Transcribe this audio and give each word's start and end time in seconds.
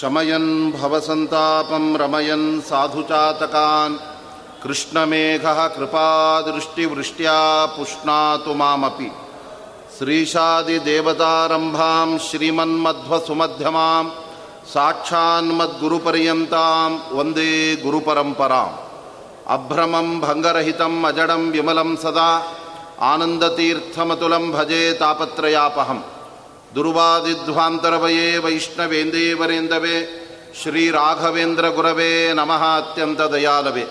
शमयन् 0.00 0.72
भवसन्तापं 0.72 1.96
रमयन् 1.96 2.60
साधुचातकान् 2.60 3.96
कृष्णमेघः 4.62 5.66
कृपादृष्टिवृष्ट्या 5.66 7.66
पुष्णातु 7.66 8.54
मामपि। 8.54 9.12
श्रीशादिदेवतारम्भां 9.98 12.18
श्रीमन्मध्वसुमध्यमां 12.18 14.04
साक्षान्मद्गुरुपर्यन्तां 14.66 17.16
वंदे 17.16 17.76
गुरुपरम्पराम्। 17.76 18.78
अभ्रमं 19.46 20.20
भङ्गरहितम्, 20.20 21.04
अजडं 21.04 21.50
विमलं 21.50 21.96
सदा। 21.96 22.42
आनन्दतीर्थमतुलं 23.11 24.45
भजे 24.51 24.83
तापत्रयापहं 25.01 25.99
दुर्वादिध्वान्तरवये 26.75 28.29
वैष्णवेन्देवरेन्दवे 28.45 29.97
श्रीराघवेन्द्रगुरवे 30.61 32.11
नमः 32.39 32.63
अत्यन्तदयालवे 32.71 33.85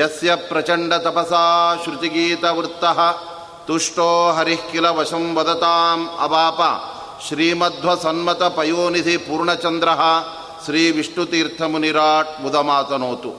यस्य 0.00 0.30
प्रचण्डतपसा 0.50 1.44
श्रुतिगीतवृत्तः 1.84 3.00
तुष्टो 3.68 4.10
हरिः 4.36 4.62
किल 4.70 4.86
वशं 4.98 5.24
वदताम् 5.34 6.10
अवाप 6.26 6.60
श्रीमध्वसन्मतपयोनिधिपूर्णचन्द्रः 7.26 10.02
ಶ್ರೀವಿಷ್ಣುತೀರ್ಥಮುನಿರಾಟ್ 10.64 12.30
ಮುದಮಾತನೋತು 12.42 13.30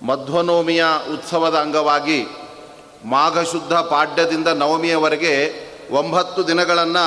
ಮಧ್ವನವಮಿಯ 0.00 0.84
ಉತ್ಸವದ 1.14 1.56
ಅಂಗವಾಗಿ 1.64 2.18
ಮಾಘಶುದ್ಧ 3.05 3.73
ಪಾಡ್ಯದಿಂದ 3.73 4.47
ನವಮಿಯವರೆಗೆ 4.47 5.53
ಒಂಬತ್ತು 5.91 6.47
ದಿನಗಳನ್ನು 6.47 7.05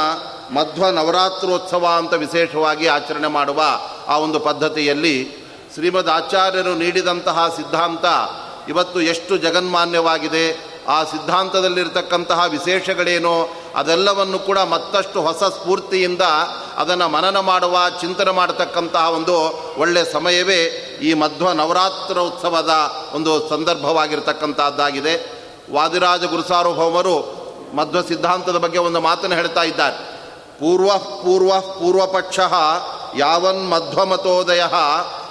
ಮಧ್ವ 0.54 0.88
ನವರಾತ್ರೋತ್ಸವ 0.88 1.86
ಅಂತ 1.96 2.14
ವಿಶೇಷವಾಗಿ 2.14 2.86
ಆಚರಣೆ 2.86 3.28
ಮಾಡುವ 3.28 3.62
ಆ 4.08 4.18
ಒಂದು 4.18 4.40
ಪದ್ಧತಿಯಲ್ಲಿ 4.40 5.28
ಶ್ರೀಮದ್ 5.74 6.08
ಆಚಾರ್ಯರು 6.08 6.74
ನೀಡಿದಂತಹ 6.74 7.52
ಸಿದ್ಧಾಂತ 7.56 8.04
ಇವತ್ತು 8.68 9.00
ಎಷ್ಟು 9.00 9.36
ಜಗನ್ಮಾನ್ಯವಾಗಿದೆ. 9.36 10.72
ಆ 10.88 11.04
ಸಿದ್ಧಾಂತದಲ್ಲಿರ್ತಕ್ಕಂತಹ 11.04 12.44
ವಿಶೇಷಗಳೇನೋ 12.48 13.48
ಅದೆಲ್ಲವನ್ನು 13.76 14.38
ಕೂಡ 14.38 14.58
ಮತ್ತಷ್ಟು 14.58 15.22
ಹೊಸ 15.22 15.44
ಸ್ಫೂರ್ತಿಯಿಂದ 15.44 16.22
ಅದನ್ನು 16.76 17.08
ಮನನ 17.08 17.40
ಮಾಡುವ, 17.40 17.78
ಚಿಂತನೆ 18.00 18.30
ಮಾಡತಕ್ಕಂತಹ 18.30 19.10
ಒಂದು 19.10 19.36
ಒಳ್ಳೆಯ 19.80 20.04
ಸಮಯವೇ 20.12 20.64
ಈ 21.02 21.14
ಮಧ್ವ 21.14 21.52
ನವರಾತ್ರೋತ್ಸವದ 21.52 22.70
ಒಂದು 23.12 23.48
ಸಂದರ್ಭವಾಗಿರ್ತಕ್ಕಂಥದ್ದಾಗಿದೆ 23.48 25.41
ವಾದಿರಾಜ 25.70 26.24
ಗುರುಸಾರ್ವಭೌಮರು 26.24 27.42
ಮಧ್ವ 27.76 28.02
ಸಿದ್ಧಾಂತದ 28.02 28.56
ಬಗ್ಗೆ 28.56 28.78
ಒಂದು 28.78 29.00
ಮಾತನ್ನು 29.00 29.36
ಹೇಳ್ತಾ 29.36 29.62
ಇದ್ದಾರೆ. 29.62 29.96
ಪೂರ್ವ 30.58 30.98
ಪೂರ್ವ 30.98 31.60
ಪೂರ್ವಪಕ್ಷ 31.60 32.38
ಯಾವನ್ 33.16 33.70
ಮಧ್ವಮತೋದಯ 33.70 34.62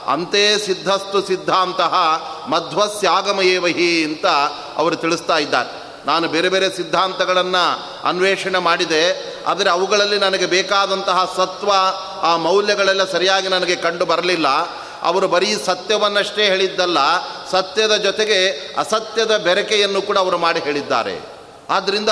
ಅಂತೇ 0.07 0.57
ಸಿದ್ಧಸ್ತು 0.57 1.21
ಸಿದ್ಧಾಂತ 1.21 1.81
ಮಧ್ವಸ್ಯಾಗಮಯೇವಹಿ 2.49 4.03
ಅಂತ 4.03 4.25
ಅವರು 4.77 4.95
ತಿಳಿಸ್ತಾ 4.95 5.37
ಇದ್ದಾರೆ. 5.37 5.81
ನಾನು 6.05 6.27
ಬೇರೆ 6.27 6.49
ಬೇರೆ 6.49 6.75
ಸಿದ್ಧಾಂತಗಳನ್ನು 6.75 7.79
ಅನ್ವೇಷಣೆ 8.07 8.59
ಮಾಡಿದೆ. 8.59 9.35
ಆದರೆ 9.45 9.69
ಅವುಗಳಲ್ಲಿ 9.69 10.17
ನನಗೆ 10.17 10.45
ಬೇಕಾದಂತಹ 10.45 11.33
ಸತ್ವ, 11.37 11.71
ಆ 12.21 12.35
ಮೌಲ್ಯಗಳೆಲ್ಲ 12.37 13.11
ಸರಿಯಾಗಿ 13.11 13.47
ನನಗೆ 13.47 13.75
ಕಂಡು 13.75 14.05
ಬರಲಿಲ್ಲ. 14.05 14.47
ಅವರು 15.01 15.27
ಬರೀ 15.27 15.55
ಸತ್ಯವನ್ನಷ್ಟೇ 15.65 16.45
ಹೇಳಿದ್ದಲ್ಲ, 16.45 16.97
ಸತ್ಯದ 17.51 17.95
ಜೊತೆಗೆ 17.95 18.49
ಅಸತ್ಯದ 18.77 19.37
ಬೆರಕೆಯನ್ನು 19.37 20.01
ಕೂಡ 20.01 20.17
ಅವರು 20.17 20.37
ಮಾಡಿ 20.37 20.59
ಹೇಳಿದ್ದಾರೆ. 20.59 21.41
ಆದ್ದರಿಂದ 21.69 22.09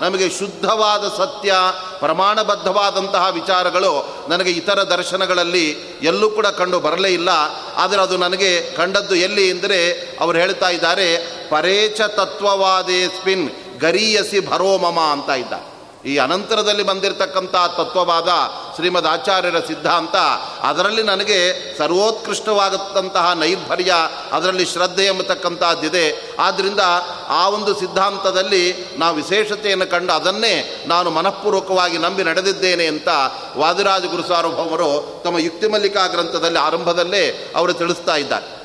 ನಮಗೆ 0.00 0.30
ಶುದ್ಧವಾದ 0.30 1.08
ಸತ್ಯ, 1.08 1.52
ಪ್ರಮಾಣಬದ್ಧವಾದಂತಹ 1.98 3.28
ವಿಚಾರಗಳು 3.30 4.16
ನನಗೆ 4.28 4.50
ಇತರ 4.50 4.82
ದರ್ಶನಗಳಲ್ಲಿ 4.82 5.70
ಎಲ್ಲೂ 6.02 6.30
ಕೂಡ 6.30 6.46
ಕಂಡು 6.46 6.80
ಬರಲೇ 6.80 7.08
ಇಲ್ಲ. 7.08 7.28
ಆದರೆ 7.76 8.00
ಅದು 8.00 8.16
ನನಗೆ 8.16 8.70
ಕಂಡದ್ದು 8.76 9.14
ಎಲ್ಲಿ 9.14 9.48
ಎಂದರೆ 9.48 10.00
ಅವರು 10.20 10.38
ಹೇಳ್ತಾ 10.38 10.68
ಇದ್ದಾರೆ, 10.68 11.16
ಪರೇಚ 11.50 12.00
ತತ್ವವಾದೇ 12.00 13.08
ಸ್ಪಿನ್ 13.08 13.50
ಗರೀಯಸಿ 13.80 14.40
ಭರೋಮಮ 14.48 15.00
ಅಂತ 15.00 15.30
ಇದ್ದಾರೆ. 15.30 15.69
ಈ 16.06 16.16
ಅನಂತರದಲ್ಲಿ 16.16 16.82
ಬಂದಿರತಕ್ಕಂಥ 16.82 17.50
ತತ್ವವಾದ 17.50 18.28
ಶ್ರೀಮದ್ 18.76 19.06
ಆಚಾರ್ಯರ 19.06 19.58
ಸಿದ್ಧಾಂತ, 19.60 20.16
ಅದರಲ್ಲಿ 20.62 21.02
ನನಗೆ 21.02 21.38
ಸರ್ವೋತ್ಕೃಷ್ಟವಾಗತಕ್ಕಂತಹ 21.78 23.32
ನೈರ್ಭರ್ಯ, 23.32 23.94
ಅದರಲ್ಲಿ 24.32 24.64
ಶ್ರದ್ಧೆ 24.64 25.06
ಎಂಬತಕ್ಕಂಥದ್ದಿದೆ 25.06 26.36
ಆದ್ದರಿಂದ 26.38 26.80
ಆ 27.28 27.48
ಒಂದು 27.48 27.80
ಸಿದ್ಧಾಂತದಲ್ಲಿ 27.80 28.94
ನಾವು 28.98 29.16
ವಿಶೇಷತೆಯನ್ನು 29.16 29.90
ಕಂಡು 29.90 30.12
ಅದನ್ನೇ 30.12 30.84
ನಾನು 30.86 31.10
ಮನಃಪೂರ್ವಕವಾಗಿ 31.10 31.98
ನಂಬಿ 31.98 32.24
ನಡೆದಿದ್ದೇನೆ 32.24 32.86
ಅಂತ 32.86 33.08
ವಾದಿರಾಜ 33.56 34.04
ಗುರುಸಾರ್ವಭೌಮರು 34.04 35.20
ತಮ್ಮ 35.24 35.38
ಯುಕ್ತಿಮಲ್ಲಿಕಾ 35.38 36.06
ಗ್ರಂಥದಲ್ಲಿ 36.06 36.58
ಆರಂಭದಲ್ಲೇ 36.58 37.52
ಅವರು 37.56 37.72
ತಿಳಿಸ್ತಾ 37.72 38.16
ಇದ್ದಾರೆ. 38.16 38.60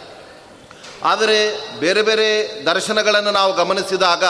ಆದರೆ 1.03 1.59
ಬೇರೆ 1.79 2.01
ಬೇರೆ 2.01 2.27
ದರ್ಶನಗಳನ್ನು 2.65 3.31
ನಾವು 3.31 3.53
ಗಮನಿಸಿದಾಗ 3.53 4.23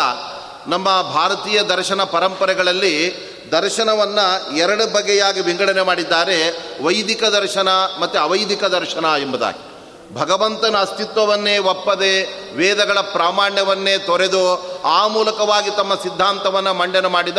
ನಮ್ಮ 0.67 1.01
ಭಾರತೀಯ 1.01 1.61
ದರ್ಶನ 1.63 2.03
ಪರಂಪರೆಗಳಲ್ಲಿ 2.03 3.25
ದರ್ಶನವನ್ನು 3.51 4.57
ಎರಡು 4.57 4.93
ಬಗೆಯಾಗಿ 4.93 5.41
ವಿಂಗಡಣೆ 5.41 5.81
ಮಾಡಿದ್ದಾರೆ. 5.81 6.59
ವೈದಿಕ 6.83 7.23
ದರ್ಶನ 7.23 7.67
ಮತ್ತು 7.99 8.19
ಅವೈದಿಕ 8.19 8.63
ದರ್ಶನ 8.63 9.05
ಎಂಬುದಾಗಿ. 9.21 9.74
ಭಗವಂತನ 10.15 10.79
ಅಸ್ತಿತ್ವವನ್ನೇ 10.79 11.57
ಒಪ್ಪದೆ 11.57 12.45
ವೇದಗಳ 12.55 12.99
ಪ್ರಾಮಾಣ್ಯವನ್ನೇ 12.99 13.97
ತೊರೆದು 13.97 14.75
ಆ 14.85 15.07
ಮೂಲಕವಾಗಿ 15.07 15.69
ತಮ್ಮ 15.69 15.95
ಸಿದ್ಧಾಂತವನ್ನು 15.95 16.73
ಮಂಡನೆ 16.73 17.07
ಮಾಡಿದ 17.07 17.37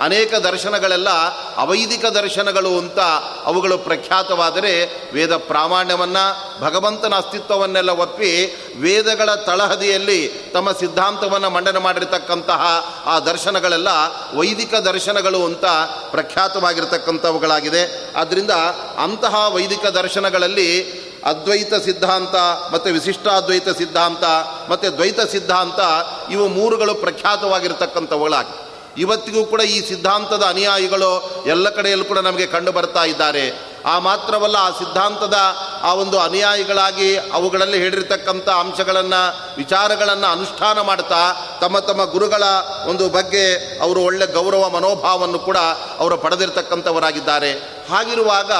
ಅನೇಕ 0.00 0.34
ದರ್ಶನಗಳೆಲ್ಲ 0.34 1.08
ಅವೈದಿಕ 1.56 2.04
ದರ್ಶನಗಳು 2.04 2.78
ಅಂತ 2.78 2.98
ಅವುಗಳು 3.44 3.78
ಪ್ರಖ್ಯಾತವಾದರೆ 3.78 5.02
ವೇದ 5.12 5.36
ಪ್ರಾಮಾಣ್ಯವನ್ನು, 5.36 6.60
ಭಗವಂತನ 6.60 7.14
ಅಸ್ತಿತ್ವವನ್ನೆಲ್ಲ 7.14 7.90
ಒಪ್ಪಿ 7.90 8.56
ವೇದಗಳ 8.80 9.34
ತಳಹದಿಯಲ್ಲಿ 9.34 10.28
ತಮ್ಮ 10.28 10.72
ಸಿದ್ಧಾಂತವನ್ನು 10.72 11.50
ಮಂಡನೆ 11.50 11.78
ಮಾಡಿರ್ತಕ್ಕಂತಹ 11.78 12.92
ಆ 13.06 13.18
ದರ್ಶನಗಳೆಲ್ಲ 13.18 13.88
ವೈದಿಕ 14.34 14.74
ದರ್ಶನಗಳು 14.74 15.44
ಅಂತ 15.44 15.64
ಪ್ರಖ್ಯಾತವಾಗಿರ್ತಕ್ಕಂಥವುಗಳಾಗಿದೆ. 16.10 18.12
ಆದ್ದರಿಂದ 18.16 18.50
ಅಂತಹ 19.02 19.54
ವೈದಿಕ 19.54 19.86
ದರ್ಶನಗಳಲ್ಲಿ 19.86 21.05
ಅದ್ವೈತ 21.30 21.74
ಸಿದ್ಧಾಂತ 21.86 22.36
ಮತ್ತು 22.72 22.88
ವಿಶಿಷ್ಟಾದ್ವೈತ 22.96 23.68
ಸಿದ್ಧಾಂತ 23.68 24.24
ಮತ್ತು 24.70 24.96
ದ್ವೈತ 24.96 25.20
ಸಿದ್ಧಾಂತ, 25.20 25.80
ಇವು 26.34 26.48
ಮೂರುಗಳು 26.48 26.94
ಪ್ರಖ್ಯಾತವಾಗಿರ್ತಕ್ಕಂಥವುಗಳಾಗಿ. 26.94 28.54
ಇವತ್ತಿಗೂ 28.98 29.44
ಕೂಡ 29.44 29.60
ಈ 29.60 29.78
ಸಿದ್ಧಾಂತದ 29.88 30.42
ಅನುಯಾಯಿಗಳು 30.42 31.10
ಎಲ್ಲ 31.46 31.68
ಕಡೆಯಲ್ಲೂ 31.68 32.04
ಕೂಡ 32.04 32.18
ನಮಗೆ 32.18 32.46
ಕಂಡು 32.46 32.72
ಬರ್ತಾ 32.72 33.04
ಇದ್ದಾರೆ. 33.04 33.76
ಆ 33.84 33.98
ಮಾತ್ರವಲ್ಲ, 33.98 34.56
ಆ 34.56 34.70
ಸಿದ್ಧಾಂತದ 34.78 35.38
ಆ 35.82 35.90
ಒಂದು 35.94 36.18
ಅನುಯಾಯಿಗಳಾಗಿ 36.18 37.16
ಅವುಗಳಲ್ಲಿ 37.16 37.78
ಹೇಳಿರ್ತಕ್ಕಂಥ 37.78 38.48
ಅಂಶಗಳನ್ನು, 38.48 39.20
ವಿಚಾರಗಳನ್ನು 39.56 40.26
ಅನುಷ್ಠಾನ 40.26 40.80
ಮಾಡ್ತಾ, 40.80 41.20
ತಮ್ಮ 41.60 41.78
ತಮ್ಮ 41.78 42.04
ಗುರುಗಳ 42.04 42.42
ಒಂದು 42.86 43.08
ಬಗ್ಗೆ 43.08 43.44
ಅವರು 43.80 44.02
ಒಳ್ಳೆ 44.02 44.26
ಗೌರವ 44.26 44.68
ಮನೋಭಾವವನ್ನು 44.68 45.38
ಕೂಡ 45.38 45.56
ಅವರು 45.98 46.16
ಪಡೆದಿರ್ತಕ್ಕಂಥವರಾಗಿದ್ದಾರೆ. 46.16 47.75
ಹಾಗಿರುವಾಗ 47.90 48.52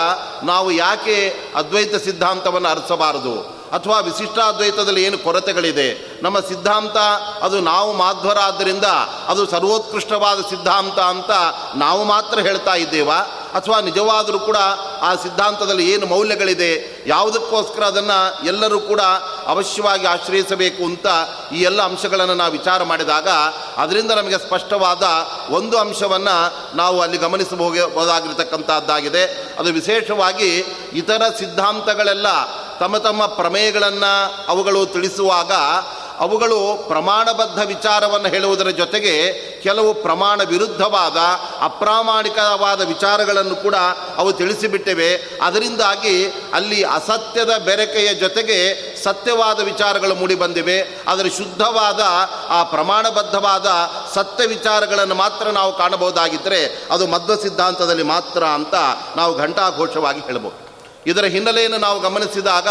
ನಾವು 0.42 0.70
ಯಾಕೆ 0.70 1.34
ಅದ್ವೈತ 1.56 1.96
ಸಿದ್ಧಾಂತವನ್ನು 1.96 2.68
ಅರಿಸಬಾರದು? 2.68 3.56
ಅಥವಾ 3.72 4.00
ವಿಶಿಷ್ಟಾದ್ವೈತದಲ್ಲಿ 4.00 5.04
ಏನು 5.04 5.18
ಕೊರತೆಗಳಿದೆ? 5.18 6.20
ನಮ್ಮ 6.22 6.40
ಸಿದ್ಧಾಂತ, 6.40 6.96
ಅದು 7.42 7.60
ನಾವು 7.60 7.92
ಮಾಧ್ವರಾದ್ದರಿಂದ 7.92 8.84
ಅದು 9.28 9.46
ಸರ್ವೋತ್ಕೃಷ್ಟವಾದ 9.46 10.40
ಸಿದ್ಧಾಂತ 10.40 10.98
ಅಂತ 10.98 11.30
ನಾವು 11.76 12.04
ಮಾತ್ರ 12.04 12.38
ಹೇಳ್ತಾ 12.38 12.74
ಇದ್ದೇವಾ? 12.74 13.16
ಅಥವಾ 13.54 13.80
ನಿಜವಾದರೂ 13.80 14.38
ಕೂಡ 14.38 14.56
ಆ 15.02 15.14
ಸಿದ್ಧಾಂತದಲ್ಲಿ 15.14 15.92
ಏನು 15.92 16.06
ಮೌಲ್ಯಗಳಿದೆ, 16.06 17.02
ಯಾವುದಕ್ಕೋಸ್ಕರ 17.06 17.84
ಅದನ್ನು 17.84 18.46
ಎಲ್ಲರೂ 18.46 18.80
ಕೂಡ 18.80 19.00
ಅವಶ್ಯವಾಗಿ 19.46 20.06
ಆಶ್ರಯಿಸಬೇಕು 20.06 20.84
ಅಂತ 20.84 21.06
ಈ 21.52 21.62
ಎಲ್ಲ 21.62 21.82
ಅಂಶಗಳನ್ನು 21.82 22.34
ನಾವು 22.34 22.52
ವಿಚಾರ 22.52 22.82
ಮಾಡಿದಾಗ, 22.82 23.28
ಅದರಿಂದ 23.76 24.10
ನಮಗೆ 24.10 24.38
ಸ್ಪಷ್ಟವಾದ 24.38 25.02
ಒಂದು 25.50 25.78
ಅಂಶವನ್ನು 25.78 26.76
ನಾವು 26.76 27.00
ಅಲ್ಲಿ 27.00 27.18
ಗಮನಿಸಬಹುದಾಗಿರ್ತಕ್ಕಂಥದ್ದಾಗಿದೆ 27.18 29.54
ಅದು 29.58 29.72
ವಿಶೇಷವಾಗಿ 29.72 30.64
ಇತರ 30.92 31.22
ಸಿದ್ಧಾಂತಗಳೆಲ್ಲ 31.38 32.26
ತಮ್ಮ 32.78 32.96
ತಮ್ಮ 32.96 33.26
ಪ್ರಮೇಯಗಳನ್ನು 33.26 34.48
ಅವುಗಳು 34.48 34.86
ತಿಳಿಸುವಾಗ 34.86 35.52
ಅವುಗಳು 36.20 36.84
ಪ್ರಮಾಣಬದ್ಧ 36.88 37.58
ವಿಚಾರವನ್ನು 37.58 38.28
ಹೇಳುವುದರ 38.28 38.68
ಜೊತೆಗೆ 38.68 39.32
ಕೆಲವು 39.62 39.94
ಪ್ರಮಾಣ 39.94 40.42
ವಿರುದ್ಧವಾದ, 40.42 41.16
ಅಪ್ರಾಮಾಣಿಕವಾದ 41.64 42.80
ವಿಚಾರಗಳನ್ನು 42.80 43.56
ಕೂಡ 43.56 43.74
ಅವು 44.16 44.32
ತಿಳಿಸಿಬಿಟ್ಟಿವೆ. 44.32 45.38
ಅದರಿಂದಾಗಿ 45.42 46.26
ಅಲ್ಲಿ 46.54 46.82
ಅಸತ್ಯದ 46.84 47.56
ಬೆರಕೆಯ 47.56 48.14
ಜೊತೆಗೆ 48.14 48.56
ಸತ್ಯವಾದ 49.04 49.60
ವಿಚಾರಗಳು 49.60 50.14
ಮೂಡಿಬಂದಿವೆ 50.14 51.02
ಆದರೆ 51.08 51.30
ಶುದ್ಧವಾದ, 51.30 52.00
ಆ 52.48 52.62
ಪ್ರಮಾಣಬದ್ಧವಾದ 52.62 53.66
ಸತ್ಯ 54.14 54.46
ವಿಚಾರಗಳನ್ನು 54.46 55.14
ಮಾತ್ರ 55.14 55.48
ನಾವು 55.48 55.78
ಕಾಣಬಹುದಾಗಿದ್ದರೆ 55.78 56.86
ಅದು 56.90 57.06
ಮಧ್ವ 57.06 57.36
ಸಿದ್ಧಾಂತದಲ್ಲಿ 57.36 58.02
ಮಾತ್ರ 58.02 58.44
ಅಂತ 58.44 58.74
ನಾವು 59.16 59.38
ಘಂಟಾಘೋಷವಾಗಿ 59.38 60.20
ಹೇಳಬಹುದು. 60.20 60.65
ಇದರ 61.06 61.24
ಹಿನ್ನೆಲೆಯನ್ನು 61.24 61.78
ನಾವು 61.78 62.00
ಗಮನಿಸಿದಾಗ 62.00 62.68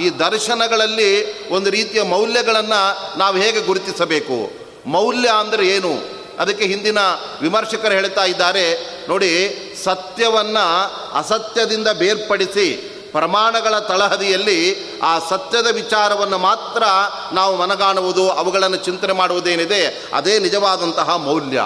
ಈ 0.00 0.08
ದರ್ಶನಗಳಲ್ಲಿ 0.08 1.10
ಒಂದು 1.48 1.70
ರೀತಿಯ 1.70 2.02
ಮೌಲ್ಯಗಳನ್ನು 2.02 3.18
ನಾವು 3.18 3.36
ಹೇಗೆ 3.36 3.60
ಗುರುತಿಸಬೇಕು? 3.60 4.52
ಮೌಲ್ಯ 4.86 5.28
ಅಂದರೆ 5.28 5.66
ಏನು? 5.66 6.22
ಅದಕ್ಕೆ 6.38 6.64
ಹಿಂದಿನ 6.64 6.98
ವಿಮರ್ಶಕರು 7.40 7.92
ಹೇಳ್ತಾ 7.92 8.24
ಇದ್ದಾರೆ, 8.24 8.66
ನೋಡಿ, 9.08 9.32
ಸತ್ಯವನ್ನು 9.84 10.64
ಅಸತ್ಯದಿಂದ 11.14 11.88
ಬೇರ್ಪಡಿಸಿ 11.88 12.66
ಪ್ರಮಾಣಗಳ 13.12 13.78
ತಳಹದಿಯಲ್ಲಿ 13.78 14.58
ಆ 15.02 15.18
ಸತ್ಯದ 15.18 15.66
ವಿಚಾರವನ್ನು 15.66 16.38
ಮಾತ್ರ 16.38 16.82
ನಾವು 17.32 17.56
ಮನಗಾಣುವುದು, 17.56 18.30
ಅವುಗಳನ್ನು 18.30 18.76
ಚಿಂತನೆ 18.76 19.12
ಮಾಡುವುದೇನಿದೆ, 19.12 20.08
ಅದೇ 20.14 20.38
ನಿಜವಾದಂತಹ 20.38 21.16
ಮೌಲ್ಯ. 21.16 21.62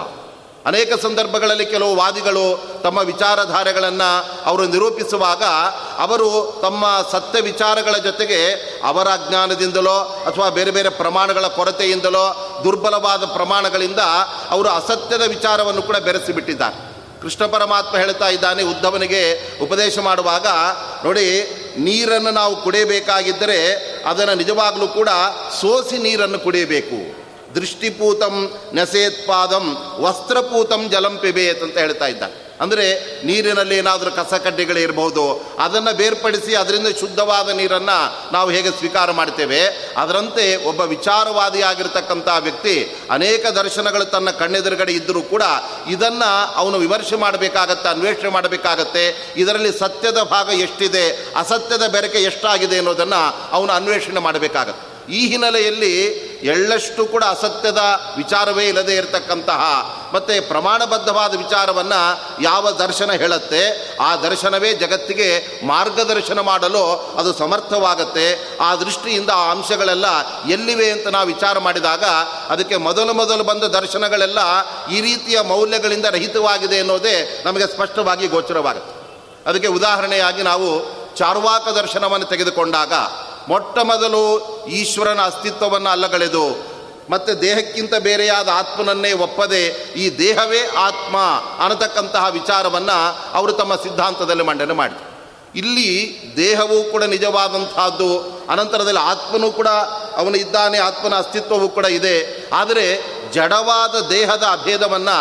ಅನೇಕ 0.66 0.92
ಸಂದರ್ಭಗಳಲ್ಲಿ 1.02 1.66
ಕೆಲವು 1.66 1.96
ವಾದಿಗಳು 1.96 2.64
ತಮ್ಮ 2.82 2.98
ವಿಚಾರಧಾರೆಗಳನ್ನು 2.98 4.42
ಅವರು 4.46 4.66
ನಿರೂಪಿಸುವಾಗ 4.66 5.42
ಅವರು 5.98 6.58
ತಮ್ಮ 6.62 6.84
ಸತ್ಯ 7.12 7.40
ವಿಚಾರಗಳ 7.40 7.96
ಜೊತೆಗೆ 7.96 8.52
ಅವರ 8.84 9.08
ಅಜ್ಞಾನದಿಂದಲೋ 9.08 10.24
ಅಥವಾ 10.26 10.48
ಬೇರೆ 10.48 10.70
ಬೇರೆ 10.70 10.88
ಪ್ರಮಾಣಗಳ 10.88 11.46
ಕೊರತೆಯಿಂದಲೋ 11.46 12.60
ದುರ್ಬಲವಾದ 12.64 13.24
ಪ್ರಮಾಣಗಳಿಂದ 13.24 13.98
ಅವರು 14.50 14.68
ಅಸತ್ಯದ 14.68 15.22
ವಿಚಾರವನ್ನು 15.22 15.82
ಕೂಡ 15.82 15.96
ಬೆರೆಸಿಬಿಟ್ಟಿದ್ದಾರೆ. 15.96 16.96
ಕೃಷ್ಣ 17.22 17.46
ಪರಮಾತ್ಮ 17.46 17.96
ಹೇಳ್ತಾ 17.96 18.28
ಇದ್ದಾನೆ, 18.28 18.62
ಉದ್ಧವನಿಗೆ 18.62 19.22
ಉಪದೇಶ 19.58 19.98
ಮಾಡುವಾಗ, 19.98 20.46
ನೋಡಿ, 21.04 21.28
ನೀರನ್ನು 21.78 22.30
ನಾವು 22.30 22.56
ಕುಡಿಯಬೇಕಾಗಿದ್ದರೆ 22.56 23.74
ಅದನ್ನು 24.06 24.34
ನಿಜವಾಗಲೂ 24.34 24.88
ಕೂಡ 24.88 25.08
ಸೋಸಿ 25.60 25.98
ನೀರನ್ನು 25.98 26.38
ಕುಡಿಯಬೇಕು. 26.38 27.15
ದೃಷ್ಟಿಪೂತಂ 27.58 28.34
ನೆಸೇತ್ಪಾದಂ 28.78 29.66
ವಸ್ತ್ರಪೂತಂ 30.06 30.82
ಜಲಂ 30.94 31.14
ಪಿಬೇತ್ 31.22 31.62
ಅಂತ 31.66 31.78
ಹೇಳ್ತಾ 31.84 32.08
ಇದ್ದ. 32.14 32.24
ಅಂದರೆ 32.64 32.84
ನೀರಿನಲ್ಲಿ 33.28 33.74
ಏನಾದರೂ 33.80 34.10
ಕಸ 34.18 34.34
ಕಡ್ಡಿಗಳಿರಬಹುದು 34.44 35.24
ಅದನ್ನು 35.64 35.92
ಬೇರ್ಪಡಿಸಿ 35.98 36.52
ಅದರಿಂದ 36.60 36.88
ಶುದ್ಧವಾದ 37.00 37.48
ನೀರನ್ನು 37.58 37.96
ನಾವು 38.34 38.48
ಹೇಗೆ 38.54 38.70
ಸ್ವೀಕಾರ 38.78 39.08
ಮಾಡ್ತೇವೆ, 39.18 39.60
ಅದರಂತೆ 40.02 40.44
ಒಬ್ಬ 40.70 40.80
ವಿಚಾರವಾದಿಯಾಗಿರ್ತಕ್ಕಂಥ 40.94 42.28
ವ್ಯಕ್ತಿ 42.46 42.74
ಅನೇಕ 43.16 43.44
ದರ್ಶನಗಳು 43.60 44.06
ತನ್ನ 44.14 44.30
ಕಣ್ಣೆದುರುಗಡೆ 44.40 44.92
ಇದ್ದರೂ 44.92 45.22
ಕೂಡ 45.32 45.44
ಇದನ್ನು 45.96 46.30
ಅವನು 46.62 46.78
ವಿಮರ್ಶೆ 46.84 47.18
ಮಾಡಬೇಕಾಗತ್ತೆ, 47.24 47.88
ಅನ್ವೇಷಣೆ 47.94 48.32
ಮಾಡಬೇಕಾಗತ್ತೆ, 48.38 49.04
ಇದರಲ್ಲಿ 49.36 49.72
ಸತ್ಯದ 49.78 50.22
ಭಾಗ 50.34 50.48
ಎಷ್ಟಿದೆ, 50.66 51.06
ಅಸತ್ಯದ 51.36 51.86
ಬೆರಕೆ 51.96 52.22
ಎಷ್ಟಾಗಿದೆ 52.30 52.78
ಅನ್ನೋದನ್ನು 52.78 53.22
ಅವನು 53.56 53.72
ಅನ್ವೇಷಣೆ 53.72 54.22
ಮಾಡಬೇಕಾಗತ್ತೆ. 54.28 54.84
ಈ 55.18 55.20
ಹಿನ್ನೆಲೆಯಲ್ಲಿ 55.32 55.92
ಎಳ್ಳಷ್ಟು 56.46 57.02
ಕೂಡ 57.06 57.24
ಅಸತ್ಯದ 57.24 57.82
ವಿಚಾರವೇ 58.16 58.64
ಇಲ್ಲದೆ 58.68 58.94
ಇರತಕ್ಕಂತಹ 58.96 59.62
ಮತ್ತು 60.14 60.48
ಪ್ರಮಾಣಬದ್ಧವಾದ 60.48 61.32
ವಿಚಾರವನ್ನು 61.36 62.00
ಯಾವ 62.42 62.70
ದರ್ಶನ 62.70 63.12
ಹೇಳುತ್ತೆ, 63.12 63.62
ಆ 63.96 64.16
ದರ್ಶನವೇ 64.16 64.70
ಜಗತ್ತಿಗೆ 64.72 65.28
ಮಾರ್ಗದರ್ಶನ 65.66 66.40
ಮಾಡಲು 66.40 66.84
ಅದು 67.18 67.30
ಸಮರ್ಥವಾಗುತ್ತೆ. 67.38 68.26
ಆ 68.60 68.74
ದೃಷ್ಟಿಯಿಂದ 68.74 69.30
ಆ 69.34 69.50
ಅಂಶಗಳೆಲ್ಲ 69.50 70.06
ಎಲ್ಲಿವೆ 70.48 70.90
ಅಂತ 70.90 71.08
ನಾವು 71.08 71.26
ವಿಚಾರ 71.26 71.58
ಮಾಡಿದಾಗ 71.58 72.04
ಅದಕ್ಕೆ 72.48 72.76
ಮೊದಲು 72.76 73.14
ಮೊದಲು 73.14 73.44
ಬಂದ 73.44 73.64
ದರ್ಶನಗಳೆಲ್ಲ 73.78 74.38
ಈ 74.90 75.00
ರೀತಿಯ 75.00 75.40
ಮೌಲ್ಯಗಳಿಂದ 75.40 76.06
ರಹಿತವಾಗಿದೆ 76.16 76.76
ಎನ್ನುವುದೇ 76.76 77.42
ನಮಗೆ 77.44 77.66
ಸ್ಪಷ್ಟವಾಗಿ 77.66 78.26
ಗೋಚರವಾಗುತ್ತೆ. 78.26 78.94
ಅದಕ್ಕೆ 79.50 79.68
ಉದಾಹರಣೆಯಾಗಿ 79.68 80.42
ನಾವು 80.42 80.68
ಚಾರ್ವಾಕ 81.16 81.68
ದರ್ಶನವನ್ನು 81.68 82.26
ತೆಗೆದುಕೊಂಡಾಗ 82.26 82.92
ಮೊಟ್ಟ 83.48 83.78
ಮೊದಲು 83.78 84.22
ಈಶ್ವರನ 84.80 85.20
ಅಸ್ತಿತ್ವವನ್ನು 85.20 85.90
ಅಲ್ಲಗಳೆದು, 85.90 86.46
ಮತ್ತು 87.10 87.32
ದೇಹಕ್ಕಿಂತ 87.42 87.94
ಬೇರೆಯಾದ 87.94 88.48
ಆತ್ಮನನ್ನೇ 88.52 89.12
ಒಪ್ಪದೆ 89.12 89.60
ಈ 89.96 90.18
ದೇಹವೇ 90.18 90.62
ಆತ್ಮ 90.76 91.16
ಅನ್ನತಕ್ಕಂತಹ 91.64 92.24
ವಿಚಾರವನ್ನು 92.28 92.96
ಅವರು 93.34 93.52
ತಮ್ಮ 93.52 93.74
ಸಿದ್ಧಾಂತದಲ್ಲಿ 93.74 94.44
ಮಂಡನೆ 94.44 94.72
ಮಾಡಿದರು. 94.72 95.04
ಇಲ್ಲಿ 95.54 95.90
ದೇಹವೂ 96.36 96.78
ಕೂಡ 96.92 97.02
ನಿಜವಾದಂತಹದ್ದು 97.02 98.08
ಅನಂತರದಲ್ಲಿ 98.50 99.02
ಆತ್ಮನೂ 99.12 99.48
ಕೂಡ 99.50 99.68
ಅವನು 100.20 100.36
ಇದ್ದಾನೆ, 100.36 100.78
ಆತ್ಮನ 100.78 101.14
ಅಸ್ತಿತ್ವವೂ 101.14 101.68
ಕೂಡ 101.68 101.86
ಇದೆ. 101.98 102.16
ಆದರೆ 102.52 102.84
ಜಡವಾದ 103.32 103.94
ದೇಹದ 104.10 104.44
ಅಭೇದವನ್ನು 104.52 105.16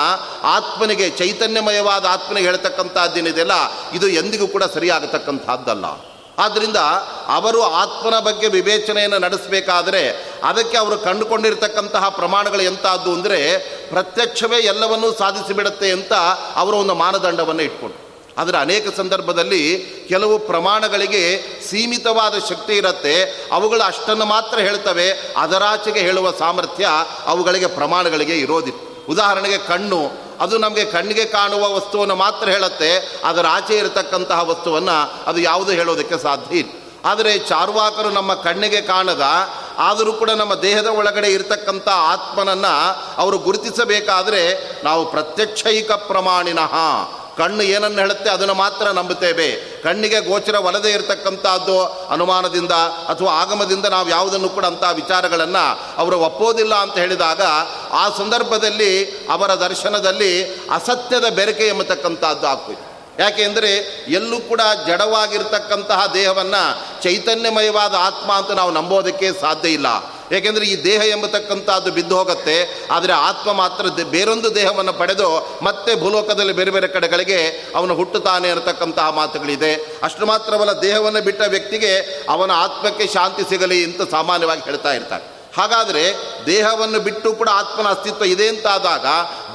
ಆತ್ಮನಿಗೆ, 0.48 1.10
ಚೈತನ್ಯಮಯವಾದ 1.10 2.06
ಆತ್ಮನಿಗೆ 2.06 2.48
ಹೇಳ್ತಕ್ಕಂಥದ್ದೇನಿದೆಯಲ್ಲ, 2.48 3.56
ಇದು 3.94 4.08
ಎಂದಿಗೂ 4.08 4.48
ಕೂಡ 4.48 4.64
ಸರಿಯಾಗತಕ್ಕಂಥದ್ದಲ್ಲ. 4.64 5.86
ಆದ್ದರಿಂದ 6.40 6.80
ಅವರು 7.28 7.62
ಆತ್ಮನ 7.62 8.20
ಬಗ್ಗೆ 8.20 8.48
ವಿವೇಚನೆಯನ್ನು 8.48 9.20
ನಡೆಸಬೇಕಾದರೆ 9.20 10.02
ಅದಕ್ಕೆ 10.44 10.78
ಅವರು 10.78 10.98
ಕಂಡುಕೊಂಡಿರ್ತಕ್ಕಂತಹ 10.98 12.10
ಪ್ರಮಾಣಗಳು 12.10 12.62
ಎಂಥದ್ದು 12.62 13.14
ಅಂದರೆ 13.14 13.40
ಪ್ರತ್ಯಕ್ಷವೇ 13.90 14.58
ಎಲ್ಲವನ್ನೂ 14.58 15.12
ಸಾಧಿಸಿಬಿಡುತ್ತೆ 15.14 15.92
ಅಂತ 15.92 16.14
ಅವರು 16.56 16.78
ಒಂದು 16.78 16.96
ಮಾನದಂಡವನ್ನು 16.96 17.62
ಇಟ್ಕೊಂಡು 17.62 18.00
ಆದರೆ 18.38 18.58
ಅನೇಕ 18.58 18.88
ಸಂದರ್ಭದಲ್ಲಿ 18.98 19.62
ಕೆಲವು 20.10 20.40
ಪ್ರಮಾಣಗಳಿಗೆ 20.40 21.22
ಸೀಮಿತವಾದ 21.70 22.36
ಶಕ್ತಿ 22.50 22.74
ಇರುತ್ತೆ, 22.74 23.14
ಅವುಗಳು 23.52 23.82
ಅಷ್ಟನ್ನು 23.82 24.26
ಮಾತ್ರ 24.26 24.58
ಹೇಳ್ತವೆ, 24.60 25.06
ಅದರಾಚೆಗೆ 25.38 26.00
ಹೇಳುವ 26.00 26.32
ಸಾಮರ್ಥ್ಯ 26.32 26.88
ಅವುಗಳಿಗೆ 27.26 27.68
ಪ್ರಮಾಣಗಳಿಗೆ 27.68 28.38
ಇರೋದಿಲ್ಲ. 28.38 28.80
ಉದಾಹರಣೆಗೆ 29.10 29.58
ಕಣ್ಣು 29.58 30.25
ಅದು 30.40 30.58
ನಮಗೆ 30.58 30.86
ಕಣ್ಣಿಗೆ 30.86 31.26
ಕಾಣುವ 31.26 31.76
ವಸ್ತುವನ್ನು 31.76 32.16
ಮಾತ್ರ 32.16 32.50
ಹೇಳುತ್ತೆ 32.50 33.22
ಅದರ 33.24 33.46
ಆಚೆ 33.48 33.78
ಇರತಕ್ಕಂತಹ 33.78 34.50
ವಸ್ತುವನ್ನು 34.50 35.14
ಅದು 35.28 35.40
ಯಾವುದು 35.42 35.72
ಹೇಳೋದಕ್ಕೆ 35.72 36.18
ಸಾಧ್ಯ 36.18 36.58
ಇಲ್ಲ. 36.58 36.72
ಆದರೆ 37.06 37.40
ಚಾರ್ವಾಕರು 37.40 38.10
ನಮ್ಮ 38.10 38.34
ಕಣ್ಣಿಗೆ 38.34 38.82
ಕಾಣದ, 38.82 39.22
ಆದರೂ 39.78 40.14
ಕೂಡ 40.14 40.30
ನಮ್ಮ 40.30 40.54
ದೇಹದ 40.54 40.88
ಒಳಗಡೆ 40.88 41.28
ಇರತಕ್ಕಂಥ 41.28 41.88
ಆತ್ಮನನ್ನು 41.90 42.74
ಅವರು 43.18 43.38
ಗುರುತಿಸಬೇಕಾದರೆ 43.38 44.44
ನಾವು 44.84 45.12
ಪ್ರತ್ಯಕ್ಷೈಕ 45.12 45.92
ಪ್ರಮಾಣಿನಃ. 45.92 46.74
ಕಣ್ಣು 47.38 47.64
ಏನನ್ನು 47.64 48.00
ಹೇಳುತ್ತೆ 48.00 48.30
ಅದನ್ನು 48.30 48.54
ಮಾತ್ರ 48.54 48.88
ನಂಬುತ್ತೇವೆ. 48.88 49.56
ಕಣ್ಣಿಗೆ 49.84 50.20
ಗೋಚರ 50.20 50.52
ಗೋಚರವಲ್ಲದೆ 50.52 50.92
ಇರತಕ್ಕಂಥದ್ದು 50.92 51.84
ಅನುಮಾನದಿಂದ 52.10 52.72
ಅಥವಾ 53.10 53.32
ಆಗಮದಿಂದ 53.32 53.86
ನಾವು 53.86 54.10
ಯಾವುದನ್ನು 54.10 54.50
ಕೂಡ 54.50 54.66
ಅಂತಹ 54.66 54.92
ವಿಚಾರಗಳನ್ನು 54.92 55.80
ಅವರು 55.98 56.20
ಒಪ್ಪೋದಿಲ್ಲ 56.20 56.76
ಅಂತ 56.76 56.98
ಹೇಳಿದಾಗ 56.98 57.42
ಆ 58.02 58.06
ಸಂದರ್ಭದಲ್ಲಿ 58.20 58.92
ಅವರ 59.36 59.52
ದರ್ಶನದಲ್ಲಿ 59.68 60.32
ಅಸತ್ಯದ 60.78 61.30
ಬೆರಕೆ 61.38 61.68
ಎಂಬತಕ್ಕಂಥದ್ದು 61.74 62.48
ಆಗ್ತದೆ. 62.54 62.82
ಯಾಕೆಂದರೆ 63.24 63.70
ಎಲ್ಲೂ 64.20 64.38
ಕೂಡ 64.48 64.62
ಜಡವಾಗಿರ್ತಕ್ಕಂತಹ 64.88 66.00
ದೇಹವನ್ನು 66.14 66.64
ಚೈತನ್ಯಮಯವಾದ 67.04 67.94
ಆತ್ಮ 68.08 68.30
ಅಂತ 68.40 68.52
ನಾವು 68.60 68.72
ನಂಬೋದಕ್ಕೆ 68.78 69.28
ಸಾಧ್ಯ 69.44 69.70
ಇಲ್ಲ. 69.78 69.90
ಏಕೆಂದರೆ 70.36 70.66
ಈ 70.72 70.76
ದೇಹ 70.84 71.02
ಎಂಬತಕ್ಕಂಥದ್ದು 71.16 71.90
ಬಿದ್ದು 71.98 72.16
ಹೋಗುತ್ತೆ, 72.20 72.56
ಆದರೆ 72.96 73.14
ಆತ್ಮ 73.30 73.50
ಮಾತ್ರ 73.60 73.86
ಬೇರೊಂದು 74.16 74.50
ದೇಹವನ್ನು 74.56 74.94
ಪಡೆದು 75.02 75.30
ಮತ್ತೆ 75.68 75.92
ಭೂಲೋಕದಲ್ಲಿ 76.04 76.54
ಬೇರೆ 76.60 76.72
ಬೇರೆ 76.76 76.88
ಕಡೆಗಳಿಗೆ 76.96 77.40
ಅವನು 77.80 77.96
ಹುಟ್ಟುತ್ತಾನೆ 78.00 78.50
ಅನ್ನತಕ್ಕಂತಹ 78.54 79.08
ಮಾತುಗಳಿದೆ. 79.20 79.72
ಅಷ್ಟು 80.08 80.26
ಮಾತ್ರವಲ್ಲ 80.32 80.76
ದೇಹವನ್ನು 80.82 81.22
ಬಿಟ್ಟ 81.30 81.42
ವ್ಯಕ್ತಿಗೆ 81.56 81.94
ಅವನ 82.36 82.52
ಆತ್ಮಕ್ಕೆ 82.66 83.08
ಶಾಂತಿ 83.16 83.46
ಸಿಗಲಿ 83.54 83.80
ಅಂತ 83.88 84.10
ಸಾಮಾನ್ಯವಾಗಿ 84.18 84.66
ಹೇಳ್ತಾ 84.70 84.94
ಇರ್ತಾರೆ. 85.00 85.26
ಹಾಗಾದರೆ 85.58 86.16
ದೇಹವನ್ನು 86.46 87.00
ಬಿಟ್ಟು 87.00 87.34
ಕೂಡ 87.34 87.50
ಆತ್ಮನ 87.54 87.90
ಅಸ್ತಿತ್ವ 87.90 88.26
ಇದೆ 88.26 88.48
ಅಂತಾದಾಗ 88.48 89.06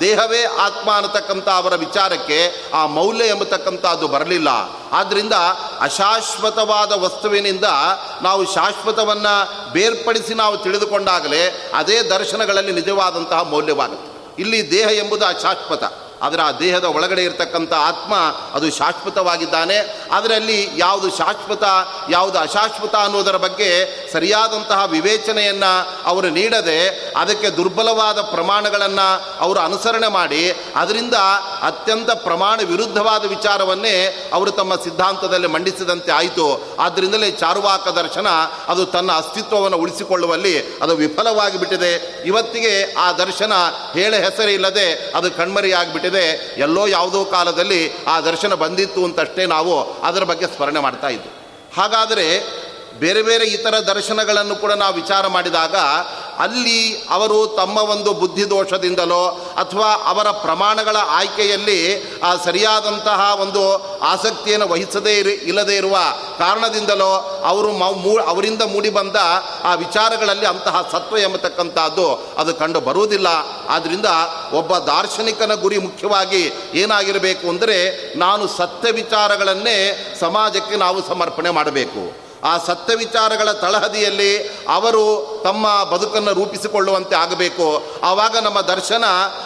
ದೇಹವೇ 0.00 0.44
ಆತ್ಮ 0.44 0.90
ಅನ್ನತಕ್ಕಂಥ 0.94 1.48
ಅವರ 1.48 1.74
ವಿಚಾರಕ್ಕೆ 1.74 2.70
ಆ 2.74 2.86
ಮೌಲ್ಯ 2.86 3.24
ಎಂಬತಕ್ಕಂಥದ್ದು 3.24 4.08
ಬರಲಿಲ್ಲ. 4.08 4.48
ಆದ್ದರಿಂದ 4.92 5.32
ಅಶಾಶ್ವತವಾದ 5.80 6.92
ವಸ್ತುವಿನಿಂದ 6.92 7.64
ನಾವು 8.22 8.54
ಶಾಶ್ವತವನ್ನು 8.54 9.72
ಬೇರ್ಪಡಿಸಿ 9.72 10.34
ನಾವು 10.34 10.56
ತಿಳಿದುಕೊಂಡಾಗಲೇ 10.56 11.70
ಅದೇ 11.74 12.02
ದರ್ಶನಗಳಲ್ಲಿ 12.02 12.72
ನಿಜವಾದಂತಹ 12.72 13.42
ಮೌಲ್ಯವಾಗುತ್ತೆ. 13.42 14.36
ಇಲ್ಲಿ 14.42 14.70
ದೇಹ 14.70 14.86
ಎಂಬುದು 14.86 15.26
ಅಶಾಶ್ವತ. 15.26 15.84
ಆದರೆ 16.22 16.42
ಆ 16.42 16.52
ದೇಹದ 16.52 16.84
ಒಳಗಡೆ 16.84 17.24
ಇರತಕ್ಕಂಥ 17.24 17.72
ಆತ್ಮ 17.72 18.14
ಅದು 18.54 18.70
ಶಾಶ್ವತವಾಗಿದ್ದಾನೆ. 18.70 19.78
ಅದರಲ್ಲಿ 20.12 20.70
ಯಾವುದು 20.76 21.10
ಶಾಶ್ವತ, 21.10 21.64
ಯಾವುದು 22.10 22.38
ಅಶಾಶ್ವತ 22.38 22.94
ಅನ್ನೋದರ 22.94 23.36
ಬಗ್ಗೆ 23.36 23.70
ಸರಿಯಾದಂತಹ 24.12 24.84
ವಿವೇಚನೆಯನ್ನು 24.84 26.02
ಅವರು 26.04 26.30
ನೀಡದೆ 26.30 27.12
ಅದಕ್ಕೆ 27.16 27.50
ದುರ್ಬಲವಾದ 27.50 28.20
ಪ್ರಮಾಣಗಳನ್ನು 28.20 29.40
ಅವರು 29.40 29.60
ಅನುಸರಣೆ 29.60 30.08
ಮಾಡಿ, 30.08 30.56
ಅದರಿಂದ 30.76 31.14
ಅತ್ಯಂತ 31.62 32.10
ಪ್ರಮಾಣ 32.10 32.60
ವಿರುದ್ಧವಾದ 32.64 33.24
ವಿಚಾರವನ್ನೇ 33.24 34.30
ಅವರು 34.32 34.50
ತಮ್ಮ 34.50 34.74
ಸಿದ್ಧಾಂತದಲ್ಲಿ 34.74 35.46
ಮಂಡಿಸಿದಂತೆ 35.46 36.12
ಆಯಿತು. 36.12 36.76
ಆದ್ದರಿಂದಲೇ 36.80 37.30
ಚಾರುವಾಕ 37.30 37.88
ದರ್ಶನ 37.88 38.26
ಅದು 38.68 38.86
ತನ್ನ 38.86 39.12
ಅಸ್ತಿತ್ವವನ್ನು 39.12 39.76
ಉಳಿಸಿಕೊಳ್ಳುವಲ್ಲಿ 39.76 40.78
ಅದು 40.82 40.96
ವಿಫಲವಾಗಿ 40.96 41.58
ಬಿಟ್ಟಿದೆ 41.58 42.22
ಇವತ್ತಿಗೆ 42.26 42.94
ಆ 42.94 43.12
ದರ್ಶನ 43.12 43.52
ಹೇಳ 43.92 44.14
ಹೆಸರಿಲ್ಲದೆ 44.14 45.12
ಅದು 45.16 45.30
ಕಣ್ಮರಿಯಾಗಿಬಿಟ್ಟಿದೆ. 45.30 46.09
ಎಲ್ಲೋ 46.56 46.86
ಯಾವುದೋ 46.86 47.24
ಕಾಲದಲ್ಲಿ 47.24 47.92
ಆ 48.06 48.20
ದರ್ಶನ 48.20 48.54
ಬಂದಿತ್ತು 48.54 49.04
ಅಂತಷ್ಟೇ 49.04 49.46
ನಾವು 49.46 49.74
ಅದರ 50.02 50.24
ಬಗ್ಗೆ 50.24 50.46
ಸ್ಮರಣೆ 50.46 50.80
ಮಾಡ್ತಾ 50.80 51.08
ಇದ್ವಿ. 51.08 51.30
ಹಾಗಾದರೆ 51.76 52.26
ಬೇರೆ 52.98 53.22
ಬೇರೆ 53.22 53.44
ಇತರ 53.44 53.78
ದರ್ಶನಗಳನ್ನು 53.78 54.56
ಕೂಡ 54.56 54.72
ನಾವು 54.72 54.94
ವಿಚಾರ 54.94 55.26
ಮಾಡಿದಾಗ 55.26 55.76
ಅಲ್ಲಿ 56.40 57.06
ಅವರು 57.10 57.46
ತಮ್ಮ 57.46 57.78
ಒಂದು 57.78 58.12
ಬುದ್ಧಿದೋಷದಿಂದಲೋ 58.12 59.28
ಅಥವಾ 59.56 59.86
ಅವರ 59.86 60.30
ಪ್ರಮಾಣಗಳ 60.30 60.96
ಆಯ್ಕೆಯಲ್ಲಿ, 61.08 62.10
ಆ, 62.22 62.36
ಸರಿಯಾದಂತಹ 62.44 63.38
ಒಂದು 63.40 63.90
ಆಸಕ್ತಿಯನ್ನು 64.00 64.68
ವಹಿಸದೇ 64.68 65.18
ಇರಿ, 65.18 65.32
ಇಲ್ಲದೇ 65.32 65.76
ಇರುವ 65.76 65.96
ಕಾರಣದಿಂದಲೋ 66.38 67.42
ಅವರು 67.46 67.72
ಮೂ 67.72 68.18
ಅವರಿಂದ 68.18 68.62
ಮೂಡಿ 68.62 68.90
ಬಂದ 68.90 69.16
ಆ 69.64 69.74
ವಿಚಾರಗಳಲ್ಲಿ 69.74 70.46
ಅಂತಹ 70.46 70.88
ಸತ್ವ 70.92 71.18
ಎಂಬತಕ್ಕಂಥದ್ದು 71.18 72.34
ಅದು 72.38 72.54
ಕಂಡು 72.54 72.80
ಬರುವುದಿಲ್ಲ. 72.80 73.26
ಆದ್ದರಿಂದ 73.68 74.06
ಒಬ್ಬ 74.52 74.76
ದಾರ್ಶನಿಕನ 74.76 75.54
ಗುರಿ 75.54 75.78
ಮುಖ್ಯವಾಗಿ 75.78 76.52
ಏನಾಗಿರಬೇಕು 76.74 77.48
ಅಂದರೆ 77.48 78.12
ನಾನು 78.18 78.46
ಸತ್ಯ 78.46 78.90
ವಿಚಾರಗಳನ್ನೇ 78.90 80.06
ಸಮಾಜಕ್ಕೆ 80.20 80.76
ನಾವು 80.76 81.08
ಸಮರ್ಪಣೆ 81.08 81.50
ಮಾಡಬೇಕು. 81.50 82.30
ಆ 82.44 82.58
ಸತ್ಯ 82.58 82.94
ವಿಚಾರಗಳ 82.94 83.52
ತಳಹದಿಯಲ್ಲಿ 83.52 84.59
ಅವರು 84.76 85.04
ತಮ್ಮ 85.44 85.84
ಬದುಕನ್ನು 85.84 86.32
ರೂಪಿಸಿಕೊಳ್ಳುವಂತೆ 86.32 87.14
ಆಗಬೇಕು. 87.16 87.66
ಆವಾಗ 88.02 88.36
ನಮ್ಮ 88.36 88.60
ದರ್ಶನ 88.60 89.04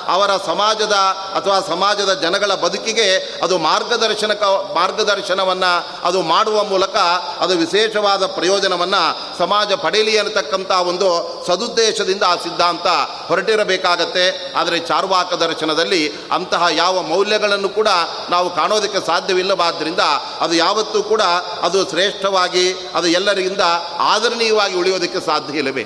ಅವರ 0.08 0.30
ಸಮಾಜದ 0.46 0.96
ಅಥವಾ 1.36 1.58
ಸಮಾಜದ 1.60 2.12
ಜನಗಳ 2.14 2.54
ಬದುಕಿಗೆ 2.54 3.08
ಅದು 3.42 3.58
ಮಾರ್ಗದರ್ಶನಕ, 3.58 4.42
ಮಾರ್ಗದರ್ಶನವನ್ನು 4.76 5.72
ಅದು 6.06 6.22
ಮಾಡುವ 6.22 6.64
ಮೂಲಕ 6.64 6.96
ಅದು 7.40 7.54
ವಿಶೇಷವಾದ 7.56 8.26
ಪ್ರಯೋಜನವನ್ನು 8.26 9.02
ಸಮಾಜ 9.38 9.72
ಪಡೆಯಲಿ 9.72 10.18
ಅನ್ನತಕ್ಕಂಥ 10.18 10.70
ಒಂದು 10.70 11.08
ಸದುದ್ದೇಶದಿಂದ 11.46 12.22
ಆ 12.22 12.34
ಸಿದ್ಧಾಂತ 12.36 12.86
ಹೊರಟಿರಬೇಕಾಗತ್ತೆ. 13.28 14.26
ಆದರೆ 14.56 14.78
ಚಾರ್ವಾಕ 14.78 15.34
ದರ್ಶನದಲ್ಲಿ 15.34 16.02
ಅಂತಹ 16.32 16.66
ಯಾವ 16.72 17.02
ಮೌಲ್ಯಗಳನ್ನು 17.02 17.68
ಕೂಡ 17.68 17.88
ನಾವು 18.30 18.48
ಕಾಣೋದಕ್ಕೆ 18.56 19.00
ಸಾಧ್ಯವಿಲ್ಲವಾದ್ದರಿಂದ 19.06 20.00
ಅದು 20.40 20.54
ಯಾವತ್ತೂ 20.54 21.02
ಕೂಡ 21.02 21.22
ಅದು 21.62 21.78
ಶ್ರೇಷ್ಠವಾಗಿ 21.90 22.66
ಅದು 22.94 23.06
ಎಲ್ಲರಿಗಿಂದ 23.08 23.64
ಆದರಣೀಯವಾಗಿ 23.98 24.76
ಉಳಿಯೋದಕ್ಕೆ 24.76 25.13
ಸಾಧ್ಯ 25.20 25.58
ಇಲ್ಲವೇ? 25.58 25.84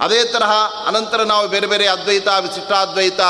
ಅದೇ 0.00 0.24
ತರಹ 0.24 0.50
ಅನಂತರ 0.86 1.22
ನಾವು 1.22 1.48
ಬೇರೆ 1.48 1.66
ಬೇರೆ 1.66 1.86
ಅದ್ವೈತ, 1.86 2.28
ವಿಶಿಷ್ಟಾದ್ವೈತ 2.28 3.20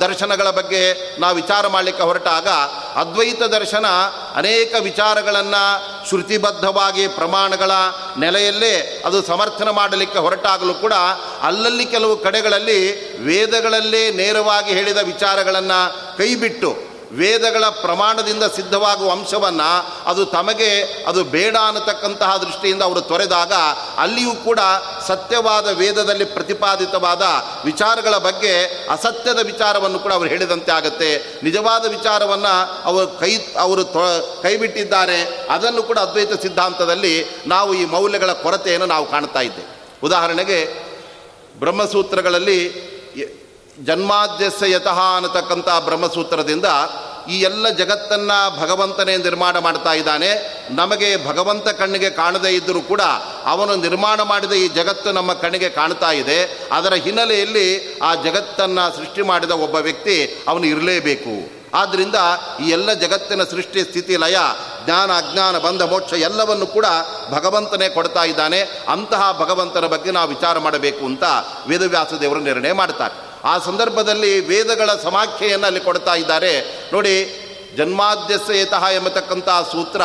ದರ್ಶನಗಳ 0.00 0.50
ಬಗ್ಗೆ 0.50 0.94
ನಾವು 1.18 1.36
ವಿಚಾರ 1.36 1.66
ಮಾಡಲಿಕ್ಕೆ 1.66 2.02
ಹೊರಟಾಗ 2.02 2.48
ಅದ್ವೈತ 2.94 3.42
ದರ್ಶನ 3.42 3.86
ಅನೇಕ 4.34 4.74
ವಿಚಾರಗಳನ್ನು 4.80 5.62
ಶ್ರುತಿಬದ್ಧವಾಗಿ 6.08 7.06
ಪ್ರಮಾಣಗಳ 7.08 7.70
ನೆಲೆಯಲ್ಲೇ 8.18 9.02
ಅದು 9.04 9.22
ಸಮರ್ಥನ 9.22 9.70
ಮಾಡಲಿಕ್ಕೆ 9.70 10.18
ಹೊರಟಾಗಲೂ 10.18 10.74
ಕೂಡ 10.74 10.94
ಅಲ್ಲಲ್ಲಿ 11.42 11.84
ಕೆಲವು 11.84 12.16
ಕಡೆಗಳಲ್ಲಿ 12.16 12.80
ವೇದಗಳಲ್ಲೇ 13.18 14.10
ನೇರವಾಗಿ 14.10 14.72
ಹೇಳಿದ 14.72 14.98
ವಿಚಾರಗಳನ್ನು 14.98 15.80
ಕೈಬಿಟ್ಟು 16.16 16.89
ವೇದಗಳ 17.12 17.64
ಪ್ರಮಾಣದಿಂದ 17.64 18.42
ಸಿದ್ಧವಾಗುವ 18.44 19.10
ಅಂಶವನ್ನು 19.10 19.70
ಅದು 20.10 20.26
ತಮಗೆ 20.26 20.82
ಅದು 21.06 21.24
ಬೇಡ 21.24 21.56
ಅನ್ನತಕ್ಕಂತಹ 21.66 22.36
ದೃಷ್ಟಿಯಿಂದ 22.36 22.82
ಅವರು 22.82 23.00
ತೊರೆದಾಗ 23.00 23.52
ಅಲ್ಲಿಯೂ 23.98 24.34
ಕೂಡ 24.34 24.58
ಸತ್ಯವಾದ 25.06 25.68
ವೇದದಲ್ಲಿ 25.68 26.24
ಪ್ರತಿಪಾದಿತವಾದ 26.24 27.22
ವಿಚಾರಗಳ 27.64 28.16
ಬಗ್ಗೆ 28.18 28.64
ಅಸತ್ಯದ 28.90 29.38
ವಿಚಾರವನ್ನು 29.38 29.98
ಕೂಡ 29.98 30.12
ಅವರು 30.12 30.28
ಹೇಳಿದಂತೆ 30.28 30.72
ಆಗುತ್ತೆ. 30.72 31.40
ನಿಜವಾದ 31.42 31.86
ವಿಚಾರವನ್ನು 31.86 32.82
ಅವರು 32.84 33.06
ಕೈ, 33.06 33.36
ಅವರು 33.58 33.84
ತೊ 33.84 34.40
ಕೈಬಿಟ್ಟಿದ್ದಾರೆ. 34.42 35.46
ಅದನ್ನು 35.50 35.82
ಕೂಡ 35.82 35.98
ಅದ್ವೈತ 35.98 36.42
ಸಿದ್ಧಾಂತದಲ್ಲಿ 36.42 37.42
ನಾವು 37.46 37.74
ಈ 37.74 37.84
ಮೌಲ್ಯಗಳ 37.84 38.32
ಕೊರತೆಯನ್ನು 38.32 38.86
ನಾವು 38.86 39.10
ಕಾಣ್ತಾ 39.10 39.40
ಇದ್ದೇವೆ. 39.40 39.98
ಉದಾಹರಣೆಗೆ 40.02 40.90
ಬ್ರಹ್ಮಸೂತ್ರಗಳಲ್ಲಿ 41.58 42.90
ಜನ್ಮಾದ್ಯಸ್ಯ 43.84 44.70
ಯತಃ 44.70 45.00
ಅನ್ನತಕ್ಕಂಥ 45.16 45.68
ಬ್ರಹ್ಮಸೂತ್ರದಿಂದ 45.84 46.64
ಈ 47.28 47.40
ಎಲ್ಲ 47.40 47.68
ಜಗತ್ತನ್ನು 47.68 48.60
ಭಗವಂತನೇ 48.60 49.16
ನಿರ್ಮಾಣ 49.16 49.58
ಮಾಡ್ತಾ 49.58 49.92
ಇದ್ದಾನೆ. 49.92 50.60
ನಮಗೆ 50.70 51.26
ಭಗವಂತ 51.26 51.68
ಕಣ್ಣಿಗೆ 51.68 52.10
ಕಾಣದೇ 52.10 52.48
ಇದ್ದರೂ 52.48 52.80
ಕೂಡ 52.80 53.00
ಅವನು 53.44 53.76
ನಿರ್ಮಾಣ 53.76 54.22
ಮಾಡಿದ 54.22 54.52
ಈ 54.52 54.68
ಜಗತ್ತು 54.68 55.12
ನಮ್ಮ 55.12 55.32
ಕಣ್ಣಿಗೆ 55.32 55.68
ಕಾಣ್ತಾ 55.68 56.10
ಇದೆ. 56.10 56.68
ಅದರ 56.72 56.94
ಹಿನ್ನೆಲೆಯಲ್ಲಿ 56.94 57.98
ಆ 57.98 58.14
ಜಗತ್ತನ್ನು 58.14 58.96
ಸೃಷ್ಟಿ 58.96 59.22
ಮಾಡಿದ 59.22 59.50
ಒಬ್ಬ 59.50 59.74
ವ್ಯಕ್ತಿ 59.74 60.44
ಅವನು 60.48 60.66
ಇರಲೇಬೇಕು. 60.66 61.60
ಆದ್ದರಿಂದ 61.74 62.14
ಈ 62.66 62.70
ಎಲ್ಲ 62.70 62.92
ಜಗತ್ತಿನ 62.92 63.44
ಸೃಷ್ಟಿ, 63.44 63.82
ಸ್ಥಿತಿ, 63.82 64.16
ಲಯ, 64.16 64.36
ಜ್ಞಾನ, 64.84 65.10
ಅಜ್ಞಾನ, 65.12 65.58
ಬಂಧ, 65.58 65.82
ಮೋಕ್ಷ 65.82 66.12
ಎಲ್ಲವನ್ನು 66.12 66.66
ಕೂಡ 66.66 66.86
ಭಗವಂತನೇ 67.30 67.88
ಕೊಡ್ತಾ 67.88 68.24
ಇದ್ದಾನೆ. 68.24 68.60
ಅಂತಹ 68.88 69.36
ಭಗವಂತನ 69.40 69.86
ಬಗ್ಗೆ 69.86 70.10
ನಾವು 70.10 70.28
ವಿಚಾರ 70.28 70.58
ಮಾಡಬೇಕು 70.58 71.04
ಅಂತ 71.04 71.22
ವೇದವ್ಯಾಸ 71.66 72.12
ದೇವರು 72.20 72.40
ನಿರ್ಣಯ 72.40 72.72
ಮಾಡ್ತಾರೆ. 72.72 73.29
ಆ 73.44 73.58
ಸಂದರ್ಭದಲ್ಲಿ 73.58 74.40
ವೇದಗಳ 74.40 74.90
ಸಮಾಖ್ಯೆಯನ್ನು 75.02 75.66
ಅಲ್ಲಿ 75.66 75.80
ಕೊಡ್ತಾ 75.80 76.14
ಇದ್ದಾರೆ. 76.14 76.60
ನೋಡಿ 76.92 77.46
ಜನ್ಮಾದ್ಯಸ್ಯತಃ 77.76 78.88
ಎಂಬತಕ್ಕಂಥ 78.88 79.48
ಸೂತ್ರ, 79.48 80.00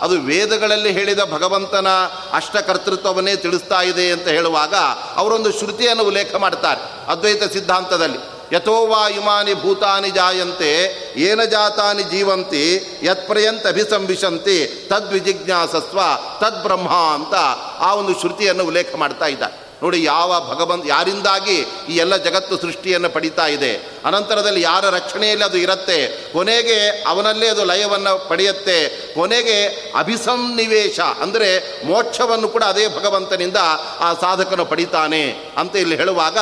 ಅದು 0.00 0.20
ವೇದಗಳಲ್ಲಿ 0.20 0.92
ಹೇಳಿದ 0.92 1.18
ಭಗವಂತನ 1.18 1.86
ಅಷ್ಟಕರ್ತೃತ್ವವನ್ನೇ 2.32 3.36
ತಿಳಿಸ್ತಾ 3.36 3.82
ಇದೆ 3.82 4.10
ಅಂತ 4.10 4.28
ಹೇಳುವಾಗ 4.28 4.74
ಅವರೊಂದು 5.16 5.52
ಶ್ರುತಿಯನ್ನು 5.52 6.04
ಉಲ್ಲೇಖ 6.04 6.34
ಮಾಡ್ತಾರೆ 6.34 6.80
ಅದ್ವೈತ 7.08 7.44
ಸಿದ್ಧಾಂತದಲ್ಲಿ. 7.52 8.18
ಯಥೋವಾ 8.52 9.08
ಇಮಾನಿ 9.08 9.54
ಭೂತಾನಿ 9.54 10.10
ಜಾಯಂತೆ, 10.10 10.72
ಏನ 11.16 11.44
ಜಾತಾನಿ 11.44 12.02
ಜೀವಂತಿ 12.02 12.98
ಯತ್ಪ್ರಯಂತ 13.02 13.66
ಅಭಿಸಂಭಿಸಂತಿ 13.66 14.66
ತದ್ವಿಜಿಜ್ಞಾಸಸ್ವ 14.66 16.00
ತದ್ಬ್ರಹ್ಮ 16.40 16.88
ಅಂತ 16.88 17.34
ಆ 17.80 17.94
ಒಂದು 17.94 18.20
ಶ್ರುತಿಯನ್ನು 18.20 18.64
ಉಲ್ಲೇಖ 18.64 18.94
ಮಾಡ್ತಾ 18.94 19.26
ಇದ್ದಾರೆ. 19.26 19.65
ನೋಡಿ 19.82 20.02
ಯಾವ 20.02 20.54
ಭಗವಂತ 20.54 20.84
ಯಾರಿಂದಾಗಿ 20.86 21.56
ಈ 21.88 21.96
ಎಲ್ಲ 21.96 22.16
ಜಗತ್ತು 22.16 22.56
ಸೃಷ್ಟಿಯನ್ನು 22.56 23.08
ಪಡಿತಾ 23.10 23.46
ಇದೆ. 23.46 23.72
ಅನಂತರದಲ್ಲಿ 24.04 24.62
ಯಾರ 24.62 24.88
ರಕ್ಷಣೆಯಲ್ಲಿ 24.90 25.44
ಅದು 25.44 25.58
ಇರುತ್ತೆ? 25.58 26.30
ಕೊನೆಗೆ 26.32 27.04
ಅವನಲ್ಲೇ 27.06 27.48
ಅದು 27.48 27.64
ಲಯವನ್ನು 27.64 28.28
ಪಡೆಯುತ್ತೆ. 28.28 28.88
ಕೊನೆಗೆ 29.14 29.64
ಅಭಿಸನ್ನಿವೇಶ 29.98 31.00
ಅಂದರೆ 31.00 31.82
ಮೋಕ್ಷವನ್ನು 31.86 32.48
ಕೂಡ 32.48 32.64
ಅದೇ 32.64 32.88
ಭಗವಂತನಿಂದ 32.88 33.56
ಆ 34.00 34.14
ಸಾಧಕನು 34.14 34.64
ಪಡಿತಾನೆ 34.64 35.52
ಅಂತ 35.56 35.76
ಇಲ್ಲಿ 35.76 35.96
ಹೇಳುವಾಗ 35.96 36.38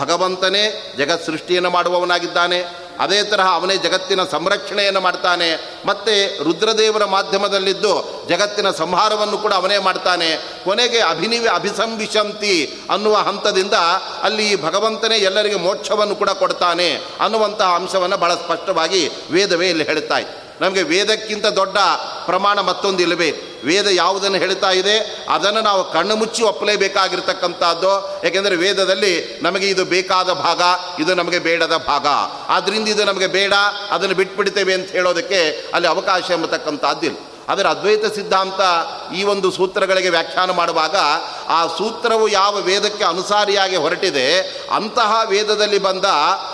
ಭಗವಂತನೇ 0.00 0.94
ಜಗತ್ 0.98 1.26
ಸೃಷ್ಟಿಯನ್ನು 1.26 1.70
ಮಾಡುವವನಾಗಿದ್ದಾನೆ. 1.70 2.83
ಅದೇ 3.00 3.22
ತರಹ 3.22 3.48
ಅವನೇ 3.54 3.76
ಜಗತ್ತಿನ 3.76 4.24
ಸಂರಕ್ಷಣೆಯನ್ನು 4.24 5.00
ಮಾಡ್ತಾನೆ, 5.00 5.48
ಮತ್ತು 5.86 6.14
ರುದ್ರದೇವರ 6.44 7.04
ಮಾಧ್ಯಮದಲ್ಲಿದ್ದು 7.04 7.94
ಜಗತ್ತಿನ 8.28 8.70
ಸಂಹಾರವನ್ನು 8.70 9.38
ಕೂಡ 9.38 9.52
ಅವನೇ 9.54 9.78
ಮಾಡ್ತಾನೆ. 9.78 10.30
ಕೊನೆಗೆ 10.64 11.00
ಅಭಿನಿವಿ 11.00 11.48
ಅಭಿಸಂವಿಷಂತಿ 11.58 12.54
ಅನ್ನುವ 12.90 13.16
ಹಂತದಿಂದ 13.28 13.78
ಅಲ್ಲಿ 14.22 14.48
ಭಗವಂತನೇ 14.62 15.18
ಎಲ್ಲರಿಗೆ 15.30 15.56
ಮೋಕ್ಷವನ್ನು 15.66 16.14
ಕೂಡ 16.14 16.30
ಕೊಡ್ತಾನೆ 16.30 16.88
ಅನ್ನುವಂತಹ 17.20 17.74
ಅಂಶವನ್ನು 17.80 18.16
ಬಹಳ 18.16 18.34
ಸ್ಪಷ್ಟವಾಗಿ 18.34 19.02
ವೇದವೇ 19.30 19.68
ಇಲ್ಲಿ 19.70 19.84
ಹೇಳ್ತಾ 19.84 20.18
ನಮಗೆ 20.60 20.82
ವೇದಕ್ಕಿಂತ 20.82 21.46
ದೊಡ್ಡ 21.46 21.76
ಪ್ರಮಾಣ 22.26 22.60
ಮತ್ತೊಂದು 22.60 23.02
ಇಲ್ಲವೇ? 23.02 23.34
ವೇದ 23.64 23.86
ಯಾವುದನ್ನು 23.86 24.38
ಹೇಳ್ತಾ 24.38 24.70
ಇದೆ? 24.70 25.26
ಅದನ್ನು 25.28 25.60
ನಾವು 25.60 25.92
ಕಣ್ಣು 25.92 26.16
ಮುಚ್ಚಿ 26.16 26.42
ಒಪ್ಪಲೇಬೇಕಾಗಿರ್ತಕ್ಕಂಥದ್ದು. 26.42 28.26
ಏಕೆಂದರೆ 28.26 28.56
ವೇದದಲ್ಲಿ 28.56 29.40
ನಮಗೆ 29.42 29.68
ಇದು 29.68 29.84
ಬೇಕಾದ 29.84 30.32
ಭಾಗ, 30.32 30.62
ಇದು 31.00 31.14
ನಮಗೆ 31.14 31.38
ಬೇಡದ 31.38 31.76
ಭಾಗ. 31.76 32.06
ಆದ್ದರಿಂದ 32.48 32.88
ಇದು 32.88 33.04
ನಮಗೆ 33.04 33.26
ಬೇಡ, 33.26 33.52
ಅದನ್ನು 33.90 34.14
ಬಿಟ್ಬಿಡ್ತೇವೆ 34.14 34.74
ಅಂತ 34.74 34.90
ಹೇಳೋದಕ್ಕೆ 34.90 35.70
ಅಲ್ಲಿ 35.74 35.88
ಅವಕಾಶ 35.88 36.30
ಎಂಬತಕ್ಕಂಥದ್ದಿಲ್ಲ. 36.30 37.16
ಅದರ 37.48 37.66
ಅದ್ವೈತ 37.66 38.14
ಸಿದ್ಧಾಂತ 38.14 38.60
ಈ 39.14 39.22
ಒಂದು 39.24 39.50
ಸೂತ್ರಗಳಿಗೆ 39.50 40.08
ವ್ಯಾಖ್ಯಾನ 40.08 40.50
ಮಾಡುವಾಗ 40.50 40.96
ಆ 41.48 41.66
ಸೂತ್ರವು 41.66 42.28
ಯಾವ 42.28 42.54
ವೇದಕ್ಕೆ 42.54 43.04
ಅನುಸಾರಿಯಾಗಿ 43.04 43.76
ಹೊರಟಿದೆ, 43.76 44.26
ಅಂತಹ 44.74 45.20
ವೇದದಲ್ಲಿ 45.28 45.78
ಬಂದ 45.78 46.04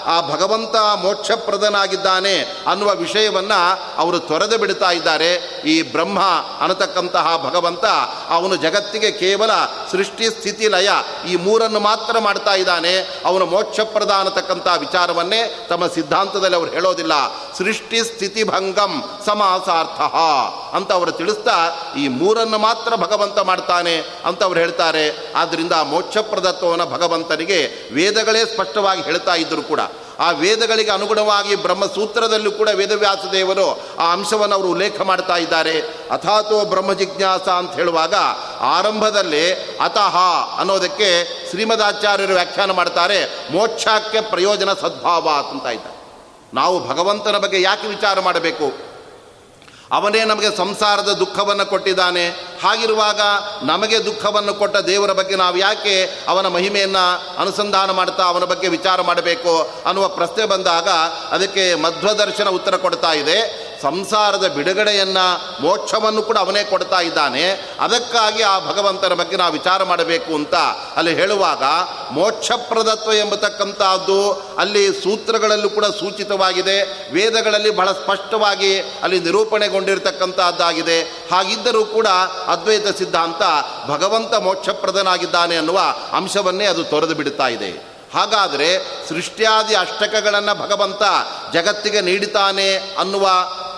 ಆ 0.04 0.20
ಭಗವಂತ 0.20 0.76
ಮೋಕ್ಷಪ್ರದನಾಗಿದ್ದಾನೆ 0.76 2.34
ಅನ್ನುವ 2.66 2.90
ವಿಷಯವನ್ನು 2.94 3.60
ಅವರು 3.96 4.18
ತೊರೆದು 4.18 4.58
ಬಿಡ್ತಾ 4.58 4.90
ಇದ್ದಾರೆ. 4.90 5.34
ಈ 5.66 5.82
ಬ್ರಹ್ಮ 5.82 6.20
ಅನ್ನತಕ್ಕಂತಹ 6.60 7.50
ಭಗವಂತ 7.50 7.84
ಅವನು 8.28 8.56
ಜಗತ್ತಿಗೆ 8.56 9.10
ಕೇವಲ 9.10 9.50
ಸೃಷ್ಟಿ, 9.90 10.30
ಸ್ಥಿತಿ, 10.30 10.68
ಲಯ 10.68 10.90
ಈ 11.28 11.36
ಮೂರನ್ನು 11.36 11.80
ಮಾತ್ರ 11.80 12.18
ಮಾಡ್ತಾ 12.18 12.54
ಇದ್ದಾನೆ. 12.54 13.20
ಅವನು 13.24 13.46
ಮೋಕ್ಷಪ್ರದ 13.46 14.10
ಅನ್ನತಕ್ಕಂಥ 14.10 14.66
ವಿಚಾರವನ್ನೇ 14.78 15.66
ತಮ್ಮ 15.68 15.86
ಸಿದ್ಧಾಂತದಲ್ಲಿ 15.86 16.56
ಅವರು 16.56 16.70
ಹೇಳೋದಿಲ್ಲ. 16.70 17.12
ಸೃಷ್ಟಿ 17.60 17.98
ಸ್ಥಿತಿ 18.04 18.42
ಭಂಗಂ 18.44 18.92
ಸಮಾಸಾರ್ಥ 19.26 20.00
ಅಂತ 20.76 20.92
ಅವರು 20.92 21.12
ತಿಳಿಸ್ತಾ 21.12 21.56
ಈ 21.98 22.04
ಮೂರನ್ನು 22.08 22.58
ಮಾತ್ರ 22.58 22.96
ಭಗವಂತ 22.96 23.38
ಮಾಡ್ತಾನೆ 23.38 23.94
ಅಂತ 24.24 24.40
ಅವ್ರು 24.42 24.60
ಹೇಳ್ತಾರೆ. 24.60 25.04
ಆದ್ದರಿಂದ 25.36 25.72
ಮೋಕ್ಷಪ್ರದತ್ವವನ್ನು 25.72 26.86
ಭಗವಂತನಿಗೆ 26.86 27.58
ವೇದಗಳೇ 27.94 28.44
ಸ್ಪಷ್ಟವಾಗಿ 28.44 29.02
ಹೇಳ್ತಾ 29.02 29.34
ಇದ್ದರು 29.34 29.62
ಕೂಡ, 29.62 29.80
ಆ 30.18 30.30
ವೇದಗಳಿಗೆ 30.30 30.90
ಅನುಗುಣವಾಗಿ 30.90 31.54
ಬ್ರಹ್ಮಸೂತ್ರದಲ್ಲೂ 31.56 32.50
ಕೂಡ 32.52 32.68
ವೇದವ್ಯಾಸ 32.68 33.22
ದೇವರು 33.32 33.68
ಆ 34.00 34.06
ಅಂಶವನ್ನು 34.12 34.56
ಅವರು 34.56 34.68
ಉಲ್ಲೇಖ 34.68 35.00
ಮಾಡ್ತಾ 35.00 35.36
ಇದ್ದಾರೆ. 35.36 35.76
ಅಥಾತೋ 36.10 36.64
ಬ್ರಹ್ಮ 36.64 36.92
ಜಿಜ್ಞಾಸ 36.92 37.48
ಅಂತ 37.48 37.72
ಹೇಳುವಾಗ 37.72 38.14
ಆರಂಭದಲ್ಲಿ 38.60 39.46
ಅತಃ 39.80 40.16
ಅನ್ನೋದಕ್ಕೆ 40.58 41.10
ಶ್ರೀಮದಾಚಾರ್ಯರು 41.50 42.34
ವ್ಯಾಖ್ಯಾನ 42.34 42.70
ಮಾಡ್ತಾರೆ, 42.70 43.20
ಮೋಕ್ಷಕ್ಕೆ 43.52 44.20
ಪ್ರಯೋಜನ 44.20 44.72
ಸದ್ಭಾವ 44.72 45.28
ಅಂತ 45.50 45.66
ಇದ್ದಾರೆ. 45.66 45.99
ನಾವು 46.54 46.88
ಭಗವಂತನ 46.88 47.36
ಬಗ್ಗೆ 47.36 47.62
ಯಾಕೆ 47.62 47.86
ವಿಚಾರ 47.86 48.20
ಮಾಡಬೇಕು? 48.20 48.90
ಅವನೇ 49.92 50.24
ನಮಗೆ 50.24 50.56
ಸಂಸಾರದ 50.56 51.08
ದುಃಖವನ್ನು 51.08 51.66
ಕೊಟ್ಟಿದ್ದಾನೆ. 51.66 52.28
ಹಾಗಿರುವಾಗ 52.62 53.20
ನಮಗೆ 53.62 54.04
ದುಃಖವನ್ನು 54.04 54.54
ಕೊಟ್ಟ 54.54 54.76
ದೇವರ 54.76 55.12
ಬಗ್ಗೆ 55.12 55.36
ನಾವು 55.36 55.56
ಯಾಕೆ 55.56 56.24
ಅವನ 56.28 56.46
ಮಹಿಮೆಯನ್ನು 56.46 57.36
ಅನುಸಂಧಾನ 57.38 57.90
ಮಾಡ್ತಾ 57.90 58.22
ಅವನ 58.22 58.44
ಬಗ್ಗೆ 58.44 58.68
ವಿಚಾರ 58.68 59.00
ಮಾಡಬೇಕು 59.00 59.70
ಅನ್ನುವ 59.86 60.08
ಪ್ರಶ್ನೆ 60.08 60.44
ಬಂದಾಗ 60.44 60.88
ಅದಕ್ಕೆ 61.30 61.74
ಮಧ್ವದರ್ಶನ 61.74 62.48
ಉತ್ತರ 62.48 62.76
ಕೊಡ್ತಾ 62.76 63.12
ಇದೆ. 63.12 63.69
ಸಂಸಾರದ 63.82 64.46
ಬಿಡುಗಡೆಯನ್ನು 64.46 65.26
ಮೋಕ್ಷವನ್ನು 65.62 66.22
ಕೂಡ 66.22 66.38
ಅವನೇ 66.38 66.64
ಕೊಡ್ತಾ 66.64 67.00
ಇದ್ದಾನೆ. 67.00 67.50
ಅದಕ್ಕಾಗಿ 67.80 68.42
ಆ 68.42 68.58
ಭಗವಂತನ 68.58 69.14
ಬಗ್ಗೆ 69.14 69.36
ನಾವು 69.36 69.52
ವಿಚಾರ 69.52 69.82
ಮಾಡಬೇಕು 69.82 70.34
ಅಂತ 70.34 70.54
ಅಲ್ಲಿ 70.96 71.14
ಹೇಳುವಾಗ 71.14 71.64
ಮೋಕ್ಷಪ್ರದತ್ವ 72.10 73.12
ಎಂಬತಕ್ಕಂಥದ್ದು 73.12 74.32
ಅಲ್ಲಿ 74.58 75.02
ಸೂತ್ರಗಳಲ್ಲೂ 75.02 75.70
ಕೂಡ 75.70 75.84
ಸೂಚಿತವಾಗಿದೆ. 75.84 76.76
ವೇದಗಳಲ್ಲಿ 77.12 77.70
ಬಹಳ 77.70 77.92
ಸ್ಪಷ್ಟವಾಗಿ 77.92 78.80
ಅಲ್ಲಿ 78.80 79.20
ನಿರೂಪಣೆಗೊಂಡಿರತಕ್ಕಂಥದ್ದಾಗಿದೆ 79.20 81.00
ಹಾಗಿದ್ದರೂ 81.32 81.84
ಕೂಡ 81.84 82.06
ಅದ್ವೈತ 82.46 82.96
ಸಿದ್ಧಾಂತ 82.98 83.42
ಭಗವಂತ 83.90 84.34
ಮೋಕ್ಷಪ್ರದನಾಗಿದ್ದಾನೆ 84.34 85.56
ಅನ್ನುವ 85.56 85.80
ಅಂಶವನ್ನೇ 86.12 86.64
ಅದು 86.64 86.84
ತೊರೆದು 86.84 87.14
ಬಿಡುತ್ತಾ 87.14 87.48
ಇದೆ. 87.48 87.90
ಹಾಗಾದರೆ 88.14 88.68
ಸೃಷ್ಟಿಯಾದಿ 89.08 89.74
ಅಷ್ಟಕಗಳನ್ನು 89.74 90.54
ಭಗವಂತ 90.54 91.02
ಜಗತ್ತಿಗೆ 91.52 92.00
ನೀಡಿತಾನೆ 92.00 92.74
ಅನ್ನುವ 92.74 93.28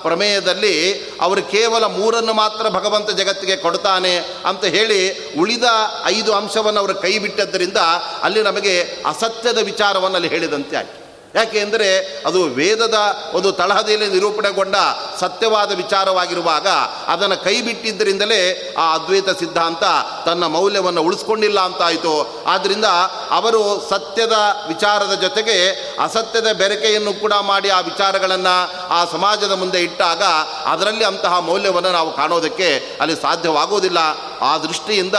ಪ್ರಮೇಯದಲ್ಲಿ 0.03 0.75
ಅವರು 1.21 1.43
ಕೇವಲ 1.43 1.85
ಮೂರನ್ನು 1.85 2.35
ಮಾತ್ರ 2.35 2.69
ಭಗವಂತ 2.69 3.11
ಜಗತ್ತಿಗೆ 3.11 3.57
ಕೊಡ್ತಾನೆ 3.57 4.17
ಅಂತ 4.45 4.65
ಹೇಳಿ 4.65 5.01
ಉಳಿದ 5.35 5.65
ಐದು 6.05 6.33
ಅಂಶವನ್ನು 6.33 6.81
ಅವರು 6.81 6.95
ಕೈ 6.95 7.19
ಬಿಟ್ಟದ್ದರಿಂದ 7.19 7.77
ಅಲ್ಲಿ 8.23 8.43
ನಮಗೆ 8.43 8.83
ಅಸತ್ಯದ 9.07 9.59
ವಿಚಾರವನ್ನು 9.59 10.17
ಅಲ್ಲಿ 10.17 10.29
ಹೇಳಿದಂತೆ 10.29 10.77
ಆಯಿತು. 10.77 11.02
ಯಾಕೆ 11.35 11.61
ಅಂದರೆ 11.61 11.89
ಅದು 12.27 12.45
ವೇದದ 12.45 12.95
ಒಂದು 13.35 13.53
ತಳಹದಿಯಲ್ಲಿ 13.53 14.09
ನಿರೂಪಣೆಗೊಂಡ 14.09 14.77
ಸತ್ಯವಾದ 15.21 15.75
ವಿಚಾರವಾಗಿರುವಾಗ 15.75 16.69
ಅದನ್ನು 17.07 17.45
ಕೈ 17.45 17.63
ಬಿಟ್ಟಿದ್ದರಿಂದಲೇ 17.63 18.75
ಆ 18.79 18.95
ಅದ್ವೈತ 18.95 19.31
ಸಿದ್ಧಾಂತ 19.31 19.85
ತನ್ನ 20.27 20.47
ಮೌಲ್ಯವನ್ನು 20.47 21.03
ಉಳಿಸ್ಕೊಂಡಿಲ್ಲ 21.03 21.61
ಅಂತಾಯಿತು. 21.61 22.43
ಆದ್ದರಿಂದ 22.47 22.85
ಅವರು 23.31 23.89
ಸತ್ಯದ 23.91 24.33
ವಿಚಾರದ 24.69 25.15
ಜೊತೆಗೆ 25.15 25.71
ಅಸತ್ಯದ 26.01 26.53
ಬೆರಕೆಯನ್ನು 26.53 27.13
ಕೂಡ 27.13 27.33
ಮಾಡಿ 27.41 27.71
ಆ 27.71 27.81
ವಿಚಾರಗಳನ್ನು 27.81 28.89
ಆ 28.89 29.05
ಸಮಾಜದ 29.05 29.53
ಮುಂದೆ 29.53 29.83
ಇಟ್ಟಾಗ 29.83 30.23
ಅದರಲ್ಲಿ 30.67 31.05
ಅಂತಹ 31.05 31.39
ಮೌಲ್ಯವನ್ನು 31.39 31.93
ನಾವು 31.93 32.17
ಕಾಣೋದಕ್ಕೆ 32.17 32.97
ಅಲ್ಲಿ 33.01 33.17
ಸಾಧ್ಯವಾಗುವುದಿಲ್ಲ 33.17 33.99
ಆ 34.41 34.59
ದೃಷ್ಟಿಯಿಂದ 34.59 35.15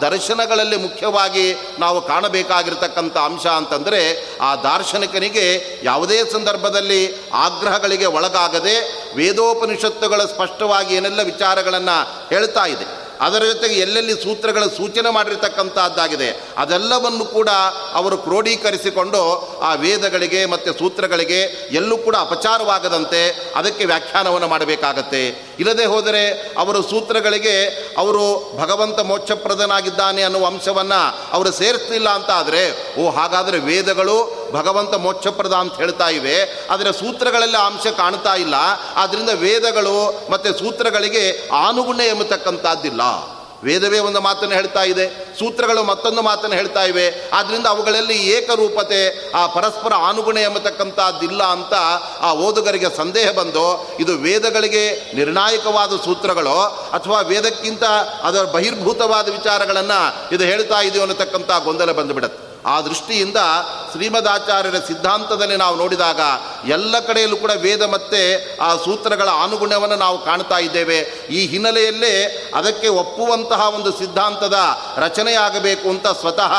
ದರ್ಶನಗಳಲ್ಲಿ 0.00 0.76
ಮುಖ್ಯವಾಗಿ 0.76 1.76
ನಾವು 1.78 2.00
ಕಾಣಬೇಕಾಗಿರ್ತಕ್ಕಂಥ 2.00 3.16
ಅಂಶ 3.16 3.46
ಅಂತಂದರೆ 3.46 4.00
ಆ 4.40 4.56
ದಾರ್ಶನಿಕನಿಗೆ 4.56 5.55
ಯಾವುದೇ 5.82 6.18
ಸಂದರ್ಭದಲ್ಲಿ 6.32 7.00
ಆಗ್ರಹಗಳಿಗೆ 7.46 8.06
ಒಳಗಾಗದೆ 8.18 8.76
ವೇದೋಪನಿಷತ್ತುಗಳ 9.16 10.22
ಸ್ಪಷ್ಟವಾಗಿ 10.34 10.94
ಏನೆಲ್ಲ 10.94 11.22
ವಿಚಾರಗಳನ್ನು 11.22 11.96
ಹೇಳ್ತಾ 12.34 12.66
ಇದೆ, 12.66 12.86
ಅದರ 13.20 13.42
ಜೊತೆಗೆ 13.44 13.76
ಎಲ್ಲೆಲ್ಲಿ 13.80 14.14
ಸೂತ್ರಗಳ 14.22 14.64
ಸೂಚನೆ 14.78 15.10
ಮಾಡಿರ್ತಕ್ಕಂಥದ್ದಾಗಿದೆ 15.10 16.28
ಅದೆಲ್ಲವನ್ನು 16.62 17.24
ಕೂಡ 17.24 17.50
ಅವರು 17.92 18.16
ಕ್ರೋಢೀಕರಿಸಿಕೊಂಡು 18.18 19.20
ಆ 19.68 19.70
ವೇದಗಳಿಗೆ 19.74 20.40
ಮತ್ತು 20.46 20.72
ಸೂತ್ರಗಳಿಗೆ 20.78 21.40
ಎಲ್ಲೂ 21.72 21.96
ಕೂಡ 21.96 22.16
ಅಪಚಾರವಾಗದಂತೆ 22.26 23.22
ಅದಕ್ಕೆ 23.56 23.84
ವ್ಯಾಖ್ಯಾನವನ್ನು 23.84 24.48
ಮಾಡಬೇಕಾಗತ್ತೆ. 24.48 25.22
ಇಲ್ಲದೆ 25.58 25.84
ಹೋದರೆ 25.84 26.54
ಅವರು 26.58 26.82
ಸೂತ್ರಗಳಿಗೆ 26.82 27.64
ಅವರು 27.98 28.52
ಭಗವಂತ 28.58 29.00
ಮೋಕ್ಷಪ್ರದನಾಗಿದ್ದಾನೆ 29.00 30.22
ಅನ್ನುವ 30.22 30.46
ಅಂಶವನ್ನು 30.46 31.32
ಅವರು 31.32 31.52
ಸೇರಿಸಲಿಲ್ಲ 31.52 32.08
ಅಂತ 32.08 32.30
ಆದರೆ, 32.30 32.94
ಓ 33.00 33.10
ಹಾಗಾದರೆ 33.10 33.58
ವೇದಗಳು 33.58 34.48
ಭಗವಂತ 34.52 34.94
ಮೋಕ್ಷಪ್ರದ 34.94 35.52
ಅಂತ 35.52 35.76
ಹೇಳ್ತಾ 35.76 36.08
ಇವೆ. 36.08 36.66
ಆದರೆ 36.70 36.92
ಸೂತ್ರಗಳೆಲ್ಲ 36.92 37.56
ಅಂಶ 37.56 37.86
ಕಾಣ್ತಾ 37.86 38.34
ಇಲ್ಲ. 38.34 38.54
ಆದ್ದರಿಂದ 38.96 39.30
ವೇದಗಳು 39.30 40.26
ಮತ್ತು 40.30 40.58
ಸೂತ್ರಗಳಿಗೆ 40.58 41.48
ಆನುಗುಣ್ಯ 41.52 42.04
ಎಂಬತಕ್ಕಂಥದ್ದಿಲ್ಲ. 42.04 43.35
ವೇದವೇ 43.64 43.98
ಒಂದು 43.98 44.20
ಮಾತನ್ನು 44.20 44.54
ಹೇಳ್ತಾ 44.54 44.82
ಇದೆ, 44.82 45.36
ಸೂತ್ರಗಳು 45.38 45.84
ಮತ್ತೊಂದು 45.84 46.22
ಮಾತನ್ನು 46.22 46.56
ಹೇಳ್ತಾ 46.56 46.84
ಇವೆ. 46.84 47.30
ಆದ್ದರಿಂದ 47.32 47.66
ಅವುಗಳಲ್ಲಿ 47.66 48.14
ಏಕರೂಪತೆ, 48.14 49.30
ಆ 49.30 49.46
ಪರಸ್ಪರ 49.46 49.94
ಆನುಗುಣ 49.94 50.38
ಎಂಬತಕ್ಕಂಥದ್ದಿಲ್ಲ 50.38 51.42
ಅಂತ 51.42 51.74
ಆ 52.20 52.34
ಓದುಗರಿಗೆ 52.34 52.96
ಸಂದೇಹ 52.96 53.30
ಬಂದು, 53.32 53.96
ಇದು 54.00 54.14
ವೇದಗಳಿಗೆ 54.14 55.12
ನಿರ್ಣಾಯಕವಾದ 55.14 55.92
ಸೂತ್ರಗಳು 56.04 56.60
ಅಥವಾ 56.92 57.20
ವೇದಕ್ಕಿಂತ 57.20 57.84
ಅದರ 58.22 58.42
ಬಹಿರ್ಭೂತವಾದ 58.42 59.28
ವಿಚಾರಗಳನ್ನು 59.28 60.34
ಇದು 60.34 60.44
ಹೇಳ್ತಾ 60.44 60.80
ಇದೆಯೋ 60.80 61.02
ಅನ್ನತಕ್ಕಂಥ 61.02 61.50
ಗೊಂದಲ 61.64 61.92
ಬಂದುಬಿಡುತ್ತೆ. 61.92 62.46
ಆ 62.66 62.80
ದೃಷ್ಟಿಯಿಂದ 62.80 63.36
ಶ್ರೀಮದಾಚಾರ್ಯರ 63.92 64.78
ಸಿದ್ಧಾಂತದಲ್ಲಿ 64.86 65.56
ನಾವು 65.56 65.76
ನೋಡಿದಾಗ 65.76 66.20
ಎಲ್ಲ 66.68 66.98
ಕಡೆಯಲ್ಲೂ 66.98 67.36
ಕೂಡ 67.36 67.52
ವೇದ 67.56 67.82
ಮತ್ತು 67.82 68.20
ಆ 68.62 68.76
ಸೂತ್ರಗಳ 68.84 69.28
ಅನುಗುಣವನ್ನು 69.42 69.96
ನಾವು 69.96 70.18
ಕಾಣ್ತಾ 70.24 70.58
ಇದ್ದೇವೆ. 70.58 70.98
ಈ 71.30 71.46
ಹಿನ್ನೆಲೆಯಲ್ಲೇ 71.46 72.14
ಅದಕ್ಕೆ 72.54 72.88
ಒಪ್ಪುವಂತಹ 72.88 73.68
ಒಂದು 73.74 73.92
ಸಿದ್ಧಾಂತದ 73.98 74.58
ರಚನೆಯಾಗಬೇಕು 74.96 75.88
ಅಂತ 75.88 76.06
ಸ್ವತಃ 76.20 76.54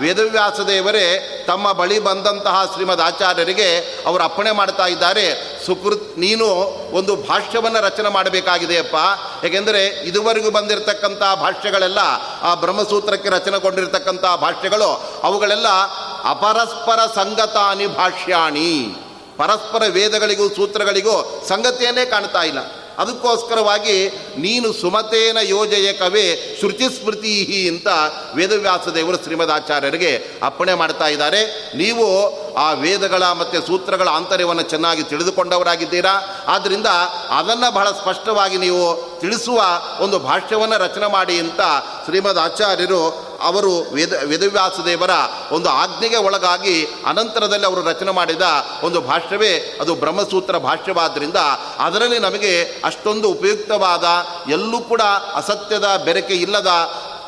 ವೇದವ್ಯಾಸ 0.00 0.60
ದೇವರೇ 0.60 1.06
ತಮ್ಮ 1.46 1.72
ಬಳಿ 1.72 1.98
ಬಂದಂತಹ 1.98 2.56
ಶ್ರೀಮದ್ 2.74 3.00
ಆಚಾರ್ಯರಿಗೆ 3.00 3.68
ಅವರು 4.06 4.22
ಅಪ್ಪಣೆ 4.22 4.50
ಮಾಡ್ತಾ 4.50 4.86
ಇದ್ದಾರೆ. 4.86 5.26
ಸುಕೃತ್, 5.66 6.18
ನೀನು 6.18 6.46
ಒಂದು 6.96 7.16
ಭಾಷ್ಯವನ್ನು 7.16 7.80
ರಚನೆ 7.80 8.08
ಮಾಡಬೇಕಾಗಿದೆಯಪ್ಪ 8.08 8.96
ಏಕೆಂದರೆ 9.44 9.82
ಇದುವರೆಗೂ 9.86 10.50
ಬಂದಿರತಕ್ಕಂಥ 10.50 11.22
ಭಾಷ್ಯಗಳೆಲ್ಲ 11.40 11.98
ಆ 12.42 12.54
ಬ್ರಹ್ಮಸೂತ್ರಕ್ಕೆ 12.54 13.28
ರಚನೆಗೊಂಡಿರ್ತಕ್ಕಂಥ 13.28 14.24
ಭಾಷ್ಯಗಳು 14.40 14.90
ಅವುಗಳೆಲ್ಲ 15.22 15.66
ಅಪರಸ್ಪರ 16.24 17.22
ಸಂಗತಾನಿ 17.22 17.86
ಭಾಷ್ಯಾಣಿ. 17.86 18.96
ಪರಸ್ಪರ 19.36 19.82
ವೇದಗಳಿಗೂ 19.88 20.48
ಸೂತ್ರಗಳಿಗೂ 20.48 21.44
ಸಂಗತಿಯನ್ನೇ 21.48 22.04
ಕಾಣ್ತಾ 22.04 22.42
ಇಲ್ಲ. 22.42 22.58
ಅದಕ್ಕೋಸ್ಕರವಾಗಿ 22.98 24.08
ನೀನು 24.38 24.72
ಸುಮತೇನ 24.72 25.38
ಯೋಜೆಯ 25.42 25.92
ಕವೇ 25.92 26.56
ಶ್ರುತಿ 26.58 26.84
ಸ್ಮೃತಿ 26.84 27.68
ಅಂತ 27.68 27.86
ವೇದವ್ಯಾಸ 28.34 28.88
ದೇವರು 28.88 29.16
ಶ್ರೀಮದಾಚಾರ್ಯರಿಗೆ 29.16 30.24
ಅಪ್ಪಣೆ 30.42 30.74
ಮಾಡ್ತಾ 30.74 31.06
ಇದ್ದಾರೆ. 31.06 31.72
ನೀವು 31.76 32.06
ಆ 32.54 32.72
ವೇದಗಳ 32.72 33.22
ಮತ್ತು 33.22 33.66
ಸೂತ್ರಗಳ 33.66 34.08
ಆಂತರ್ಯವನ್ನು 34.08 34.62
ಚೆನ್ನಾಗಿ 34.62 35.02
ತಿಳಿದುಕೊಂಡವರಾಗಿದ್ದೀರಾ? 35.02 36.44
ಆದ್ದರಿಂದ 36.46 36.86
ಅದನ್ನು 37.30 37.74
ಬಹಳ 37.74 37.90
ಸ್ಪಷ್ಟವಾಗಿ 37.90 38.56
ನೀವು 38.56 39.10
ತಿಳಿಸುವ 39.20 39.62
ಒಂದು 40.00 40.18
ಭಾಷ್ಯವನ್ನು 40.18 40.78
ರಚನೆ 40.78 41.06
ಮಾಡಿ 41.06 41.38
ಅಂತ 41.38 41.60
ಶ್ರೀಮದ್ 42.04 42.38
ಆಚಾರ್ಯರು 42.38 43.29
ಅವರು 43.42 43.80
ವೇದ 43.94 44.12
ವೇದವ್ಯಾಸ 44.24 44.80
ದೇವರ 44.84 45.10
ಒಂದು 45.52 45.68
ಆಜ್ಞೆಗೆ 45.68 46.16
ಒಳಗಾಗಿ 46.16 46.84
ಅನಂತರದಲ್ಲಿ 47.06 47.66
ಅವರು 47.66 47.82
ರಚನೆ 47.82 48.10
ಮಾಡಿದ 48.10 48.42
ಒಂದು 48.82 49.00
ಭಾಷ್ಯವೇ 49.00 49.78
ಅದು 49.80 49.94
ಬ್ರಹ್ಮಸೂತ್ರ 49.94 50.58
ಭಾಷ್ಯವಾದ್ದರಿಂದ 50.58 51.36
ಅದರಲ್ಲಿ 51.78 52.18
ನಮಗೆ 52.18 52.64
ಅಷ್ಟೊಂದು 52.84 53.28
ಉಪಯುಕ್ತವಾದ, 53.28 54.04
ಎಲ್ಲೂ 54.50 54.80
ಕೂಡ 54.80 55.00
ಅಸತ್ಯದ 55.34 56.02
ಬೆರಕೆ 56.04 56.34
ಇಲ್ಲದ, 56.34 56.68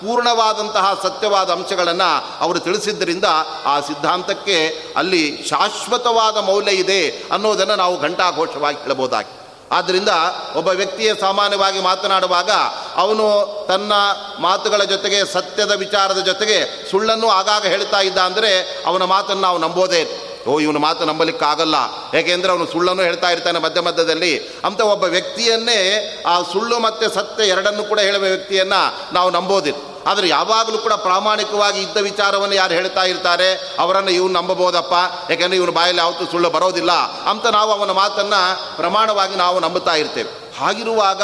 ಪೂರ್ಣವಾದಂತಹ 0.00 1.00
ಸತ್ಯವಾದ 1.02 1.50
ಅಂಶಗಳನ್ನು 1.50 2.38
ಅವರು 2.40 2.58
ತಿಳಿಸಿದ್ದರಿಂದ 2.58 3.24
ಆ 3.66 3.80
ಸಿದ್ಧಾಂತಕ್ಕೆ 3.80 4.78
ಅಲ್ಲಿ 4.96 5.44
ಶಾಶ್ವತವಾದ 5.48 6.36
ಮೌಲ್ಯ 6.36 6.72
ಇದೆ 6.72 7.08
ಅನ್ನೋದನ್ನು 7.10 7.76
ನಾವು 7.76 8.00
ಘಂಟಾಘೋಷವಾಗಿ 8.00 8.76
ಹೇಳಬಹುದಾಗಿ 8.76 9.41
ಆದ್ದರಿಂದ 9.72 10.08
ಒಬ್ಬ 10.56 10.68
ವ್ಯಕ್ತಿಯ 10.68 11.14
ಸಾಮಾನ್ಯವಾಗಿ 11.14 11.80
ಮಾತನಾಡುವಾಗ 11.80 12.50
ಅವನು 12.96 13.26
ತನ್ನ 13.68 13.92
ಮಾತುಗಳ 14.38 14.82
ಜೊತೆಗೆ, 14.82 15.32
ಸತ್ಯದ 15.32 15.70
ವಿಚಾರದ 15.70 16.18
ಜೊತೆಗೆ 16.18 16.90
ಸುಳ್ಳನ್ನು 16.90 17.28
ಆಗಾಗ 17.28 17.66
ಹೇಳ್ತಾ 17.66 18.00
ಇದ್ದ 18.00 18.18
ಅಂದರೆ 18.18 18.82
ಅವನ 18.86 19.04
ಮಾತನ್ನು 19.04 19.42
ನಾವು 19.42 19.58
ನಂಬೋದೇ 19.58 20.28
ಓ, 20.46 20.58
ಇವನ 20.60 20.76
ಮಾತು 20.76 21.04
ನಂಬಲಿಕ್ಕಾಗಲ್ಲ. 21.04 21.74
ಏಕೆಂದರೆ 22.14 22.52
ಅವನು 22.52 22.66
ಸುಳ್ಳನ್ನು 22.66 23.02
ಹೇಳ್ತಾ 23.02 23.30
ಇರ್ತಾನೆ 23.30 23.58
ಮಧ್ಯ 23.58 23.80
ಮಧ್ಯದಲ್ಲಿ. 23.80 24.38
ಅಂತ 24.64 24.80
ಒಬ್ಬ 24.80 25.04
ವ್ಯಕ್ತಿಯನ್ನೇ 25.04 25.78
ಆ 26.26 26.42
ಸುಳ್ಳು 26.42 26.78
ಮತ್ತು 26.78 27.14
ಸತ್ಯ 27.14 27.44
ಎರಡನ್ನು 27.44 27.84
ಕೂಡ 27.84 28.00
ಹೇಳುವ 28.00 28.22
ವ್ಯಕ್ತಿಯನ್ನು 28.22 29.14
ನಾವು 29.14 29.30
ನಂಬೋದಿಲ್ಲ. 29.30 29.91
ಆದರೆ 30.06 30.28
ಯಾವಾಗಲೂ 30.28 30.78
ಕೂಡ 30.78 30.92
ಪ್ರಾಮಾಣಿಕವಾಗಿ 30.92 31.80
ಇದ್ದ 31.80 31.96
ವಿಚಾರವನ್ನು 31.96 32.54
ಯಾರು 32.54 32.74
ಹೇಳ್ತಾ 32.74 33.02
ಇರ್ತಾರೆ? 33.02 33.76
ಅವರನ್ನು 33.78 34.10
ಇವನು 34.10 34.32
ನಂಬಬಹುದಪ್ಪ? 34.32 34.94
ಯಾಕೆಂದರೆ 35.30 35.56
ಇವನು 35.56 35.72
ಬಾಯಲ್ಲಿ 35.72 36.00
ಯಾವತ್ತೂ 36.00 36.26
ಸುಳ್ಳು 36.26 36.50
ಬರೋದಿಲ್ಲ 36.50 36.92
ಅಂತ 37.30 37.46
ನಾವು 37.46 37.72
ಅವನ 37.72 37.90
ಮಾತನ್ನು 37.90 38.76
ಪ್ರಮಾಣವಾಗಿ 38.76 39.36
ನಾವು 39.36 39.60
ನಂಬುತ್ತಾ 39.60 39.94
ಇರ್ತೇವೆ. 39.94 40.42
ಹಾಗಿರುವಾಗ 40.58 41.22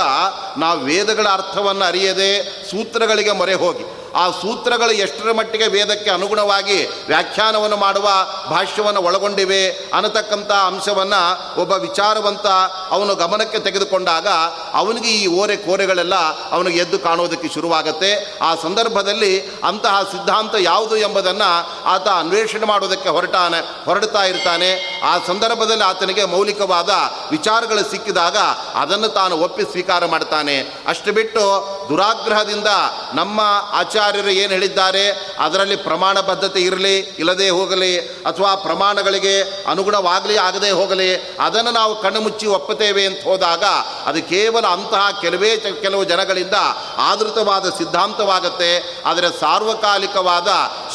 ನಾವು 0.59 0.81
ವೇದಗಳ 0.81 1.29
ಅರ್ಥವನ್ನು 1.29 1.85
ಅರಿಯದೆ 1.85 2.31
ಸೂತ್ರಗಳಿಗೆ 2.71 3.33
ಮೊರೆ 3.33 3.55
ಹೋಗಿ 3.55 3.98
ಆ 4.19 4.25
ಸೂತ್ರಗಳು 4.41 4.93
ಎಷ್ಟರ 5.05 5.33
ಮಟ್ಟಿಗೆ 5.33 5.67
ವೇದಕ್ಕೆ 5.67 6.11
ಅನುಗುಣವಾಗಿ 6.11 6.79
ವ್ಯಾಖ್ಯಾನವನ್ನು 7.07 7.77
ಮಾಡುವ 7.77 8.09
ಭಾಷ್ಯವನ್ನು 8.51 9.01
ಒಳಗೊಂಡಿವೆ 9.01 9.63
ಅನ್ನತಕ್ಕಂಥ 9.95 10.51
ಅಂಶವನ್ನು 10.67 11.21
ಒಬ್ಬ 11.61 11.73
ವಿಚಾರವಂತ 11.73 12.47
ಅವನು 12.91 13.15
ಗಮನಕ್ಕೆ 13.15 13.59
ತೆಗೆದುಕೊಂಡಾಗ 13.59 14.29
ಅವನಿಗೆ 14.73 15.09
ಈ 15.09 15.27
ಓರೆ 15.41 15.57
ಕೋರೆಗಳೆಲ್ಲ 15.57 16.17
ಅವನಿಗೆ 16.51 16.79
ಎದ್ದು 16.79 16.99
ಕಾಣೋದಕ್ಕೆ 16.99 17.49
ಶುರುವಾಗುತ್ತೆ. 17.55 18.11
ಆ 18.43 18.51
ಸಂದರ್ಭದಲ್ಲಿ 18.63 19.33
ಅಂತಹ 19.65 20.03
ಸಿದ್ಧಾಂತ 20.13 20.55
ಯಾವುದು 20.61 20.97
ಎಂಬುದನ್ನು 20.97 21.51
ಆತ 21.85 22.09
ಅನ್ವೇಷಣೆ 22.09 22.67
ಮಾಡೋದಕ್ಕೆ 22.67 23.09
ಹೊರಟಾನೆ, 23.09 23.61
ಹೊರಡ್ತಾ 23.85 24.23
ಇರ್ತಾನೆ. 24.25 24.71
ಆ 25.05 25.13
ಸಂದರ್ಭದಲ್ಲಿ 25.27 25.85
ಆತನಿಗೆ 25.85 26.25
ಮೌಲಿಕವಾದ 26.25 26.91
ವಿಚಾರಗಳು 27.31 27.91
ಸಿಕ್ಕಿದಾಗ 27.91 28.37
ಅದನ್ನು 28.75 29.09
ತಾನು 29.09 29.35
ಒಪ್ಪಿ 29.39 29.63
ಸ್ವೀಕಾರ 29.63 30.07
ಮಾಡ್ತಾನೆ. 30.07 30.57
ಅಷ್ಟು 30.89 31.13
ಬಿಟ್ಟು 31.13 31.43
ದುರಾಗ್ರಹದಿಂದ 31.89 32.71
ನಮ್ಮ 33.15 33.41
ಆಚಾರ್ಯರು 34.09 34.33
ಏನು 34.43 34.53
ಹೇಳಿದ್ದಾರೆ? 34.53 35.05
ಅದರಲ್ಲಿ 35.39 35.77
ಪ್ರಮಾಣ 35.77 36.21
ಬದ್ಧತೆ 36.21 36.61
ಇರಲಿ, 36.61 36.99
ಇಲ್ಲದೆ 36.99 37.49
ಹೋಗಲಿ, 37.51 37.99
ಅಥವಾ 37.99 38.55
ಪ್ರಮಾಣಗಳಿಗೆ 38.55 39.35
ಅನುಗುಣವಾಗಲಿ, 39.71 40.37
ಆಗದೆ 40.37 40.71
ಹೋಗಲಿ, 40.71 41.09
ಅದನ್ನು 41.41 41.71
ನಾವು 41.71 42.03
ಕಣ್ಣು 42.03 42.21
ಮುಚ್ಚಿ 42.21 42.47
ಒಪ್ಪುತ್ತೇವೆ 42.47 43.05
ಅಂತ 43.07 43.21
ಹೋದಾಗ 43.25 43.65
ಅದು 44.07 44.21
ಕೇವಲ 44.23 44.67
ಅಂತಹ 44.67 45.19
ಕೆಲವೇ 45.21 45.51
ಕೆಲವು 45.57 46.05
ಜನಗಳಿಂದ 46.05 46.55
ಆದೃತವಾದ 46.97 47.69
ಸಿದ್ಧಾಂತವಾಗುತ್ತೆ. 47.79 49.03
ಆದರೆ 49.07 49.29
ಸಾರ್ವಕಾಲಿಕವಾದ, 49.41 50.49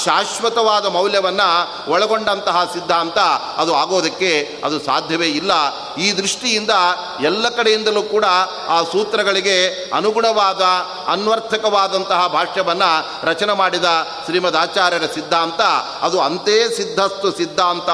ಶಾಶ್ವತವಾದ 0.06 0.86
ಮೌಲ್ಯವನ್ನು 0.86 1.49
ಒಳಗೊಂಡಂತಹ 1.91 2.58
ಸಿದ್ಧಾಂತ 2.73 3.17
ಅದು 3.62 3.76
ಆಗೋದಕ್ಕೆ 3.76 4.34
ಅದು 4.63 4.80
ಸಾಧ್ಯವೇ 4.80 5.28
ಇಲ್ಲ. 5.28 5.52
ಈ 5.95 6.12
ದೃಷ್ಟಿಯಿಂದ 6.12 6.73
ಎಲ್ಲ 7.21 7.49
ಕಡೆಯಿಂದಲೂ 7.49 8.04
ಕೂಡ 8.04 8.26
ಆ 8.69 8.82
ಸೂತ್ರಗಳಿಗೆ 8.91 9.58
ಅನುಗುಣವಾದ, 9.93 10.62
ಅನ್ವರ್ಥಕವಾದಂತಹ 11.08 12.28
ಭಾಷ್ಯವನ್ನು 12.28 12.91
ರಚನೆ 13.23 13.53
ಮಾಡಿದ 13.53 13.86
ಶ್ರೀಮದ್ 14.25 14.56
ಆಚಾರ್ಯರ 14.56 15.06
ಸಿದ್ಧಾಂತ, 15.13 15.62
ಅದು 16.01 16.21
ಅಂತೇ 16.21 16.69
ಸಿದ್ಧಸ್ತು 16.69 17.32
ಸಿದ್ಧಾಂತ, 17.32 17.89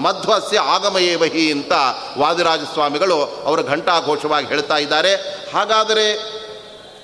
ಮಧ್ವಸ್ಯ 0.00 0.58
ಆಗಮಯೇ 0.58 1.14
ವಹಿ 1.14 1.52
ಅಂತ 1.52 1.72
ವಾದಿರಾಜ 2.18 2.60
ಸ್ವಾಮಿಗಳು 2.60 3.18
ಅವರು 3.46 3.64
ಘಂಟಾಘೋಷವಾಗಿ 3.64 4.46
ಹೇಳ್ತಾ 4.46 4.76
ಇದ್ದಾರೆ. 4.76 5.14
ಹಾಗಾದರೆ 5.54 6.34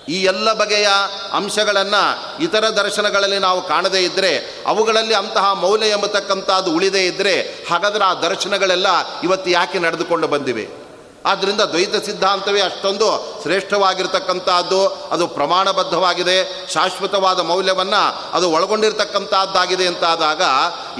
ಈ 0.08 0.22
ಎಲ್ಲ 0.22 0.52
ಬಗೆಯ 0.52 0.88
ಅಂಶಗಳನ್ನು 1.32 2.02
ಇತರ 2.42 2.68
ದರ್ಶನಗಳಲ್ಲಿ 2.68 3.38
ನಾವು 3.38 3.62
ಕಾಣದೇ 3.62 3.98
ಇದ್ದರೆ 3.98 4.62
ಅವುಗಳಲ್ಲಿ 4.66 5.14
ಅಂತಹ 5.14 5.52
ಮೌಲ್ಯ 5.52 5.88
ಎಂಬತಕ್ಕಂಥದ್ದು 5.88 6.74
ಉಳಿದೇ 6.74 7.04
ಇದ್ದರೆ 7.04 7.64
ಹಾಗಾದರೆ 7.70 8.04
ಆ 8.04 8.14
ದರ್ಶನಗಳೆಲ್ಲ 8.14 8.86
ಇವತ್ತು 9.22 9.50
ಯಾಕೆ 9.50 9.78
ನಡೆದುಕೊಂಡು 9.78 10.28
ಬಂದಿವೆ? 10.28 10.89
ಆದ್ದರಿಂದ 11.26 11.60
ದ್ವೈತ 11.60 12.04
ಸಿದ್ಧಾಂತವೇ 12.04 12.60
ಅಷ್ಟೊಂದು 12.60 13.38
ಶ್ರೇಷ್ಠವಾಗಿರ್ತಕ್ಕಂಥದ್ದು. 13.42 14.88
ಅದು 14.88 15.26
ಪ್ರಮಾಣಬದ್ಧವಾಗಿದೆ. 15.26 16.66
ಶಾಶ್ವತವಾದ 16.72 17.40
ಮೌಲ್ಯವನ್ನು 17.40 18.32
ಅದು 18.32 18.50
ಒಳಗೊಂಡಿರ್ತಕ್ಕಂಥದ್ದಾಗಿದೆ 18.50 19.86
ಅಂತಾದಾಗ 19.86 20.42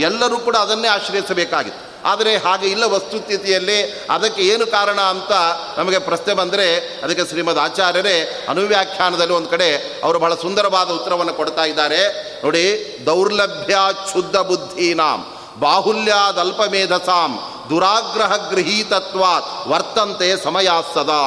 ಎಲ್ಲರೂ 0.00 0.38
ಕೂಡ 0.38 0.56
ಅದನ್ನೇ 0.56 0.88
ಆಶ್ರಯಿಸಬೇಕಾಗಿತ್ತು. 0.88 1.90
ಆದರೆ 2.04 2.36
ಹಾಗೆ 2.36 2.66
ಇಲ್ಲ 2.66 2.84
ವಸ್ತುಸ್ಥಿತಿಯಲ್ಲಿ 2.84 4.06
ಅದಕ್ಕೆ 4.10 4.42
ಏನು 4.42 4.66
ಕಾರಣ 4.66 5.00
ಅಂತ 5.00 5.32
ನಮಗೆ 5.78 5.98
ಪ್ರಶ್ನೆ 5.98 6.34
ಬಂದರೆ 6.34 6.76
ಅದಕ್ಕೆ 6.76 7.28
ಶ್ರೀಮದ್ 7.28 7.58
ಆಚಾರ್ಯರೇ 7.58 8.46
ಅನುವ್ಯಾಖ್ಯಾನದಲ್ಲಿ 8.48 9.34
ಒಂದು 9.34 9.48
ಕಡೆ 9.48 10.00
ಅವರು 10.04 10.18
ಬಹಳ 10.18 10.34
ಸುಂದರವಾದ 10.34 10.90
ಉತ್ತರವನ್ನು 10.90 11.34
ಕೊಡ್ತಾ 11.34 11.64
ಇದ್ದಾರೆ. 11.64 12.00
ನೋಡಿ, 12.44 12.98
ದೌರ್ಲಭ್ಯ 13.06 13.76
ಕ್ಷುದ್ಧ 13.92 14.36
ಬಾಹುಲ್ಯಾದಲ್ಪ 14.36 15.60
ಬಾಹುಲ್ಯಾದಲ್ಪಮೇಧಸಾಂ 15.60 17.49
ದುರಾಗ್ರಹ 17.70 18.32
ಗೃಹೀತತ್ವಾತ್ 18.50 19.68
ವರ್ತಂತೆ 19.68 20.30
ಸಮಯ 20.44 20.68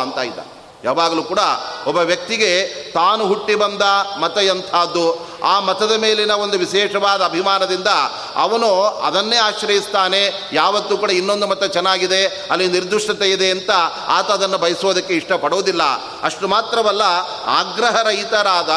ಅಂತ 0.04 0.20
ಇದ್ದ. 0.32 0.40
ಯಾವಾಗಲೂ 0.86 1.24
ಕೂಡ 1.24 1.42
ಒಬ್ಬ 1.88 1.98
ವ್ಯಕ್ತಿಗೆ 1.98 2.50
ತಾನು 2.94 3.28
ಹುಟ್ಟಿ 3.28 3.56
ಬಂದ 3.56 3.84
ಮತ 4.22 4.38
ಎಂಥದ್ದು, 4.38 5.06
ಆ 5.44 5.60
ಮತದ 5.60 5.94
ಮೇಲಿನ 6.00 6.32
ಒಂದು 6.32 6.58
ವಿಶೇಷವಾದ 6.58 7.22
ಅಭಿಮಾನದಿಂದ 7.24 7.88
ಅವನು 8.36 8.70
ಅದನ್ನೇ 9.08 9.38
ಆಶ್ರಯಿಸ್ತಾನೆ, 9.38 10.22
ಯಾವತ್ತೂ 10.54 10.98
ಕೂಡ 10.98 11.12
ಇನ್ನೊಂದು 11.12 11.48
ಮತ 11.48 11.64
ಚೆನ್ನಾಗಿದೆ, 11.64 12.22
ಅಲ್ಲಿ 12.52 12.68
ನಿರ್ದುಷ್ಟತೆ 12.68 13.30
ಇದೆ 13.30 13.52
ಅಂತ 13.52 13.72
ಆತ 14.08 14.32
ಅದನ್ನು 14.32 14.58
ಬಯಸೋದಕ್ಕೆ 14.58 15.14
ಇಷ್ಟಪಡೋದಿಲ್ಲ 15.14 15.84
ಅಷ್ಟು 16.24 16.48
ಮಾತ್ರವಲ್ಲ 16.48 17.02
ಆಗ್ರಹರಹಿತರಾದ 17.48 18.70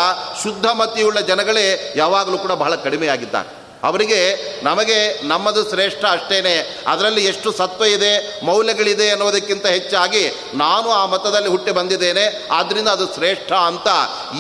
ಶುದ್ಧ 0.43 0.67
ಮತಿಯುಳ್ಳ 0.67 1.21
ಜನಗಳೇ 1.21 1.95
ಯಾವಾಗಲೂ 1.97 2.39
ಕೂಡ 2.39 2.53
ಬಹಳ 2.53 2.75
ಕಡಿಮೆಯಾಗಿದ್ದಾರೆ. 2.75 3.56
ಅವರಿಗೆ 3.85 4.21
ನಮಗೆ 4.65 5.29
ನಮ್ಮದು 5.29 5.69
ಶ್ರೇಷ್ಠ 5.69 6.05
ಅಷ್ಟೇನೆ. 6.11 6.85
ಅದರಲ್ಲಿ 6.87 7.25
ಎಷ್ಟು 7.25 7.53
ಸತ್ವ 7.53 7.85
ಇದೆ, 7.85 8.41
ಮೌಲ್ಯಗಳಿದೆ 8.45 9.11
ಅನ್ನೋದಕ್ಕಿಂತ 9.11 9.67
ಹೆಚ್ಚಾಗಿ 9.67 10.29
ನಾನು 10.55 10.91
ಆ 10.91 11.07
ಮತದಲ್ಲಿ 11.07 11.49
ಹುಟ್ಟಿ 11.49 11.71
ಬಂದಿದ್ದೇನೆ. 11.71 12.49
ಆದ್ದರಿಂದ 12.51 12.89
ಅದು 12.89 13.07
ಶ್ರೇಷ್ಠ 13.07 13.53
ಅಂತ 13.53 13.87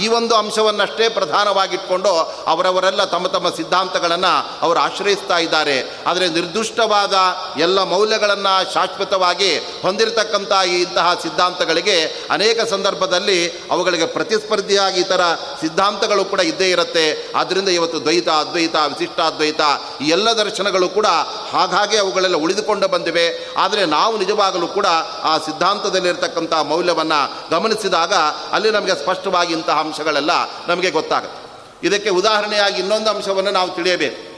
ಈ 0.02 0.08
ಒಂದು 0.08 0.34
ಅಂಶವನ್ನಷ್ಟೇ 0.34 1.08
ಪ್ರಧಾನವಾಗಿಟ್ಕೊಂಡು 1.08 2.08
ಅವರವರೆಲ್ಲ 2.46 3.04
ತಮ್ಮ 3.04 3.26
ತಮ್ಮ 3.26 3.50
ಸಿದ್ಧಾಂತಗಳನ್ನು 3.50 4.60
ಅವರು 4.60 4.78
ಆಶ್ರಯಿಸ್ತಾ 4.78 5.38
ಇದ್ದಾರೆ. 5.38 5.90
ಆದರೆ 6.06 6.28
ನಿರ್ದುಷ್ಟವಾದ 6.28 7.14
ಎಲ್ಲ 7.58 7.82
ಮೌಲ್ಯಗಳನ್ನು 7.82 8.74
ಶಾಶ್ವತವಾಗಿ 8.74 9.58
ಹೊಂದಿರತಕ್ಕಂಥ 9.58 10.52
ಇಂತಹ 10.52 11.14
ಸಿದ್ಧಾಂತಗಳಿಗೆ 11.22 12.26
ಅನೇಕ 12.30 12.60
ಸಂದರ್ಭದಲ್ಲಿ 12.60 13.50
ಅವುಗಳಿಗೆ 13.70 14.06
ಪ್ರತಿಸ್ಪರ್ಧಿಯಾಗಿ 14.06 15.00
ಇತರ 15.00 15.20
ಸಿದ್ಧಾಂತಗಳು 15.60 16.24
ಕೂಡ 16.24 16.40
ಇದ್ದೇ 16.40 16.70
ಇರುತ್ತೆ. 16.70 17.32
ಆದ್ದರಿಂದ 17.36 17.68
ಇವತ್ತು 17.68 18.00
ದ್ವೈತ, 18.00 18.28
ಅದ್ವೈತ, 18.28 18.74
ವಿಶಿಷ್ಟ 18.74 19.20
ಅದ್ವೈತ, 19.26 19.60
ಎಲ್ಲ 20.00 20.28
ದರ್ಶನಗಳು 20.30 20.88
ಕೂಡ 20.88 21.06
ಹಾಗಾಗಿ 21.50 21.96
ಅವುಗಳೆಲ್ಲ 21.96 22.36
ಉಳಿದುಕೊಂಡು 22.36 22.88
ಬಂದಿವೆ. 22.88 23.54
ಆದರೆ 23.58 23.86
ನಾವು 23.86 24.18
ನಿಜವಾಗಲೂ 24.18 24.66
ಕೂಡ 24.66 24.86
ಆ 25.22 25.38
ಸಿದ್ಧಾಂತದಲ್ಲಿರತಕ್ಕಂಥ 25.38 26.52
ಮೌಲ್ಯವನ್ನು 26.52 27.50
ಗಮನಿಸಿದಾಗ 27.50 28.14
ಅಲ್ಲಿ 28.52 28.70
ನಮಗೆ 28.70 28.94
ಸ್ಪಷ್ಟವಾಗಿ 28.94 29.52
ಇಂತಹ 29.52 29.80
ಅಂಶಗಳೆಲ್ಲ 29.80 30.30
ನಮಗೆ 30.68 30.90
ಗೊತ್ತಾಗುತ್ತೆ. 30.90 31.46
ಇದಕ್ಕೆ 31.86 32.10
ಉದಾಹರಣೆಯಾಗಿ 32.10 32.80
ಇನ್ನೊಂದು 32.80 33.10
ಅಂಶವನ್ನು 33.10 33.50
ನಾವು 33.50 33.70
ತಿಳಿಯಬೇಕು. 33.70 34.36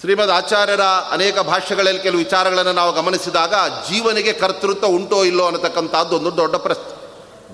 ಶ್ರೀಮದ್ 0.00 0.30
ಆಚಾರ್ಯರ 0.30 0.80
ಅನೇಕ 1.10 1.38
ಭಾಷೆಗಳಲ್ಲಿ 1.38 2.00
ಕೆಲವು 2.00 2.18
ವಿಚಾರಗಳನ್ನು 2.18 2.72
ನಾವು 2.72 2.92
ಗಮನಿಸಿದಾಗ 2.92 3.54
ಜೀವನಿಗೆ 3.90 4.32
ಕರ್ತೃತ್ವ 4.32 4.86
ಉಂಟೋ 4.86 5.24
ಇಲ್ಲೋ 5.24 5.46
ಅನ್ನತಕ್ಕಂಥದ್ದು 5.46 6.16
ಒಂದು 6.16 6.36
ದೊಡ್ಡ 6.36 6.56
ಪ್ರಶ್ನೆ. 6.56 7.00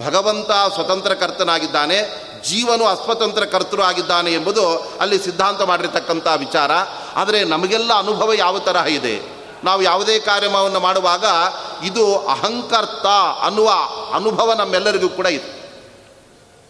ಭಗವಂತ 0.06 0.74
ಸ್ವತಂತ್ರ 0.74 1.14
ಕರ್ತನಾಗಿದ್ದಾನೆ 1.14 2.25
ಜೀವನು 2.44 2.84
ಅಸ್ವತಂತ್ರ 2.84 3.44
ಕರ್ತೃ 3.44 3.80
ಆಗಿದ್ದಾನೆ 3.80 4.32
ಎಂಬುದು 4.32 4.68
ಅಲ್ಲಿ 5.00 5.18
ಸಿದ್ಧಾಂತ 5.18 5.62
ಮಾಡಿರ್ತಕ್ಕಂಥ 5.62 6.26
ವಿಚಾರ. 6.36 6.70
ಆದರೆ 7.16 7.44
ನಮಗೆಲ್ಲ 7.44 7.92
ಅನುಭವ 7.98 8.32
ಯಾವ 8.32 8.58
ತರಹ 8.58 8.86
ಇದೆ? 8.86 9.36
ನಾವು 9.64 9.82
ಯಾವುದೇ 9.82 10.18
ಕಾರ್ಯಮವನ್ನು 10.18 10.80
ಮಾಡುವಾಗ 10.80 11.24
ಇದು 11.84 12.16
ಅಹಂಕರ್ತ 12.16 13.06
ಅನ್ನುವ 13.42 13.70
ಅನುಭವ 14.14 14.52
ನಮ್ಮೆಲ್ಲರಿಗೂ 14.52 15.08
ಕೂಡ 15.08 15.26
ಇದೆ. 15.26 15.56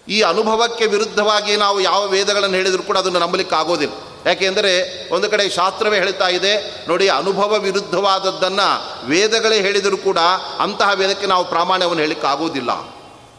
ಈ 0.08 0.20
ಅನುಭವಕ್ಕೆ 0.20 0.86
ವಿರುದ್ಧವಾಗಿ 0.86 1.56
ನಾವು 1.56 1.80
ಯಾವ 1.80 2.06
ವೇದಗಳನ್ನು 2.06 2.56
ಹೇಳಿದರೂ 2.56 2.82
ಕೂಡ 2.82 2.98
ಅದನ್ನು 2.98 3.18
ನಂಬಲಿಕ್ಕೆ 3.18 3.56
ಆಗೋದಿಲ್ಲ. 3.56 3.94
ಯಾಕೆಂದರೆ 4.26 4.72
ಒಂದು 5.14 5.30
ಕಡೆ 5.30 5.50
ಶಾಸ್ತ್ರವೇ 5.50 5.98
ಹೇಳ್ತಾ 5.98 6.28
ಇದೆ, 6.28 6.84
ನೋಡಿ 6.88 7.08
ಅನುಭವ 7.08 7.58
ವಿರುದ್ಧವಾದದ್ದನ್ನು 7.58 9.06
ವೇದಗಳೇ 9.06 9.60
ಹೇಳಿದರೂ 9.60 9.96
ಕೂಡ 9.96 10.18
ಅಂತಹ 10.58 10.90
ವೇದಕ್ಕೆ 10.94 11.26
ನಾವು 11.26 11.44
ಪ್ರಾಮಾಣ್ಯವನ್ನು 11.44 12.00
ಹೇಳಲಿಕ್ಕೆ 12.00 12.26
ಆಗೋದಿಲ್ಲ. 12.26 12.95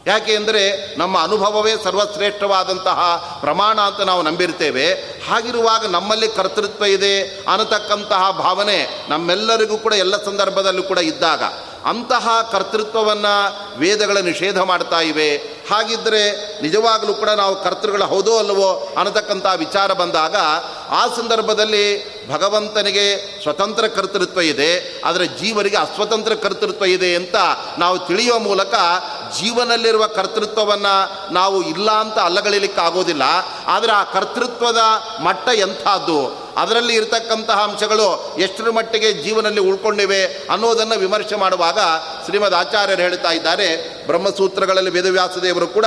ಯಾಕೆ 0.08 0.36
ಅಂದರೆ 0.36 0.94
ನಮ್ಮ 0.98 1.18
ಅನುಭವವೇ 1.22 1.74
ಸರ್ವಶ್ರೇಷ್ಠವಾದಂತಹ 1.84 3.00
ಪ್ರಮಾಣ 3.40 3.80
ಅಂತ 3.80 4.00
ನಾವು 4.00 4.22
ನಂಬಿರ್ತೇವೆ. 4.22 4.92
ಹಾಗಿರುವಾಗ 5.28 5.86
ನಮ್ಮಲ್ಲಿ 5.86 6.28
ಕರ್ತೃತ್ವ 6.28 6.84
ಇದೆ 6.84 7.14
ಅನ್ನತಕ್ಕಂತಹ 7.52 8.30
ಭಾವನೆ 8.30 9.06
ನಮ್ಮೆಲ್ಲರಿಗೂ 9.08 9.76
ಕೂಡ 9.76 9.92
ಎಲ್ಲ 9.92 10.24
ಸಂದರ್ಭದಲ್ಲೂ 10.24 10.82
ಕೂಡ 10.82 10.98
ಇದ್ದಾಗ. 10.98 11.42
ಅಂತಹ 11.84 12.28
ಕರ್ತೃತ್ವವನ್ನು 12.52 13.34
ವೇದಗಳ 13.78 14.18
ನಿಷೇಧ 14.18 14.58
ಮಾಡ್ತಾ 14.58 15.00
ಇವೆ. 15.00 15.58
ಹಾಗಿದ್ದರೆ 15.70 16.22
ನಿಜವಾಗಲೂ 16.62 17.14
ಕೂಡ 17.14 17.30
ನಾವು 17.30 17.64
ಕರ್ತೃಗಳು 17.64 18.04
ಹೌದೋ 18.04 18.38
ಅಲ್ಲವೋ 18.38 18.88
ಅನ್ನತಕ್ಕಂಥ 18.98 19.46
ವಿಚಾರ 19.56 19.92
ಬಂದಾಗ 19.92 20.36
ಆ 20.90 21.06
ಸಂದರ್ಭದಲ್ಲಿ 21.06 21.84
ಭಗವಂತನಿಗೆ 22.32 23.06
ಸ್ವತಂತ್ರ 23.42 23.86
ಕರ್ತೃತ್ವ 23.86 24.40
ಇದೆ. 24.40 25.02
ಆದರೆ 25.04 25.26
ಜೀವರಿಗೆ 25.26 25.76
ಅಸ್ವತಂತ್ರ 25.76 26.34
ಕರ್ತೃತ್ವ 26.34 26.84
ಇದೆ 26.84 27.14
ಅಂತ 27.14 27.36
ನಾವು 27.78 27.98
ತಿಳಿಯುವ 27.98 28.38
ಮೂಲಕ 28.38 28.74
ಜೀವನಲ್ಲಿರುವ 29.36 30.06
ಕರ್ತೃತ್ವವನ್ನು 30.06 31.32
ನಾವು 31.32 31.62
ಇಲ್ಲ 31.62 31.90
ಅಂತ 31.90 32.18
ಅಲ್ಲಗಳಿಲಿಕ್ಕೆ 32.18 32.80
ಆಗೋದಿಲ್ಲ. 32.80 33.22
ಆದರೆ 33.66 33.92
ಆ 33.92 34.04
ಕರ್ತೃತ್ವದ 34.04 34.78
ಮಟ್ಟ 35.22 35.48
ಎಂಥದ್ದು? 35.48 36.48
ಅದರಲ್ಲಿ 36.56 36.94
ಇರತಕ್ಕಂತಹ 36.94 37.62
ಅಂಶಗಳು 37.62 38.36
ಎಷ್ಟರ 38.38 38.70
ಮಟ್ಟಿಗೆ 38.70 39.12
ಜೀವನದಲ್ಲಿ 39.12 39.60
ಉಳ್ಕೊಂಡಿವೆ 39.60 40.24
ಅನ್ನೋದನ್ನು 40.24 40.98
ವಿಮರ್ಶೆ 40.98 41.36
ಮಾಡುವಾಗ 41.36 41.78
ಶ್ರೀಮದ್ 42.24 42.54
ಆಚಾರ್ಯರು 42.54 43.02
ಹೇಳ್ತಾ 43.02 43.30
ಇದ್ದಾರೆ. 43.30 43.66
ಬ್ರಹ್ಮಸೂತ್ರಗಳಲ್ಲಿ 44.06 44.90
ವೇದವ್ಯಾಸದೇವರು 44.90 45.66
ಕೂಡ 45.66 45.84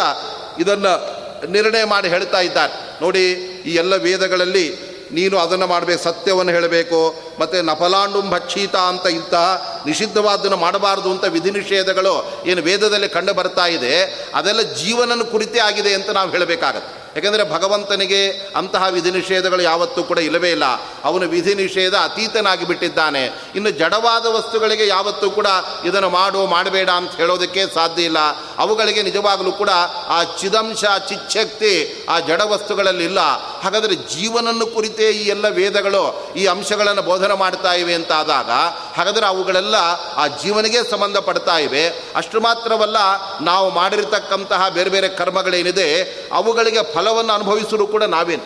ಇದನ್ನು 0.60 1.22
ನಿರ್ಣಯ 1.52 1.84
ಮಾಡಿ 1.84 2.10
ಹೇಳ್ತಾ 2.10 2.40
ಇದ್ದಾರೆ. 2.40 3.02
ನೋಡಿ, 3.02 3.32
ಈ 3.66 3.76
ಎಲ್ಲ 3.76 3.96
ವೇದಗಳಲ್ಲಿ 3.96 4.91
ನೀನು 5.12 5.38
ಅದನ್ನು 5.38 5.68
ಮಾಡಬೇಕು, 5.68 6.04
ಸತ್ಯವನ್ನು 6.04 6.52
ಹೇಳಬೇಕು, 6.52 7.00
ಮತ್ತು 7.40 7.62
ನಫಲಾಂಡು 7.62 8.22
ಭಕ್ಷೀತ 8.22 8.76
ಅಂತ 8.76 9.06
ಇಂತಹ 9.08 9.82
ನಿಷಿದ್ಧವಾದನ್ನು 9.86 10.58
ಮಾಡಬಾರ್ದು 10.58 11.12
ಅಂತ 11.12 11.24
ವಿಧಿ 11.24 11.52
ನಿಷೇಧಗಳು 11.52 12.16
ಏನು 12.46 12.62
ವೇದದಲ್ಲಿ 12.62 13.10
ಕಂಡು 13.10 13.34
ಬರ್ತಾ 13.34 13.68
ಇದೆ, 13.68 13.94
ಅದೆಲ್ಲ 14.36 14.62
ಜೀವನನ 14.62 15.22
ಕುರಿತೇ 15.32 15.60
ಆಗಿದೆ 15.60 15.94
ಅಂತ 15.94 16.10
ನಾವು 16.10 16.32
ಹೇಳಬೇಕಾಗತ್ತೆ. 16.32 17.01
ಯಾಕೆಂದರೆ 17.16 17.44
ಭಗವಂತನಿಗೆ 17.52 18.32
ಅಂತಹ 18.56 18.84
ವಿಧಿ 18.90 19.12
ನಿಷೇಧಗಳು 19.12 19.62
ಯಾವತ್ತೂ 19.62 20.04
ಕೂಡ 20.04 20.18
ಇಲ್ಲವೇ 20.18 20.52
ಇಲ್ಲ. 20.52 20.66
ಅವನು 21.04 21.30
ವಿಧಿ 21.30 21.56
ನಿಷೇಧ 21.56 21.96
ಅತೀತನಾಗಿ 21.96 22.66
ಬಿಟ್ಟಿದ್ದಾನೆ. 22.66 23.24
ಇನ್ನು 23.56 23.72
ಜಡವಾದ 23.72 24.26
ವಸ್ತುಗಳಿಗೆ 24.26 24.88
ಯಾವತ್ತೂ 24.88 25.30
ಕೂಡ 25.30 25.48
ಇದನ್ನು 25.86 26.10
ಮಾಡು, 26.10 26.46
ಮಾಡಬೇಡ 26.46 26.90
ಅಂತ 26.90 27.16
ಹೇಳೋದಕ್ಕೆ 27.16 27.74
ಸಾಧ್ಯ 27.74 28.04
ಇಲ್ಲ. 28.04 28.18
ಅವುಗಳಿಗೆ 28.58 29.02
ನಿಜವಾಗಲೂ 29.02 29.52
ಕೂಡ 29.52 29.70
ಆ 30.08 30.24
ಚಿದಂಶ 30.24 30.86
ಚಿಚ್ಛಕ್ತಿ, 31.10 32.06
ಆ 32.10 32.20
ಜಡ 32.20 32.42
ವಸ್ತುಗಳಲ್ಲಿ 32.46 33.06
ಇಲ್ಲ. 33.06 33.20
ಹಾಗಾದರೆ 33.62 33.96
ಜೀವನನ್ನು 33.96 34.66
ಕುರಿತೇ 34.66 35.10
ಈ 35.10 35.28
ಎಲ್ಲ 35.28 35.48
ವೇದಗಳು, 35.48 36.34
ಈ 36.36 36.46
ಅಂಶಗಳನ್ನು 36.46 37.02
ಬೋಧನೆ 37.02 37.38
ಮಾಡ್ತಾ 37.38 37.74
ಇವೆ 37.74 37.94
ಅಂತಾದಾಗ, 37.94 38.52
ಹಾಗಾದರೆ 38.98 39.26
ಅವುಗಳೆಲ್ಲ 39.26 39.76
ಆ 40.16 40.28
ಜೀವನಿಗೆ 40.28 40.92
ಸಂಬಂಧಪಡ್ತಾ 40.92 41.58
ಇವೆ. 41.58 41.88
ಅಷ್ಟು 42.16 42.42
ಮಾತ್ರವಲ್ಲ, 42.42 42.98
ನಾವು 43.42 43.70
ಮಾಡಿರ್ತಕ್ಕಂತಹ 43.70 44.70
ಬೇರೆ 44.70 44.90
ಬೇರೆ 44.90 45.10
ಕರ್ಮಗಳೇನಿದೆ, 45.10 45.88
ಅವುಗಳಿಗೆ 46.34 46.82
ಫಲವನ್ನು 47.02 47.34
ಅನುಭವಿಸಲು 47.34 47.88
ಕೂಡ 47.88 48.04
ನಾವೇನು? 48.04 48.44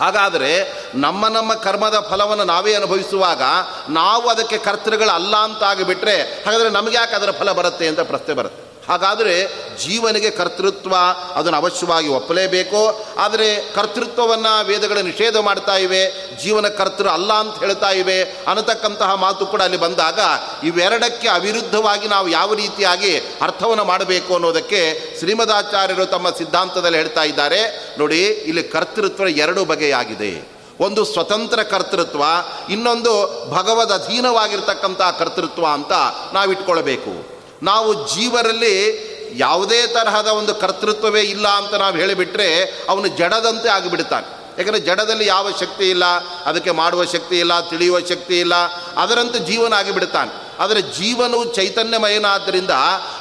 ಹಾಗಾದರೆ 0.00 0.72
ನಮ್ಮ 0.94 1.28
ನಮ್ಮ 1.28 1.54
ಕರ್ಮದ 1.54 2.06
ಫಲವನ್ನು 2.10 2.44
ನಾವೇ 2.44 2.74
ಅನುಭವಿಸುವಾಗ 2.74 3.42
ನಾವು 3.88 4.28
ಅದಕ್ಕೆ 4.28 4.58
ಕರ್ತೃಗಳಲ್ಲ 4.58 5.36
ಅಂತ 5.36 5.62
ಆಗಿಬಿಟ್ರೆ 5.62 6.22
ಹಾಗಾದರೆ 6.22 6.70
ನಮಗೆ 6.70 6.96
ಯಾಕೆ 6.96 7.14
ಅದರ 7.14 7.30
ಫಲ 7.30 7.52
ಬರುತ್ತೆ 7.52 7.88
ಅಂತ 7.88 8.00
ಪ್ರಶ್ನೆ 8.00 8.34
ಬರುತ್ತೆ. 8.34 8.65
ಹಾಗಾದರೆ 8.88 9.34
ಜೀವನಿಗೆ 9.82 10.30
ಕರ್ತೃತ್ವ 10.30 10.94
ಅದನ್ನು 11.34 11.58
ಅವಶ್ಯವಾಗಿ 11.58 12.08
ಒಪ್ಪಲೇಬೇಕು. 12.08 13.04
ಆದರೆ 13.18 13.48
ಕರ್ತೃತ್ವವನ್ನು 13.74 14.66
ವೇದಗಳು 14.66 15.02
ನಿಷೇಧ 15.02 15.36
ಮಾಡ್ತಾ 15.36 15.76
ಇವೆ, 15.76 16.02
ಜೀವನ 16.42 16.68
ಕರ್ತೃ 16.68 17.08
ಅಲ್ಲ 17.08 17.32
ಅಂತ 17.32 17.58
ಹೇಳ್ತಾ 17.58 17.90
ಇವೆ 17.90 18.22
ಅನ್ನತಕ್ಕಂತಹ 18.22 19.14
ಮಾತು 19.14 19.46
ಕೂಡ 19.46 19.62
ಅಲ್ಲಿ 19.62 19.76
ಬಂದಾಗ 19.76 20.20
ಇವೆರಡಕ್ಕೆ 20.64 21.28
ಅವಿರುದ್ಧವಾಗಿ 21.28 22.08
ನಾವು 22.08 22.28
ಯಾವ 22.28 22.54
ರೀತಿಯಾಗಿ 22.54 23.16
ಅರ್ಥವನ್ನು 23.18 23.84
ಮಾಡಬೇಕು 23.84 24.34
ಅನ್ನೋದಕ್ಕೆ 24.34 24.82
ಶ್ರೀಮದಾಚಾರ್ಯರು 25.18 26.06
ತಮ್ಮ 26.06 26.30
ಸಿದ್ಧಾಂತದಲ್ಲಿ 26.30 26.98
ಹೇಳ್ತಾ 26.98 27.22
ಇದ್ದಾರೆ. 27.22 27.62
ನೋಡಿ, 27.98 28.20
ಇಲ್ಲಿ 28.26 28.62
ಕರ್ತೃತ್ವ 28.62 29.28
ಎರಡು 29.28 29.64
ಬಗೆಯಾಗಿದೆ. 29.64 30.48
ಒಂದು 30.80 31.04
ಸ್ವತಂತ್ರ 31.04 31.62
ಕರ್ತೃತ್ವ, 31.62 32.22
ಇನ್ನೊಂದು 32.70 33.12
ಭಗವದ್ 33.50 33.92
ಅಧೀನವಾಗಿರ್ತಕ್ಕಂಥ 33.92 35.02
ಕರ್ತೃತ್ವ 35.18 35.66
ಅಂತ 35.66 35.92
ನಾವಿಟ್ಕೊಳ್ಬೇಕು. 36.32 37.35
ನಾವು 37.62 38.14
ಜೀವರಲ್ಲಿ 38.14 39.06
ಯಾವುದೇ 39.34 39.86
ತರಹದ 39.86 40.26
ಒಂದು 40.26 40.54
ಕರ್ತೃತ್ವವೇ 40.54 41.20
ಇಲ್ಲ 41.20 41.48
ಅಂತ 41.48 41.74
ನಾವು 41.74 41.96
ಹೇಳಿಬಿಟ್ರೆ 41.96 42.64
ಅವನು 42.88 43.08
ಜಡದಂತೆ 43.08 43.68
ಆಗಿಬಿಡ್ತಾನೆ 43.68 44.26
ಯಾಕಂದರೆ 44.58 44.80
ಜಡದಲ್ಲಿ 44.80 45.26
ಯಾವ 45.26 45.50
ಶಕ್ತಿ 45.50 45.90
ಇಲ್ಲ, 45.90 46.04
ಅದಕ್ಕೆ 46.44 46.70
ಮಾಡುವ 46.70 47.04
ಶಕ್ತಿ 47.04 47.38
ಇಲ್ಲ, 47.38 47.60
ತಿಳಿಯುವ 47.60 48.00
ಶಕ್ತಿ 48.00 48.40
ಇಲ್ಲ, 48.40 48.54
ಅದರಂತೆ 48.96 49.38
ಜೀವನ 49.38 49.72
ಆಗಿಬಿಡ್ತಾನೆ 49.72 50.45
ಆದರೆ 50.58 50.82
ಜೀವನವು 50.82 51.54
ಚೈತನ್ಯಮಯನಾದ್ದರಿಂದ 51.54 52.70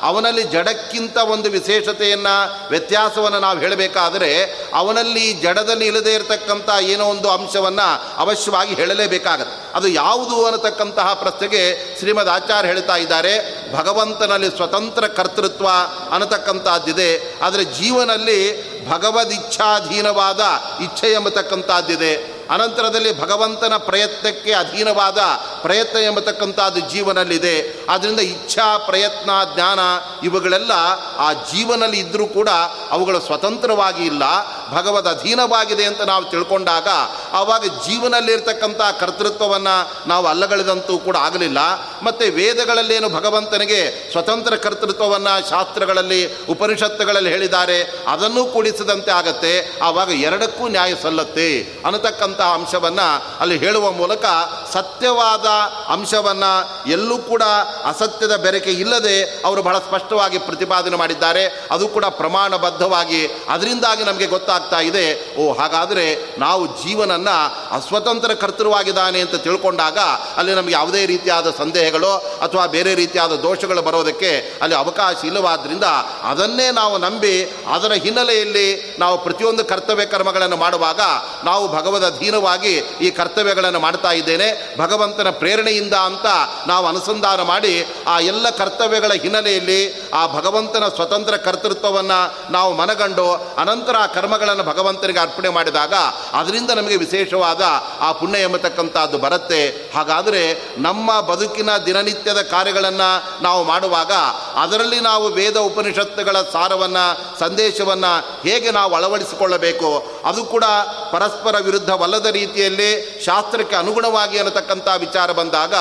ಅವನಲ್ಲಿ 0.01 0.43
ಜಡಕ್ಕಿಂತ 0.43 1.17
ಒಂದು 1.17 1.49
ವಿಶೇಷತೆಯನ್ನು, 1.49 2.69
ವ್ಯತ್ಯಾಸವನ್ನು 2.69 3.39
ನಾವು 3.39 3.59
ಹೇಳಬೇಕಾದರೆ 3.59 4.43
ಅವನಲ್ಲಿ 4.73 5.33
ಜಡದಲ್ಲಿ 5.33 5.87
ಇಲ್ಲದೇ 5.87 6.13
ಇರತಕ್ಕಂಥ 6.13 6.69
ಏನೋ 6.81 7.05
ಒಂದು 7.05 7.29
ಅಂಶವನ್ನು 7.29 8.17
ಅವಶ್ಯವಾಗಿ 8.17 8.75
ಹೇಳಲೇಬೇಕಾಗತ್ತೆ. 8.75 9.71
ಅದು 9.77 9.87
ಯಾವುದು 9.87 10.45
ಅನ್ನತಕ್ಕಂತಹ 10.45 11.13
ಪ್ರಶ್ನೆಗೆ 11.13 11.95
ಶ್ರೀಮದ್ 11.99 12.29
ಆಚಾರ್ಯ 12.29 12.69
ಹೇಳ್ತಾ 12.69 12.95
ಇದ್ದಾರೆ, 12.95 13.65
ಭಗವಂತನಲ್ಲಿ 13.73 14.49
ಸ್ವತಂತ್ರ 14.49 15.07
ಕರ್ತೃತ್ವ 15.07 15.67
ಅನ್ನತಕ್ಕಂಥದ್ದಿದೆ, 16.11 17.39
ಆದರೆ 17.41 17.63
ಜೀವನಲ್ಲಿ 17.63 18.75
ಭಗವದಿಚ್ಛಾಧೀನವಾದ 18.89 20.39
ಇಚ್ಛೆ 20.83 21.07
ಎಂಬತಕ್ಕಂಥದ್ದಿದೆ. 21.11 22.34
ಅನಂತರದಲ್ಲಿ 22.49 23.21
ಭಗವಂತನ 23.21 23.73
ಪ್ರಯತ್ನಕ್ಕೆ 23.77 24.53
ಅಧೀನವಾದ 24.53 25.17
ಪ್ರಯತ್ನ 25.61 25.97
ಎಂಬತಕ್ಕಂಥದ್ದು 25.97 26.79
ಜೀವನಲ್ಲಿದೆ. 26.79 27.85
ಆದ್ದರಿಂದ 27.89 28.19
ಇಚ್ಛಾ, 28.19 28.77
ಪ್ರಯತ್ನ, 28.77 29.29
ಜ್ಞಾನ 29.53 29.79
ಇವುಗಳೆಲ್ಲ 30.23 30.71
ಆ 31.17 31.33
ಜೀವನಲ್ಲಿ 31.33 31.99
ಇದ್ದರೂ 31.99 32.25
ಕೂಡ 32.25 32.49
ಅವುಗಳು 32.91 33.19
ಸ್ವತಂತ್ರವಾಗಿ 33.19 34.05
ಇಲ್ಲ. 34.05 34.23
ಭಗವದ್ 34.71 35.07
ಅಧೀನವಾಗಿದೆ 35.07 35.85
ಅಂತ 35.85 36.01
ನಾವು 36.01 36.25
ತಿಳ್ಕೊಂಡಾಗ 36.25 36.87
ಆವಾಗ 37.33 37.65
ಜೀವನಲ್ಲಿರ್ತಕ್ಕಂಥ 37.65 38.81
ಕರ್ತೃತ್ವವನ್ನು 38.99 40.07
ನಾವು 40.07 40.27
ಅಲ್ಲಗಳೆದಂತೂ 40.27 40.97
ಕೂಡ 40.97 41.17
ಆಗಲಿಲ್ಲ. 41.17 41.57
ಮತ್ತು 42.03 42.33
ವೇದಗಳಲ್ಲೇನು 42.35 43.09
ಭಗವಂತನಿಗೆ 43.09 44.11
ಸ್ವತಂತ್ರ 44.11 44.55
ಕರ್ತೃತ್ವವನ್ನು 44.55 45.49
ಶಾಸ್ತ್ರಗಳಲ್ಲಿ, 45.49 46.37
ಉಪನಿಷತ್ತುಗಳಲ್ಲಿ 46.49 47.29
ಹೇಳಿದ್ದಾರೆ. 47.29 48.03
ಅದನ್ನು 48.07 48.45
ಕೂಡಿಸಿದಂತೆ 48.45 49.11
ಆಗತ್ತೆ. 49.11 49.79
ಆವಾಗ 49.83 50.09
ಎರಡಕ್ಕೂ 50.09 50.67
ನ್ಯಾಯ 50.67 50.95
ಸಲ್ಲತ್ತೆ 50.95 51.61
ಅನ್ನತಕ್ಕಂಥ 51.85 52.34
ಅಂಶವನ್ನು 52.41 53.25
ಅಲ್ಲಿ 53.39 53.57
ಹೇಳುವ 53.57 53.91
ಮೂಲಕ 53.91 54.25
ಸತ್ಯವಾದ 54.73 55.45
ಅಂಶವನ್ನು 55.91 56.89
ಎಲ್ಲೂ 56.91 57.17
ಕೂಡ 57.17 57.43
ಅಸತ್ಯದ 57.85 58.35
ಬೆರಕೆ 58.35 58.71
ಇಲ್ಲದೆ 58.71 59.21
ಅವರು 59.45 59.63
ಬಹಳ 59.63 59.77
ಸ್ಪಷ್ಟವಾಗಿ 59.77 60.37
ಪ್ರತಿಪಾದನೆ 60.37 60.95
ಮಾಡಿದ್ದಾರೆ. 60.95 61.67
ಅದು 61.71 61.87
ಕೂಡ 61.87 62.05
ಪ್ರಮಾಣಬದ್ಧವಾಗಿ. 62.05 63.27
ಅದರಿಂದಾಗಿ 63.49 64.03
ನಮಗೆ 64.03 64.25
ಗೊತ್ತಾಗ್ತಾ 64.25 64.79
ಇದೆ, 64.79 65.35
ಓ 65.37 65.53
ಹಾಗಾದರೆ 65.53 66.35
ನಾವು 66.39 66.67
ಜೀವನನ್ನ 66.67 67.29
ಅಸ್ವತಂತ್ರ 67.71 68.33
ಕರ್ತೃವಾಗಿದ್ದಾನೆ 68.33 69.19
ಅಂತ 69.19 69.35
ತಿಳ್ಕೊಂಡಾಗ 69.35 69.97
ಅಲ್ಲಿ 70.37 70.55
ನಮಗೆ 70.55 70.73
ಯಾವುದೇ 70.73 71.05
ರೀತಿಯಾದ 71.05 71.53
ಸಂದೇಹಗಳು 71.57 72.15
ಅಥವಾ 72.15 72.65
ಬೇರೆ 72.65 72.95
ರೀತಿಯಾದ 72.95 73.31
ದೋಷಗಳು 73.31 73.81
ಬರೋದಕ್ಕೆ 73.81 74.59
ಅಲ್ಲಿ 74.61 74.75
ಅವಕಾಶ 74.75 75.15
ಇಲ್ಲವಾದ್ದರಿಂದ 75.23 75.83
ಅದನ್ನೇ 76.23 76.71
ನಾವು 76.71 76.97
ನಂಬಿ 76.97 77.43
ಅದರ 77.73 77.91
ಹಿನ್ನೆಲೆಯಲ್ಲಿ 77.91 78.95
ನಾವು 78.99 79.23
ಪ್ರತಿಯೊಂದು 79.23 79.65
ಕರ್ತವ್ಯ 79.65 80.05
ಕರ್ಮಗಳನ್ನು 80.05 80.57
ಮಾಡುವಾಗ 80.57 81.01
ನಾವು 81.43 81.67
ಭಗವದ್ 81.67 82.05
ಅಧೀನವಾಗಿ 82.25 82.73
ಈ 83.01 83.09
ಕರ್ತವ್ಯಗಳನ್ನು 83.11 83.79
ಮಾಡ್ತಾ 83.79 84.11
ಇದ್ದೇನೆ. 84.11 84.47
ಭಗವಂತನ 84.77 85.29
ಪ್ರೇರಣೆಯಿಂದ 85.29 85.93
ಅಂತ 85.93 86.27
ನಾವು 86.67 86.85
ಅನುಸಂಧಾನ 86.87 87.41
ಮಾಡಿ 87.41 87.73
ಆ 88.07 88.15
ಎಲ್ಲ 88.19 88.49
ಕರ್ತವ್ಯಗಳ 88.49 89.11
ಹಿನ್ನೆಲೆಯಲ್ಲಿ 89.23 89.79
ಆ 90.13 90.21
ಭಗವಂತನ 90.27 90.85
ಸ್ವತಂತ್ರ 90.95 91.37
ಕರ್ತೃತ್ವವನ್ನು 91.37 92.19
ನಾವು 92.51 92.71
ಮನಗಂಡು 92.73 93.27
ಅನಂತರ 93.57 93.95
ಆ 93.99 94.05
ಕರ್ಮಗಳನ್ನು 94.05 94.63
ಭಗವಂತನಿಗೆ 94.63 95.19
ಅರ್ಪಣೆ 95.19 95.49
ಮಾಡಿದಾಗ 95.49 95.93
ಅದರಿಂದ 96.33 96.71
ನಮಗೆ 96.71 96.95
ವಿಶೇಷವಾದ 96.95 97.61
ಆ 97.99 98.11
ಪುಣ್ಯ 98.11 98.41
ಎಂಬತಕ್ಕಂಥದ್ದು 98.41 99.17
ಬರುತ್ತೆ. 99.17 99.61
ಹಾಗಾದರೆ 99.95 100.43
ನಮ್ಮ 100.77 101.21
ಬದುಕಿನ 101.21 101.77
ದಿನನಿತ್ಯದ 101.85 102.41
ಕಾರ್ಯಗಳನ್ನು 102.41 103.09
ನಾವು 103.43 103.63
ಮಾಡುವಾಗ 103.63 104.13
ಅದರಲ್ಲಿ 104.55 104.99
ನಾವು 104.99 105.25
ವೇದ 105.27 105.57
ಉಪನಿಷತ್ತುಗಳ 105.57 106.37
ಸಾರವನ್ನು, 106.53 107.05
ಸಂದೇಶವನ್ನು 107.39 108.13
ಹೇಗೆ 108.49 108.71
ನಾವು 108.71 108.95
ಅಳವಡಿಸಿಕೊಳ್ಳಬೇಕು, 108.95 109.89
ಅದು 110.25 110.41
ಕೂಡ 110.45 110.63
ಪರಸ್ಪರ 111.11 111.55
ವಿರುದ್ಧವಲ್ಲದ 111.59 112.25
ರೀತಿಯಲ್ಲಿ 112.25 113.21
ಶಾಸ್ತ್ರಕ್ಕೆ 113.25 113.75
ಅನುಗುಣವಾಗಿ 113.75 114.37
ಅನ್ನತಕ್ಕಂಥ 114.37 114.87
ವಿಚಾರ 114.97 115.31
ಬಂದಾಗ 115.31 115.73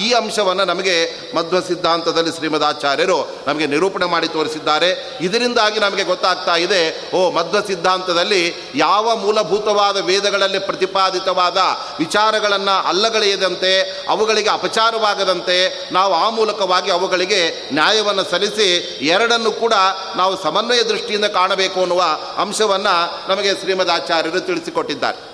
ಈ 0.00 0.12
ಅಂಶವನ್ನು 0.12 0.64
ನಮಗೆ 0.64 0.96
ಮಧ್ವ 1.36 1.60
ಸಿದ್ಧಾಂತದಲ್ಲಿ 1.60 2.32
ಶ್ರೀಮದಾಚಾರ್ಯರು 2.32 3.42
ನಮಗೆ 3.46 3.66
ನಿರೂಪಣೆ 3.66 4.06
ಮಾಡಿ 4.06 4.28
ತೋರಿಸಿದ್ದಾರೆ. 4.28 5.18
ಇದರಿಂದಾಗಿ 5.20 5.80
ನಮಗೆ 5.80 6.04
ಗೊತ್ತಾಗ್ತಾ 6.04 6.56
ಇದೆ, 6.56 7.10
ಓ, 7.16 7.30
ಮಧ್ವ 7.30 7.60
ಸಿದ್ಧಾಂತದಲ್ಲಿ 7.66 8.72
ಯಾವ 8.74 9.16
ಮೂಲಭೂತವಾದ 9.16 9.96
ವೇದಗಳಲ್ಲಿ 9.96 10.58
ಪ್ರತಿಪಾದಿತವಾದ 10.58 11.58
ವಿಚಾರಗಳನ್ನು 11.98 12.88
ಅಲ್ಲಗಳೆಯದಂತೆ, 12.88 14.04
ಅವುಗಳಿಗೆ 14.08 14.50
ಅಪಚಾರವಾಗದಂತೆ 14.50 15.88
ನಾವು 15.92 16.14
ಆ 16.14 16.30
ಮೂಲಕವಾಗಿ 16.30 16.90
ಅವುಗಳಿಗೆ 16.90 17.70
ನ್ಯಾಯವನ್ನು 17.72 18.30
ಸಲ್ಲಿಸಿ 18.30 18.98
ಎರಡನ್ನು 19.02 19.52
ಕೂಡ 19.52 19.72
ನಾವು 20.16 20.42
ಸಮನ್ವಯ 20.42 20.82
ದೃಷ್ಟಿಯಿಂದ 20.82 21.24
ಕಾಣಬೇಕು 21.24 21.80
ಅನ್ನುವ 21.80 22.04
ಅಂಶವನ್ನು 22.36 23.28
ನಮಗೆ 23.30 23.52
ಶ್ರೀಮದ್ 23.52 23.90
ಆಚಾರ್ಯರು 23.90 24.40
ತಿಳಿಸಿಕೊಟ್ಟಿದ್ದಾರೆ 24.72 25.32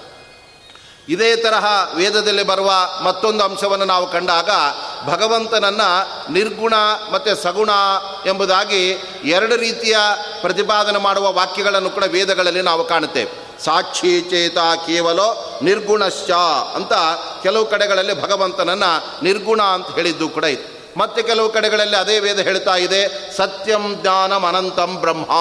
ಇದೇ 1.08 1.36
ತರಹ 1.36 1.64
ವೇದದಲ್ಲಿ 1.94 2.42
ಬರುವ 2.42 2.70
ಮತ್ತೊಂದು 3.02 3.44
ಅಂಶವನ್ನು 3.44 3.84
ನಾವು 3.84 4.10
ಕಂಡಾಗ 4.10 4.50
ಭಗವಂತನನ್ನು 5.06 6.32
ನಿರ್ಗುಣ 6.32 6.74
ಮತ್ತು 7.12 7.36
ಸಗುಣ 7.36 7.70
ಎಂಬುದಾಗಿ 8.26 9.04
ಎರಡು 9.24 9.56
ರೀತಿಯ 9.56 9.96
ಪ್ರತಿಪಾದನೆ 10.40 10.98
ಮಾಡುವ 10.98 11.32
ವಾಕ್ಯಗಳನ್ನು 11.32 11.90
ಕೂಡ 11.90 12.04
ವೇದಗಳಲ್ಲಿ 12.04 12.62
ನಾವು 12.62 12.84
ಕಾಣುತ್ತೇವೆ. 12.84 13.62
ಸಾಕ್ಷಿ 13.64 14.20
ಚೇತ 14.20 14.58
ಕೇವಲ 14.58 15.20
ನಿರ್ಗುಣಶ್ಚ 15.62 16.30
ಅಂತ 16.74 16.92
ಕೆಲವು 17.42 17.66
ಕಡೆಗಳಲ್ಲಿ 17.66 18.22
ಭಗವಂತನನ್ನು 18.22 19.24
ನಿರ್ಗುಣ 19.24 19.62
ಅಂತ 19.62 19.94
ಹೇಳಿದ್ದು 19.94 20.28
ಕೂಡ 20.28 20.44
ಇತ್ತು 20.44 20.77
ಮತ್ತೆ 20.98 21.22
ಕೆಲವು 21.22 21.48
ಕಡೆಗಳಲ್ಲಿ 21.48 21.96
ಅದೇ 21.96 22.20
ವೇದ 22.20 22.38
ಹೇಳ್ತಾ 22.38 22.76
ಇದೆ, 22.76 23.00
ಸತ್ಯಂ 23.36 23.84
ಜ್ಞಾನಂ 24.00 24.44
ಅನಂತಂ 24.46 24.96
ಬ್ರಹ್ಮ 24.96 25.32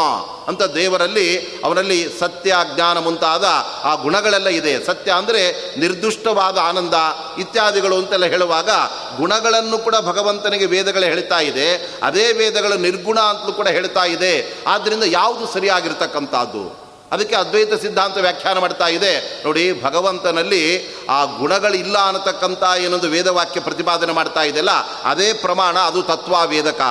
ಅಂತ 0.48 0.62
ದೇವರಲ್ಲಿ 0.62 1.28
ಅವನಲ್ಲಿ 1.66 2.20
ಸತ್ಯ, 2.20 2.56
ಜ್ಞಾನ 2.76 3.00
ಮುಂತಾದ 3.00 3.46
ಆ 3.84 3.96
ಗುಣಗಳೆಲ್ಲ 3.96 4.48
ಇದೆ. 4.48 4.86
ಸತ್ಯ 4.86 5.12
ಅಂದರೆ 5.12 5.42
ನಿರ್ದುಷ್ಟವಾದ 5.80 6.58
ಆನಂದ 6.58 6.94
ಇತ್ಯಾದಿಗಳು 7.38 7.96
ಅಂತೆಲ್ಲ 7.98 8.26
ಹೇಳುವಾಗ 8.26 8.70
ಗುಣಗಳನ್ನು 9.18 9.78
ಕೂಡ 9.78 9.96
ಭಗವಂತನಿಗೆ 9.96 10.66
ವೇದಗಳು 10.66 11.04
ಹೇಳ್ತಾ 11.04 11.40
ಇದೆ. 11.40 11.70
ಅದೇ 12.04 12.32
ವೇದಗಳು 12.32 12.78
ನಿರ್ಗುಣ 12.78 13.20
ಅಂತಲೂ 13.20 13.54
ಕೂಡ 13.54 13.68
ಹೇಳ್ತಾ 13.68 14.06
ಇದೆ. 14.06 14.34
ಆದ್ದರಿಂದ 14.68 15.04
ಯಾವುದು 15.04 15.54
ಸರಿಯಾಗಿರ್ತಕ್ಕಂಥದ್ದು? 15.54 16.87
ಅದಕ್ಕೆ 17.12 17.36
ಅದ್ವೈತ 17.36 17.74
ಸಿದ್ಧಾಂತ 17.74 18.18
ವ್ಯಾಖ್ಯಾನ 18.18 18.58
ಮಾಡ್ತಾ 18.60 18.88
ಇದೆ. 18.88 19.44
ನೋಡಿ, 19.46 19.84
ಭಗವಂತನಲ್ಲಿ 19.84 20.64
ಆ 21.10 21.26
ಗುಣಗಳಿಲ್ಲ 21.26 21.98
ಅನ್ನತಕ್ಕಂಥ 21.98 22.64
ಏನೊಂದು 22.78 23.08
ವೇದವಾಕ್ಯ 23.08 23.60
ಪ್ರತಿಪಾದನೆ 23.60 24.14
ಮಾಡ್ತಾ 24.14 24.44
ಇದೆಯಲ್ಲ, 24.44 24.72
ಅದೇ 25.04 25.34
ಪ್ರಮಾಣ 25.34 25.78
ಅದು 25.78 26.04
ತತ್ವ 26.04 26.48
ವೇದಕ. 26.48 26.82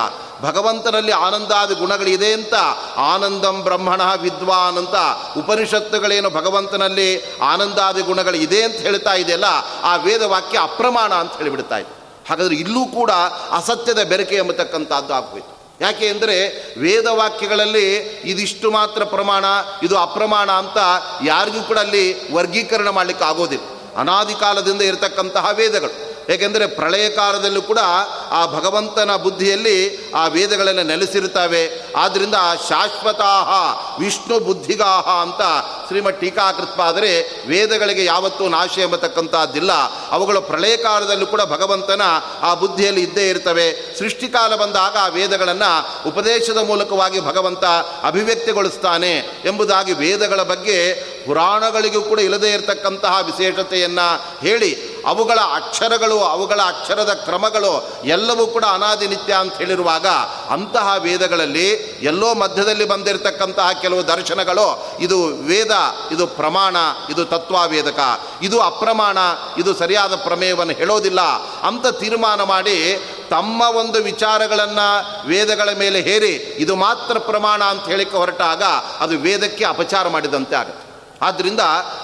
ಭಗವಂತನಲ್ಲಿ 0.41 1.11
ಆನಂದಾದಿ 1.11 1.75
ಗುಣಗಳಿದೆ 1.75 2.33
ಅಂತ, 2.33 2.53
ಆನಂದಂ 2.97 3.61
ಬ್ರಹ್ಮಣ 3.63 4.01
ವಿದ್ವಾನ್ 4.21 4.77
ಅಂತ 4.77 4.95
ಉಪನಿಷತ್ತುಗಳೇನು 5.37 6.29
ಭಗವಂತನಲ್ಲಿ 6.29 7.37
ಆನಂದಾದಿ 7.41 8.01
ಗುಣಗಳು 8.01 8.35
ಇದೆ 8.35 8.63
ಅಂತ 8.63 8.75
ಹೇಳ್ತಾ 8.75 9.13
ಇದೆಯಲ್ಲ, 9.13 9.45
ಆ 9.83 9.95
ವೇದವಾಕ್ಯ 9.95 10.57
ಅಪ್ರಮಾಣ 10.59 11.13
ಅಂತ 11.13 11.37
ಹೇಳಿಬಿಡ್ತಾ 11.37 11.77
ಇದೆ. 11.77 11.93
ಹಾಗಾದರೆ 12.29 12.55
ಇಲ್ಲೂ 12.55 12.85
ಕೂಡ 12.85 13.11
ಅಸತ್ಯದ 13.51 14.03
ಬೆರಕೆ 14.03 14.35
ಎಂಬತಕ್ಕಂಥದ್ದು 14.35 15.13
ಆಗೋಯ್ತು. 15.13 15.56
ಯಾಕೆ 15.81 16.07
ಅಂದರೆ 16.07 16.35
ವೇದವಾಕ್ಯಗಳಲ್ಲಿ 16.79 17.95
ಇದಿಷ್ಟು 18.23 18.71
ಮಾತ್ರ 18.71 19.03
ಪ್ರಮಾಣ, 19.03 19.45
ಇದು 19.83 19.97
ಅಪ್ರಮಾಣ 19.97 20.51
ಅಂತ 20.51 20.77
ಯಾರಿಗೂ 21.23 21.61
ಕೂಡ 21.63 21.77
ಅಲ್ಲಿ 21.77 22.33
ವರ್ಗೀಕರಣ 22.33 22.89
ಮಾಡಲಿಕ್ಕೆ 22.89 23.25
ಆಗೋದಿಲ್ಲ 23.25 23.65
ಅನಾದಿ 23.97 24.33
ಇರತಕ್ಕಂತಹ 24.87 25.49
ವೇದಗಳು. 25.53 26.16
ಏಕೆಂದರೆ 26.29 26.67
ಪ್ರಳಯ 26.67 27.09
ಕಾಲದಲ್ಲೂ 27.09 27.61
ಕೂಡ 27.61 27.79
ಆ 28.31 28.45
ಭಗವಂತನ 28.45 29.15
ಬುದ್ಧಿಯಲ್ಲಿ 29.15 30.11
ಆ 30.11 30.27
ವೇದಗಳೆಲ್ಲ 30.27 30.81
ನೆಲೆಸಿರುತ್ತವೆ. 30.81 31.91
ಆದ್ದರಿಂದ 31.95 32.35
ಶಾಶ್ವತಾಹ, 32.69 33.49
ವಿಷ್ಣು 33.99 34.39
ಬುದ್ಧಿಗಾಹ 34.39 35.07
ಅಂತ 35.21 35.41
ಶ್ರೀಮಠ್ 35.87 36.19
ಟೀಕಾಕೃತ್ಪಾದರೆ 36.21 37.43
ವೇದಗಳಿಗೆ 37.47 38.05
ಯಾವತ್ತೂ 38.05 38.47
ನಾಶ 38.47 38.77
ಎಂಬತಕ್ಕಂಥದ್ದಿಲ್ಲ 38.77 39.71
ಅವುಗಳು 40.11 40.41
ಪ್ರಳಯ 40.41 40.77
ಕಾಲದಲ್ಲೂ 40.77 41.25
ಕೂಡ 41.25 41.41
ಭಗವಂತನ 41.41 42.01
ಆ 42.41 42.53
ಬುದ್ಧಿಯಲ್ಲಿ 42.53 43.01
ಇದ್ದೇ 43.01 43.29
ಇರ್ತವೆ 43.29 43.95
ಸೃಷ್ಟಿಕಾಲ 43.99 44.55
ಬಂದಾಗ 44.55 44.97
ಆ 44.97 45.07
ವೇದಗಳನ್ನು 45.07 45.71
ಉಪದೇಶದ 46.09 46.57
ಮೂಲಕವಾಗಿ 46.57 47.19
ಭಗವಂತ 47.19 47.63
ಅಭಿವ್ಯಕ್ತಿಗೊಳಿಸ್ತಾನೆ 48.03 49.17
ಎಂಬುದಾಗಿ 49.45 49.93
ವೇದಗಳ 49.93 50.43
ಬಗ್ಗೆ 50.43 50.93
ಪುರಾಣಗಳಿಗೂ 51.25 52.01
ಕೂಡ 52.01 52.19
ಇಲ್ಲದೇ 52.19 52.53
ಇರತಕ್ಕಂತಹ 52.53 53.19
ವಿಶೇಷತೆಯನ್ನು 53.25 54.07
ಹೇಳಿ 54.39 54.86
ಅವುಗಳ 55.07 55.39
ಅಕ್ಷರಗಳು, 55.55 56.19
ಅವುಗಳ 56.19 56.61
ಅಕ್ಷರದ 56.67 57.13
ಕ್ರಮಗಳು 57.13 57.89
ಎಲ್ಲವೂ 58.03 58.47
ಕೂಡ 58.47 58.65
ಅನಾದಿ 58.65 59.07
ನಿತ್ಯ 59.07 59.33
ಅಂತ 59.33 59.55
ಹೇಳಿರುವಾಗ 59.55 60.07
ಅಂತಹ 60.49 60.95
ವೇದಗಳಲ್ಲಿ 60.99 61.69
ಎಲ್ಲೋ 62.01 62.33
ಮಧ್ಯದಲ್ಲಿ 62.33 62.85
ಬಂದಿರತಕ್ಕಂತಹ 62.85 63.69
ಕೆಲವು 63.81 64.07
ದರ್ಶನಗಳು 64.07 64.67
ಇದು 64.99 65.25
ವೇದ, 65.25 65.71
ಇದು 66.11 66.27
ಪ್ರಮಾಣ, 66.27 66.75
ಇದು 67.09 67.25
ತತ್ವಾವೇದಕ. 67.25 67.99
ಇದು 68.41 68.59
ಅಪ್ರಮಾಣ, 68.61 69.17
ಇದು 69.57 69.73
ಸರಿಯಾದ 69.73 70.15
ಪ್ರಮೇಯವನ್ನು 70.15 70.73
ಹೇಳೋದಿಲ್ಲ 70.73 71.21
ಅಂತ 71.67 71.87
ತೀರ್ಮಾನ 71.87 72.43
ಮಾಡಿ 72.43 72.77
ತಮ್ಮ 73.29 73.61
ಒಂದು 73.61 73.99
ವಿಚಾರಗಳನ್ನು 74.03 74.87
ವೇದಗಳ 75.27 75.69
ಮೇಲೆ 75.79 76.01
ಹೇರಿ 76.01 76.33
ಇದು 76.57 76.75
ಮಾತ್ರ 76.75 77.17
ಪ್ರಮಾಣ 77.19 77.63
ಅಂತ 77.63 77.85
ಹೇಳಿಕ್ಕೆ 77.85 78.17
ಹೊರಟಾಗ 78.17 78.63
ಅದು 78.99 79.17
ವೇದಕ್ಕೆ 79.17 79.65
ಅಪಚಾರ 79.65 80.07
ಮಾಡಿದಂತೆ 80.07 80.55
ಆಗುತ್ತೆ. 80.55 80.86
ಆದ್ದರಿಂದ 81.21 81.63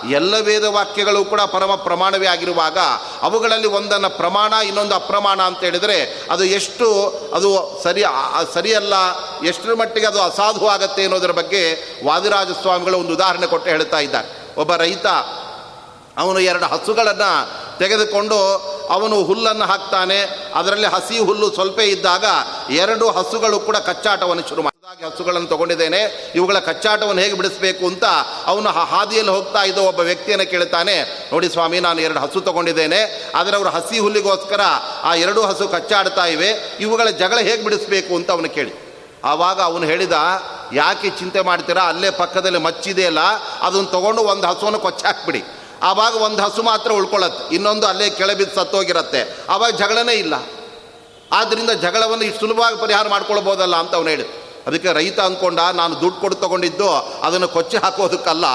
ಎಲ್ಲ 0.10 0.34
ವೇದ 0.40 0.64
ವಾಕ್ಯಗಳು 0.64 1.24
ಕೂಡ 1.24 1.42
ಪರಮ 1.42 1.76
ಪ್ರಮಾಣವೇ 1.76 2.28
ಆಗಿರುವಾಗ 2.28 2.78
ಅವುಗಳಲ್ಲಿ 3.22 3.68
ಒಂದನ್ನು 3.68 4.10
ಪ್ರಮಾಣ, 4.18 4.54
ಇನ್ನೊಂದು 4.54 4.96
ಅಪ್ರಮಾಣ 4.96 5.42
ಅಂತ 5.42 5.60
ಹೇಳಿದರೆ 5.60 5.98
ಅದು 6.32 6.44
ಎಷ್ಟು 6.44 6.88
ಅದು 7.36 7.50
ಸರಿ 7.84 8.04
ಸರಿಯಲ್ಲ, 8.54 8.94
ಎಷ್ಟರ 9.46 9.74
ಮಟ್ಟಿಗೆ 9.74 10.08
ಅದು 10.08 10.22
ಅಸಾಧು 10.22 10.68
ಆಗತ್ತೆ 10.68 11.04
ಅನ್ನೋದರ 11.04 11.32
ಬಗ್ಗೆ 11.32 11.64
ವಾದಿರಾಜ 12.06 12.50
ಸ್ವಾಮಿಗಳು 12.62 12.98
ಒಂದು 12.98 13.14
ಉದಾಹರಣೆ 13.14 13.48
ಕೊಟ್ಟು 13.48 13.70
ಹೇಳ್ತಾ 13.70 14.00
ಇದ್ದಾರೆ. 14.00 14.28
ಒಬ್ಬ 14.58 14.76
ರೈತ, 14.76 15.08
ಅವನು 16.18 16.40
ಎರಡು 16.40 16.66
ಹಸುಗಳನ್ನು 16.66 17.32
ತೆಗೆದುಕೊಂಡು 17.80 18.38
ಅವನು 18.90 19.24
ಹುಲ್ಲನ್ನು 19.24 19.66
ಹಾಕ್ತಾನೆ, 19.66 20.20
ಅದರಲ್ಲಿ 20.56 20.88
ಹಸಿ 20.88 21.20
ಹುಲ್ಲು 21.20 21.50
ಸ್ವಲ್ಪ 21.56 21.80
ಇದ್ದಾಗ 21.80 22.26
ಎರಡು 22.84 23.10
ಹಸುಗಳು 23.10 23.60
ಕೂಡ 23.60 23.78
ಕಚ್ಚಾಟವನ್ನು 23.78 24.50
ಶುರು 24.50 24.73
ಮಾಡಿದಾಗ 24.94 25.12
ಹಸುಗಳನ್ನು 25.14 25.48
ತಗೊಂಡಿದ್ದೇನೆ, 25.52 26.00
ಇವುಗಳ 26.38 26.58
ಕಚ್ಚಾಟವನ್ನು 26.68 27.22
ಹೇಗೆ 27.24 27.36
ಬಿಡಿಸಬೇಕು 27.40 27.84
ಅಂತ 27.92 28.06
ಅವನು 28.52 28.70
ಹಾದಿಯಲ್ಲಿ 28.94 29.32
ಹೋಗ್ತಾ 29.36 29.62
ಇದ್ದ 29.70 29.80
ಒಬ್ಬ 29.92 30.02
ವ್ಯಕ್ತಿಯನ್ನು 30.10 30.46
ಕೇಳ್ತಾನೆ, 30.52 30.96
ನೋಡಿ 31.32 31.48
ಸ್ವಾಮಿ, 31.54 31.78
ನಾನು 31.86 32.00
ಎರಡು 32.06 32.20
ಹಸು 32.24 32.40
ತಗೊಂಡಿದ್ದೇನೆ, 32.48 33.00
ಆದರೆ 33.40 33.56
ಅವರು 33.60 33.70
ಹಸಿ 33.76 33.98
ಹುಲ್ಲಿಗೋಸ್ಕರ 34.06 34.64
ಆ 35.04 35.14
ಎರಡು 35.24 35.42
ಹಸು 35.50 35.68
ಕಚ್ಚಾಡ್ತಾ 35.76 36.26
ಇವೆ, 36.36 36.50
ಇವುಗಳ 36.80 37.08
ಜಗಳ 37.22 37.40
ಹೇಗೆ 37.48 37.62
ಬಿಡಿಸಬೇಕು 37.64 38.12
ಅಂತ 38.16 38.32
ಅವನು 38.32 38.52
ಕೇಳಿ. 38.58 38.74
ಆವಾಗ 39.32 39.60
ಅವನು 39.70 39.86
ಹೇಳಿದ, 39.92 40.16
ಯಾಕೆ 40.82 41.10
ಚಿಂತೆ 41.22 41.42
ಮಾಡ್ತೀರಾ? 41.50 41.86
ಅಲ್ಲೇ 41.94 42.12
ಪಕ್ಕದಲ್ಲಿ 42.22 42.62
ಮಚ್ಚಿದೆಯಲ್ಲ, 42.68 43.24
ಅದನ್ನು 43.68 43.90
ತಗೊಂಡು 43.96 44.22
ಒಂದು 44.34 44.48
ಹಸುವನ್ನು 44.52 44.82
ಕೊಚ್ಚಾಕ್ಬಿಡಿ. 44.86 45.44
ಆವಾಗ 45.84 46.14
ಒಂದು 46.28 46.42
ಹಸು 46.44 46.64
ಮಾತ್ರ 46.70 46.92
ಉಳ್ಕೊಳ್ಳತ್ತೆ, 47.00 47.42
ಇನ್ನೊಂದು 47.56 47.88
ಅಲ್ಲೇ 47.88 48.10
ಕೆಳಬಿದ್ದು 48.22 48.56
ಸತ್ತೋಗಿರತ್ತೆ, 48.56 49.24
ಆವಾಗ 49.50 49.72
ಜಗಳನೇ 49.84 50.18
ಇಲ್ಲ. 50.26 50.36
ಆದ್ದರಿಂದ 51.32 51.72
ಜಗಳವನ್ನು 51.84 52.26
ಇಷ್ಟು 52.30 52.46
ಸುಲಭವಾಗಿ 52.46 52.78
ಪರಿಹಾರ 52.86 53.06
ಮಾಡ್ಕೊಳ್ಬೋದಲ್ಲ 53.08 53.76
ಅಂತ 53.84 53.94
ಅವನು 53.96 54.10
ಹೇಳಿದ. 54.14 54.32
ಅದಕ್ಕೆ 54.68 54.94
ರೈತ 54.94 55.20
ಅಂದ್ಕೊಂಡ 55.20 55.60
ನಾನು 55.80 55.94
ದುಡ್ಡು 56.02 56.20
ಕೊಡು 56.22 56.36
ತಗೊಂಡಿದ್ದು 56.36 56.90
ಅದನ್ನು 57.28 57.48
ಕೊಚ್ಚಿ 57.48 57.78
ಹಾಕೋದಕ್ಕಲ್ಲ. 57.78 58.46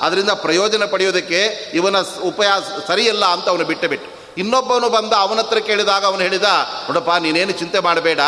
ಅದರಿಂದ 0.00 0.30
ಪ್ರಯೋಜನ 0.30 0.84
ಪಡೆಯೋದಕ್ಕೆ 0.92 1.40
ಇವನ 1.74 1.96
ಉಪಾಯ 2.30 2.50
ಸರಿಯಲ್ಲ 2.86 3.24
ಅಂತ 3.24 3.48
ಅವನು 3.48 3.66
ಬಿಟ್ಟು 3.72 3.88
ಬಿಟ್ಟು 3.94 4.08
ಇನ್ನೊಬ್ಬನು 4.40 4.88
ಬಂದ 4.88 5.12
ಅವನ 5.12 5.38
ಹತ್ರ 5.38 5.58
ಕೇಳಿದಾಗ 5.68 6.02
ಅವನು 6.04 6.22
ಹೇಳಿದ, 6.22 6.48
ನೋಡಪ್ಪ, 6.88 7.12
ನೀನೇನು 7.24 7.52
ಚಿಂತೆ 7.52 7.78
ಮಾಡಬೇಡ. 7.86 8.20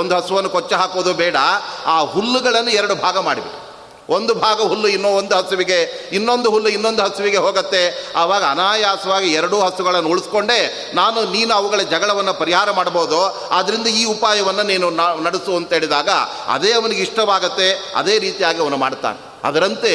ಒಂದು 0.00 0.12
ಹಸುವನ್ನು 0.16 0.50
ಕೊಚ್ಚ 0.50 0.72
ಹಾಕೋದು 0.72 1.14
ಬೇಡ. 1.14 1.36
ಆ 1.86 1.96
ಹುಲ್ಲುಗಳನ್ನು 2.14 2.70
ಎರಡು 2.70 2.94
ಭಾಗ 2.94 3.18
ಮಾಡಿಬಿಟ್ಟು 3.18 3.65
ಒಂದು 4.08 4.34
ಭಾಗ 4.34 4.60
ಹುಲ್ಲು, 4.60 4.88
ಇನ್ನೂ 4.88 5.08
ಒಂದು 5.08 5.36
ಹಸುವಿಗೆ, 5.36 6.08
ಇನ್ನೊಂದು 6.12 6.50
ಹುಲ್ಲು, 6.50 6.68
ಇನ್ನೊಂದು 6.68 7.02
ಹಸುವಿಗೆ 7.02 7.36
ಹೋಗುತ್ತೆ. 7.36 8.12
ಆವಾಗ 8.16 8.44
ಅನಾಯಾಸವಾಗಿ 8.44 9.32
ಎರಡೂ 9.32 9.60
ಹಸುಗಳನ್ನು 9.60 10.08
ಉಳಿಸ್ಕೊಂಡೇ 10.08 10.92
ನಾನು, 10.94 11.24
ನೀನು 11.32 11.54
ಅವುಗಳ 11.54 11.80
ಜಗಳವನ್ನು 11.80 12.34
ಪರಿಹಾರ 12.34 12.70
ಮಾಡ್ಬೋದು. 12.70 13.20
ಆದ್ದರಿಂದ 13.50 13.86
ಈ 13.86 14.04
ಉಪಾಯವನ್ನು 14.04 14.62
ನೀನು 14.62 14.90
ನಡೆಸು 15.22 15.56
ಅಂತ 15.56 15.72
ಹೇಳಿದಾಗ 15.72 16.08
ಅದೇ 16.48 16.72
ಅವನಿಗೆ 16.72 17.02
ಇಷ್ಟವಾಗುತ್ತೆ. 17.02 17.92
ಅದೇ 17.96 18.18
ರೀತಿಯಾಗಿ 18.18 18.60
ಅವನು 18.60 18.76
ಮಾಡ್ತಾನೆ. 18.76 19.18
ಅದರಂತೆ 19.44 19.92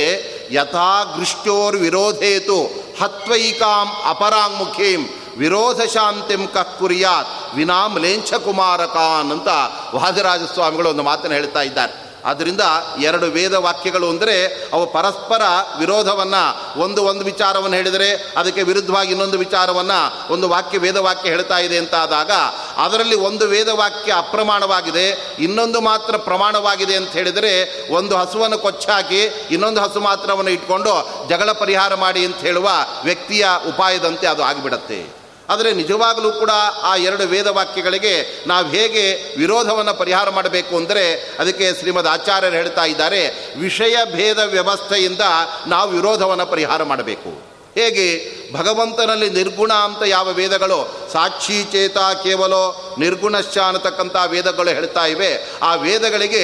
ಯಥಾ 0.51 1.03
ಗೃಷ್ಟೋರ್ 1.17 1.75
ವಿರೋಧೇತು 1.75 2.63
ಹತ್ವೈಕಾಂ 3.01 3.87
ಅಪರಾಂಗುಖೀಂ 4.09 5.09
ವಿರೋಧ 5.37 5.81
ಶಾಂತಿಂ 5.81 6.47
ಕಕ್ಕುರಿಯಾತ್ 6.47 7.55
ವಿನಾಮ್ 7.55 7.99
ಲೇಂಛ 7.99 8.33
ಕುಮಾರಕಾನ್ 8.33 9.31
ಅಂತ 9.31 9.47
ವಾದರಾಜ 9.95 10.41
ಸ್ವಾಮಿಗಳು 10.53 10.89
ಒಂದು 10.89 11.03
ಮಾತನ್ನು 11.03 11.35
ಹೇಳ್ತಾ 11.35 11.61
ಇದ್ದಾರೆ. 11.61 12.00
ಆದ್ದರಿಂದ 12.25 12.61
ಎರಡು 13.01 13.25
ವೇದ 13.25 13.53
ವಾಕ್ಯಗಳು 13.53 14.09
ಅಂದರೆ 14.09 14.47
ಅವು 14.73 14.85
ಪರಸ್ಪರ 14.91 15.41
ವಿರೋಧವನ್ನು 15.79 16.43
ಒಂದು 16.79 17.03
ಒಂದು 17.03 17.25
ವಿಚಾರವನ್ನು 17.25 17.77
ಹೇಳಿದರೆ 17.77 18.33
ಅದಕ್ಕೆ 18.37 18.63
ವಿರುದ್ಧವಾಗಿ 18.63 19.11
ಇನ್ನೊಂದು 19.11 19.37
ವಿಚಾರವನ್ನು 19.37 20.33
ಒಂದು 20.33 20.49
ವಾಕ್ಯ 20.49 20.77
ವೇದವಾಕ್ಯ 20.77 21.29
ಹೇಳ್ತಾ 21.29 21.59
ಇದೆ 21.59 21.77
ಅಂತ 21.77 21.95
ಆದಾಗ 21.95 22.31
ಅದರಲ್ಲಿ 22.77 23.15
ಒಂದು 23.15 23.47
ವೇದವಾಕ್ಯ 23.47 24.13
ಅಪ್ರಮಾಣವಾಗಿದೆ, 24.13 25.35
ಇನ್ನೊಂದು 25.39 25.81
ಮಾತ್ರ 25.81 26.17
ಪ್ರಮಾಣವಾಗಿದೆ 26.17 26.95
ಅಂತ 26.95 27.11
ಹೇಳಿದರೆ 27.11 27.53
ಒಂದು 27.93 28.17
ಹಸುವನ್ನು 28.17 28.57
ಕೊಚ್ಚಾಕಿ 28.57 29.23
ಇನ್ನೊಂದು 29.51 29.81
ಹಸು 29.81 29.99
ಮಾತ್ರವನ್ನು 29.99 30.51
ಇಟ್ಕೊಂಡು 30.51 31.27
ಜಗಳ 31.27 31.51
ಪರಿಹಾರ 31.51 31.95
ಮಾಡಿ 31.95 32.25
ಅಂತ 32.25 32.37
ಹೇಳುವ 32.37 32.69
ವ್ಯಕ್ತಿಯ 33.03 33.47
ಉಪಾಯದಂತೆ 33.67 34.27
ಅದು 34.27 34.43
ಆಗಿಬಿಡತ್ತೆ. 34.43 35.20
ಆದರೆ 35.51 35.73
ನಿಜವಾಗಲೂ 35.73 36.31
ಕೂಡ 36.31 36.49
ಆ 36.81 36.95
ಎರಡು 36.95 37.23
ವೇದವಾಕ್ಯಗಳಿಗೆ 37.27 38.43
ನಾವು 38.47 38.69
ಹೇಗೆ 38.69 39.03
ವಿರೋಧವನ್ನು 39.37 39.93
ಪರಿಹಾರ 39.93 40.29
ಮಾಡಬೇಕು 40.29 40.77
ಅಂದರೆ 40.77 41.03
ಅದಕ್ಕೆ 41.39 41.79
ಶ್ರೀಮದ್ 41.79 42.07
ಆಚಾರ್ಯರು 42.07 42.55
ಹೇಳ್ತಾ 42.55 42.85
ಇದ್ದಾರೆ, 42.85 43.21
ವಿಷಯ 43.59 43.97
ಭೇದ 44.11 44.39
ವ್ಯವಸ್ಥೆಯಿಂದ 44.39 45.21
ನಾವು 45.67 45.89
ವಿರೋಧವನ್ನು 45.89 46.45
ಪರಿಹಾರ 46.45 46.83
ಮಾಡಬೇಕು. 46.83 47.51
ಹೇಗೆ? 47.75 48.40
ಭಗವಂತನಲ್ಲಿ 48.53 49.29
ನಿರ್ಗುಣ 49.29 49.73
ಅಂತ 49.73 50.03
ಯಾವ 50.05 50.27
ವೇದಗಳು, 50.27 51.09
ಸಾಕ್ಷಿ 51.11 51.63
ಚೇತ 51.63 51.97
ಕೇವಲ 51.97 52.53
ನಿರ್ಗುಣಶ್ಚ 52.97 53.57
ಅನ್ನತಕ್ಕಂಥ 53.57 54.15
ವೇದಗಳು 54.27 54.69
ಹೇಳ್ತಾ 54.69 55.05
ಇವೆ. 55.05 55.59
ಆ 55.63 55.75
ವೇದಗಳಿಗೆ 55.75 56.43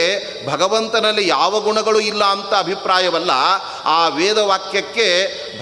ಭಗವಂತನಲ್ಲಿ 0.51 1.27
ಯಾವ 1.27 1.59
ಗುಣಗಳು 1.59 1.99
ಇಲ್ಲ 1.99 2.23
ಅಂತ 2.23 2.53
ಅಭಿಪ್ರಾಯವಲ್ಲ. 2.53 3.31
ಆ 3.85 4.07
ವೇದವಾಕ್ಯಕ್ಕೆ 4.07 5.07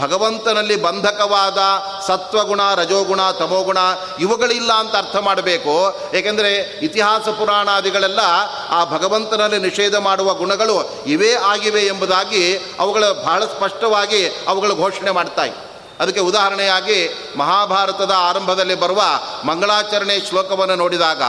ಭಗವಂತನಲ್ಲಿ 0.01 0.75
ಬಂಧಕವಾದ 0.75 1.57
ಸತ್ವಗುಣ, 2.07 2.61
ರಜೋಗುಣ, 2.75 3.31
ತಮೋಗುಣ 3.31 3.77
ಇವುಗಳಿಲ್ಲ 4.19 4.73
ಅಂತ 4.73 4.95
ಅರ್ಥ 4.95 5.15
ಮಾಡಬೇಕು. 5.15 5.99
ಏಕೆಂದರೆ 6.13 6.79
ಇತಿಹಾಸ 6.81 7.29
ಪುರಾಣಾದಿಗಳೆಲ್ಲ 7.29 8.19
ಆ 8.69 8.85
ಭಗವಂತನಲ್ಲಿ 8.85 9.59
ನಿಷೇಧ 9.59 9.95
ಮಾಡುವ 9.95 10.33
ಗುಣಗಳು 10.33 11.03
ಇವೇ 11.07 11.33
ಆಗಿವೆ 11.33 11.81
ಎಂಬುದಾಗಿ 11.81 12.75
ಅವುಗಳ 12.79 13.05
ಬಹಳ 13.05 13.45
ಸ್ಪಷ್ಟವಾಗಿ 13.45 14.27
ಅವುಗಳು 14.47 14.75
ಘೋಷಣೆ 14.75 15.11
ಮಾಡ್ತಾ 15.11 15.45
ಅದಕ್ಕೆ 15.99 16.19
ಉದಾಹರಣೆಯಾಗಿ 16.19 17.09
ಮಹಾಭಾರತದ 17.37 18.11
ಆರಂಭದಲ್ಲಿ 18.17 18.75
ಬರುವ 18.75 19.01
ಮಂಗಳಾಚರಣೆ 19.45 20.19
ಶ್ಲೋಕವನ್ನು 20.29 20.75
ನೋಡಿದಾಗ 20.75 21.21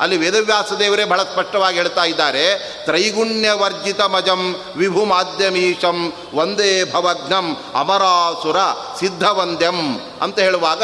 ಅಲ್ಲಿ 0.00 0.16
ವೇದವ್ಯಾಸ 0.16 0.72
ದೇವರೇ 0.72 1.04
ಬಹಳ 1.04 1.22
ಸ್ಪಷ್ಟವಾಗಿ 1.22 1.76
ಹೇಳ್ತಾ 1.76 2.04
ಇದ್ದಾರೆ 2.04 2.58
ತ್ರೈಗುಣ್ಯ 2.84 3.52
ವರ್ಜಿತ 3.52 4.00
ಮಜಂ 4.00 4.62
ವಿಭು 4.76 5.04
ಮಾಧ್ಯಮೀಶಂ 5.04 6.12
ವಂದೇ 6.34 6.84
ಭವಜ್ಞಂ 6.84 7.56
ಅಮರಾಸುರ 7.74 8.56
ಸಿದ್ಧವಂದ್ಯಂ 9.00 9.98
ಅಂತ 10.22 10.38
ಹೇಳುವಾಗ 10.38 10.82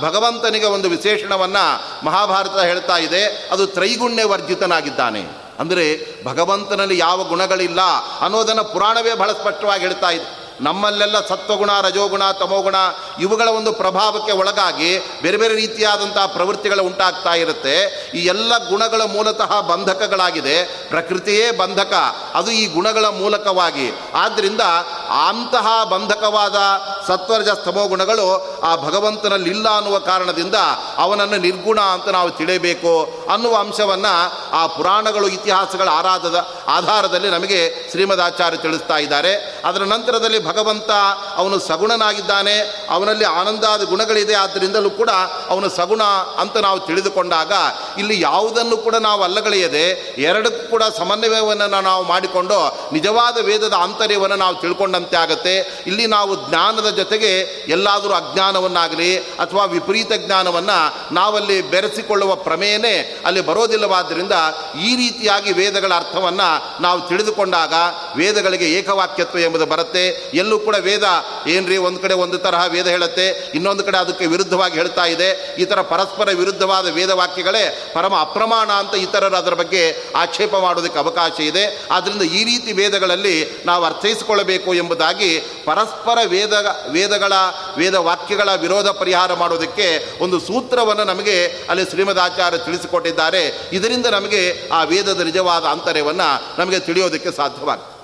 ಭಗವಂತನಿಗೆ 0.00 0.66
ಒಂದು 0.66 0.88
ವಿಶೇಷಣವನ್ನು 0.88 1.82
ಮಹಾಭಾರತ 2.06 2.58
ಹೇಳ್ತಾ 2.58 2.96
ಇದೆ, 2.96 3.48
ಅದು 3.52 3.66
ತ್ರೈಗುಣ್ಯ 3.66 4.24
ವರ್ಜಿತನಾಗಿದ್ದಾನೆ 4.24 5.40
ಅಂದರೆ 5.58 5.84
ಭಗವಂತನಲ್ಲಿ 6.24 6.98
ಯಾವ 6.98 7.24
ಗುಣಗಳಿಲ್ಲ 7.24 7.80
ಅನ್ನೋದನ್ನು 8.20 8.64
ಪುರಾಣವೇ 8.64 9.14
ಬಹಳ 9.14 9.32
ಸ್ಪಷ್ಟವಾಗಿ 9.32 9.80
ಹೇಳ್ತಾ 9.80 10.10
ಇದೆ. 10.10 10.39
ನಮ್ಮಲ್ಲೆಲ್ಲ 10.60 11.26
ಸತ್ವಗುಣ, 11.26 11.70
ರಜೋಗುಣ, 11.80 12.30
ತಮೋಗುಣ 12.30 12.74
ಇವುಗಳ 13.20 13.48
ಒಂದು 13.48 13.72
ಪ್ರಭಾವಕ್ಕೆ 13.72 14.32
ಒಳಗಾಗಿ 14.32 14.98
ಬೇರೆ 15.22 15.36
ಬೇರೆ 15.36 15.54
ರೀತಿಯಾದಂಥ 15.54 16.18
ಪ್ರವೃತ್ತಿಗಳು 16.18 16.82
ಉಂಟಾಗ್ತಾ 16.82 17.34
ಇರುತ್ತೆ. 17.34 18.06
ಈ 18.14 18.26
ಎಲ್ಲ 18.26 18.68
ಗುಣಗಳ 18.68 19.02
ಮೂಲತಃ 19.02 19.60
ಬಂಧಕಗಳಾಗಿದೆ. 19.60 20.88
ಪ್ರಕೃತಿಯೇ 20.88 21.50
ಬಂಧಕ, 21.50 21.92
ಅದು 22.34 22.50
ಈ 22.50 22.66
ಗುಣಗಳ 22.66 23.04
ಮೂಲಕವಾಗಿ. 23.04 23.92
ಆದ್ದರಿಂದ 24.14 24.60
ಅಂತಹ 25.28 25.84
ಬಂಧಕವಾದ 25.84 26.56
ಸತ್ವರಜ 27.06 27.48
ಸ್ತಮೋ 27.48 27.88
ಗುಣಗಳು 27.88 28.60
ಆ 28.60 28.76
ಭಗವಂತನಲ್ಲಿಲ್ಲ 28.76 29.68
ಅನ್ನುವ 29.68 29.98
ಕಾರಣದಿಂದ 29.98 30.54
ಅವನನ್ನು 30.96 31.36
ನಿರ್ಗುಣ 31.36 31.80
ಅಂತ 31.80 32.08
ನಾವು 32.08 32.30
ತಿಳಿಯಬೇಕು. 32.30 33.19
ಅನ್ನುವ 33.30 33.56
ಅಂಶವನ್ನು 33.56 34.14
ಆ 34.52 34.66
ಪುರಾಣಗಳು, 34.66 35.28
ಇತಿಹಾಸಗಳ 35.28 35.88
ಆರಾಧದ 35.88 36.38
ಆಧಾರದಲ್ಲಿ 36.68 37.30
ನಮಗೆ 37.30 37.90
ಶ್ರೀಮದಾಚಾರ್ಯ 37.90 38.56
ತಿಳಿಸ್ತಾ 38.56 38.98
ಇದ್ದಾರೆ. 38.98 39.32
ಅದರ 39.64 39.82
ನಂತರದಲ್ಲಿ 39.84 40.44
ಭಗವಂತ 40.44 40.90
ಅವನು 41.36 41.58
ಸಗುಣನಾಗಿದ್ದಾನೆ, 41.58 42.86
ಅವನಲ್ಲಿ 42.90 43.24
ಆನಂದಾದ 43.24 43.82
ಗುಣಗಳಿದೆ, 43.82 44.34
ಆದ್ದರಿಂದಲೂ 44.34 44.90
ಕೂಡ 44.90 45.10
ಅವನು 45.48 45.68
ಸಗುಣ 45.68 46.02
ಅಂತ 46.38 46.56
ನಾವು 46.56 46.80
ತಿಳಿದುಕೊಂಡಾಗ 46.80 47.52
ಇಲ್ಲಿ 47.98 48.20
ಯಾವುದನ್ನು 48.20 48.76
ಕೂಡ 48.76 48.96
ನಾವು 48.96 49.22
ಅಲ್ಲಗಳೆಯದೆ, 49.22 50.14
ಎರಡಕ್ಕೂ 50.18 50.68
ಕೂಡ 50.70 50.82
ಸಮನ್ವಯವನ್ನು 50.98 51.80
ನಾವು 51.80 52.04
ಮಾಡಿಕೊಂಡು 52.04 52.58
ನಿಜವಾದ 52.92 53.38
ವೇದದ 53.38 53.72
ಆಂತರ್ಯವನ್ನು 53.78 54.36
ನಾವು 54.36 54.54
ತಿಳ್ಕೊಂಡಂತೆ 54.54 55.16
ಆಗುತ್ತೆ. 55.16 55.82
ಇಲ್ಲಿ 55.86 56.06
ನಾವು 56.06 56.48
ಜ್ಞಾನದ 56.48 56.88
ಜೊತೆಗೆ 56.90 57.32
ಎಲ್ಲಾದರೂ 57.68 58.12
ಅಜ್ಞಾನವನ್ನಾಗಲಿ 58.12 59.18
ಅಥವಾ 59.18 59.64
ವಿಪರೀತ 59.64 60.12
ಜ್ಞಾನವನ್ನು 60.12 61.14
ನಾವಲ್ಲಿ 61.14 61.70
ಬೆರೆಸಿಕೊಳ್ಳುವ 61.70 62.34
ಪ್ರಮೇಯನೇ 62.34 63.19
ಅಲ್ಲಿ 63.24 63.40
ಬರೋದಿಲ್ಲವಾದ್ದರಿಂದ 63.40 64.32
ಈ 64.82 64.96
ರೀತಿಯಾಗಿ 64.96 65.52
ವೇದಗಳ 65.52 65.94
ಅರ್ಥವನ್ನು 65.94 66.82
ನಾವು 66.82 67.08
ತಿಳಿದುಕೊಂಡಾಗ 67.08 67.74
ವೇದಗಳಿಗೆ 68.16 68.72
ಏಕವಾಕ್ಯತ್ವ 68.72 69.38
ಎಂಬುದು 69.38 69.66
ಬರುತ್ತೆ. 69.66 70.30
ಎಲ್ಲೂ 70.34 70.58
ಕೂಡ 70.58 70.76
ವೇದ 70.80 71.02
ಏನ್ರಿ 71.46 71.76
ಒಂದು 71.76 72.00
ಕಡೆ 72.00 72.14
ಒಂದು 72.14 72.38
ತರಹ 72.38 72.64
ವೇದ 72.66 72.86
ಹೇಳುತ್ತೆ, 72.86 73.52
ಇನ್ನೊಂದು 73.54 73.84
ಕಡೆ 73.84 73.98
ಅದಕ್ಕೆ 73.98 74.26
ವಿರುದ್ಧವಾಗಿ 74.26 74.74
ಹೇಳ್ತಾ 74.74 75.04
ಇದೆ. 75.04 75.56
ಈ 75.58 75.64
ಪರಸ್ಪರ 75.64 76.28
ವಿರುದ್ಧವಾದ 76.34 76.88
ವೇದವಾಕ್ಯಗಳೇ 76.88 77.90
ಪರಮ 77.94 78.14
ಅಪ್ರಮಾಣ 78.20 78.70
ಅಂತ 78.70 78.94
ಇತರರು 78.94 79.36
ಅದರ 79.36 79.54
ಬಗ್ಗೆ 79.54 80.12
ಆಕ್ಷೇಪ 80.16 80.56
ಮಾಡೋದಕ್ಕೆ 80.56 80.98
ಅವಕಾಶ 80.98 81.40
ಇದೆ. 81.40 81.86
ಆದ್ದರಿಂದ 81.90 82.22
ಈ 82.22 82.44
ರೀತಿ 82.44 82.72
ವೇದಗಳಲ್ಲಿ 82.72 83.62
ನಾವು 83.66 83.84
ಅರ್ಥೈಸಿಕೊಳ್ಳಬೇಕು 83.84 84.74
ಎಂಬುದಾಗಿ 84.74 85.40
ಪರಸ್ಪರ 85.64 86.18
ವೇದ, 86.24 86.52
ವೇದಗಳ, 86.88 87.32
ವೇದ 87.76 87.94
ವಾಕ್ಯಗಳ 87.94 88.54
ವಿರೋಧ 88.54 88.88
ಪರಿಹಾರ 88.88 89.34
ಮಾಡೋದಕ್ಕೆ 89.34 90.18
ಒಂದು 90.24 90.40
ಸೂತ್ರವನ್ನು 90.40 91.04
ನಮಗೆ 91.04 91.66
ಅಲ್ಲಿ 91.70 91.84
ಶ್ರೀಮದಾಚಾರ್ಯ 91.84 92.58
ತಿಳಿಸಿಕೊಟ್ಟಿದ್ದಾರೆ. 92.58 93.09
ಇದರಿಂದ 93.72 94.06
ನಮಗೆ 94.06 94.68
ಆ 94.72 94.84
ವೇದದ 94.84 95.20
ನಿಜವಾದ 95.20 95.64
ಅಂತರ್ಯವನ್ನು 95.64 96.58
ನಮಗೆ 96.58 96.78
ತಿಳಿಯೋದಕ್ಕೆ 96.78 97.32
ಸಾಧ್ಯವಾಗುತ್ತೆ 97.32 98.00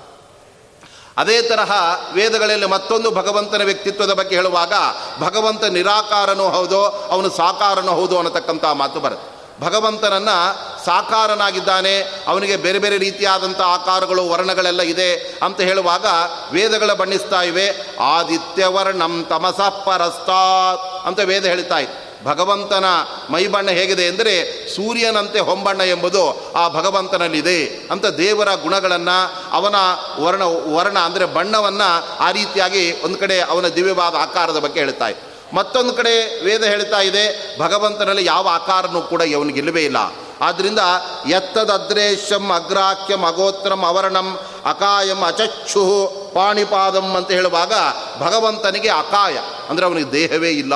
ಅದೇ 1.17 1.41
ತರಹ 1.41 1.71
ವೇದಗಳಲ್ಲಿ 2.13 2.65
ಮತ್ತೊಂದು 2.65 3.11
ಭಗವಂತನ 3.11 3.63
ವ್ಯಕ್ತಿತ್ವದ 3.63 4.13
ಬಗ್ಗೆ 4.13 4.35
ಹೇಳುವಾಗ, 4.35 4.73
ಭಗವಂತ 5.19 5.63
ನಿರಾಕಾರನೂ 5.63 6.43
ಹೌದು, 6.43 6.85
ಅವನು 6.85 7.29
ಸಾಕಾರನೂ 7.29 7.91
ಹೌದು 7.91 8.17
ಅನ್ನತಕ್ಕಂಥ 8.17 8.65
ಮಾತು 8.65 8.99
ಬರುತ್ತೆ. 8.99 9.37
ಭಗವಂತನನ್ನು 9.61 10.85
ಸಾಕಾರನಾಗಿದ್ದಾನೆ, 10.85 12.01
ಅವನಿಗೆ 12.27 12.55
ಬೇರೆ 12.55 12.79
ಬೇರೆ 12.79 12.97
ರೀತಿಯಾದಂಥ 12.97 13.61
ಆಕಾರಗಳು, 13.61 14.29
ವರ್ಣಗಳೆಲ್ಲ 14.29 14.81
ಇದೆ 14.81 15.39
ಅಂತ 15.43 15.61
ಹೇಳುವಾಗ 15.61 16.05
ವೇದಗಳ 16.51 16.93
ಬಣ್ಣಿಸ್ತಾ 16.93 17.41
ಇವೆ, 17.41 17.97
ಆದಿತ್ಯವರ್ಣಂ 17.99 19.25
ತಮಸ 19.29 19.59
ಪರಸ್ತಾತ್ 19.59 21.07
ಅಂತ 21.07 21.19
ವೇದ 21.19 21.45
ಹೇಳ್ತಾ 21.45 21.77
ಇತ್ತು 21.77 22.06
ಭಗವಂತನ 22.25 22.85
ಮೈಬಣ್ಣ 23.29 23.69
ಹೇಗಿದೆ 23.69 24.07
ಎಂದರೆ 24.07 24.65
ಸೂರ್ಯನಂತೆ 24.75 25.39
ಹೊಂಬಣ್ಣ 25.39 25.81
ಎಂಬುದು 25.81 26.53
ಆ 26.55 26.67
ಭಗವಂತನಲ್ಲಿದೆ 26.67 27.87
ಅಂತ 27.91 28.05
ದೇವರ 28.05 28.55
ಗುಣಗಳನ್ನು 28.55 29.51
ಅವನ 29.51 29.75
ವರ್ಣ 30.19 30.43
ವರ್ಣ 30.43 30.97
ಅಂದರೆ 30.99 31.25
ಬಣ್ಣವನ್ನು 31.25 32.19
ಆ 32.19 32.31
ರೀತಿಯಾಗಿ 32.31 33.01
ಒಂದು 33.03 33.17
ಕಡೆ 33.17 33.39
ಅವನ 33.39 33.67
ದಿವ್ಯವಾದ 33.67 34.15
ಆಕಾರದ 34.15 34.59
ಬಗ್ಗೆ 34.59 34.79
ಹೇಳ್ತಾ 34.79 35.09
ಮತ್ತೊಂದು 35.53 35.93
ಕಡೆ 35.93 36.43
ವೇದ 36.45 36.63
ಹೇಳ್ತಾ 36.63 37.01
ಇದೆ, 37.01 37.55
ಭಗವಂತನಲ್ಲಿ 37.59 38.25
ಯಾವ 38.25 38.47
ಆಕಾರನೂ 38.47 39.01
ಕೂಡ 39.01 39.21
ಇವನಿಗಿಲ್ಲವೇ 39.21 39.83
ಇಲ್ಲ. 39.83 39.97
ಆದ್ದರಿಂದ 40.41 40.79
ಎತ್ತದ್ರೇಶಂ 41.27 42.51
ಅಗ್ರಾಖ್ಯಂ 42.51 43.25
ಅಗೋತ್ರಂ 43.25 43.85
ಅವರ್ಣಂ 43.85 44.39
ಅಕಾಯಂ 44.65 45.23
ಅಚಕ್ಷು 45.23 46.07
ಪಾಣಿಪಾದಂ 46.33 47.15
ಅಂತ 47.15 47.31
ಹೇಳುವಾಗ 47.31 47.73
ಭಗವಂತನಿಗೆ 48.19 48.89
ಅಕಾಯ 48.89 49.37
ಅಂದರೆ 49.69 49.85
ಅವನಿಗೆ 49.85 50.11
ದೇಹವೇ 50.11 50.49
ಇಲ್ಲ. 50.49 50.73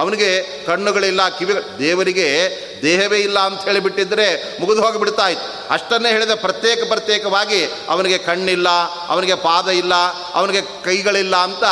ಅವನಿಗೆ 0.00 0.30
ಕಣ್ಣುಗಳಿಲ್ಲ 0.66 1.22
ಕಿವಿ 1.38 1.54
ದೇವರಿಗೆ 1.78 2.26
ದೇಹವೇ 2.82 3.18
ಇಲ್ಲ 3.18 3.38
ಅಂತ 3.48 3.60
ಹೇಳಿಬಿಟ್ಟಿದ್ರೆ 3.64 4.26
ಮುಗಿದು 4.60 4.82
ಹೋಗಿಬಿಡ್ತಾ 4.82 5.26
ಇತ್ತು 5.28 5.48
ಅಷ್ಟನ್ನೇ 5.74 6.10
ಹೇಳಿದ, 6.12 6.34
ಪ್ರತ್ಯೇಕ 6.34 6.80
ಪ್ರತ್ಯೇಕವಾಗಿ 6.88 7.58
ಅವನಿಗೆ 7.88 8.18
ಕಣ್ಣಿಲ್ಲ, 8.18 8.68
ಅವನಿಗೆ 9.08 9.36
ಪಾದ 9.48 9.68
ಇಲ್ಲ, 9.82 9.94
ಅವನಿಗೆ 10.34 10.62
ಕೈಗಳಿಲ್ಲ 10.84 11.36
ಅಂತ 11.48 11.64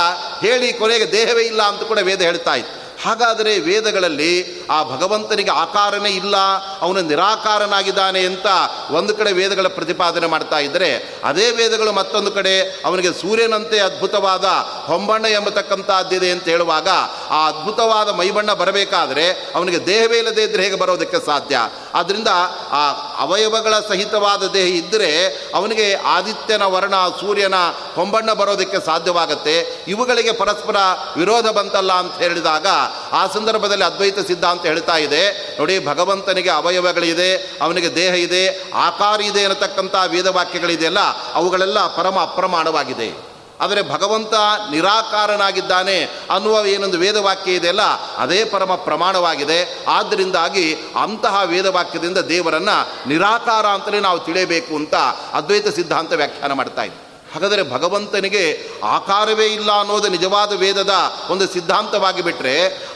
ಹೇಳಿ 0.44 0.68
ಕೊನೆಗೆ 0.72 1.06
ದೇಹವೇ 1.12 1.42
ಇಲ್ಲ 1.42 1.62
ಅಂತ 1.62 1.82
ಕೂಡ 1.82 1.98
ವೇದ 2.08 2.20
ಹೇಳ್ತಾ 2.20 2.54
ಇತ್ತು. 2.54 2.77
ಹಾಗಾದರೆ 3.04 3.58
ವೇದಗಳಲ್ಲಿ 3.58 4.62
ಆ 4.70 4.82
ಭಗವಂತನಿಗೆ 4.82 5.50
ಆಕಾರನೇ 5.50 6.08
ಇಲ್ಲ, 6.08 6.36
ಅವನು 6.80 7.00
ನಿರಾಕಾರನಾಗಿದ್ದಾನೆ 7.00 8.20
ಅಂತ 8.24 8.46
ಒಂದು 8.90 9.16
ಕಡೆ 9.16 9.32
ವೇದಗಳ 9.32 9.68
ಪ್ರತಿಪಾದನೆ 9.68 10.26
ಮಾಡ್ತಾ 10.26 10.58
ಇದ್ದರೆ, 10.58 11.18
ಅದೇ 11.24 11.50
ವೇದಗಳು 11.50 11.92
ಮತ್ತೊಂದು 11.92 12.30
ಕಡೆ 12.30 12.82
ಅವನಿಗೆ 12.84 13.12
ಸೂರ್ಯನಂತೆ 13.12 13.78
ಅದ್ಭುತವಾದ 13.78 14.44
ಹೊಂಬಣ್ಣ 14.86 15.26
ಎಂಬತಕ್ಕಂಥದ್ದಿದೆ 15.26 16.30
ಅಂತ 16.30 16.44
ಹೇಳುವಾಗ, 16.44 16.88
ಆ 17.30 17.48
ಅದ್ಭುತವಾದ 17.48 18.08
ಮೈಬಣ್ಣ 18.08 18.52
ಬರಬೇಕಾದರೆ 18.52 19.52
ಅವನಿಗೆ 19.54 19.86
ದೇಹವೇ 19.86 20.18
ಇಲ್ಲದೇ 20.18 20.42
ಇದ್ದರೆ 20.42 20.62
ಹೇಗೆ 20.62 20.76
ಬರೋದಕ್ಕೆ 20.76 21.26
ಸಾಧ್ಯ? 21.26 21.58
ಆದ್ದರಿಂದ 21.94 22.28
ಆ 22.70 22.82
ಅವಯವಗಳ 23.18 23.74
ಸಹಿತವಾದ 23.88 24.46
ದೇಹ 24.46 24.66
ಇದ್ದರೆ 24.66 25.26
ಅವನಿಗೆ 25.54 25.94
ಆದಿತ್ಯನ, 25.94 26.62
ವರ್ಣ, 26.62 26.94
ಸೂರ್ಯನ 27.20 27.54
ಹೊಂಬಣ್ಣ 27.94 28.32
ಬರೋದಕ್ಕೆ 28.32 28.86
ಸಾಧ್ಯವಾಗುತ್ತೆ. 28.86 29.84
ಇವುಗಳಿಗೆ 29.88 30.32
ಪರಸ್ಪರ 30.32 30.76
ವಿರೋಧ 31.16 31.46
ಬಂತಲ್ಲ 31.46 31.92
ಅಂತ 31.92 32.14
ಹೇಳಿದಾಗ 32.14 32.66
ಆ 33.12 33.26
ಸಂದರ್ಭದಲ್ಲಿ 33.26 33.84
ಅದ್ವೈತ 33.84 34.18
ಸಿದ್ಧಾಂತ 34.18 34.66
ಹೇಳ್ತಾ 34.66 34.96
ಇದೆ. 34.96 35.56
ನೋಡಿ, 35.58 35.86
ಭಗವಂತನಿಗೆ 35.86 36.50
ಅವಯವಗಳಿದೆ, 36.50 37.58
ಅವನಿಗೆ 37.60 37.94
ದೇಹ 37.94 38.14
ಇದೆ, 38.14 38.72
ಆಕಾರ 38.74 39.20
ಇದೆ 39.20 39.42
ಅನ್ನತಕ್ಕಂಥ 39.42 39.94
ವೇದವಾಕ್ಯಗಳಿದೆಯಲ್ಲ, 40.06 40.98
ಅವುಗಳೆಲ್ಲ 41.34 41.86
ಪರಮ 41.86 42.20
ಅಪ್ರಮಾಣವಾಗಿದೆ. 42.20 43.28
ಆದರೆ 43.60 43.82
ಭಗವಂತ 43.82 44.34
ನಿರಾಕಾರನಾಗಿದ್ದಾನೆ 44.70 46.04
ಅನ್ನುವ 46.04 46.66
ಏನೊಂದು 46.66 46.98
ವೇದವಾಕ್ಯ 46.98 47.52
ಇದೆಯಲ್ಲ, 47.52 47.82
ಅದೇ 48.16 48.44
ಪರಮ 48.44 48.74
ಪ್ರಮಾಣವಾಗಿದೆ. 48.74 49.84
ಆದ್ದರಿಂದಾಗಿ 49.88 50.74
ಅಂತಹ 50.74 51.40
ವೇದವಾಕ್ಯದಿಂದ 51.44 52.18
ದೇವರನ್ನು 52.18 53.08
ನಿರಾಕಾರ 53.08 53.66
ಅಂತಲೇ 53.66 54.00
ನಾವು 54.00 54.18
ತಿಳಿಯಬೇಕು 54.18 54.76
ಅಂತ 54.76 54.94
ಅದ್ವೈತ 55.32 55.68
ಸಿದ್ಧಾಂತ 55.68 56.12
ವ್ಯಾಖ್ಯಾನ 56.12 56.52
ಮಾಡ್ತಾ 56.52 56.82
ಇದೆ. 56.82 57.07
ಹಾಗಾದರೆ 57.34 57.62
ಭಗವಂತನಿಗೆ 57.62 58.44
ಆಕಾರವೇ 58.84 59.46
ಇಲ್ಲ 59.46 59.70
ಅನ್ನೋದು 59.72 60.08
ನಿಜವಾದ 60.08 60.52
ವೇದದ 60.52 60.94
ಒಂದು 61.30 61.46
ಸಿದ್ಧಾಂತವಾಗಿ 61.46 62.22
ಬಿಟ್ಟರೆ 62.22 62.54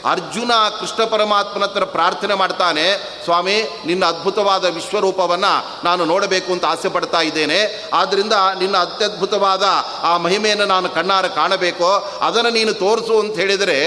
ಅರ್ಜುನ 0.09 0.51
ಕೃಷ್ಣ 0.79 1.03
ಪರಮಾತ್ಮನ 1.03 1.63
ಹತ್ರ 1.63 1.83
ಪ್ರಾರ್ಥನೆ 1.83 2.33
ಮಾಡ್ತಾನೆ, 2.33 2.85
ಸ್ವಾಮಿ, 3.23 3.57
ನಿನ್ನ 3.85 4.05
ಅದ್ಭುತವಾದ 4.05 4.65
ವಿಶ್ವರೂಪವನ್ನು 4.65 5.85
ನಾನು 5.85 6.05
ನೋಡಬೇಕು 6.05 6.53
ಅಂತ 6.53 6.65
ಆಸೆ 6.65 6.89
ಪಡ್ತಾ 6.89 7.21
ಇದ್ದೇನೆ. 7.21 7.89
ಆದ್ದರಿಂದ 7.93 8.33
ನಿನ್ನ 8.59 8.77
ಅತ್ಯದ್ಭುತವಾದ 8.77 9.63
ಆ 10.01 10.17
ಮಹಿಮೆಯನ್ನು 10.17 10.65
ನಾನು 10.65 10.89
ಕಣ್ಣಾರ 10.89 11.27
ಕಾಣಬೇಕು. 11.27 11.89
ಅದನ್ನು 12.21 12.49
ನೀನು 12.49 12.73
ತೋರಿಸು 12.73 13.19
ಅಂತ 13.19 13.35
ಹೇಳಿದರೆ 13.35 13.77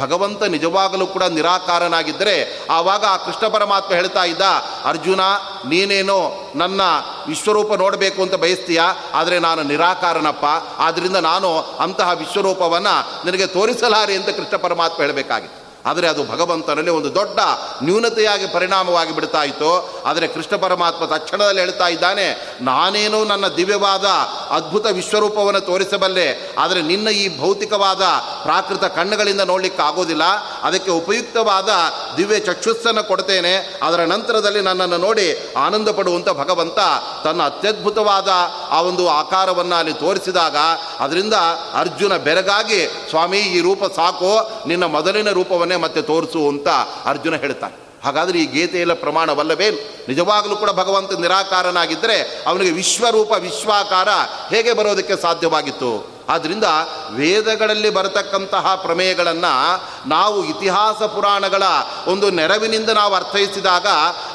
ಭಗವಂತ 0.00 0.42
ನಿಜವಾಗಲೂ 0.42 1.06
ಕೂಡ 1.06 1.22
ನಿರಾಕಾರನಾಗಿದ್ದರೆ 1.22 2.66
ಆವಾಗ 2.70 3.04
ಆ 3.04 3.16
ಕೃಷ್ಣ 3.16 3.48
ಪರಮಾತ್ಮ 3.48 3.94
ಹೇಳ್ತಾ 3.94 4.24
ಇದ್ದ, 4.24 4.42
ಅರ್ಜುನ, 4.84 5.20
ನೀನೇನೋ 5.68 6.50
ನನ್ನ 6.54 6.80
ವಿಶ್ವರೂಪ 7.28 7.72
ನೋಡಬೇಕು 7.74 8.22
ಅಂತ 8.22 8.34
ಬಯಸ್ತೀಯ? 8.34 8.80
ಆದರೆ 9.14 9.38
ನಾನು 9.38 9.62
ನಿರಾಕಾರನಪ್ಪ. 9.92 10.46
ಆದ್ದರಿಂದ 10.78 11.18
ನಾನು 11.30 11.48
ಅಂತಹ 11.78 12.10
ವಿಶ್ವರೂಪವನ್ನು 12.18 12.94
ನಿನಗೆ 13.26 13.46
ತೋರಿಸಲಾರೆ 13.56 14.14
ಅಂತ 14.16 14.30
ಕೃಷ್ಣ 14.38 14.56
ಪರಮಾತ್ಮ 14.56 14.98
ಹೇಳಬೇಕಾಗಿತ್ತು. 15.04 15.58
ಆದರೆ 15.90 16.06
ಅದು 16.08 16.22
ಭಗವಂತನಲ್ಲಿ 16.24 16.92
ಒಂದು 16.96 17.10
ದೊಡ್ಡ 17.14 17.38
ನ್ಯೂನತೆಯಾಗಿ 17.82 18.46
ಪರಿಣಾಮವಾಗಿ 18.46 19.12
ಬಿಡ್ತಾ 19.14 19.40
ಇತ್ತು 19.42 19.70
ಆದರೆ 20.06 20.26
ಕೃಷ್ಣ 20.26 20.54
ಪರಮಾತ್ಮ 20.56 21.04
ತಕ್ಷಣದಲ್ಲಿ 21.04 21.60
ಹೇಳ್ತಾ 21.60 21.88
ಇದ್ದಾನೆ, 21.88 22.26
ನಾನೇನು 22.62 23.18
ನನ್ನ 23.24 23.46
ದಿವ್ಯವಾದ 23.48 24.06
ಅದ್ಭುತ 24.50 24.86
ವಿಶ್ವರೂಪವನ್ನು 24.86 25.60
ತೋರಿಸಬಲ್ಲೆ, 25.60 26.26
ಆದರೆ 26.58 26.82
ನಿನ್ನ 26.82 27.08
ಈ 27.22 27.24
ಭೌತಿಕವಾದ 27.40 28.02
ಪ್ರಾಕೃತ 28.42 28.84
ಕಣ್ಣುಗಳಿಂದ 28.98 29.40
ನೋಡಲಿಕ್ಕೆ 29.40 29.82
ಆಗೋದಿಲ್ಲ 29.82 30.22
ಅದಕ್ಕೆ 30.62 30.90
ಉಪಯುಕ್ತವಾದ 30.90 31.70
ದಿವ್ಯ 32.16 32.38
ಚಕ್ಷುಸ್ಸನ್ನು 32.38 33.04
ಕೊಡ್ತೇನೆ. 33.08 33.54
ಅದರ 33.82 34.00
ನಂತರದಲ್ಲಿ 34.04 34.60
ನನ್ನನ್ನು 34.60 35.00
ನೋಡಿ 35.06 35.26
ಆನಂದ 35.56 35.88
ಪಡುವಂಥ 35.88 36.28
ಭಗವಂತ 36.42 36.78
ತನ್ನ 37.24 37.42
ಅತ್ಯದ್ಭುತವಾದ 37.42 38.28
ಆ 38.70 38.80
ಒಂದು 38.80 39.08
ಆಕಾರವನ್ನು 39.08 39.74
ಅಲ್ಲಿ 39.74 39.92
ತೋರಿಸಿದಾಗ 39.92 40.56
ಅದರಿಂದ 41.00 41.34
ಅರ್ಜುನ 41.74 42.16
ಬೆರಗಾಗಿ, 42.16 43.06
ಸ್ವಾಮಿ, 43.10 43.38
ಈ 43.38 43.60
ರೂಪ 43.60 43.84
ಸಾಕು, 43.84 44.50
ನಿನ್ನ 44.68 44.84
ಮೊದಲಿನ 44.84 45.30
ರೂಪವನ್ನೇ 45.30 45.76
ಮತ್ತೆ 45.76 46.02
ತೋರಿಸು 46.02 46.48
ಅಂತ 46.48 46.68
ಅರ್ಜುನ 47.04 47.34
ಹೇಳ್ತಾನೆ. 47.34 47.82
ಹಾಗಾದರೆ 48.04 48.38
ಈ 48.38 48.46
ಗೀತೆಯಲ್ಲ 48.46 48.94
ಪ್ರಮಾಣವಲ್ಲವೇ? 48.94 49.70
ನಿಜವಾಗಲೂ 50.08 50.56
ಕೂಡ 50.56 50.70
ಭಗವಂತ 50.70 51.12
ನಿರಾಕಾರನಾಗಿದ್ದರೆ 51.12 52.44
ಅವನಿಗೆ 52.46 52.70
ವಿಶ್ವರೂಪ, 52.70 53.32
ವಿಶ್ವಾಕಾರ 53.32 54.08
ಹೇಗೆ 54.54 54.72
ಬರೋದಕ್ಕೆ 54.72 55.22
ಸಾಧ್ಯವಾಗಿತ್ತು? 55.22 56.21
ಆದ್ದರಿಂದ 56.32 56.64
ವೇದಗಳಲ್ಲಿ 57.10 57.90
ಬರತಕ್ಕಂತಹ 57.90 58.74
ಪ್ರಮೇಯಗಳನ್ನು 58.74 59.82
ನಾವು 60.08 60.44
ಇತಿಹಾಸ 60.44 61.02
ಪುರಾಣಗಳ 61.02 61.62
ಒಂದು 62.06 62.30
ನೆರವಿನಿಂದ 62.30 62.90
ನಾವು 62.90 63.14
ಅರ್ಥೈಸಿದಾಗ 63.14 63.86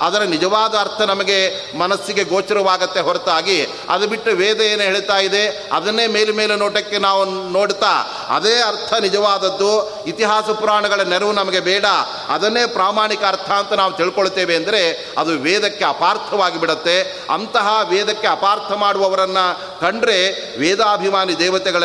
ಅದರ 0.02 0.22
ನಿಜವಾದ 0.22 0.76
ಅರ್ಥ 0.76 1.02
ನಮಗೆ 1.02 1.72
ಮನಸ್ಸಿಗೆ 1.78 2.24
ಗೋಚರವಾಗತ್ತೆ 2.24 3.00
ಹೊರತಾಗಿ. 3.00 3.68
ಅದು 3.90 4.08
ಬಿಟ್ಟು 4.08 4.32
ವೇದ 4.32 4.62
ಏನು 4.62 4.82
ಹೇಳ್ತಾ 4.82 5.18
ಇದೆ? 5.18 5.70
ಅದನ್ನೇ 5.74 6.08
ಮೇಲೆ 6.08 6.32
ಮೇಲೆ 6.32 6.56
ನೋಟಕ್ಕೆ 6.56 6.98
ನಾವು 6.98 7.26
ನೋಡ್ತಾ 7.26 8.08
ಅದೇ 8.30 8.62
ಅರ್ಥ 8.62 8.94
ನಿಜವಾದದ್ದು. 8.94 10.04
ಇತಿಹಾಸ 10.08 10.44
ಪುರಾಣಗಳ 10.44 11.02
ನೆರವು 11.02 11.32
ನಮಗೆ 11.32 11.60
ಬೇಡ. 11.60 11.86
ಅದನ್ನೇ 12.30 12.68
ಪ್ರಾಮಾಣಿಕ 12.68 13.24
ಅರ್ಥ 13.28 13.52
ಅಂತ 13.52 13.74
ನಾವು 13.74 13.94
ತಿಳ್ಕೊಳ್ತೇವೆ 13.94 14.56
ಅಂದರೆ 14.56 15.14
ಅದು 15.18 15.32
ವೇದಕ್ಕೆ 15.32 15.86
ಅಪಾರ್ಥವಾಗಿ 15.86 16.60
ಬಿಡುತ್ತೆ. 16.60 17.26
ಅಂತಹ 17.30 17.80
ವೇದಕ್ಕೆ 17.90 18.28
ಅಪಾರ್ಥ 18.28 18.72
ಮಾಡುವವರನ್ನು 18.72 19.80
ಕಂಡ್ರೆ 19.80 20.18
ವೇದಾಭಿಮಾನಿ 20.60 21.36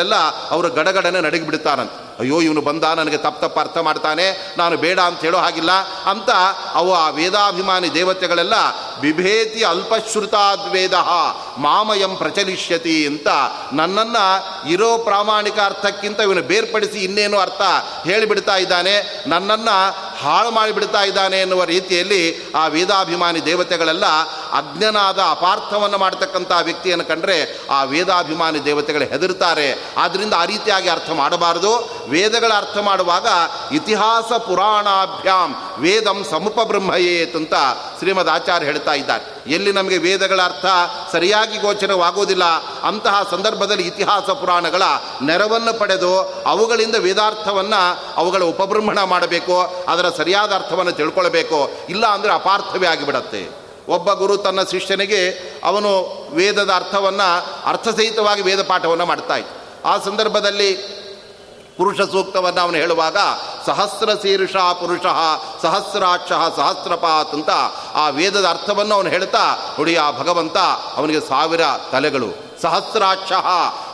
ದೇವತೆಗಳೆಲ್ಲ 0.03 0.49
ಅವರು 0.51 0.67
ಗಡಗಡನೆ 0.69 1.19
ನಡಗಿಬಿಡ್ತಾರಂತೆ 1.21 1.97
ಅಯ್ಯೋ, 2.19 2.37
ಇವನು 2.41 2.61
ಬಂದ, 2.61 2.83
ನನಗೆ 2.83 3.17
ತಪ್ಪು 3.17 3.39
ತಪ್ಪು 3.41 3.59
ಅರ್ಥ 3.59 3.77
ಮಾಡ್ತಾನೆ, 3.77 4.25
ನಾನು 4.57 4.75
ಬೇಡ 4.77 4.99
ಅಂತ 4.99 5.19
ಹೇಳೋ 5.21 5.37
ಹಾಗಿಲ್ಲ 5.37 5.71
ಅಂತ 6.05 6.29
ಅವು 6.73 6.91
ಆ 6.93 7.09
ವೇದಾಭಿಮಾನಿ 7.09 7.89
ದೇವತೆಗಳೆಲ್ಲ 7.93 8.55
ಬಿಭೇತಿ 9.01 9.61
ಅಲ್ಪಶ್ರುತಾದ್ವೇದ 9.63 10.93
ಮಾಮಯಂ 11.57 12.13
ಪ್ರಚಲಿಷ್ಯತಿ 12.15 13.07
ಅಂತ 13.07 13.27
ನನ್ನನ್ನು 13.73 14.25
ಇರೋ 14.69 14.97
ಪ್ರಾಮಾಣಿಕ 14.97 15.59
ಅರ್ಥಕ್ಕಿಂತ 15.65 16.19
ಇವನು 16.21 16.41
ಬೇರ್ಪಡಿಸಿ 16.41 16.99
ಇನ್ನೇನು 16.99 17.39
ಅರ್ಥ 17.39 17.61
ಹೇಳಿಬಿಡ್ತಾ 18.07 18.55
ಇದ್ದಾನೆ. 18.55 18.95
ನನ್ನನ್ನು 19.27 19.77
ಹಾಳು 20.23 20.51
ಮಾಡಿಬಿಡ್ತಾ 20.51 21.01
ಇದ್ದಾನೆ 21.03 21.37
ಎನ್ನುವ 21.41 21.63
ರೀತಿಯಲ್ಲಿ 21.63 22.21
ಆ 22.55 22.67
ವೇದಾಭಿಮಾನಿ 22.67 23.45
ದೇವತೆಗಳೆಲ್ಲ 23.45 24.05
ಅಜ್ಞನಾದ 24.57 25.19
ಅಪಾರ್ಥವನ್ನು 25.19 25.97
ಮಾಡ್ತಕ್ಕಂಥ 25.97 26.51
ವ್ಯಕ್ತಿಯನ್ನು 26.63 27.05
ಕಂಡ್ರೆ 27.05 27.37
ಆ 27.71 27.83
ವೇದಾಭಿಮಾನಿ 27.83 28.65
ದೇವತೆಗಳು 28.65 29.05
ಹೆದರ್ತಾರೆ 29.05 29.67
ಆದ್ದರಿಂದ 29.97 30.33
ಆ 30.33 30.45
ರೀತಿಯಾಗಿ 30.45 30.89
ಅರ್ಥ 30.89 31.09
ಮಾಡಬಾರದು. 31.09 31.71
ವೇದಗಳ 32.09 32.51
ಅರ್ಥ 32.53 32.77
ಮಾಡುವಾಗ 32.77 33.27
ಇತಿಹಾಸ 33.73 34.31
ಪುರಾಣಾಭ್ಯಾಂ 34.47 35.51
ವೇದಂ 35.77 36.25
ಸಮುಪ 36.31 36.59
ಬ್ರಹ್ಮಯೇತ್ 36.61 37.35
ಅಂತ 37.35 37.53
ಶ್ರೀಮದ್ 37.99 38.29
ಆಚಾರ್ಯ 38.29 38.65
ಹೇಳ್ತಾ 38.65 38.93
ಇದ್ದಾರೆ. 38.93 39.25
ಎಲ್ಲಿ 39.53 39.71
ನಮಗೆ 39.71 39.97
ವೇದಗಳ 39.97 40.39
ಅರ್ಥ 40.41 40.65
ಸರಿಯಾಗಿ 41.11 41.57
ಗೋಚರವಾಗೋದಿಲ್ಲ, 41.57 42.45
ಅಂತಹ 42.83 43.15
ಸಂದರ್ಭದಲ್ಲಿ 43.31 43.85
ಇತಿಹಾಸ 43.87 44.29
ಪುರಾಣಗಳ 44.29 44.83
ನೆರವನ್ನು 45.23 45.79
ಪಡೆದು 45.79 46.13
ಅವುಗಳಿಂದ 46.47 46.95
ವೇದಾರ್ಥವನ್ನು 46.95 47.81
ಅವುಗಳ 48.15 48.43
ಉಪಬ್ರಹ್ಮಣ 48.43 48.99
ಮಾಡಬೇಕು. 49.03 49.57
ಅದರ 49.87 50.09
ಸರಿಯಾದ 50.17 50.51
ಅರ್ಥವನ್ನು 50.53 50.91
ತಿಳ್ಕೊಳ್ಬೇಕು. 50.91 51.59
ಇಲ್ಲ 51.89 52.05
ಅಂದರೆ 52.07 52.33
ಅಪಾರ್ಥವೇ 52.33 52.87
ಆಗಿಬಿಡತ್ತೆ. 52.87 53.43
ಒಬ್ಬ 53.87 54.13
ಗುರು 54.13 54.37
ತನ್ನ 54.37 54.61
ಶಿಷ್ಯನಿಗೆ 54.71 55.21
ಅವನು 55.63 55.91
ವೇದದ 56.31 56.71
ಅರ್ಥವನ್ನು 56.75 57.29
ಅರ್ಥಸಹಿತವಾಗಿ 57.65 58.41
ವೇದ 58.41 58.61
ಪಾಠವನ್ನು 58.61 59.05
ಮಾಡ್ತಾ 59.05 59.35
ಇತ್ತು 59.35 59.55
ಆ 59.89 59.97
ಸಂದರ್ಭದಲ್ಲಿ 59.97 60.69
ಪುರುಷ 61.77 62.01
ಸೂಕ್ತವನ್ನು 62.01 62.61
ಅವನು 62.61 62.77
ಹೇಳುವಾಗ, 62.77 63.17
ಸಹಸ್ರ 63.65 64.09
ಶೀರ್ಷ 64.21 64.55
ಪುರುಷ, 64.55 65.05
ಸಹಸ್ರಾಕ್ಷ 65.61 66.31
ಸಹಸ್ರಪಾತ್ 66.57 67.33
ಅಂತ 67.33 67.49
ಆ 67.93 68.09
ವೇದದ 68.09 68.45
ಅರ್ಥವನ್ನು 68.45 68.95
ಅವನು 68.95 69.09
ಹೇಳ್ತಾ 69.09 69.43
ನೋಡಿ 69.77 69.95
ಆ 69.95 70.11
ಭಗವಂತ, 70.11 70.57
ಅವನಿಗೆ 70.95 71.21
ಸಾವಿರ 71.29 71.61
ತಲೆಗಳು, 71.91 72.29
ಸಹಸ್ರಾಕ್ಷ, 72.61 73.31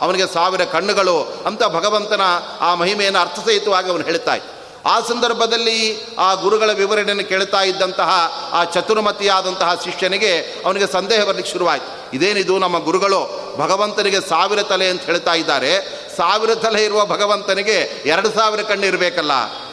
ಅವನಿಗೆ 0.00 0.26
ಸಾವಿರ 0.34 0.64
ಕಣ್ಣುಗಳು 0.64 1.16
ಅಂತ 1.46 1.62
ಭಗವಂತನ 1.64 2.20
ಆ 2.60 2.74
ಮಹಿಮೆಯನ್ನು 2.74 3.20
ಅರ್ಥಸಹಿತವಾಗಿ 3.20 3.90
ಅವನು 3.90 4.04
ಹೇಳ್ತಾ 4.04 4.34
ಇತ್ತು 4.34 4.59
ಆ 4.86 5.00
ಸಂದರ್ಭದಲ್ಲಿ 5.00 6.06
ಆ 6.18 6.34
ಗುರುಗಳ 6.34 6.72
ವಿವರಣೆಯನ್ನು 6.72 7.28
ಕೇಳ್ತಾ 7.28 7.62
ಇದ್ದಂತಹ 7.62 8.32
ಆ 8.52 8.64
ಚತುರ್ಮತಿಯಾದಂತಹ 8.64 9.80
ಶಿಷ್ಯನಿಗೆ 9.84 10.62
ಅವನಿಗೆ 10.64 10.92
ಸಂದೇಹ 10.92 11.24
ಬರಲಿಕ್ಕೆ 11.24 11.52
ಶುರುವಾಯಿತು. 11.52 12.16
ಇದೇನಿದು 12.16 12.58
ನಮ್ಮ 12.58 12.84
ಗುರುಗಳು 12.84 13.40
ಭಗವಂತನಿಗೆ 13.58 14.28
ಸಾವಿರ 14.28 14.62
ತಲೆ 14.62 14.88
ಅಂತ 14.88 15.02
ಹೇಳ್ತಾ 15.02 15.34
ಇದ್ದಾರೆ. 15.34 16.00
ಸಾವಿರ 16.16 16.54
ತಲೆ 16.54 16.84
ಇರುವ 16.84 17.06
ಭಗವಂತನಿಗೆ 17.06 18.02
ಎರಡು 18.06 18.30
ಸಾವಿರ 18.30 18.60
ಕಣ್ಣು 18.62 18.86
ಇರಬೇಕಲ್ಲ. 18.86 19.30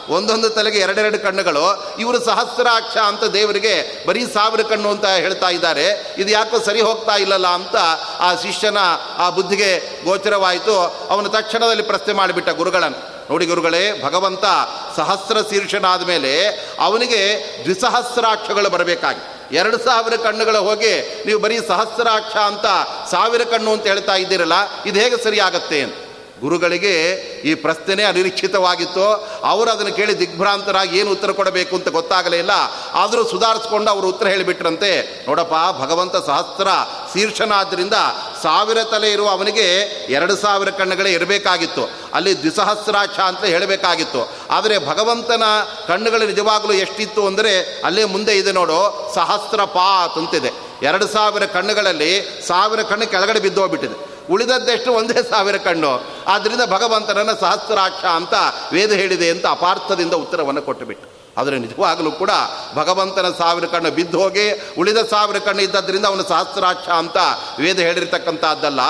ಒಂದೊಂದು 0.08 0.48
ತಲೆಗೆ 0.48 0.78
ಎರಡೆರಡು 0.78 1.18
ಕಣ್ಣುಗಳು. 1.18 1.96
ಇವರು 1.98 2.24
ಸಹಸ್ರಾಕ್ಷ 2.24 2.96
ಅಂತ 2.96 3.24
ದೇವರಿಗೆ 3.24 4.06
ಬರೀ 4.06 4.26
ಸಾವಿರ 4.26 4.62
ಕಣ್ಣು 4.62 4.90
ಅಂತ 4.90 5.06
ಹೇಳ್ತಾ 5.06 5.48
ಇದ್ದಾರೆ. 5.48 6.14
ಇದು 6.18 6.30
ಯಾಕೋ 6.30 6.58
ಸರಿ 6.58 6.80
ಹೋಗ್ತಾ 6.80 7.16
ಇಲ್ಲಲ್ಲ 7.16 7.46
ಅಂತ 7.46 7.76
ಆ 8.20 8.34
ಶಿಷ್ಯನ 8.34 8.78
ಆ 9.18 9.30
ಬುದ್ಧಿಗೆ 9.30 10.04
ಗೋಚರವಾಯಿತು. 10.04 10.80
ಅವನು 11.10 11.28
ತಕ್ಷಣದಲ್ಲಿ 11.28 11.82
ಪ್ರಶ್ನೆ 11.82 12.14
ಮಾಡಿಬಿಟ್ಟ 12.14 12.48
ಗುರುಗಳನ್ನು. 12.48 13.07
ನೋಡಿ 13.30 13.46
ಗುರುಗಳೇ, 13.46 14.02
ಭಗವಂತ 14.02 14.44
ಸಹಸ್ರ 14.96 15.36
ಶೀರ್ಷನಾದ 15.50 16.02
ಮೇಲೆ 16.02 16.32
ಅವನಿಗೆ 16.80 17.22
ದ್ವಿಸಹಸ್ರಾಕ್ಷಗಳು 17.64 18.70
ಬರಬೇಕಾಗಿ. 18.70 19.22
ಎರಡು 19.56 19.78
ಸಾವಿರ 19.78 20.16
ಕಣ್ಣುಗಳ 20.16 20.56
ಹೋಗಿ 20.56 21.24
ನೀವು 21.26 21.38
ಬರೀ 21.40 21.58
ಸಹಸ್ರಾಕ್ಷ 21.68 22.36
ಅಂತ 22.36 22.66
ಸಾವಿರ 23.10 23.44
ಕಣ್ಣು 23.44 23.72
ಅಂತ 23.72 23.86
ಹೇಳ್ತಾ 23.86 24.14
ಇದ್ದೀರಲ್ಲ, 24.14 24.56
ಇದು 24.86 24.98
ಹೇಗೆ 25.00 25.24
ಸರಿಯಾಗತ್ತೆ 25.24 25.80
ಅಂತ. 25.82 25.94
ಗುರುಗಳಿಗೆ 26.40 26.94
ಈ 27.44 27.54
ಪ್ರಶ್ನೆ 27.54 28.02
ಅನಿರೀಕ್ಷಿತವಾಗಿತ್ತು. 28.02 29.06
ಅವರು 29.44 29.70
ಅದನ್ನು 29.70 29.92
ಕೇಳಿ 29.94 30.18
ದಿಗ್ಭ್ರಾಂತರಾಗಿ 30.18 30.98
ಏನು 30.98 31.10
ಉತ್ತರ 31.10 31.32
ಕೊಡಬೇಕು 31.32 31.76
ಅಂತ 31.76 31.88
ಗೊತ್ತಾಗಲೇ 31.88 32.38
ಇಲ್ಲ. 32.38 32.50
ಆದರೂ 32.94 33.28
ಸುಧಾರಿಸ್ಕೊಂಡು 33.28 33.90
ಅವರು 33.90 34.08
ಉತ್ತರ 34.08 34.26
ಹೇಳಿಬಿಟ್ರಂತೆ. 34.26 35.24
ನೋಡಪ್ಪ, 35.28 35.82
ಭಗವಂತ 35.82 36.16
ಸಹಸ್ರ 36.16 36.68
ಶೀರ್ಷನಾದ್ದರಿಂದ 37.12 37.94
ಸಾವಿರ 38.42 38.82
ತಲೆ 38.82 39.12
ಇರುವ 39.12 39.28
ಅವನಿಗೆ 39.28 39.66
ಎರಡು 40.08 40.36
ಸಾವಿರ 40.36 40.70
ಕಣ್ಣುಗಳೇ 40.70 41.12
ಇರಬೇಕಾಗಿತ್ತು. 41.12 41.90
ಅಲ್ಲಿ 42.14 42.38
ದ್ವಿಸಹಸ್ರಾಕ್ಷ 42.38 43.20
ಅಂತ 43.20 43.44
ಹೇಳಬೇಕಾಗಿತ್ತು. 43.44 44.32
ಆದರೆ 44.50 44.78
ಭಗವಂತನ 44.78 45.42
ಕಣ್ಣುಗಳು 45.88 46.26
ನಿಜವಾಗಲೂ 46.26 46.72
ಎಷ್ಟಿತ್ತು 46.72 47.26
ಅಂದರೆ 47.26 47.82
ಅಲ್ಲೇ 47.84 48.04
ಮುಂದೆ 48.04 48.38
ಇದೆ 48.38 48.52
ನೋಡು 48.52 49.12
ಸಹಸ್ರ 49.14 49.64
ಪಾತ್ 49.64 50.18
ಅಂತಿದೆ. 50.18 50.52
ಎರಡು 50.82 51.06
ಸಾವಿರ 51.06 51.44
ಕಣ್ಣುಗಳಲ್ಲಿ 51.46 52.42
ಸಾವಿರ 52.46 52.82
ಕಣ್ಣು 52.82 53.06
ಕೆಳಗಡೆ 53.06 53.40
ಬಿದ್ದೋಗ್ಬಿಟ್ಟಿದೆ. 53.40 54.07
ಉಳಿದದ್ದೆಷ್ಟು 54.30 54.92
ಒಂದೇ 54.92 55.22
ಸಾವಿರ 55.30 55.56
ಕಣ್ಣು. 55.56 55.92
ಆದ್ದರಿಂದ 56.28 56.64
ಭಗವಂತನನ್ನು 56.76 57.40
ಸಹಸ್ರಾಕ್ಷ 57.40 58.04
ಅಂತ 58.04 58.34
ವೇದ 58.72 58.92
ಹೇಳಿದೆ 58.92 59.30
ಅಂತ 59.30 59.46
ಅಪಾರ್ಥದಿಂದ 59.46 60.14
ಉತ್ತರವನ್ನು 60.24 60.62
ಕೊಟ್ಟುಬಿಟ್ಟು. 60.62 61.06
ಆದರೆ 61.38 61.58
ನಿಜವಾಗಲೂ 61.58 62.10
ಕೂಡ 62.10 62.32
ಭಗವಂತನ 62.74 63.28
ಸಾವಿರ 63.38 63.66
ಕಣ್ಣು 63.66 63.90
ಬಿದ್ದು 63.90 64.20
ಹೋಗಿ 64.20 64.46
ಉಳಿದ 64.78 65.00
ಸಾವಿರ 65.10 65.38
ಕಣ್ಣು 65.38 65.62
ಇದ್ದದ್ರಿಂದ 65.62 66.06
ಅವನು 66.06 66.24
ಸಹಸ್ರಾಕ್ಷ 66.28 66.88
ಅಂತ 66.88 67.16
ವೇದ 67.58 67.78
ಹೇಳಿರ್ತಕ್ಕಂಥದ್ದಲ್ಲ. 67.78 68.80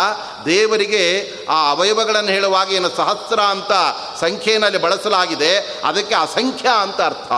ದೇವರಿಗೆ 0.46 1.04
ಆ 1.48 1.70
ಅವಯವಗಳನ್ನು 1.70 2.30
ಹೇಳುವಾಗ 2.30 2.72
ಏನು 2.72 2.90
ಸಹಸ್ರ 2.96 3.40
ಅಂತ 3.40 3.72
ಸಂಖ್ಯೆಯಲ್ಲಿ 4.20 4.78
ಬಳಸಲಾಗಿದೆ, 4.78 5.52
ಅದಕ್ಕೆ 5.84 6.14
ಅಸಂಖ್ಯ 6.14 6.68
ಅಂತ 6.82 7.00
ಅರ್ಥ. 7.00 7.32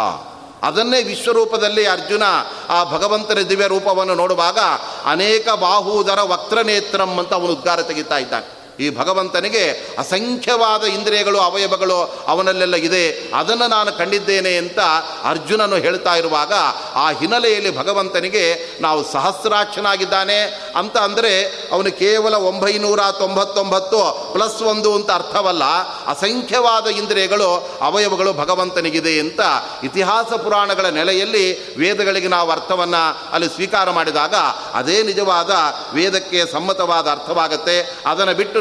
ಅದನ್ನೇ 0.63 1.03
ವಿಶ್ವರೂಪದಲ್ಲಿ 1.03 1.87
ಅರ್ಜುನ 1.87 2.23
ಆ 2.69 2.85
ಭಗವಂತನ 2.85 3.39
ದಿವ್ಯ 3.39 3.67
ರೂಪವನ್ನು 3.67 4.15
ನೋಡುವಾಗ 4.15 4.59
ಅನೇಕ 5.05 5.49
ಬಾಹುದರ 5.49 6.21
ವಕ್ರನೇತ್ರಂ 6.23 7.19
ಅಂತ 7.19 7.35
ಅವನು 7.35 7.53
ಉದ್ಗಾರ 7.53 7.83
ತೆಗಿತಾ 7.83 8.19
ಇದ್ದಾನೆ. 8.19 8.60
ಈ 8.81 8.91
ಭಗವಂತನಿಗೆ 8.97 9.65
ಅಸಂಖ್ಯವಾದ 9.99 10.83
ಇಂದ್ರಿಯಗಳು, 10.83 11.39
ಅವಯವಗಳು 11.39 11.99
ಅವನಲ್ಲೆಲ್ಲ 12.29 12.77
ಇದೆ. 12.77 13.05
ಅದನ್ನು 13.35 13.67
ನಾನು 13.67 13.93
ಕಂಡಿದ್ದೇನೆ 13.99 14.57
ಅಂತ 14.57 14.81
ಅರ್ಜುನನು 15.25 15.77
ಹೇಳ್ತಾ 15.77 16.15
ಇರುವಾಗ 16.17 16.53
ಆ 16.95 17.11
ಹಿನ್ನೆಲೆಯಲ್ಲಿ 17.11 17.77
ಭಗವಂತನಿಗೆ 17.79 18.45
ನಾವು 18.81 19.01
ಸಹಸ್ರಾಕ್ಷನಾಗಿದ್ದಾನೆ 19.13 20.39
ಅಂತ 20.77 20.97
ಅಂದರೆ 20.99 21.33
ಅವನು 21.73 21.91
ಕೇವಲ 21.99 22.35
ಒಂಬೈನೂರ 22.35 23.01
ತೊಂಬತ್ತೊಂಬತ್ತು 23.19 24.01
ಪ್ಲಸ್ 24.33 24.63
ಒಂದು 24.63 24.95
ಅಂತ 24.95 25.11
ಅರ್ಥವಲ್ಲ. 25.11 25.65
ಅಸಂಖ್ಯವಾದ 26.07 26.87
ಇಂದ್ರಿಯಗಳು, 26.87 27.49
ಅವಯವಗಳು 27.83 28.33
ಭಗವಂತನಿಗಿದೆ 28.33 29.15
ಅಂತ 29.21 29.41
ಇತಿಹಾಸ 29.85 30.33
ಪುರಾಣಗಳ 30.45 30.87
ನೆಲೆಯಲ್ಲಿ 30.87 31.45
ವೇದಗಳಿಗೆ 31.77 32.29
ನಾವು 32.29 32.51
ಅರ್ಥವನ್ನು 32.51 33.03
ಅಲ್ಲಿ 33.33 33.49
ಸ್ವೀಕಾರ 33.49 33.91
ಮಾಡಿದಾಗ 33.91 34.35
ಅದೇ 34.75 35.03
ನಿಜವಾದ 35.03 35.51
ವೇದಕ್ಕೆ 35.95 36.53
ಸಮ್ಮತವಾದ 36.53 37.07
ಅರ್ಥವಾಗುತ್ತೆ. 37.11 37.77
ಅದನ್ನು 38.07 38.35
ಬಿಟ್ಟು 38.35 38.61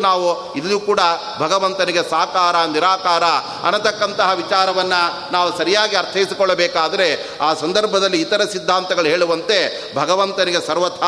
ಇದು 0.56 0.80
ಕೂಡ 0.80 1.02
ಭಗವಂತನಿಗೆ 1.40 2.04
ಸಾಕಾರ, 2.10 2.56
ನಿರಾಕಾರ 2.66 3.24
ಅನ್ನತಕ್ಕಂತಹ 3.68 4.30
ವಿಚಾರವನ್ನು 4.34 5.02
ನಾವು 5.32 5.58
ಸರಿಯಾಗಿ 5.58 5.96
ಅರ್ಥೈಸಿಕೊಳ್ಳಬೇಕಾದರೆ 5.96 7.08
ಆ 7.42 7.54
ಸಂದರ್ಭದಲ್ಲಿ 7.54 8.22
ಇತರ 8.22 8.42
ಸಿದ್ಧಾಂತಗಳು 8.46 9.06
ಹೇಳುವಂತೆ 9.06 9.58
ಭಗವಂತನಿಗೆ 9.96 10.62
ಸರ್ವಥ 10.68 11.04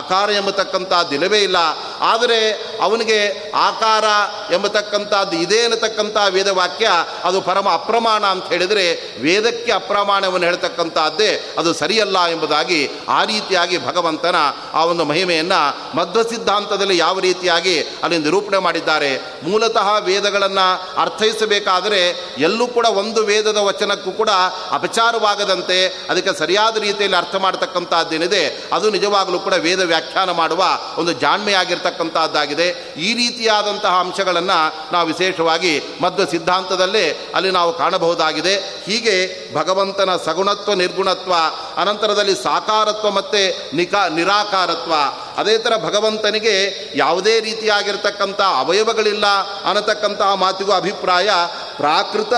ಆಕಾರ 0.00 0.30
ಎಂಬತಕ್ಕಂಥದ್ದು 0.30 1.14
ಇಲ್ಲವೇ 1.14 1.40
ಇಲ್ಲ. 1.42 1.58
ಆದರೆ 2.00 2.40
ಅವನಿಗೆ 2.80 3.18
ಆಕಾರ 3.54 4.04
ಎಂಬತಕ್ಕಂಥದ್ದು 4.52 5.36
ಇದೆ 5.36 5.64
ಅನ್ನತಕ್ಕಂಥ 5.64 6.16
ವೇದವಾಕ್ಯ 6.28 6.88
ಅದು 7.24 7.40
ಪರಮ 7.40 7.68
ಅಪ್ರಮಾಣ 7.68 8.24
ಅಂತ 8.24 8.46
ಹೇಳಿದರೆ 8.48 8.86
ವೇದಕ್ಕೆ 9.20 9.72
ಅಪ್ರಮಾಣವನ್ನು 9.72 10.46
ಹೇಳ್ತಕ್ಕಂಥದ್ದೇ 10.46 11.30
ಅದು 11.58 11.74
ಸರಿಯಲ್ಲ 11.74 12.18
ಎಂಬುದಾಗಿ 12.26 12.80
ಆ 13.08 13.24
ರೀತಿಯಾಗಿ 13.24 13.78
ಭಗವಂತನ 13.86 14.36
ಆ 14.74 14.84
ಒಂದು 14.84 15.04
ಮಹಿಮೆಯನ್ನು 15.04 15.60
ಮಧ್ವ 15.96 16.22
ಸಿದ್ಧಾಂತದಲ್ಲಿ 16.22 16.96
ಯಾವ 16.98 17.18
ರೀತಿಯಾಗಿ 17.18 17.76
ಅಲ್ಲಿ 18.02 18.16
ನಿರೂಪಣೆ 18.30 18.58
ಮಾಡಿದ್ದಾರೆ. 18.66 19.10
ಮೂಲತಃ 19.48 19.88
ವೇದಗಳನ್ನು 20.08 20.66
ಅರ್ಥೈಸಬೇಕಾದರೆ 21.02 22.00
ಎಲ್ಲೂ 22.48 22.66
ಕೂಡ 22.76 22.86
ಒಂದು 23.02 23.20
ವೇದದ 23.30 23.60
ವಚನಕ್ಕೂ 23.68 24.10
ಕೂಡ 24.20 24.30
ಅಪಚಾರವಾಗದಂತೆ 24.70 25.78
ಅದಕ್ಕೆ 26.10 26.32
ಸರಿಯಾದ 26.38 26.76
ರೀತಿಯಲ್ಲಿ 26.86 27.18
ಅರ್ಥ 27.18 27.36
ಮಾಡ್ತಕ್ಕಂಥದ್ದೇನಿದೆ 27.44 28.42
ಅದು 28.72 28.86
ನಿಜವಾಗಲೂ 28.96 29.38
ಕೂಡ 29.46 29.54
ವೇದ 29.66 29.82
ವ್ಯಾಖ್ಯಾನ 29.92 30.30
ಮಾಡುವ 30.40 30.62
ಒಂದು 30.98 31.12
ಜಾಣ್ಮೆಯಾಗಿರ್ತಕ್ಕಂಥದ್ದಾಗಿದೆ 31.22 32.68
ಈ 33.06 33.10
ರೀತಿಯಾದಂತಹ 33.14 33.94
ಅಂಶಗಳನ್ನು 34.04 34.58
ನಾವು 34.92 35.06
ವಿಶೇಷವಾಗಿ 35.12 35.72
ಮಧ್ವ 36.02 36.24
ಸಿದ್ಧಾಂತದಲ್ಲೇ 36.30 37.04
ಅಲ್ಲಿ 37.34 37.50
ನಾವು 37.50 37.70
ಕಾಣಬಹುದಾಗಿದೆ. 37.78 38.54
ಹೀಗೆ 38.86 39.16
ಭಗವಂತನ 39.54 40.10
ಸಗುಣತ್ವ, 40.26 40.74
ನಿರ್ಗುಣತ್ವ, 40.74 41.34
ಅನಂತರದಲ್ಲಿ 41.80 42.34
ಸಾಕಾರತ್ವ 42.42 43.10
ಮತ್ತು 43.10 43.42
ನಿಕಾ, 43.76 44.02
ನಿರಾಕಾರತ್ವ 44.08 44.94
ಅದೇ 45.36 45.58
ಥರ 45.58 45.72
ಭಗವಂತನಿಗೆ 45.76 46.84
ಯಾವುದೇ 46.94 47.40
ರೀತಿಯಾಗಿರ್ತಕ್ಕಂಥ 47.40 48.40
ಅವಯವಗಳಿಲ್ಲ 48.40 49.26
ಅನ್ನತಕ್ಕಂತಹ 49.64 50.34
ಮಾತಿಗೂ 50.34 50.72
ಅಭಿಪ್ರಾಯ 50.72 51.30
ಪ್ರಾಕೃತ 51.76 52.32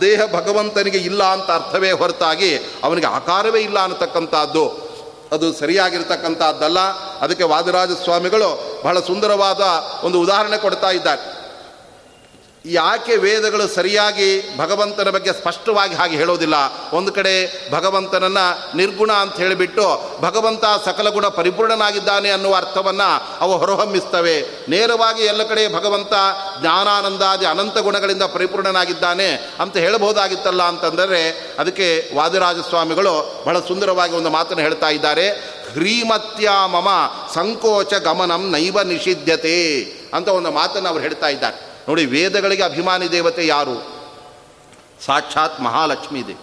ದೇಹ 0.00 0.20
ಭಗವಂತನಿಗೆ 0.32 0.98
ಇಲ್ಲ 0.98 1.24
ಅಂತ 1.24 1.50
ಅರ್ಥವೇ 1.50 1.92
ಹೊರತಾಗಿ 1.92 2.56
ಅವನಿಗೆ 2.56 3.06
ಆಕಾರವೇ 3.06 3.60
ಇಲ್ಲ 3.60 3.78
ಅನ್ನತಕ್ಕಂಥದ್ದು. 3.78 4.92
ಅದು 5.32 5.52
ಸರಿಯಾಗಿರ್ತಕ್ಕಂಥದ್ದಲ್ಲ. 5.52 6.80
ಅದಕ್ಕೆ 7.20 7.44
ವಾದರಾಜ 7.44 7.90
ಸ್ವಾಮಿಗಳು 7.90 8.80
ಬಹಳ 8.84 9.00
ಸುಂದರವಾದ 9.00 9.60
ಒಂದು 10.04 10.20
ಉದಾಹರಣೆ 10.20 10.58
ಕೊಡ್ತಾ 10.58 10.90
ಇದ್ದಾರೆ. 10.90 11.41
ಯಾಕೆ 12.66 13.16
ವೇದಗಳು 13.16 13.68
ಸರಿಯಾಗಿ 13.68 14.58
ಭಗವಂತನ 14.58 15.10
ಬಗ್ಗೆ 15.10 15.32
ಸ್ಪಷ್ಟವಾಗಿ 15.32 15.94
ಹಾಗೆ 15.94 16.16
ಹೇಳೋದಿಲ್ಲ. 16.16 16.54
ಒಂದು 16.92 17.12
ಕಡೆ 17.12 17.34
ಭಗವಂತನನ್ನು 17.72 18.76
ನಿರ್ಗುಣ 18.76 19.12
ಅಂತ 19.12 19.36
ಹೇಳಿಬಿಟ್ಟು 19.36 20.16
ಭಗವಂತ 20.20 20.64
ಸಕಲ 20.84 21.08
ಗುಣ 21.08 21.28
ಪರಿಪೂರ್ಣನಾಗಿದ್ದಾನೆ 21.28 22.30
ಅನ್ನುವ 22.30 22.56
ಅರ್ಥವನ್ನು 22.56 23.38
ಅವು 23.40 23.58
ಹೊರಹೊಮ್ಮಿಸ್ತವೆ. 23.58 24.66
ನೇರವಾಗಿ 24.68 25.22
ಎಲ್ಲ 25.22 25.42
ಕಡೆ 25.42 25.74
ಭಗವಂತ 25.74 26.12
ಜ್ಞಾನಾನಂದಾದಿ 26.60 27.46
ಅನಂತ 27.46 27.78
ಗುಣಗಳಿಂದ 27.78 28.22
ಪರಿಪೂರ್ಣನಾಗಿದ್ದಾನೆ 28.22 29.56
ಅಂತ 29.60 29.76
ಹೇಳಬಹುದಾಗಿತ್ತಲ್ಲ 29.76 30.62
ಅಂತಂದರೆ 30.62 31.30
ಅದಕ್ಕೆ 31.58 32.10
ವಾದಿರಾಜಸ್ವಾಮಿಗಳು 32.14 33.42
ಬಹಳ 33.44 33.58
ಸುಂದರವಾಗಿ 33.58 34.14
ಒಂದು 34.14 34.30
ಮಾತನ್ನು 34.30 34.62
ಹೇಳ್ತಾ 34.62 34.88
ಇದ್ದಾರೆ. 34.88 35.30
ಹ್ರೀಮತ್ಯ 35.72 36.50
ಮಮ 36.66 36.88
ಸಂಕೋಚ 37.34 37.94
ಗಮನಂ 37.94 38.50
ನೈವ 38.50 38.82
ನಿಷಿದ್ಧತೆ 38.82 39.82
ಅಂತ 40.14 40.28
ಒಂದು 40.28 40.50
ಮಾತನ್ನು 40.50 40.88
ಅವರು 40.88 41.02
ಹೇಳ್ತಾ 41.02 41.28
ಇದ್ದಾರೆ. 41.28 41.71
ನೋಡಿ 41.88 42.06
ವೇದಗಳಿಗೆ 42.06 42.62
ಅಭಿಮಾನಿ 42.62 43.12
ದೇವತೆ 43.12 43.46
ಯಾರು? 43.46 43.76
ಸಾಕ್ಷಾತ್ 45.06 45.60
ಮಹಾಲಕ್ಷ್ಮೀ 45.60 46.22
ದೇವಿ. 46.22 46.36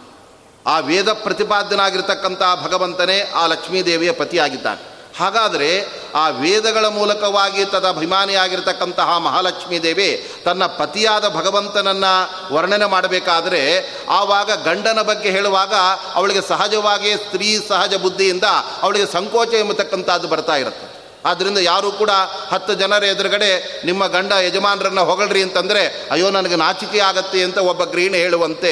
ಆ 0.67 0.79
ವೇದ 0.79 1.09
ಪ್ರತಿಪಾದ್ಯನಾಗಿರ್ತಕ್ಕಂಥ 1.09 2.41
ಭಗವಂತನೇ 2.63 3.31
ಆ 3.35 3.45
ಲಕ್ಷ್ಮೀದೇವಿಯ 3.45 4.11
ಪತಿಯಾಗಿದ್ದಾನೆ. 4.11 4.89
ಹಾಗಾದರೆ 5.19 5.85
ಆ 6.15 6.29
ವೇದಗಳ 6.29 6.85
ಮೂಲಕವಾಗಿ 6.85 7.65
ತದ 7.65 7.87
ಅಭಿಮಾನಿಯಾಗಿರ್ತಕ್ಕಂತಹ 7.87 9.17
ಮಹಾಲಕ್ಷ್ಮೀ 9.17 9.79
ದೇವಿ 9.79 10.29
ತನ್ನ 10.45 10.65
ಪತಿಯಾದ 10.65 11.29
ಭಗವಂತನನ್ನು 11.29 12.55
ವರ್ಣನೆ 12.55 12.85
ಮಾಡಬೇಕಾದರೆ 12.85 13.61
ಆವಾಗ 14.09 14.51
ಗಂಡನ 14.63 15.01
ಬಗ್ಗೆ 15.01 15.29
ಹೇಳುವಾಗ 15.29 15.73
ಅವಳಿಗೆ 16.13 16.41
ಸಹಜವಾಗಿ 16.41 17.15
ಸ್ತ್ರೀ 17.15 17.65
ಸಹಜ 17.67 17.95
ಬುದ್ಧಿಯಿಂದ 17.95 18.43
ಅವಳಿಗೆ 18.81 19.05
ಸಂಕೋಚ 19.13 19.53
ಎಂಬತಕ್ಕಂಥದ್ದು 19.53 20.27
ಬರ್ತಾ 20.27 20.55
ಇರುತ್ತೆ. 20.55 20.88
ಆದ್ದರಿಂದ 21.25 21.57
ಯಾರೂ 21.57 21.91
ಕೂಡ 21.91 22.09
ಹತ್ತು 22.51 22.73
ಜನರ 22.73 23.03
ಎದುರುಗಡೆ 23.03 23.81
ನಿಮ್ಮ 23.85 24.07
ಗಂಡ 24.07 24.31
ಯಜಮಾನರನ್ನು 24.31 25.05
ಹೊಗಳ್ರಿ 25.05 25.41
ಅಂತಂದರೆ, 25.41 26.07
ಅಯ್ಯೋ, 26.11 26.29
ನನಗೆ 26.29 26.55
ನಾಚಿಕೆ 26.55 26.99
ಆಗತ್ತೆ 26.99 27.43
ಅಂತ 27.43 27.57
ಒಬ್ಬ 27.57 27.83
ಗ್ರೀಣ 27.83 28.13
ಹೇಳುವಂತೆ 28.13 28.69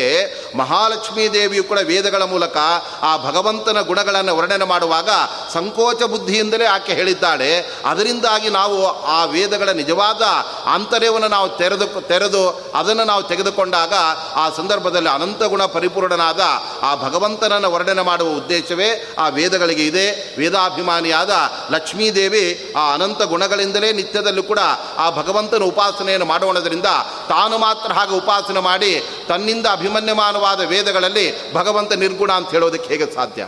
ಮಹಾಲಕ್ಷ್ಮೀ 0.57 1.27
ದೇವಿಯು 1.27 1.63
ಕೂಡ 1.63 1.79
ವೇದಗಳ 1.83 2.23
ಮೂಲಕ 2.23 2.57
ಆ 3.01 3.17
ಭಗವಂತನ 3.17 3.81
ಗುಣಗಳನ್ನು 3.81 4.37
ವರ್ಣನೆ 4.37 4.65
ಮಾಡುವಾಗ 4.65 5.09
ಸಂಕೋಚ 5.53 6.03
ಬುದ್ಧಿಯಿಂದಲೇ 6.03 6.65
ಆಕೆ 6.65 6.93
ಹೇಳಿದ್ದಾಳೆ. 6.93 7.69
ಅದರಿಂದಾಗಿ 7.85 8.49
ನಾವು 8.49 9.03
ಆ 9.03 9.25
ವೇದಗಳ 9.25 9.69
ನಿಜವಾದ 9.69 10.21
ಆಂತರ್ಯವನ್ನು 10.65 11.27
ನಾವು 11.27 11.49
ತೆರೆದು 11.49 12.01
ತೆರೆದು 12.01 12.71
ಅದನ್ನು 12.75 13.03
ನಾವು 13.03 13.23
ತೆಗೆದುಕೊಂಡಾಗ 13.23 13.93
ಆ 14.35 14.49
ಸಂದರ್ಭದಲ್ಲಿ 14.49 15.09
ಅನಂತ 15.09 15.43
ಗುಣ 15.43 15.65
ಪರಿಪೂರ್ಣನಾದ 15.65 16.41
ಆ 16.81 16.95
ಭಗವಂತನನ್ನು 16.95 17.71
ವರ್ಣನೆ 17.71 18.01
ಮಾಡುವ 18.01 18.29
ಉದ್ದೇಶವೇ 18.29 19.15
ಆ 19.17 19.27
ವೇದಗಳಿಗೆ 19.27 19.85
ಇದೆ. 19.85 20.35
ವೇದಾಭಿಮಾನಿಯಾದ 20.37 21.31
ಲಕ್ಷ್ಮೀದೇವಿ 21.71 22.36
ಆ 22.75 22.93
ಅನಂತ 22.93 23.21
ಗುಣಗಳಿಂದಲೇ 23.21 23.93
ನಿತ್ಯದಲ್ಲೂ 23.93 24.43
ಕೂಡ 24.43 24.59
ಆ 24.97 25.09
ಭಗವಂತನ 25.09 25.63
ಉಪಾಸನೆಯನ್ನು 25.63 26.25
ಮಾಡೋಣದ್ರಿಂದ 26.25 26.85
ತಾನು 27.29 27.57
ಮಾತ್ರ 27.57 27.93
ಹಾಗೆ 27.93 28.15
ಉಪಾಸನೆ 28.15 28.59
ಮಾಡಿ 28.59 29.03
ತನ್ನಿಂದ 29.27 29.65
ಅಭಿಮನ್ಯಮಾನವಾದ 29.71 30.61
ವೇದಗಳಲ್ಲಿ 30.61 31.53
ಭಗವಂತ 31.53 31.93
ನಿರ್ಗುಣ 31.93 32.31
ಅಂತ 32.31 32.49
ಹೇಳೋದಕ್ಕೆ 32.49 32.89
ಹೇಗೆ 32.89 33.15
ಸಾಧ್ಯ? 33.15 33.47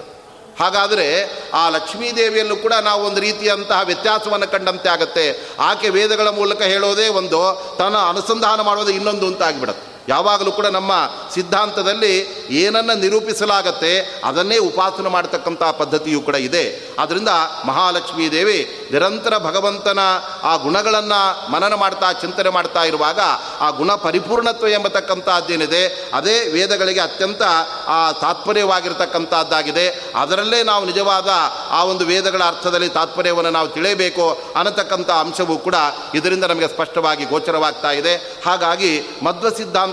ಹಾಗಾದರೆ 0.60 1.32
ಆ 1.54 1.70
ಲಕ್ಷ್ಮೀದೇವಿಯಲ್ಲೂ 1.70 2.56
ಕೂಡ 2.56 2.74
ನಾವು 2.74 3.04
ಒಂದು 3.04 3.22
ರೀತಿಯಂತಹ 3.22 3.82
ವ್ಯತ್ಯಾಸವನ್ನು 3.84 4.52
ಕಂಡಂತೆ 4.52 4.90
ಆಗುತ್ತೆ. 4.90 5.50
ಆಕೆ 5.60 5.90
ವೇದಗಳ 5.90 6.28
ಮೂಲಕ 6.28 6.62
ಹೇಳೋದೇ 6.62 7.08
ಒಂದು, 7.08 7.62
ತನ್ನ 7.78 7.98
ಅನುಸಂಧಾನ 7.98 8.62
ಮಾಡೋದು 8.62 8.92
ಇನ್ನೊಂದು 8.92 9.28
ಅಂತ 9.28 9.44
ಆಗಿಬಿಡುತ್ತೆ. 9.44 9.89
ಯಾವಾಗಲೂ 10.08 10.52
ಕೂಡ 10.52 10.66
ನಮ್ಮ 10.66 10.92
ಸಿದ್ಧಾಂತದಲ್ಲಿ 11.34 12.14
ಏನನ್ನು 12.50 13.00
ನಿರೂಪಿಸಲಾಗತ್ತೆ 13.00 14.22
ಅದನ್ನೇ 14.24 14.58
ಉಪಾಸನೆ 14.58 15.10
ಮಾಡತಕ್ಕಂಥ 15.10 15.64
ಪದ್ಧತಿಯೂ 15.64 16.22
ಕೂಡ 16.22 16.36
ಇದೆ. 16.36 16.94
ಆದ್ದರಿಂದ 17.00 17.28
ಮಹಾಲಕ್ಷ್ಮೀ 17.66 18.30
ದೇವಿ 18.30 18.88
ನಿರಂತರ 18.92 19.38
ಭಗವಂತನ 19.38 20.00
ಆ 20.44 20.56
ಗುಣಗಳನ್ನು 20.56 21.52
ಮನನ 21.52 21.74
ಮಾಡ್ತಾ, 21.74 22.12
ಚಿಂತನೆ 22.12 22.50
ಮಾಡ್ತಾ 22.50 22.84
ಇರುವಾಗ 22.84 23.20
ಆ 23.60 23.70
ಗುಣ 23.70 23.96
ಪರಿಪೂರ್ಣತ್ವ 23.96 24.68
ಎಂಬತಕ್ಕಂಥದ್ದೇನಿದೆ 24.68 26.10
ಅದೇ 26.14 26.50
ವೇದಗಳಿಗೆ 26.50 27.00
ಅತ್ಯಂತ 27.00 27.42
ಆ 27.88 28.12
ತಾತ್ಪರ್ಯವಾಗಿರ್ತಕ್ಕಂಥದ್ದಾಗಿದೆ 28.12 29.86
ಅದರಲ್ಲೇ 30.16 30.64
ನಾವು 30.64 30.86
ನಿಜವಾದ 30.86 31.30
ಆ 31.70 31.84
ಒಂದು 31.84 32.06
ವೇದಗಳ 32.06 32.44
ಅರ್ಥದಲ್ಲಿ 32.44 32.90
ತಾತ್ಪರ್ಯವನ್ನು 32.90 33.52
ನಾವು 33.52 33.68
ತಿಳಿಯಬೇಕು 33.68 34.42
ಅನ್ನತಕ್ಕಂಥ 34.56 35.10
ಅಂಶವೂ 35.10 35.58
ಕೂಡ 35.58 35.76
ಇದರಿಂದ 36.16 36.44
ನಮಗೆ 36.44 36.68
ಸ್ಪಷ್ಟವಾಗಿ 36.68 37.26
ಗೋಚರವಾಗ್ತಾ 37.26 37.92
ಇದೆ. 37.92 38.16
ಹಾಗಾಗಿ 38.46 38.92
ಮಧ್ವ 39.24 39.50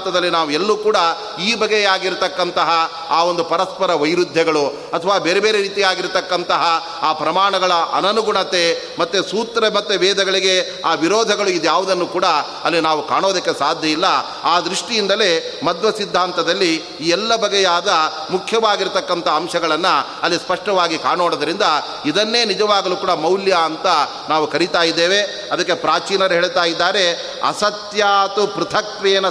ಸಿದ್ಧಾಂತದಲ್ಲಿ 0.07 0.31
ನಾವು 0.31 0.51
ಎಲ್ಲೂ 0.51 0.75
ಕೂಡ 0.77 0.99
ಈ 1.43 1.51
ಬಗೆಯಾಗಿರ್ತಕ್ಕಂತಹ 1.55 2.71
ಆ 3.11 3.19
ಒಂದು 3.31 3.43
ಪರಸ್ಪರ 3.45 3.91
ವೈರುಧ್ಯಗಳು 4.03 4.65
ಅಥವಾ 4.95 5.15
ಬೇರೆ 5.19 5.41
ಬೇರೆ 5.41 5.59
ರೀತಿಯಾಗಿರ್ತಕ್ಕಂತಹ 5.63 6.63
ಆ 7.03 7.11
ಪ್ರಮಾಣಗಳ 7.13 7.73
ಅನನುಗುಣತೆ 7.99 8.65
ಮತ್ತು 8.99 9.19
ಸೂತ್ರ 9.31 9.63
ಮತ್ತು 9.77 9.95
ವೇದಗಳಿಗೆ 9.99 10.55
ಆ 10.85 10.93
ವಿರೋಧಗಳು 10.95 11.51
ಇದ್ಯಾವುದನ್ನು 11.51 12.07
ಕೂಡ 12.07 12.27
ಅಲ್ಲಿ 12.65 12.81
ನಾವು 12.81 13.01
ಕಾಣೋದಕ್ಕೆ 13.09 13.53
ಸಾಧ್ಯ 13.59 13.89
ಇಲ್ಲ. 13.89 14.07
ಆ 14.45 14.55
ದೃಷ್ಟಿಯಿಂದಲೇ 14.61 15.31
ಮಧ್ವ 15.65 15.91
ಸಿದ್ಧಾಂತದಲ್ಲಿ 15.91 16.73
ಈ 17.01 17.09
ಎಲ್ಲ 17.17 17.33
ಬಗೆಯಾದ 17.37 17.91
ಮುಖ್ಯವಾಗಿರ್ತಕ್ಕಂಥ 18.31 19.29
ಅಂಶಗಳನ್ನು 19.29 19.95
ಅಲ್ಲಿ 20.23 20.39
ಸ್ಪಷ್ಟವಾಗಿ 20.39 20.97
ಕಾಣೋದರಿಂದ 20.99 21.67
ಇದನ್ನೇ 22.07 22.43
ನಿಜವಾಗಲೂ 22.45 22.97
ಕೂಡ 22.97 23.13
ಮೌಲ್ಯ 23.27 23.55
ಅಂತ 23.65 23.89
ನಾವು 24.29 24.47
ಕರಿತಾ 24.47 24.83
ಇದ್ದೇವೆ. 24.83 25.21
ಅದಕ್ಕೆ 25.53 25.75
ಪ್ರಾಚೀನರು 25.75 26.35
ಹೇಳ್ತಾ 26.35 26.65
ಇದ್ದಾರೆ, 26.65 27.05
ಅಸತ್ಯಾತು 27.49 28.43
ಪೃಥಕ್ವೇನ 28.55 29.27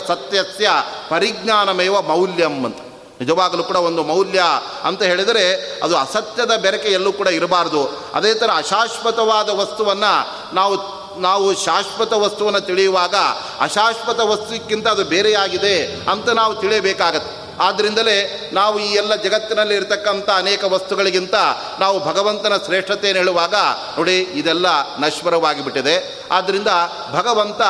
ಸತ್ಯಸ್ಯ 0.56 0.72
ಪರಿಜ್ಞಾನಮೇವ 1.10 2.02
ಮೌಲ್ಯಂ 2.02 2.66
ಅಂತ. 2.66 2.78
ನಿಜವಾಗಲೂ 3.20 3.64
ಕೂಡ 3.64 3.76
ಒಂದು 3.76 4.04
ಮೌಲ್ಯ 4.04 4.44
ಅಂತ 4.84 5.04
ಹೇಳಿದರೆ 5.04 5.78
ಅದು 5.84 5.98
ಅಸತ್ಯದ 5.98 6.56
ಬೆರಕೆ 6.56 6.88
ಎಲ್ಲೂ 6.88 7.14
ಕೂಡ 7.14 7.28
ಇರಬಾರ್ದು. 7.28 7.86
ಅದೇ 8.14 8.34
ಥರ 8.34 8.50
ಅಶಾಶ್ವತವಾದ 8.56 9.50
ವಸ್ತುವನ್ನು 9.50 10.56
ನಾವು 10.56 10.78
ನಾವು 11.22 11.56
ಶಾಶ್ವತ 11.56 12.14
ವಸ್ತುವನ್ನು 12.14 12.62
ತಿಳಿಯುವಾಗ 12.62 13.16
ಅಶಾಶ್ವತ 13.60 14.20
ವಸ್ತುಕ್ಕಿಂತ 14.20 14.88
ಅದು 14.88 15.04
ಬೇರೆಯಾಗಿದೆ 15.04 16.02
ಅಂತ 16.12 16.30
ನಾವು 16.30 16.56
ತಿಳಿಯಬೇಕಾಗತ್ತೆ. 16.56 17.45
ಆದ್ದರಿಂದಲೇ 17.60 18.50
ನಾವು 18.54 18.80
ಈ 18.80 18.94
ಎಲ್ಲ 18.94 19.16
ಜಗತ್ತಿನಲ್ಲಿ 19.16 19.76
ಇರತಕ್ಕಂಥ 19.76 20.30
ಅನೇಕ 20.30 20.64
ವಸ್ತುಗಳಿಗಿಂತ 20.64 21.36
ನಾವು 21.80 22.06
ಭಗವಂತನ 22.06 22.54
ಶ್ರೇಷ್ಠತೆಯನ್ನು 22.66 23.20
ಹೇಳುವಾಗ, 23.20 23.56
ನೋಡಿ, 23.98 24.20
ಇದೆಲ್ಲ 24.20 24.98
ನಶ್ವರವಾಗಿ 24.98 25.64
ಬಿಟ್ಟಿದೆ 25.64 26.26
ಆದ್ದರಿಂದ 26.32 26.68
ಭಗವಂತ 27.12 27.62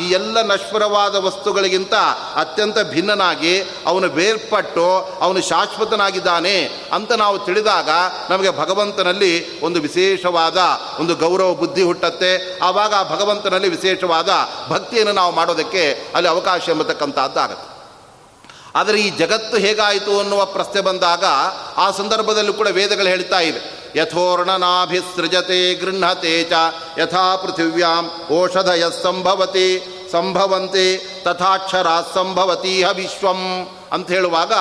ಈ 0.00 0.10
ಎಲ್ಲ 0.10 0.42
ನಶ್ವರವಾದ 0.42 1.16
ವಸ್ತುಗಳಿಗಿಂತ 1.16 1.94
ಅತ್ಯಂತ 2.36 2.78
ಭಿನ್ನನಾಗಿ, 2.78 3.60
ಅವನು 3.86 4.08
ಬೇರ್ಪಟ್ಟು, 4.08 5.18
ಅವನು 5.20 5.42
ಶಾಶ್ವತನಾಗಿದ್ದಾನೆ 5.42 6.64
ಅಂತ 6.92 7.12
ನಾವು 7.12 7.38
ತಿಳಿದಾಗ 7.38 7.88
ನಮಗೆ 8.30 8.58
ಭಗವಂತನಲ್ಲಿ 8.58 9.60
ಒಂದು 9.60 9.80
ವಿಶೇಷವಾದ 9.80 10.58
ಒಂದು 11.00 11.14
ಗೌರವ 11.14 11.54
ಬುದ್ಧಿ 11.54 11.82
ಹುಟ್ಟತ್ತೆ. 11.82 12.58
ಆವಾಗ 12.58 12.94
ಭಗವಂತನಲ್ಲಿ 13.10 13.68
ವಿಶೇಷವಾದ 13.68 14.28
ಭಕ್ತಿಯನ್ನು 14.68 15.12
ನಾವು 15.12 15.34
ಮಾಡೋದಕ್ಕೆ 15.34 16.12
ಅಲ್ಲಿ 16.14 16.30
ಅವಕಾಶ 16.30 16.68
ಎಂಬತಕ್ಕಂಥದ್ದಾಗತ್ತೆ. 16.68 17.71
ಆದರೆ 18.74 19.00
ಈ 19.00 19.10
ಜಗತ್ತು 19.10 19.56
ಹೇಗಾಯಿತು 19.56 20.20
ಅನ್ನುವ 20.20 20.44
ಪ್ರಶ್ನೆ 20.44 20.80
ಬಂದಾಗ 20.80 21.24
ಆ 21.76 21.90
ಸಂದರ್ಭದಲ್ಲೂ 21.90 22.52
ಕೂಡ 22.52 22.66
ವೇದಗಳು 22.66 23.06
ಹೇಳ್ತಾ 23.06 23.40
ಇವೆ. 23.40 23.60
ಯಥೋರ್ಣನಾಭಿಸೃಜತೆ 24.00 25.74
ಗೃಹತೆ 25.74 26.44
ಚ 26.44 26.52
ಯಥಾ 26.98 27.36
ಪೃಥಿವ್ಯಾಂ 27.36 28.10
ಓಷಧಯ 28.32 28.84
ಸಂಭವತಿ, 29.02 29.82
ಸಂಭವಂತೆ 30.12 30.98
ತಥಾಕ್ಷರ 31.22 31.86
ಸಂಭವತೀಹ 32.14 32.88
ವಿಶ್ವಂ 32.90 33.68
ಅಂತ 33.92 34.10
ಹೇಳುವಾಗ 34.10 34.52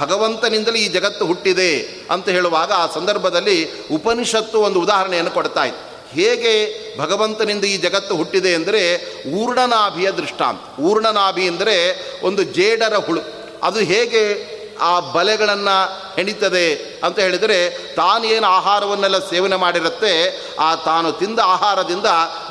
ಭಗವಂತನಿಂದಲೇ 0.00 0.78
ಈ 0.78 0.88
ಜಗತ್ತು 0.88 1.26
ಹುಟ್ಟಿದೆ 1.26 1.82
ಅಂತ 2.10 2.28
ಹೇಳುವಾಗ 2.28 2.72
ಆ 2.72 2.86
ಸಂದರ್ಭದಲ್ಲಿ 2.86 3.88
ಉಪನಿಷತ್ತು 3.90 4.60
ಒಂದು 4.60 4.80
ಉದಾಹರಣೆಯನ್ನು 4.80 5.30
ಕೊಡ್ತಾ 5.30 5.64
ಇತ್ತು 5.64 5.92
ಹೇಗೆ 6.14 6.52
ಭಗವಂತನಿಂದ 6.98 7.64
ಈ 7.64 7.76
ಜಗತ್ತು 7.76 8.16
ಹುಟ್ಟಿದೆ 8.16 8.54
ಅಂದರೆ 8.54 8.82
ಊರ್ಣನಾಭಿಯ 9.32 10.10
ದೃಷ್ಟಾಂತ. 10.10 10.80
ಊರ್ಣನಾಭಿ 10.80 11.48
ಅಂದರೆ 11.48 11.76
ಒಂದು 12.26 12.42
ಜೇಡರ 12.42 12.94
ಹುಳು. 12.94 13.41
ಅದು 13.62 13.78
ಹೇಗೆ 13.78 14.52
ಆ 14.80 15.00
ಬಲೆಗಳನ್ನು 15.00 15.90
ಹೆಣಿತದೆ 16.16 16.74
ಅಂತ 17.04 17.18
ಹೇಳಿದರೆ 17.18 17.70
ತಾನೇನು 17.94 18.46
ಆಹಾರವನ್ನೆಲ್ಲ 18.46 19.18
ಸೇವನೆ 19.18 19.56
ಮಾಡಿರುತ್ತೆ, 19.56 20.40
ಆ 20.60 20.74
ತಾನು 20.74 21.12
ತಿಂದ 21.12 21.38
ಆಹಾರದಿಂದ 21.44 22.06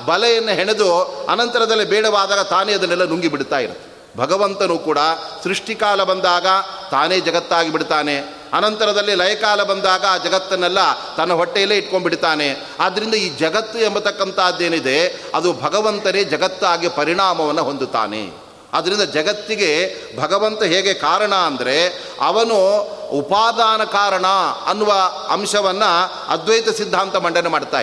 ಬಲೆಯನ್ನು 0.06 0.52
ಹೆಣೆದು 0.52 1.04
ಅನಂತರದಲ್ಲಿ 1.30 1.86
ಬೇಡವಾದಾಗ 1.86 2.40
ತಾನೇ 2.40 2.74
ಅದನ್ನೆಲ್ಲ 2.74 3.06
ನುಂಗಿ 3.06 3.28
ಬಿಡ್ತಾ 3.28 3.60
ಇರುತ್ತೆ. 3.60 3.92
ಭಗವಂತನು 4.18 4.78
ಕೂಡ 4.78 4.98
ಸೃಷ್ಟಿಕಾಲ 5.44 6.04
ಬಂದಾಗ 6.04 6.48
ತಾನೇ 6.92 7.20
ಜಗತ್ತಾಗಿ 7.20 7.72
ಬಿಡ್ತಾನೆ. 7.72 8.20
ಅನಂತರದಲ್ಲಿ 8.54 9.16
ಲಯಕಾಲ 9.16 9.64
ಬಂದಾಗ 9.64 10.06
ಆ 10.10 10.18
ಜಗತ್ತನ್ನೆಲ್ಲ 10.18 10.80
ತನ್ನ 11.18 11.34
ಹೊಟ್ಟೆಯಲ್ಲೇ 11.34 11.78
ಇಟ್ಕೊಂಡ್ಬಿಡ್ತಾನೆ. 11.78 12.68
ಆದ್ದರಿಂದ 12.80 13.14
ಈ 13.14 13.30
ಜಗತ್ತು 13.30 13.80
ಎಂಬತಕ್ಕಂಥದ್ದೇನಿದೆ, 13.80 15.22
ಅದು 15.34 15.54
ಭಗವಂತನೇ 15.54 16.24
ಜಗತ್ತಾಗಿ 16.24 16.90
ಪರಿಣಾಮವನ್ನು 16.90 17.64
ಹೊಂದುತ್ತಾನೆ. 17.64 18.41
ಆದ್ದರಿಂದ 18.74 19.02
ಜಗತ್ತಿಗೆ 19.02 19.96
ಭಗವಂತ 20.18 20.64
ಹೇಗೆ 20.64 20.94
ಕಾರಣ 20.94 21.36
ಅಂದರೆ 21.36 21.88
ಅವನು 22.22 22.80
ಉಪಾದಾನ 23.10 23.84
ಕಾರಣ 23.84 24.26
ಅನ್ನುವ 24.66 24.94
ಅಂಶವನ್ನು 25.30 26.06
ಅದ್ವೈತ 26.28 26.70
ಸಿದ್ಧಾಂತ 26.70 27.16
ಮಂಡನೆ 27.16 27.50
ಮಾಡ್ತಾ 27.50 27.78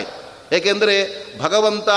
ಏಕೆಂದರೆ 0.51 0.95
ಭಗವಂತ 1.41 1.89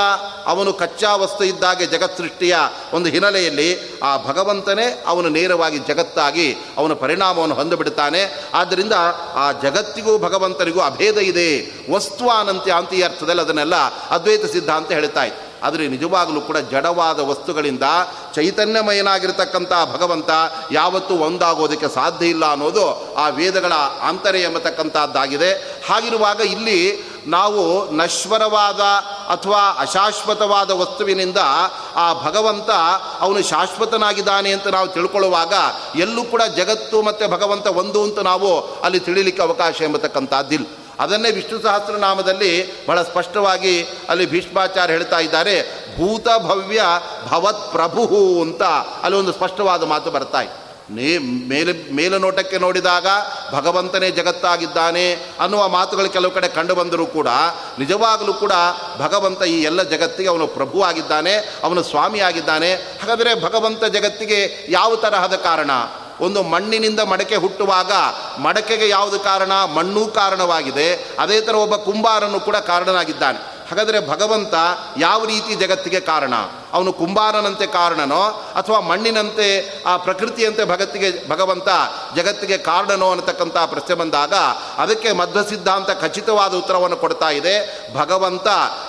ಅವನು 0.46 0.72
ಕಚ್ಚಾ 0.72 1.14
ವಸ್ತು 1.14 1.44
ಇದ್ದಾಗೆ 1.44 1.86
ಜಗತ್ 1.86 2.18
ಸೃಷ್ಟಿಯ 2.18 2.56
ಒಂದು 2.92 3.10
ಹಿನ್ನೆಲೆಯಲ್ಲಿ 3.10 4.00
ಆ 4.02 4.16
ಭಗವಂತನೇ 4.16 5.04
ಅವನು 5.06 5.28
ನೇರವಾಗಿ 5.28 5.78
ಜಗತ್ತಾಗಿ 5.78 6.56
ಅವನ 6.76 6.92
ಪರಿಣಾಮವನ್ನು 6.92 7.54
ಹೊಂದಿಬಿಡ್ತಾನೆ. 7.54 8.42
ಆದ್ದರಿಂದ 8.54 8.92
ಆ 9.34 9.52
ಜಗತ್ತಿಗೂ 9.52 10.18
ಭಗವಂತನಿಗೂ 10.18 10.80
ಅಭೇದ 10.80 11.18
ಇದೆ. 11.18 11.72
ವಸ್ತು 11.92 12.30
ಅನಂತ್ಯ 12.30 12.72
ಅಂತ 12.72 12.94
ಈ 12.94 13.02
ಅರ್ಥದಲ್ಲಿ 13.02 13.42
ಅದನ್ನೆಲ್ಲ 13.42 13.74
ಅದ್ವೈತ 14.10 14.44
ಸಿದ್ಧಾಂತ 14.44 14.92
ಹೇಳ್ತಾ 14.92 15.24
ಇತ್ತು. 15.24 15.51
ಆದರೆ 15.62 15.88
ನಿಜವಾಗಲೂ 15.88 16.40
ಕೂಡ 16.40 16.56
ಜಡವಾದ 16.56 17.20
ವಸ್ತುಗಳಿಂದ 17.20 17.82
ಚೈತನ್ಯಮಯನಾಗಿರ್ತಕ್ಕಂಥ 18.34 19.72
ಭಗವಂತ 19.92 20.30
ಯಾವತ್ತೂ 20.72 21.14
ಒಂದಾಗೋದಕ್ಕೆ 21.14 21.88
ಸಾಧ್ಯ 21.88 22.26
ಇಲ್ಲ 22.26 22.46
ಅನ್ನೋದು 22.46 23.14
ಆ 23.14 23.28
ವೇದಗಳ 23.28 23.72
ಆಂತರ್ಯ 24.02 24.40
ಎಂಬತಕ್ಕಂಥದ್ದಾಗಿದೆ. 24.40 25.52
ಹಾಗಿರುವಾಗ 25.88 26.40
ಇಲ್ಲಿ 26.40 27.12
ನಾವು 27.26 27.92
ನಶ್ವರವಾದ 27.96 28.80
ಅಥವಾ 29.32 29.76
ಅಶಾಶ್ವತವಾದ 29.78 30.70
ವಸ್ತುವಿನಿಂದ 30.70 31.36
ಆ 31.96 32.12
ಭಗವಂತ 32.12 32.70
ಅವನು 33.20 33.42
ಶಾಶ್ವತನಾಗಿದ್ದಾನೆ 33.42 34.52
ಅಂತ 34.52 34.68
ನಾವು 34.68 34.88
ತಿಳ್ಕೊಳ್ಳುವಾಗ 34.88 35.54
ಎಲ್ಲೂ 35.96 36.22
ಕೂಡ 36.22 36.42
ಜಗತ್ತು 36.42 37.02
ಮತ್ತು 37.02 37.28
ಭಗವಂತ 37.28 37.66
ಒಂದು 37.66 38.02
ಅಂತ 38.02 38.18
ನಾವು 38.18 38.60
ಅಲ್ಲಿ 38.60 39.00
ತಿಳಿಲಿಕ್ಕೆ 39.00 39.42
ಅವಕಾಶ 39.42 39.82
ಎಂಬತಕ್ಕಂಥದ್ದಿಲ್ಲ. 39.82 40.66
ಅದನ್ನೇ 41.00 41.30
ವಿಷ್ಣು 41.30 41.62
ಸಹಸ್ರನಾಮದಲ್ಲಿ 41.62 42.86
ಬಹಳ 42.86 43.02
ಸ್ಪಷ್ಟವಾಗಿ 43.02 43.82
ಅಲ್ಲಿ 44.08 44.26
ಭೀಷ್ಮಾಚಾರ್ಯ 44.26 44.92
ಹೇಳ್ತಾ 44.92 45.18
ಇದ್ದಾರೆ. 45.18 45.62
ಭೂತ 45.96 46.28
ಭವ್ಯ 46.38 46.82
ಭವತ್ 47.28 47.72
ಪ್ರಭು 47.72 48.06
ಅಂತ 48.42 48.62
ಅಲ್ಲಿ 49.02 49.18
ಒಂದು 49.18 49.32
ಸ್ಪಷ್ಟವಾದ 49.32 49.82
ಮಾತು 49.82 50.10
ಬರ್ತಾ 50.10 50.38
ನೇ 50.90 51.18
ಮೇಲೆ 51.92 52.18
ನೋಟಕ್ಕೆ 52.18 52.58
ನೋಡಿದಾಗ 52.58 53.06
ಭಗವಂತನೇ 53.52 54.10
ಜಗತ್ತಾಗಿದ್ದಾನೆ 54.10 55.12
ಅನ್ನುವ 55.14 55.68
ಮಾತುಗಳು 55.68 56.08
ಕೆಲವು 56.08 56.30
ಕಡೆ 56.30 56.48
ಕಂಡು 56.48 56.74
ಬಂದರೂ 56.74 57.06
ಕೂಡ 57.06 57.28
ನಿಜವಾಗಲೂ 57.78 58.34
ಕೂಡ 58.34 58.52
ಭಗವಂತ 58.98 59.42
ಈ 59.42 59.62
ಎಲ್ಲ 59.62 59.82
ಜಗತ್ತಿಗೆ 59.82 60.28
ಅವನು 60.28 60.46
ಪ್ರಭು 60.46 60.82
ಆಗಿದ್ದಾನೆ, 60.82 61.34
ಅವನು 61.62 61.82
ಸ್ವಾಮಿಯಾಗಿದ್ದಾನೆ 61.82 62.74
ಹಾಗಾದರೆ 62.74 63.42
ಭಗವಂತ 63.42 63.84
ಜಗತ್ತಿಗೆ 63.84 64.66
ಯಾವ 64.68 64.96
ತರಹದ 64.96 65.34
ಕಾರಣ? 65.34 65.70
ಒಂದು 66.20 66.42
ಮಣ್ಣಿನಿಂದ 66.42 67.00
ಮಡಕೆ 67.00 67.36
ಹುಟ್ಟುವಾಗ 67.36 67.92
ಮಡಕೆಗೆ 68.42 68.88
ಯಾವುದು 68.88 69.20
ಕಾರಣ? 69.20 69.52
ಮಣ್ಣೂ 69.64 70.06
ಕಾರಣವಾಗಿದೆ. 70.06 71.16
ಅದೇ 71.18 71.40
ಥರ 71.40 71.54
ಒಬ್ಬ 71.54 71.76
ಕುಂಬಾರನು 71.76 72.40
ಕೂಡ 72.40 72.56
ಕಾರಣನಾಗಿದ್ದಾನೆ. 72.56 73.51
ಹಾಗಾದರೆ 73.72 74.08
ಭಗವಂತ 74.08 74.54
ಯಾವ 74.98 75.24
ರೀತಿ 75.24 75.54
ಜಗತ್ತಿಗೆ 75.54 76.00
ಕಾರಣ? 76.00 76.34
ಅವನು 76.72 76.92
ಕುಂಬಾರನಂತೆ 76.92 77.66
ಕಾರಣನೋ? 77.66 78.22
ಅಥವಾ 78.56 78.80
ಮಣ್ಣಿನಂತೆ, 78.80 79.82
ಆ 79.86 79.96
ಪ್ರಕೃತಿಯಂತೆ 79.96 80.64
ಭಗತ್ತಿಗೆ, 80.64 81.28
ಭಗವಂತ 81.28 81.68
ಜಗತ್ತಿಗೆ 82.16 82.58
ಕಾರಣನೋ 82.58 83.10
ಅನ್ನತಕ್ಕಂಥ 83.10 83.56
ಪ್ರಶ್ನೆ 83.56 83.94
ಬಂದಾಗ 83.94 84.34
ಅದಕ್ಕೆ 84.78 85.12
ಮಧ್ವ 85.12 85.42
ಸಿದ್ಧಾಂತ 85.42 85.90
ಖಚಿತವಾದ 85.90 86.54
ಉತ್ತರವನ್ನು 86.54 86.96
ಕೊಡ್ತಾ 86.96 87.30
ಇದೆ. 87.30 87.84
ಭಗವಂತ 87.96 88.46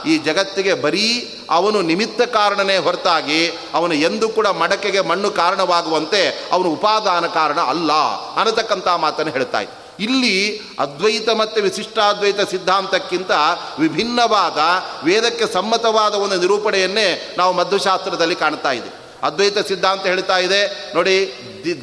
ಈ 0.07 0.17
ಜಗತ್ತಿಗೆ 0.17 0.73
ಬರೀ 0.73 1.37
ಅವನು 1.49 1.81
ನಿಮಿತ್ತ 1.81 2.21
ಕಾರಣನೇ 2.21 2.77
ಹೊರತಾಗಿ 2.77 3.49
ಅವನು 3.73 3.93
ಎಂದೂ 3.93 4.29
ಕೂಡ 4.29 4.47
ಮಡಕೆಗೆ 4.47 5.01
ಮಣ್ಣು 5.01 5.31
ಕಾರಣವಾಗುವಂತೆ 5.31 6.49
ಅವನು 6.51 6.69
ಉಪಾದಾನ 6.69 7.27
ಕಾರಣ 7.27 7.61
ಅಲ್ಲ 7.61 7.93
ಅನ್ನತಕ್ಕಂಥ 8.39 8.87
ಮಾತನ್ನು 8.87 9.31
ಹೇಳ್ತಾ 9.31 9.59
ಇದ್ದೆ 9.59 9.82
ಇಲ್ಲಿ 9.99 10.59
ಅದ್ವೈತ 10.79 11.29
ಮತ್ತು 11.29 11.61
ವಿಶಿಷ್ಟಾದ್ವೈತ 11.61 12.41
ಸಿದ್ಧಾಂತಕ್ಕಿಂತ 12.41 13.31
ವಿಭಿನ್ನವಾದ 13.79 14.57
ವೇದಕ್ಕೆ 15.03 15.53
ಸಮ್ಮತವಾದ 15.53 16.13
ಒಂದು 16.13 16.39
ನಿರೂಪಣೆಯನ್ನೇ 16.39 17.35
ನಾವು 17.37 17.53
ಮಧ್ವಶಾಸ್ತ್ರದಲ್ಲಿ 17.53 18.35
ಕಾಣ್ತಾ 18.35 18.71
ಇದ್ದೀವಿ. 18.71 19.02
ಅದ್ವೈತ 19.23 19.57
ಸಿದ್ಧಾಂತ 19.67 20.03
ಹೇಳ್ತಾ 20.05 20.37
ಇದೆ. 20.37 20.61
ನೋಡಿ 20.95 21.15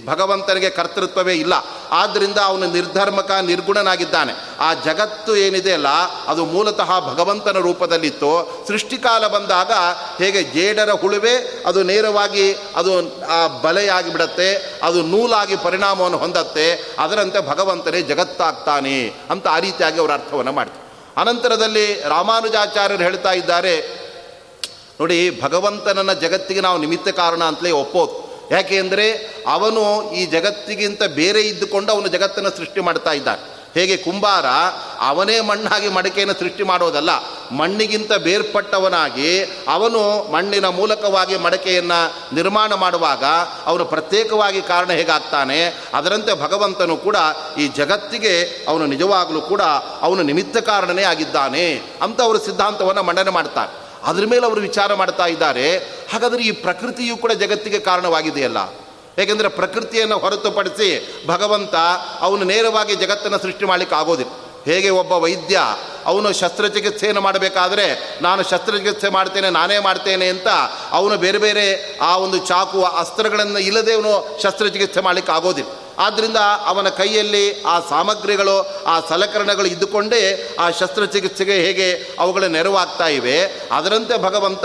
ಭಗವಂತನಿಗೆ 0.06 0.70
ಕರ್ತೃತ್ವವೇ 0.70 1.34
ಇಲ್ಲ. 1.34 1.54
ಆದ್ದರಿಂದ 1.90 2.38
ಅವನು 2.38 2.66
ನಿರ್ಧರ್ಮಕ, 2.72 3.30
ನಿರ್ಗುಣನಾಗಿದ್ದಾನೆ. 3.30 4.32
ಆ 4.60 4.74
ಜಗತ್ತು 4.74 5.36
ಏನಿದೆ 5.36 5.72
ಅಲ್ಲ, 5.72 5.88
ಅದು 6.26 6.44
ಮೂಲತಃ 6.44 6.90
ಭಗವಂತನ 7.00 7.58
ರೂಪದಲ್ಲಿತ್ತು. 7.58 8.32
ಸೃಷ್ಟಿಕಾಲ 8.68 9.26
ಬಂದಾಗ 9.26 9.72
ಹೇಗೆ 10.18 10.42
ಜೇಡರ 10.42 10.90
ಹುಳುವೆ, 10.90 11.34
ಅದು 11.66 11.82
ನೇರವಾಗಿ 11.82 12.58
ಅದು 12.76 12.92
ಆ 13.26 13.46
ಬಲೆಯಾಗಿ 13.62 14.12
ಬಿಡತ್ತೆ 14.12 14.78
ಅದು 14.82 15.02
ನೂಲಾಗಿ 15.02 15.56
ಪರಿಣಾಮವನ್ನು 15.56 16.18
ಹೊಂದತ್ತೆ, 16.18 16.66
ಅದರಂತೆ 16.98 17.40
ಭಗವಂತನೇ 17.48 18.02
ಜಗತ್ತಾಗ್ತಾನೆ 18.02 18.96
ಅಂತ 19.30 19.46
ಆ 19.46 19.58
ರೀತಿಯಾಗಿ 19.58 20.00
ಅವರ 20.00 20.12
ಅರ್ಥವನ್ನು 20.12 20.52
ಮಾಡ್ತಾರೆ. 20.52 20.90
ಅನಂತರದಲ್ಲಿ 21.20 22.02
ರಾಮಾನುಜಾಚಾರ್ಯರು 22.08 23.02
ಹೇಳ್ತಾ 23.02 23.32
ಇದ್ದಾರೆ 23.32 23.99
ನೋಡಿ, 25.00 25.40
ಭಗವಂತನನ್ನ 25.42 26.12
ಜಗತ್ತಿಗೆ 26.12 26.60
ನಾವು 26.60 26.78
ನಿಮಿತ್ತ 26.78 27.08
ಕಾರಣ 27.08 27.44
ಅಂತಲೇ 27.44 27.70
ಒಪ್ಪೋದು. 27.70 28.14
ಯಾಕೆ 28.50 28.78
ಅಂದರೆ, 28.78 29.06
ಅವನು 29.46 30.12
ಈ 30.12 30.26
ಜಗತ್ತಿಗಿಂತ 30.26 31.02
ಬೇರೆ 31.02 31.40
ಇದ್ದುಕೊಂಡು 31.42 31.92
ಅವನು 31.92 32.08
ಜಗತ್ತನ್ನು 32.08 32.50
ಸೃಷ್ಟಿ 32.56 32.80
ಮಾಡ್ತಾ 32.80 33.12
ಇದ್ದಾನೆ. 33.12 33.42
ಹೇಗೆ 33.74 33.96
ಕುಂಬಾರ, 33.96 34.46
ಅವನೇ 35.00 35.40
ಮಣ್ಣಾಗಿ 35.40 35.88
ಮಡಿಕೆಯನ್ನು 35.88 36.34
ಸೃಷ್ಟಿ 36.34 36.62
ಮಾಡೋದಲ್ಲ, 36.62 37.10
ಮಣ್ಣಿಗಿಂತ 37.52 38.12
ಬೇರ್ಪಟ್ಟವನಾಗಿ 38.12 39.42
ಅವನು 39.68 40.30
ಮಣ್ಣಿನ 40.32 40.66
ಮೂಲಕವಾಗಿ 40.68 41.36
ಮಡಕೆಯನ್ನು 41.36 42.34
ನಿರ್ಮಾಣ 42.34 42.74
ಮಾಡುವಾಗ 42.74 43.24
ಅವನು 43.66 43.84
ಪ್ರತ್ಯೇಕವಾಗಿ 43.84 44.62
ಕಾರಣ 44.62 44.90
ಹೇಗಾಗ್ತಾನೆ? 44.90 45.60
ಅದರಂತೆ 45.94 46.34
ಭಗವಂತನು 46.34 46.96
ಕೂಡ 46.96 47.16
ಈ 47.58 47.68
ಜಗತ್ತಿಗೆ 47.68 48.64
ಅವನು 48.68 48.86
ನಿಜವಾಗಲೂ 48.86 49.40
ಕೂಡ 49.40 49.62
ಅವನು 50.00 50.22
ನಿಮಿತ್ತ 50.22 50.56
ಕಾರಣನೇ 50.56 51.02
ಆಗಿದ್ದಾನೆ 51.02 51.66
ಅಂತ 52.02 52.20
ಅವರು 52.22 52.38
ಸಿದ್ಧಾಂತವನ್ನು 52.38 53.02
ಮಂಡನೆ 53.02 53.30
ಮಾಡ್ತಾರೆ. 53.30 53.79
ಅದ್ರ 54.04 54.26
ಮೇಲೆ 54.26 54.46
ಅವರು 54.46 54.60
ವಿಚಾರ 54.60 54.94
ಮಾಡ್ತಾ 54.94 55.26
ಇದ್ದಾರೆ. 55.26 55.76
ಹಾಗಾದರೆ 56.12 56.42
ಈ 56.42 56.50
ಪ್ರಕೃತಿಯು 56.50 57.16
ಕೂಡ 57.16 57.32
ಜಗತ್ತಿಗೆ 57.32 57.78
ಕಾರಣವಾಗಿದೆಯಲ್ಲ? 57.78 58.56
ಏಕೆಂದರೆ 59.18 59.48
ಪ್ರಕೃತಿಯನ್ನು 59.48 60.18
ಹೊರತುಪಡಿಸಿ 60.18 61.18
ಭಗವಂತ 61.26 61.74
ಅವನು 62.20 62.44
ನೇರವಾಗಿ 62.44 62.96
ಜಗತ್ತನ್ನು 62.96 63.38
ಸೃಷ್ಟಿ 63.38 63.64
ಮಾಡಲಿಕ್ಕೆ 63.64 63.96
ಆಗೋದಿಲ್ಲ. 63.96 64.32
ಹೇಗೆ 64.64 64.90
ಒಬ್ಬ 64.90 65.12
ವೈದ್ಯ 65.12 65.60
ಅವನು 66.06 66.32
ಶಸ್ತ್ರಚಿಕಿತ್ಸೆಯನ್ನು 66.32 67.20
ಮಾಡಬೇಕಾದ್ರೆ 67.20 68.18
ನಾನು 68.22 68.42
ಶಸ್ತ್ರಚಿಕಿತ್ಸೆ 68.42 69.08
ಮಾಡ್ತೇನೆ, 69.08 69.50
ನಾನೇ 69.50 69.78
ಮಾಡ್ತೇನೆ 69.78 70.28
ಅಂತ 70.28 70.48
ಅವನು 70.90 71.16
ಬೇರೆ 71.16 71.38
ಬೇರೆ 71.38 71.98
ಆ 72.02 72.16
ಒಂದು 72.16 72.46
ಚಾಕು, 72.46 72.84
ಅಸ್ತ್ರಗಳನ್ನು 72.84 73.58
ಇಲ್ಲದೆ 73.58 73.94
ಅವನು 73.94 74.40
ಶಸ್ತ್ರಚಿಕಿತ್ಸೆ 74.42 75.00
ಮಾಡಲಿಕ್ಕೆ 75.00 75.32
ಆಗೋದಿಲ್ಲ. 75.32 75.70
ಆದ್ದರಿಂದ 76.00 76.36
ಅವನ 76.66 76.88
ಕೈಯಲ್ಲಿ 76.88 77.62
ಆ 77.62 77.80
ಸಾಮಗ್ರಿಗಳು, 77.80 78.84
ಆ 78.84 79.00
ಸಲಕರಣೆಗಳು 79.08 79.66
ಇದ್ದುಕೊಂಡೇ 79.66 80.56
ಆ 80.60 80.70
ಶಸ್ತ್ರಚಿಕಿತ್ಸೆಗೆ 80.70 81.52
ಹೇಗೆ 81.52 82.16
ಅವುಗಳ 82.18 82.44
ನೆರವಾಗ್ತಾ 82.44 83.08
ಇವೆ. 83.08 83.42
ಅದರಂತೆ 83.72 84.22
ಭಗವಂತ 84.22 84.64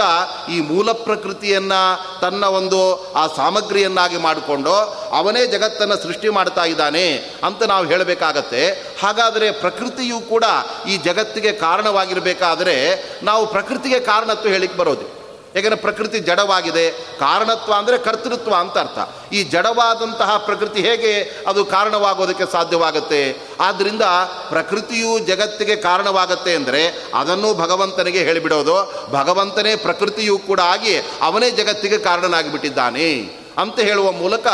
ಈ 0.52 0.62
ಮೂಲ 0.62 0.92
ಪ್ರಕೃತಿಯನ್ನು 0.92 2.22
ತನ್ನ 2.22 2.44
ಒಂದು 2.44 3.14
ಆ 3.14 3.28
ಸಾಮಗ್ರಿಯನ್ನಾಗಿ 3.28 4.18
ಮಾಡಿಕೊಂಡು 4.18 4.74
ಅವನೇ 5.12 5.46
ಜಗತ್ತನ್ನು 5.46 6.04
ಸೃಷ್ಟಿ 6.04 6.30
ಮಾಡ್ತಾ 6.30 6.66
ಇದ್ದಾನೆ 6.66 7.18
ಅಂತ 7.44 7.64
ನಾವು 7.64 7.86
ಹೇಳಬೇಕಾಗತ್ತೆ. 7.86 8.68
ಹಾಗಾದರೆ 9.04 9.52
ಪ್ರಕೃತಿಯು 9.52 10.20
ಕೂಡ 10.20 10.44
ಈ 10.90 10.98
ಜಗತ್ತಿಗೆ 10.98 11.52
ಕಾರಣವಾಗಿರಬೇಕಾದರೆ 11.52 12.76
ನಾವು 13.24 13.48
ಪ್ರಕೃತಿಗೆ 13.48 14.00
ಕಾರಣತ್ವ 14.00 14.50
ಹೇಳಿಕ್ಕೆ 14.50 14.78
ಬರೋದು. 14.78 15.25
ಯಾಕೆಂದರೆ 15.56 15.80
ಪ್ರಕೃತಿ 15.80 16.20
ಜಡವಾಗಿದೆ. 16.20 16.92
ಕಾರಣತ್ವ 17.20 17.74
ಅಂದರೆ 17.74 17.98
ಕರ್ತೃತ್ವ 17.98 18.56
ಅಂತ 18.56 18.78
ಅರ್ಥ. 18.78 19.00
ಈ 19.34 19.44
ಜಡವಾದಂತಹ 19.44 20.38
ಪ್ರಕೃತಿ 20.38 20.82
ಹೇಗೆ 20.82 21.44
ಅದು 21.48 21.66
ಕಾರಣವಾಗೋದಕ್ಕೆ 21.66 22.52
ಸಾಧ್ಯವಾಗುತ್ತೆ? 22.52 23.22
ಆದ್ದರಿಂದ 23.60 24.02
ಪ್ರಕೃತಿಯು 24.50 25.20
ಜಗತ್ತಿಗೆ 25.20 25.76
ಕಾರಣವಾಗತ್ತೆ 25.76 26.56
ಅಂದರೆ 26.56 27.10
ಅದನ್ನು 27.14 27.54
ಭಗವಂತನಿಗೆ 27.54 28.20
ಹೇಳಿಬಿಡೋದು. 28.20 28.76
ಭಗವಂತನೇ 29.12 29.76
ಪ್ರಕೃತಿಯು 29.76 30.38
ಕೂಡ 30.38 30.60
ಆಗಿ 30.60 30.98
ಅವನೇ 30.98 31.52
ಜಗತ್ತಿಗೆ 31.52 31.98
ಕಾರಣನಾಗಿಬಿಟ್ಟಿದ್ದಾನೆ 31.98 33.10
ಅಂತ 33.58 33.80
ಹೇಳುವ 33.80 34.12
ಮೂಲಕ 34.12 34.48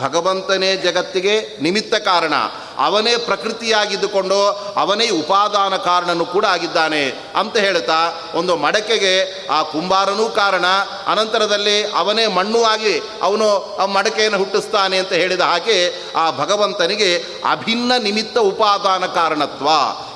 ಭಗವಂತನೇ 0.00 0.76
ಜಗತ್ತಿಗೆ 0.76 1.62
ನಿಮಿತ್ತ 1.62 1.94
ಕಾರಣ. 1.94 2.32
ಅವನೇ 2.78 3.16
ಪ್ರಕೃತಿಯಾಗಿದ್ದುಕೊಂಡು 3.16 4.38
ಅವನೇ 4.76 5.08
ಉಪಾದಾನ 5.10 5.76
ಕಾರಣನು 5.76 6.24
ಕೂಡ 6.24 6.44
ಆಗಿದ್ದಾನೆ 6.44 7.02
ಅಂತ 7.36 7.56
ಹೇಳ್ತಾ 7.56 7.98
ಒಂದು 8.34 8.56
ಮಡಕೆಗೆ 8.56 9.14
ಆ 9.48 9.62
ಕುಂಬಾರನೂ 9.62 10.28
ಕಾರಣ. 10.28 10.64
ಅನಂತರದಲ್ಲಿ 11.06 11.76
ಅವನೇ 11.92 12.26
ಮಣ್ಣು 12.26 12.62
ಆಗಿ 12.62 12.94
ಅವನು 13.22 13.76
ಆ 13.76 13.86
ಮಡಕೆಯನ್ನು 13.86 14.38
ಹುಟ್ಟಿಸ್ತಾನೆ 14.38 14.98
ಅಂತ 14.98 15.12
ಹೇಳಿದ 15.12 15.40
ಹಾಗೆ 15.40 15.78
ಆ 16.16 16.30
ಭಗವಂತನಿಗೆ 16.30 17.10
ಅಭಿನ್ನ 17.50 17.92
ನಿಮಿತ್ತ 17.98 18.38
ಉಪಾದಾನ 18.38 19.06
ಕಾರಣತ್ವ. 19.06 19.68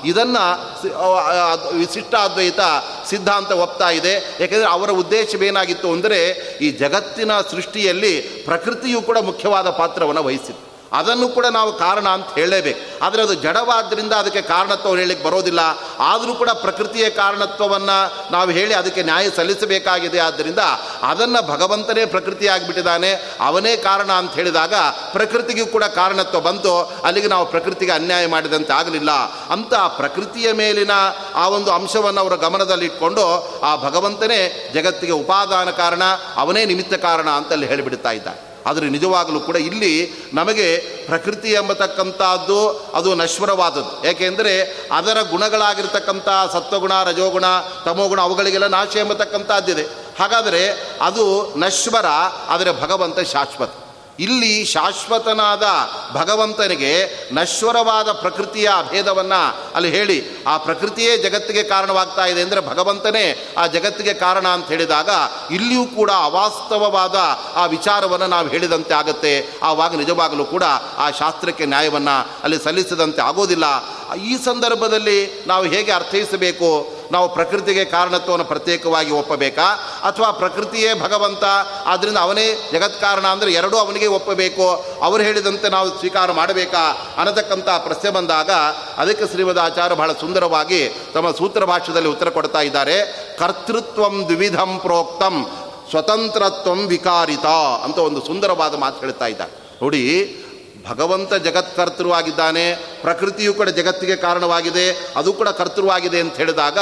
ಇದನ್ನು 0.05 0.43
ವಿಶಿಷ್ಟಾದ್ವೈತ 1.77 2.59
ಸಿದ್ಧಾಂತ 3.09 3.51
ಒಪ್ತಾ 3.51 3.89
ಇದೆ. 3.89 4.13
ಯಾಕೆಂದರೆ 4.39 4.69
ಅವರ 4.69 4.91
ಉದ್ದೇಶವೇನಾಗಿತ್ತು 4.91 5.91
ಅಂದರೆ 5.91 6.19
ಈ 6.61 6.69
ಜಗತ್ತಿನ 6.71 7.41
ಸೃಷ್ಟಿಯಲ್ಲಿ 7.51 8.21
ಪ್ರಕೃತಿಯು 8.21 9.01
ಕೂಡ 9.01 9.17
ಮುಖ್ಯವಾದ 9.17 9.69
ಪಾತ್ರವನ್ನು 9.69 10.23
ವಹಿಸಿತ್ತು. 10.23 10.72
ಅದನ್ನು 10.93 11.27
ಕೂಡ 11.27 11.45
ನಾವು 11.45 11.77
ಕಾರಣ 11.77 12.09
ಅಂತ 12.09 12.27
ಹೇಳಲೇಬೇಕು. 12.35 13.05
ಆದರೆ 13.05 13.21
ಅದು 13.21 13.33
ಜಡವಾದ್ದರಿಂದ 13.33 14.13
ಅದಕ್ಕೆ 14.13 14.41
ಕಾರಣತ್ವವನ್ನು 14.41 14.99
ಹೇಳಲಿಕ್ಕೆ 14.99 15.25
ಬರೋದಿಲ್ಲ. 15.27 15.59
ಆದರೂ 15.99 16.33
ಕೂಡ 16.33 16.49
ಪ್ರಕೃತಿಯ 16.49 17.09
ಕಾರಣತ್ವವನ್ನು 17.09 18.31
ನಾವು 18.31 18.49
ಹೇಳಿ 18.49 18.73
ಅದಕ್ಕೆ 18.73 19.03
ನ್ಯಾಯ 19.03 19.29
ಸಲ್ಲಿಸಬೇಕಾಗಿದೆ. 19.29 20.19
ಆದ್ದರಿಂದ 20.19 20.59
ಅದನ್ನು 21.01 21.47
ಭಗವಂತನೇ 21.47 22.05
ಪ್ರಕೃತಿಯಾಗಿಬಿಟ್ಟಿದ್ದಾನೆ. 22.05 23.11
ಅವನೇ 23.41 23.77
ಕಾರಣ 23.77 24.11
ಅಂತ 24.11 24.33
ಹೇಳಿದಾಗ 24.33 24.73
ಪ್ರಕೃತಿಗೂ 25.11 25.65
ಕೂಡ 25.65 25.83
ಕಾರಣತ್ವ 25.83 26.39
ಬಂತು. 26.39 26.93
ಅಲ್ಲಿಗೆ 27.03 27.27
ನಾವು 27.27 27.45
ಪ್ರಕೃತಿಗೆ 27.45 27.91
ಅನ್ಯಾಯ 27.91 28.27
ಮಾಡಿದಂತೆ 28.27 28.73
ಆಗಲಿಲ್ಲ. 28.73 29.11
ಅಂತ 29.51 29.73
ಪ್ರಕೃತಿಯ 29.73 30.51
ಮೇಲಿನ 30.51 30.91
ಆ 31.35 31.47
ಒಂದು 31.47 31.71
ಅಂಶವನ್ನು 31.71 32.21
ಅವರ 32.21 32.35
ಗಮನದಲ್ಲಿಟ್ಕೊಂಡು 32.35 33.23
ಆ 33.63 33.75
ಭಗವಂತನೇ 33.75 34.71
ಜಗತ್ತಿಗೆ 34.73 35.11
ಉಪಾದಾನ 35.11 35.69
ಕಾರಣ, 35.69 36.03
ಅವನೇ 36.35 36.65
ನಿಮಿತ್ತ 36.65 36.93
ಕಾರಣ 36.93 37.29
ಅಂತಲ್ಲಿ 37.29 37.67
ಹೇಳಿಬಿಡ್ತಾ 37.67 38.11
ಇದ್ದ 38.11 38.27
ಆದರೆ 38.65 38.89
ನಿಜವಾಗಲೂ 38.89 39.39
ಕೂಡ 39.39 39.55
ಇಲ್ಲಿ 39.55 40.11
ನಮಗೆ 40.33 40.77
ಪ್ರಕೃತಿ 41.05 41.51
ಎಂಬತಕ್ಕಂಥದ್ದು 41.51 42.69
ಅದು 42.69 43.15
ನಶ್ವರವಾದದ್ದು. 43.15 44.07
ಏಕೆಂದರೆ 44.07 44.53
ಅದರ 44.91 45.21
ಗುಣಗಳಾಗಿರ್ತಕ್ಕಂಥ 45.21 46.29
ಸತ್ವಗುಣ, 46.53 47.03
ರಜೋಗುಣ, 47.03 47.45
ತಮೋಗುಣ 47.85 48.21
ಅವುಗಳಿಗೆಲ್ಲ 48.21 48.67
ನಾಶ 48.67 48.95
ಎಂಬತಕ್ಕಂಥದ್ದಿದೆ. 48.95 49.83
ಹಾಗಾದರೆ 50.19 50.93
ಅದು 51.01 51.53
ನಶ್ವರ, 51.57 52.05
ಆದರೆ 52.49 52.81
ಭಗವಂತ 52.81 53.19
ಶಾಶ್ವತ. 53.19 53.82
ಇಲ್ಲಿ 54.19 54.65
ಶಾಶ್ವತನಾದ 54.65 55.63
ಭಗವಂತನಿಗೆ 56.13 56.93
ನಶ್ವರವಾದ 57.33 58.11
ಪ್ರಕೃತಿಯ 58.11 58.69
ಭೇದವನ್ನು 58.91 59.73
ಅಲ್ಲಿ 59.75 59.89
ಹೇಳಿ, 59.89 60.43
ಆ 60.43 60.57
ಪ್ರಕೃತಿಯೇ 60.57 61.17
ಜಗತ್ತಿಗೆ 61.17 61.63
ಕಾರಣವಾಗ್ತಾ 61.63 62.25
ಇದೆ 62.25 62.41
ಅಂದರೆ 62.41 62.61
ಭಗವಂತನೇ 62.61 63.53
ಆ 63.57 63.67
ಜಗತ್ತಿಗೆ 63.67 64.13
ಕಾರಣ 64.13 64.47
ಅಂತ 64.47 64.67
ಹೇಳಿದಾಗ 64.67 65.09
ಇಲ್ಲಿಯೂ 65.51 65.85
ಕೂಡ 65.85 66.11
ಅವಾಸ್ತವವಾದ 66.11 67.15
ಆ 67.55 67.65
ವಿಚಾರವನ್ನು 67.65 68.27
ನಾವು 68.27 68.47
ಹೇಳಿದಂತೆ 68.47 68.93
ಆಗುತ್ತೆ. 68.93 69.59
ಆವಾಗ 69.63 69.95
ನಿಜವಾಗಲೂ 69.95 70.45
ಕೂಡ 70.45 70.63
ಆ 70.97 71.11
ಶಾಸ್ತ್ರಕ್ಕೆ 71.11 71.65
ನ್ಯಾಯವನ್ನು 71.65 72.29
ಅಲ್ಲಿ 72.43 72.63
ಸಲ್ಲಿಸಿದಂತೆ 72.63 73.21
ಆಗೋದಿಲ್ಲ. 73.21 73.63
ಈ 74.15 74.37
ಸಂದರ್ಭದಲ್ಲಿ 74.45 75.43
ನಾವು 75.47 75.63
ಹೇಗೆ 75.63 75.91
ಅರ್ಥೈಸಬೇಕು? 75.91 77.02
ನಾವು 77.13 77.33
ಪ್ರಕೃತಿಗೆ 77.33 77.85
ಕಾರಣತ್ವವನ್ನು 77.85 78.45
ಪ್ರತ್ಯೇಕವಾಗಿ 78.45 79.11
ಒಪ್ಪಬೇಕಾ? 79.11 79.67
ಅಥವಾ 80.03 80.31
ಪ್ರಕೃತಿಯೇ 80.31 80.93
ಭಗವಂತ 80.93 81.43
ಆದ್ದರಿಂದ 81.85 82.17
ಅವನೇ 82.17 82.45
ಜಗತ್ಕಾರಣ 82.71 83.27
ಅಂದರೆ 83.27 83.51
ಎರಡೂ 83.53 83.77
ಅವನಿಗೆ 83.77 84.07
ಒಪ್ಪಬೇಕು. 84.07 84.67
ಅವರು 85.01 85.23
ಹೇಳಿದಂತೆ 85.23 85.69
ನಾವು 85.69 85.89
ಸ್ವೀಕಾರ 85.99 86.31
ಮಾಡಬೇಕಾ? 86.31 86.83
ಅನ್ನತಕ್ಕಂಥ 87.17 87.69
ಪ್ರಶ್ನೆ 87.69 88.11
ಬಂದಾಗ 88.11 88.51
ಅದಕ್ಕೆ 88.97 89.27
ಶ್ರೀಮದ್ 89.27 89.59
ಆಚಾರ್ಯ 89.59 89.95
ಬಹಳ 89.95 90.11
ಸುಂದರವಾಗಿ 90.13 90.81
ತಮ್ಮ 91.13 91.31
ಸೂತ್ರ 91.31 91.65
ಭಾಷ್ಯದಲ್ಲಿ 91.65 92.09
ಉತ್ತರ 92.09 92.29
ಕೊಡ್ತಾ 92.29 92.61
ಇದ್ದಾರೆ. 92.61 92.97
ಕರ್ತೃತ್ವಂ 93.39 94.25
ದ್ವಿಧಂ 94.27 94.79
ಪ್ರೋಕ್ತಂ, 94.81 95.35
ಸ್ವತಂತ್ರತ್ವಂ 95.89 96.77
ವಿಕಾರಿತ 96.77 97.45
ಅಂತ 97.85 97.97
ಒಂದು 97.97 98.25
ಸುಂದರವಾದ 98.25 98.75
ಮಾತು 98.75 98.99
ಹೇಳ್ತಾ 98.99 99.25
ಇದ್ದಾರೆ. 99.25 99.51
ನೋಡಿ 99.81 100.03
ಭಗವಂತ 100.87 101.33
ಜಗತ್ಕರ್ತೃವಾಗಿದ್ದಾನೆ 101.33 102.63
ಪ್ರಕೃತಿಯು 103.01 103.53
ಕೂಡ 103.53 103.69
ಜಗತ್ತಿಗೆ 103.69 104.15
ಕಾರಣವಾಗಿದೆ, 104.15 104.85
ಅದು 105.15 105.33
ಕೂಡ 105.33 105.49
ಕರ್ತೃವಾಗಿದೆ 105.59 106.19
ಅಂತ 106.19 106.35
ಹೇಳಿದಾಗ 106.37 106.77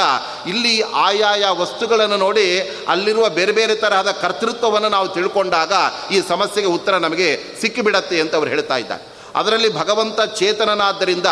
ಇಲ್ಲಿ 0.46 0.74
ಆಯಾಯ 0.80 1.44
ವಸ್ತುಗಳನ್ನು 1.60 2.16
ನೋಡಿ 2.16 2.46
ಅಲ್ಲಿರುವ 2.88 3.28
ಬೇರೆ 3.38 3.52
ಬೇರೆ 3.52 3.74
ತರಹದ 3.74 4.10
ಕರ್ತೃತ್ವವನ್ನು 4.22 4.88
ನಾವು 4.88 5.08
ತಿಳ್ಕೊಂಡಾಗ 5.08 5.72
ಈ 6.10 6.20
ಸಮಸ್ಯೆಗೆ 6.28 6.68
ಉತ್ತರ 6.68 6.96
ನಮಗೆ 6.96 7.30
ಸಿಕ್ಕಿಬಿಡತ್ತೆ 7.60 8.20
ಅಂತ 8.20 8.34
ಅವರು 8.34 8.50
ಹೇಳ್ತಾ 8.50 8.76
ಇದ್ದಾರೆ. 8.76 9.04
ಅದರಲ್ಲಿ 9.36 9.72
ಭಗವಂತ 9.74 10.20
ಚೇತನನಾದ್ದರಿಂದ, 10.20 11.28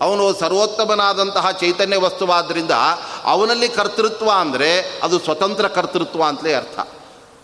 ಅವನು 0.00 0.24
ಸರ್ವೋತ್ತಮನಾದಂತಹ 0.38 1.46
ಚೈತನ್ಯ 1.50 1.96
ವಸ್ತುವಾದ್ದರಿಂದ, 1.96 2.74
ಅವನಲ್ಲಿ 3.24 3.68
ಕರ್ತೃತ್ವ 3.68 4.30
ಅಂದರೆ 4.40 4.70
ಅದು 5.02 5.18
ಸ್ವತಂತ್ರ 5.18 5.68
ಕರ್ತೃತ್ವ 5.68 6.22
ಅಂತಲೇ 6.24 6.54
ಅರ್ಥ. 6.54 6.78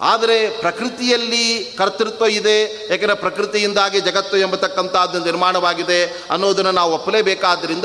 ಆದರೆ 0.01 0.49
ಪ್ರಕೃತಿಯಲ್ಲಿ 0.49 1.65
ಕರ್ತೃತ್ವ 1.79 2.27
ಇದೆ 2.27 2.89
ಯಾಕೆಂದರೆ 2.91 3.15
ಪ್ರಕೃತಿಯಿಂದಾಗಿ 3.15 4.01
ಜಗತ್ತು 4.01 4.37
ಎಂಬತಕ್ಕಂಥದ್ದು 4.37 5.25
ನಿರ್ಮಾಣವಾಗಿದೆ 5.25 6.27
ಅನ್ನೋದನ್ನು 6.31 6.73
ನಾವು 6.73 6.93
ಒಪ್ಪಲೇಬೇಕಾದ್ದರಿಂದ 6.93 7.85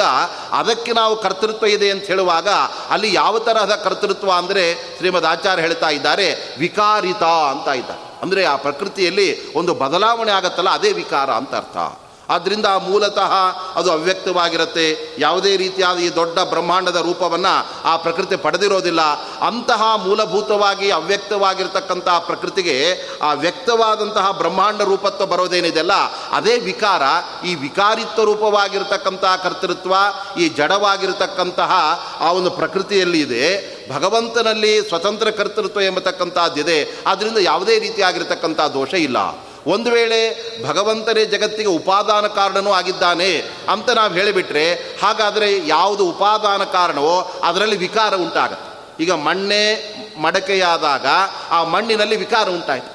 ಅದಕ್ಕೆ 0.51 0.93
ನಾವು 0.93 1.15
ಕರ್ತೃತ್ವ 1.15 1.65
ಇದೆ 1.65 1.91
ಅಂತ 1.91 2.03
ಹೇಳುವಾಗ 2.03 2.47
ಅಲ್ಲಿ 2.89 3.13
ಯಾವ 3.13 3.39
ತರಹದ 3.39 3.75
ಕರ್ತೃತ್ವ 3.75 4.31
ಅಂದರೆ 4.31 4.73
ಶ್ರೀಮದ್ 4.97 5.25
ಆಚಾರ್ಯ 5.25 5.61
ಹೇಳ್ತಾ 5.61 5.89
ಇದ್ದಾರೆ, 5.89 6.55
ವಿಕಾರಿತ 6.57 7.23
ಅಂತ 7.23 7.67
ಇದ್ದಾರೆ. 7.67 8.21
ಅಂದರೆ 8.21 8.45
ಆ 8.45 8.55
ಪ್ರಕೃತಿಯಲ್ಲಿ 8.55 9.53
ಒಂದು 9.53 9.73
ಬದಲಾವಣೆ 9.73 10.31
ಆಗುತ್ತಲ್ಲ, 10.31 10.69
ಅದೇ 10.69 10.91
ವಿಕಾರ 10.91 11.29
ಅಂತ 11.31 11.55
ಅರ್ಥ. 11.55 11.77
ಆದ್ದರಿಂದ 12.29 12.65
ಮೂಲತಃ 12.65 13.31
ಅದು 13.75 13.91
ಅವ್ಯಕ್ತವಾಗಿರುತ್ತೆ. 13.91 15.15
ಯಾವುದೇ 15.19 15.57
ರೀತಿಯಾದ 15.57 15.97
ಈ 15.97 16.15
ದೊಡ್ಡ 16.15 16.39
ಬ್ರಹ್ಮಾಂಡದ 16.39 16.95
ರೂಪವನ್ನು 16.95 17.83
ಆ 17.83 17.97
ಪ್ರಕೃತಿ 17.97 18.35
ಪಡೆದಿರೋದಿಲ್ಲ. 18.35 19.01
ಅಂತಹ 19.47 19.95
ಮೂಲಭೂತವಾಗಿ 19.95 20.91
ಅವ್ಯಕ್ತವಾಗಿರ್ತಕ್ಕಂತಹ 20.91 22.19
ಪ್ರಕೃತಿಗೆ 22.19 23.09
ಆ 23.21 23.33
ವ್ಯಕ್ತವಾದಂತಹ 23.33 24.31
ಬ್ರಹ್ಮಾಂಡ 24.31 24.81
ರೂಪತ್ವ 24.81 25.25
ಬರೋದೇನಿದೆಯಲ್ಲ 25.25 25.93
ಅದೇ 26.31 26.59
ವಿಕಾರ. 26.59 27.01
ಈ 27.45 27.55
ವಿಕಾರಿತ್ವ 27.55 28.23
ರೂಪವಾಗಿರ್ತಕ್ಕಂತಹ 28.23 29.35
ಕರ್ತೃತ್ವ, 29.35 29.93
ಈ 30.39 30.49
ಜಡವಾಗಿರತಕ್ಕಂತಹ 30.49 31.71
ಆ 32.19 32.31
ಒಂದು 32.31 32.51
ಪ್ರಕೃತಿಯಲ್ಲಿ 32.51 33.19
ಇದೆ. 33.19 33.73
ಭಗವಂತನಲ್ಲಿ 33.93 34.89
ಸ್ವತಂತ್ರ 34.89 35.29
ಕರ್ತೃತ್ವ 35.29 35.81
ಎಂಬತಕ್ಕಂಥದ್ದಿದೆ. 35.81 37.03
ಆದ್ದರಿಂದ 37.07 37.37
ಯಾವುದೇ 37.37 37.79
ರೀತಿಯಾಗಿರ್ತಕ್ಕಂಥ 37.79 38.61
ದೋಷ 38.61 38.93
ಇಲ್ಲ. 38.93 39.17
ಒಂದು 39.67 39.91
ವೇಳೆ 39.91 40.19
ಭಗವಂತನೇ 40.67 41.25
ಜಗತ್ತಿಗೆ 41.25 41.67
ಉಪಾದಾನ 41.67 42.27
ಕಾರಣನೂ 42.27 42.71
ಆಗಿದ್ದಾನೆ 42.71 43.37
ಅಂತ 43.69 43.89
ನಾವು 43.89 44.13
ಹೇಳಿಬಿಟ್ರೆ 44.13 44.73
ಹಾಗಾದರೆ 44.73 45.67
ಯಾವುದು 45.67 46.09
ಉಪಾದಾನ 46.09 46.63
ಕಾರಣವೋ 46.63 47.31
ಅದರಲ್ಲಿ 47.43 47.77
ವಿಕಾರ 47.77 48.15
ಉಂಟಾಗತ್ತೆ. 48.15 49.03
ಈಗ 49.03 49.11
ಮಣ್ಣೆ 49.11 49.93
ಮಡಕೆಯಾದಾಗ 50.21 51.05
ಆ 51.51 51.63
ಮಣ್ಣಿನಲ್ಲಿ 51.63 52.15
ವಿಕಾರ 52.15 52.49
ಉಂಟಾಯಿತು. 52.49 52.92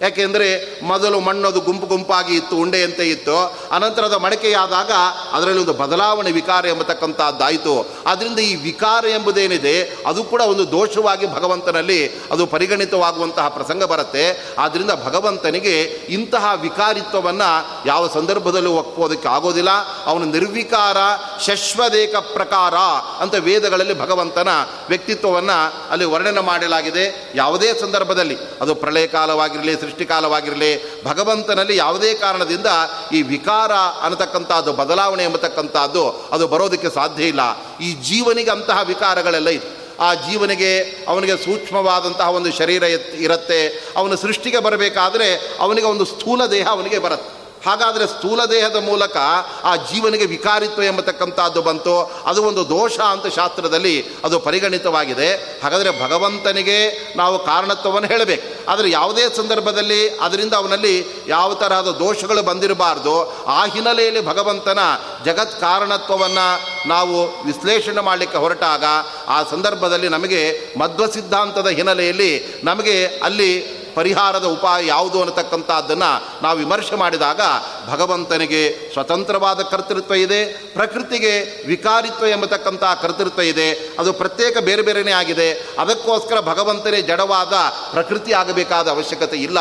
ಯಾಕೆಂದರೆ 0.00 0.80
ಮೊದಲು 0.82 1.20
ಮಣ್ಣದು 1.20 1.60
ಗುಂಪು 1.60 1.86
ಗುಂಪಾಗಿ 1.86 2.36
ಇತ್ತು, 2.36 2.56
ಉಂಡೆಯಂತೆ 2.56 3.08
ಇತ್ತು. 3.10 3.56
ಅನಂತರದ 3.72 4.12
ಮಡಕೆಯಾದಾಗ 4.12 4.90
ಅದರಲ್ಲಿ 5.32 5.60
ಒಂದು 5.60 5.72
ಬದಲಾವಣೆ 5.72 6.32
ವಿಕಾರ 6.32 6.66
ಎಂಬತಕ್ಕಂಥದ್ದಾಯಿತು. 6.66 7.88
ಅದರಿಂದ 8.06 8.38
ಈ 8.38 8.54
ವಿಕಾರ 8.54 9.04
ಎಂಬುದೇನಿದೆ, 9.04 9.98
ಅದು 10.06 10.24
ಕೂಡ 10.24 10.40
ಒಂದು 10.40 10.70
ದೋಷವಾಗಿ 10.70 11.34
ಭಗವಂತನಲ್ಲಿ 11.34 12.08
ಅದು 12.08 12.46
ಪರಿಗಣಿತವಾಗುವಂತಹ 12.46 13.48
ಪ್ರಸಂಗ 13.48 13.84
ಬರುತ್ತೆ. 13.84 14.54
ಆದ್ದರಿಂದ 14.58 14.90
ಭಗವಂತನಿಗೆ 15.04 15.82
ಇಂತಹ 16.08 16.52
ವಿಕಾರಿತ್ವವನ್ನು 16.60 17.86
ಯಾವ 17.86 18.08
ಸಂದರ್ಭದಲ್ಲೂ 18.08 18.72
ಒಪ್ಪೋದಕ್ಕೆ 18.72 19.28
ಆಗೋದಿಲ್ಲ. 19.28 19.70
ಅವನು 20.06 20.24
ನಿರ್ವಿಕಾರ 20.24 20.96
ಶಶ್ವದೇಕ 21.40 22.16
ಪ್ರಕಾರ 22.16 22.74
ಅಂತ 23.20 23.34
ವೇದಗಳಲ್ಲಿ 23.34 24.00
ಭಗವಂತನ 24.00 24.48
ವ್ಯಕ್ತಿತ್ವವನ್ನು 24.88 25.90
ಅಲ್ಲಿ 25.90 26.04
ವರ್ಣನೆ 26.04 26.40
ಮಾಡಲಾಗಿದೆ. 26.40 27.32
ಯಾವುದೇ 27.34 27.74
ಸಂದರ್ಭದಲ್ಲಿ. 27.74 28.36
ಅದು 28.60 28.74
ಪ್ರಳಯ 28.74 29.06
ಕಾಲವಾಗಿರಲಿ 29.06 29.89
ಸೃಷ್ಟಿಕಾಲವಾಗಿರಲಿ, 29.90 31.04
ಭಗವಂತನಲ್ಲಿ 31.04 31.76
ಯಾವುದೇ 31.76 32.14
ಕಾರಣದಿಂದ 32.14 32.66
ಈ 33.12 33.22
ವಿಕಾರ 33.22 33.72
ಅನ್ನತಕ್ಕಂಥದ್ದು, 34.02 34.72
ಬದಲಾವಣೆ 34.72 35.24
ಎಂಬತಕ್ಕಂಥದ್ದು 35.24 36.28
ಅದು 36.32 36.48
ಬರೋದಕ್ಕೆ 36.48 36.90
ಸಾಧ್ಯ 36.90 37.24
ಇಲ್ಲ. 37.24 37.40
ಈ 37.80 37.92
ಜೀವನಿಗೆ 37.92 38.50
ಅಂತಹ 38.50 38.80
ವಿಕಾರಗಳೆಲ್ಲ 38.86 39.48
ಇದೆ 39.48 39.68
ಆ 40.00 40.14
ಜೀವನಿಗೆ 40.14 40.70
ಅವನಿಗೆ 41.08 41.34
ಸೂಕ್ಷ್ಮವಾದಂತಹ 41.36 42.28
ಒಂದು 42.30 42.50
ಶರೀರ 42.52 42.82
ಇರುತ್ತೆ, 43.18 43.58
ಅವನ 43.96 44.14
ಸೃಷ್ಟಿಗೆ 44.14 44.58
ಬರಬೇಕಾದ್ರೆ 44.58 45.58
ಅವನಿಗೆ 45.60 45.86
ಒಂದು 45.86 46.04
ಸ್ಥೂಲ 46.04 46.46
ದೇಹ 46.46 46.66
ಅವನಿಗೆ 46.68 46.98
ಬರುತ್ತೆ. 46.98 47.39
ಹಾಗಾದರೆ 47.66 48.06
ಸ್ಥೂಲ 48.06 48.44
ದೇಹದ 48.44 48.76
ಮೂಲಕ 48.76 49.16
ಆ 49.64 49.76
ಜೀವನಿಗೆ 49.76 50.26
ವಿಕಾರಿತ್ವ 50.26 50.82
ಎಂಬತಕ್ಕಂಥದ್ದು 50.82 51.62
ಬಂತು, 51.62 52.12
ಅದು 52.26 52.42
ಒಂದು 52.42 52.68
ದೋಷ 52.68 52.98
ಅಂತ 52.98 53.34
ಶಾಸ್ತ್ರದಲ್ಲಿ 53.34 54.04
ಅದು 54.24 54.40
ಪರಿಗಣಿತವಾಗಿದೆ. 54.40 55.60
ಹಾಗಾದರೆ 55.62 56.02
ಭಗವಂತನಿಗೆ 56.02 57.12
ನಾವು 57.16 57.44
ಕಾರಣತ್ವವನ್ನು 57.44 58.08
ಹೇಳಬೇಕು. 58.08 58.70
ಆದರೆ 58.70 58.90
ಯಾವುದೇ 58.90 59.22
ಸಂದರ್ಭದಲ್ಲಿ 59.36 60.08
ಅದರಿಂದ 60.08 60.54
ಅವನಲ್ಲಿ 60.54 61.06
ಯಾವ 61.28 61.54
ತರಹದ 61.54 61.88
ದೋಷಗಳು 61.88 62.42
ಬಂದಿರಬಾರ್ದು. 62.42 63.44
ಆ 63.44 63.66
ಹಿನ್ನೆಲೆಯಲ್ಲಿ 63.66 64.26
ಭಗವಂತನ 64.26 64.78
ಜಗತ್ 65.24 65.60
ಕಾರಣತ್ವವನ್ನು 65.60 66.88
ನಾವು 66.88 67.42
ವಿಶ್ಲೇಷಣೆ 67.46 68.00
ಮಾಡಲಿಕ್ಕೆ 68.00 68.38
ಹೊರಟಾಗ 68.38 68.84
ಆ 69.28 69.42
ಸಂದರ್ಭದಲ್ಲಿ 69.42 70.08
ನಮಗೆ 70.08 70.60
ಮಧ್ವ 70.78 71.06
ಸಿದ್ಧಾಂತದ 71.06 71.66
ಹಿನ್ನೆಲೆಯಲ್ಲಿ 71.66 72.60
ನಮಗೆ 72.64 73.06
ಅಲ್ಲಿ 73.06 73.79
ಪರಿಹಾರದ 73.94 74.44
ಉಪಾಯ 74.44 74.86
ಯಾವುದು 74.86 75.20
ಅನ್ನತಕ್ಕಂಥದ್ದನ್ನು 75.20 76.42
ನಾವು 76.42 76.58
ವಿಮರ್ಶೆ 76.58 76.96
ಮಾಡಿದಾಗ 76.96 77.40
ಭಗವಂತನಿಗೆ 77.88 78.92
ಸ್ವತಂತ್ರವಾದ 78.92 79.62
ಕರ್ತೃತ್ವ 79.62 80.14
ಇದೆ, 80.14 80.44
ಪ್ರಕೃತಿಗೆ 80.74 81.64
ವಿಕಾರಿತ್ವ 81.66 82.26
ಎಂಬತಕ್ಕಂಥ 82.26 82.84
ಕರ್ತೃತ್ವ 83.02 83.40
ಇದೆ, 83.42 83.96
ಅದು 83.98 84.12
ಪ್ರತ್ಯೇಕ 84.12 84.58
ಬೇರೆ 84.58 84.82
ಬೇರೆಯೇ 84.82 85.12
ಆಗಿದೆ, 85.12 85.50
ಅದಕ್ಕೋಸ್ಕರ 85.78 86.40
ಭಗವಂತನೇ 86.40 87.02
ಜಡವಾದ 87.02 87.52
ಪ್ರಕೃತಿ 87.92 88.32
ಆಗಬೇಕಾದ 88.32 88.88
ಅವಶ್ಯಕತೆ 88.88 89.36
ಇಲ್ಲ. 89.36 89.58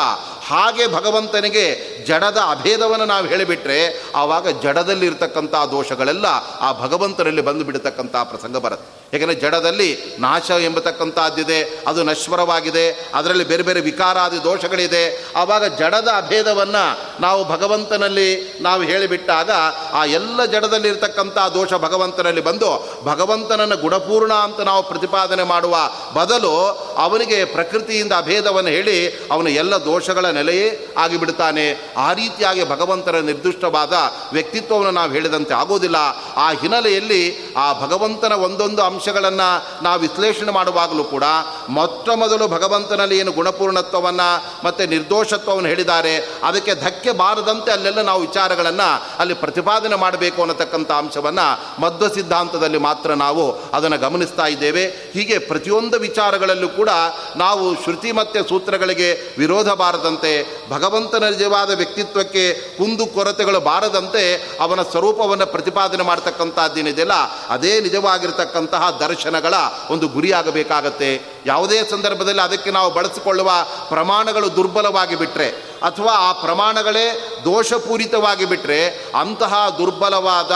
ಹಾಗೆ 0.48 0.88
ಭಗವಂತನಿಗೆ 0.88 1.66
ಜಡದ 2.06 2.38
ಅಭೇದವನ್ನು 2.38 3.06
ನಾವು 3.06 3.26
ಹೇಳಿಬಿಟ್ರೆ 3.26 4.12
ಆವಾಗ 4.16 4.48
ಜಡದಲ್ಲಿರ್ತಕ್ಕಂಥ 4.48 5.56
ದೋಷಗಳೆಲ್ಲ 5.72 6.26
ಆ 6.62 6.72
ಭಗವಂತನಲ್ಲಿ 6.74 7.42
ಬಂದು 7.42 7.64
ಬಿಡತಕ್ಕಂಥ 7.64 8.16
ಪ್ರಸಂಗ 8.16 8.58
ಬರುತ್ತೆ. 8.58 8.99
ಯಾಕೆಂದರೆ 9.14 9.36
ಜಡದಲ್ಲಿ 9.36 9.90
ನಾಶ 10.20 10.52
ಎಂಬತಕ್ಕಂಥದ್ದಿದೆ 10.52 11.60
ಅದು 11.88 12.04
ನಶ್ವರವಾಗಿದೆ, 12.04 12.86
ಅದರಲ್ಲಿ 13.14 13.46
ಬೇರೆ 13.46 13.64
ಬೇರೆ 13.64 13.82
ವಿಕಾರಾದಿ 13.82 14.44
ದೋಷಗಳಿದೆ. 14.44 15.04
ಆವಾಗ 15.36 15.66
ಜಡದ 15.66 16.10
ಅಭೇದವನ್ನು 16.18 16.84
ನಾವು 17.22 17.42
ಭಗವಂತನಲ್ಲಿ 17.46 18.30
ನಾವು 18.62 18.82
ಹೇಳಿಬಿಟ್ಟಾಗ 18.82 19.52
ಆ 19.94 20.06
ಎಲ್ಲ 20.06 20.46
ಜಡದಲ್ಲಿರ್ತಕ್ಕಂಥ 20.46 21.38
ದೋಷ 21.54 21.74
ಭಗವಂತನಲ್ಲಿ 21.74 22.42
ಬಂದು 22.42 22.70
ಭಗವಂತನನ್ನು 23.04 23.78
ಗುಣಪೂರ್ಣ 23.78 24.34
ಅಂತ 24.34 24.60
ನಾವು 24.62 24.84
ಪ್ರತಿಪಾದನೆ 24.84 25.44
ಮಾಡುವ 25.44 25.76
ಬದಲು 26.14 26.54
ಅವನಿಗೆ 26.98 27.46
ಪ್ರಕೃತಿಯಿಂದ 27.46 28.14
ಅಭೇದವನ್ನು 28.18 28.70
ಹೇಳಿ 28.70 28.98
ಅವನ 29.32 29.48
ಎಲ್ಲ 29.48 29.76
ದೋಷಗಳ 29.86 30.26
ನೆಲೆಯೇ 30.26 30.68
ಆಗಿಬಿಡ್ತಾನೆ. 30.98 31.66
ಆ 31.98 32.14
ರೀತಿಯಾಗಿ 32.14 32.70
ಭಗವಂತನ 32.70 33.20
ನಿರ್ದಿಷ್ಟವಾದ 33.20 33.94
ವ್ಯಕ್ತಿತ್ವವನ್ನು 34.34 34.92
ನಾವು 34.92 35.12
ಹೇಳಿದಂತೆ 35.12 35.54
ಆಗೋದಿಲ್ಲ. 35.54 35.96
ಆ 36.36 36.48
ಹಿನ್ನೆಲೆಯಲ್ಲಿ 36.52 37.54
ಆ 37.58 37.68
ಭಗವಂತನ 37.82 38.34
ಒಂದೊಂದು 38.48 38.82
ಅಂಶಗಳನ್ನು 39.00 39.50
ನಾವು 39.86 39.98
ವಿಶ್ಲೇಷಣೆ 40.06 40.52
ಮಾಡುವಾಗಲೂ 40.58 41.04
ಕೂಡ 41.12 41.26
ಮೊತ್ತ 41.76 42.10
ಮೊದಲು 42.22 42.46
ಭಗವಂತನಲ್ಲಿ 42.54 43.16
ಏನು 43.22 43.32
ಗುಣಪೂರ್ಣತ್ವವನ್ನು 43.38 44.30
ಮತ್ತು 44.66 44.84
ನಿರ್ದೋಷತ್ವವನ್ನು 44.94 45.70
ಹೇಳಿದ್ದಾರೆ, 45.72 46.14
ಅದಕ್ಕೆ 46.48 46.74
ಧಕ್ಕೆ 46.84 47.12
ಬಾರದಂತೆ 47.22 47.70
ಅಲ್ಲೆಲ್ಲ 47.76 48.02
ನಾವು 48.10 48.22
ವಿಚಾರಗಳನ್ನು 48.28 48.88
ಅಲ್ಲಿ 49.22 49.36
ಪ್ರತಿಪಾದನೆ 49.44 49.98
ಮಾಡಬೇಕು 50.04 50.40
ಅನ್ನತಕ್ಕಂಥ 50.44 50.92
ಅಂಶವನ್ನು 51.04 51.46
ಮಧ್ವ 51.84 52.08
ಸಿದ್ಧಾಂತದಲ್ಲಿ 52.18 52.80
ಮಾತ್ರ 52.88 53.10
ನಾವು 53.24 53.46
ಅದನ್ನು 53.78 54.00
ಗಮನಿಸ್ತಾ 54.06 54.48
ಇದ್ದೇವೆ. 54.56 54.84
ಹೀಗೆ 55.16 55.38
ಪ್ರತಿಯೊಂದು 55.52 56.00
ವಿಚಾರಗಳಲ್ಲೂ 56.08 56.70
ಕೂಡ 56.80 56.92
ನಾವು 57.44 57.66
ಶ್ರುತಿ 57.84 58.12
ಮತ್ತು 58.20 58.42
ಸೂತ್ರಗಳಿಗೆ 58.50 59.10
ವಿರೋಧ 59.42 59.70
ಬಾರದಂತೆ, 59.84 60.34
ಭಗವಂತನ 60.74 61.30
ನಿಜವಾದ 61.36 61.72
ವ್ಯಕ್ತಿತ್ವಕ್ಕೆ 61.82 62.46
ಕುಂದು 62.78 63.08
ಕೊರತೆಗಳು 63.16 63.62
ಬಾರದಂತೆ 63.72 64.26
ಅವನ 64.66 64.82
ಸ್ವರೂಪವನ್ನು 64.92 65.48
ಪ್ರತಿಪಾದನೆ 65.56 66.04
ಮಾಡ್ತಕ್ಕಂಥದ್ದೇನಿದೆಯಲ್ಲ, 66.12 67.18
ಅದೇ 67.56 67.74
ನಿಜವಾಗಿರ್ತಕ್ಕಂತಹ 67.88 68.89
ದರ್ಶನಗಳ 68.90 69.54
ಒಂದು 69.90 70.08
ಗುರಿಯಾಗಬೇಕಾಗತ್ತೆ. 70.08 71.39
ಯಾವುದೇ 71.46 71.88
ಸಂದರ್ಭದಲ್ಲಿ 71.92 72.42
ಅದಕ್ಕೆ 72.42 72.72
ನಾವು 72.72 72.92
ಬಳಸಿಕೊಳ್ಳುವ 72.92 73.52
ಪ್ರಮಾಣಗಳು 73.90 74.56
ದುರ್ಬಲವಾಗಿ 74.56 75.16
ಬಿಟ್ಟರೆ 75.16 75.70
ಅಥವಾ 75.84 76.12
ಆ 76.12 76.32
ಪ್ರಮಾಣಗಳೇ 76.32 77.36
ದೋಷಪೂರಿತವಾಗಿ 77.46 78.46
ಬಿಟ್ಟರೆ 78.46 79.10
ಅಂತಹ 79.20 79.76
ದುರ್ಬಲವಾದ, 79.78 80.52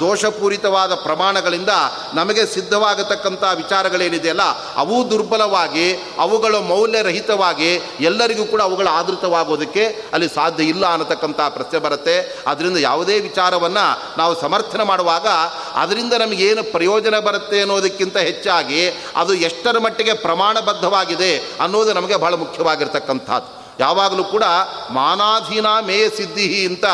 ದೋಷಪೂರಿತವಾದ 0.00 0.94
ಪ್ರಮಾಣಗಳಿಂದ 0.94 1.68
ನಮಗೆ 2.14 2.46
ಸಿದ್ಧವಾಗತಕ್ಕಂಥ 2.46 3.44
ವಿಚಾರಗಳೇನಿದೆಯಲ್ಲ, 3.54 4.42
ಅವು 4.76 5.10
ದುರ್ಬಲವಾಗಿ, 5.10 5.92
ಅವುಗಳು 6.18 6.62
ಮೌಲ್ಯರಹಿತವಾಗಿ 6.62 7.82
ಎಲ್ಲರಿಗೂ 8.00 8.44
ಕೂಡ 8.44 8.62
ಅವುಗಳು 8.62 8.88
ಆದೃತವಾಗೋದಕ್ಕೆ 8.88 9.86
ಅಲ್ಲಿ 9.86 10.28
ಸಾಧ್ಯ 10.34 10.64
ಇಲ್ಲ 10.64 10.86
ಅನ್ನತಕ್ಕಂಥ 10.86 11.40
ಪ್ರಶ್ನೆ 11.48 11.78
ಬರುತ್ತೆ. 11.78 12.42
ಅದರಿಂದ 12.46 12.76
ಯಾವುದೇ 12.76 13.20
ವಿಚಾರವನ್ನು 13.20 14.18
ನಾವು 14.18 14.40
ಸಮರ್ಥನೆ 14.40 14.84
ಮಾಡುವಾಗ, 14.84 15.26
ಅದರಿಂದ 15.74 16.12
ನಮಗೇನು 16.12 16.72
ಪ್ರಯೋಜನ 16.72 17.18
ಬರುತ್ತೆ 17.18 17.60
ಅನ್ನೋದಕ್ಕಿಂತ 17.60 18.16
ಹೆಚ್ಚಾಗಿ 18.16 18.88
ಅದು 19.16 19.34
ಎಷ್ಟರ 19.34 19.78
ಮಟ್ಟಿಗೆ 19.78 20.14
ಪ್ರಮಾಣಬದ್ಧವಾಗಿದೆ 20.26 21.32
ಅನ್ನೋದು 21.38 21.92
ನಮಗೆ 21.92 22.16
ಬಹಳ 22.16 22.34
ಮುಖ್ಯವಾಗಿರ್ತಕ್ಕಂಥದ್ದು. 22.34 23.56
ಯಾವಾಗಲೂ 23.80 24.24
ಕೂಡ 24.24 24.44
ಮಾನಾಧೀನ 24.90 25.66
ಮೇಯ 25.86 26.04
ಸಿದ್ಧಿ 26.08 26.66
ಅಂತ 26.66 26.84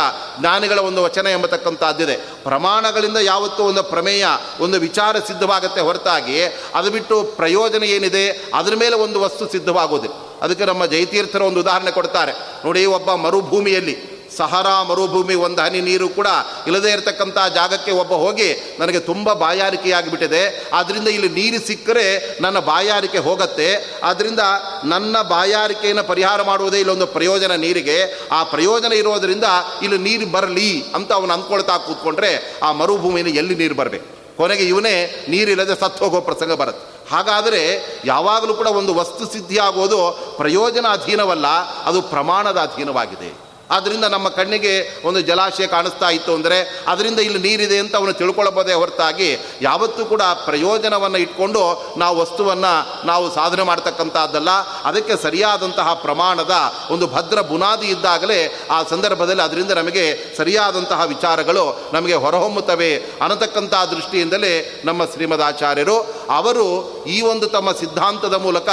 ಜ್ಞಾನಿಗಳ 0.40 0.78
ಒಂದು 0.78 1.02
ವಚನ 1.02 1.26
ಎಂಬತಕ್ಕಂಥದ್ದಿದೆ. 1.26 2.16
ಪ್ರಮಾಣಗಳಿಂದ 2.16 3.16
ಯಾವತ್ತೂ 3.16 3.62
ಒಂದು 3.62 3.82
ಪ್ರಮೇಯ, 3.82 4.26
ಒಂದು 4.60 4.80
ವಿಚಾರ 4.80 5.16
ಸಿದ್ಧವಾಗುತ್ತೆ 5.18 5.80
ಹೊರತಾಗಿ 5.80 6.42
ಅದು 6.74 6.90
ಬಿಟ್ಟು 6.90 7.22
ಪ್ರಯೋಜನ 7.22 7.82
ಏನಿದೆ, 7.82 8.24
ಅದರ 8.54 8.74
ಮೇಲೆ 8.78 8.96
ಒಂದು 8.96 9.20
ವಸ್ತು 9.20 9.44
ಸಿದ್ಧವಾಗೋದಿಲ್ಲ. 9.48 10.16
ಅದಕ್ಕೆ 10.42 10.64
ನಮ್ಮ 10.64 10.86
ಜಯತೀರ್ಥರ 10.86 11.42
ಒಂದು 11.42 11.60
ಉದಾಹರಣೆ 11.60 11.90
ಕೊಡ್ತಾರೆ. 11.90 12.32
ನೋಡಿ, 12.64 12.86
ಒಬ್ಬ 12.86 13.14
ಮರುಭೂಮಿಯಲ್ಲಿ 13.14 14.11
ಸಹರಾ 14.36 14.82
ಮರುಭೂಮಿ 14.82 15.34
ಒಂದು 15.34 15.62
ಹನಿ 15.62 15.80
ನೀರು 15.80 16.08
ಕೂಡ 16.08 16.26
ಇಲ್ಲದೇ 16.66 16.90
ಇರತಕ್ಕಂಥ 16.90 17.38
ಜಾಗಕ್ಕೆ 17.54 17.92
ಒಬ್ಬ 17.92 18.12
ಹೋಗಿ 18.12 18.76
ನನಗೆ 18.78 19.00
ತುಂಬ 19.00 19.32
ಬಾಯಾರಿಕೆಯಾಗಿಬಿಟ್ಟಿದೆ. 19.32 20.42
ಆದ್ದರಿಂದ 20.72 21.08
ಇಲ್ಲಿ 21.08 21.28
ನೀರು 21.28 21.66
ಸಿಕ್ಕರೆ 21.66 22.38
ನನ್ನ 22.40 22.58
ಬಾಯಾರಿಕೆ 22.58 23.18
ಹೋಗುತ್ತೆ. 23.18 24.00
ಆದ್ದರಿಂದ 24.02 24.40
ನನ್ನ 24.84 25.16
ಬಾಯಾರಿಕೆಯನ್ನು 25.22 26.04
ಪರಿಹಾರ 26.04 26.42
ಮಾಡುವುದೇ 26.42 26.80
ಇಲ್ಲೊಂದು 26.80 27.06
ಪ್ರಯೋಜನ 27.06 27.52
ನೀರಿಗೆ. 27.52 27.98
ಆ 28.32 28.42
ಪ್ರಯೋಜನ 28.42 28.92
ಇರೋದರಿಂದ 28.92 29.44
ಇಲ್ಲಿ 29.82 29.98
ನೀರು 29.98 30.26
ಬರಲಿ 30.32 30.84
ಅಂತ 30.94 31.12
ಅವನು 31.12 31.32
ಅಂದ್ಕೊಳ್ತಾ 31.32 31.78
ಕೂತ್ಕೊಂಡ್ರೆ 31.78 32.60
ಆ 32.62 32.72
ಮರುಭೂಮಿಯಲ್ಲಿ 32.72 33.36
ಎಲ್ಲಿ 33.36 33.54
ನೀರು 33.54 33.74
ಬರಬೇಕು? 33.74 34.36
ಕೊನೆಗೆ 34.36 34.64
ಇವನೇ 34.64 35.26
ನೀರಿಲ್ಲದೆ 35.28 35.80
ಸತ್ತು 35.80 36.04
ಹೋಗೋ 36.04 36.20
ಪ್ರಸಂಗ 36.20 36.52
ಬರುತ್ತೆ. 36.52 37.14
ಹಾಗಾದರೆ 37.14 37.62
ಯಾವಾಗಲೂ 38.04 38.54
ಕೂಡ 38.54 38.66
ಒಂದು 38.66 38.94
ವಸ್ತು 38.94 39.32
ಸಿದ್ಧಿಯಾಗೋದು 39.32 39.98
ಪ್ರಯೋಜನ 40.36 40.86
ಅಧೀನವಲ್ಲ 40.92 41.46
ಅದು 41.84 42.02
ಪ್ರಮಾಣದ 42.02 42.58
ಅಧೀನವಾಗಿದೆ. 42.58 43.51
ಆದ್ದರಿಂದ 43.72 44.06
ನಮ್ಮ 44.06 44.28
ಕಣ್ಣಿಗೆ 44.28 44.74
ಒಂದು 45.04 45.20
ಜಲಾಶಯ 45.20 45.66
ಕಾಣಿಸ್ತಾ 45.66 46.10
ಇತ್ತು 46.10 46.32
ಅಂದರೆ 46.34 46.58
ಅದರಿಂದ 46.88 47.20
ಇಲ್ಲಿ 47.20 47.38
ನೀರಿದೆ 47.38 47.78
ಅಂತ 47.78 47.94
ಅವನು 47.96 48.12
ತಿಳ್ಕೊಳ್ಬೋದೇ 48.12 48.72
ಹೊರತಾಗಿ 48.72 49.30
ಯಾವತ್ತೂ 49.62 50.04
ಕೂಡ 50.04 50.22
ಪ್ರಯೋಜನವನ್ನು 50.44 51.18
ಇಟ್ಕೊಂಡು 51.18 51.62
ನಾವು 51.96 52.16
ವಸ್ತುವನ್ನು 52.20 52.72
ನಾವು 53.06 53.26
ಸಾಧನೆ 53.34 53.62
ಮಾಡ್ತಕ್ಕಂಥದ್ದಲ್ಲ 53.62 54.50
ಅದಕ್ಕೆ 54.84 55.16
ಸರಿಯಾದಂತಹ 55.22 55.88
ಪ್ರಮಾಣದ 56.02 56.54
ಒಂದು 56.90 57.06
ಭದ್ರ 57.06 57.40
ಬುನಾದಿ 57.42 57.86
ಇದ್ದಾಗಲೇ 57.86 58.40
ಆ 58.70 58.78
ಸಂದರ್ಭದಲ್ಲಿ 58.82 59.42
ಅದರಿಂದ 59.42 59.72
ನಮಗೆ 59.72 60.04
ಸರಿಯಾದಂತಹ 60.36 61.00
ವಿಚಾರಗಳು 61.04 61.64
ನಮಗೆ 61.92 62.16
ಹೊರಹೊಮ್ಮುತ್ತವೆ 62.16 62.90
ಅನ್ನತಕ್ಕಂಥ 63.22 63.74
ದೃಷ್ಟಿಯಿಂದಲೇ 63.90 64.52
ನಮ್ಮ 64.84 65.02
ಶ್ರೀಮದಾಚಾರ್ಯರು 65.04 65.96
ಅವರು 66.34 66.66
ಈ 67.04 67.20
ಒಂದು 67.20 67.46
ತಮ್ಮ 67.46 67.72
ಸಿದ್ಧಾಂತದ 67.72 68.34
ಮೂಲಕ 68.34 68.68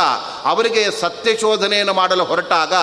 ಅವರಿಗೆ 0.45 0.91
ಸತ್ಯ 0.91 1.38
ಶೋಧನೆಯನ್ನು 1.38 1.93
ಮಾಡಲು 1.93 2.24
ಹೊರಟಾಗ 2.24 2.74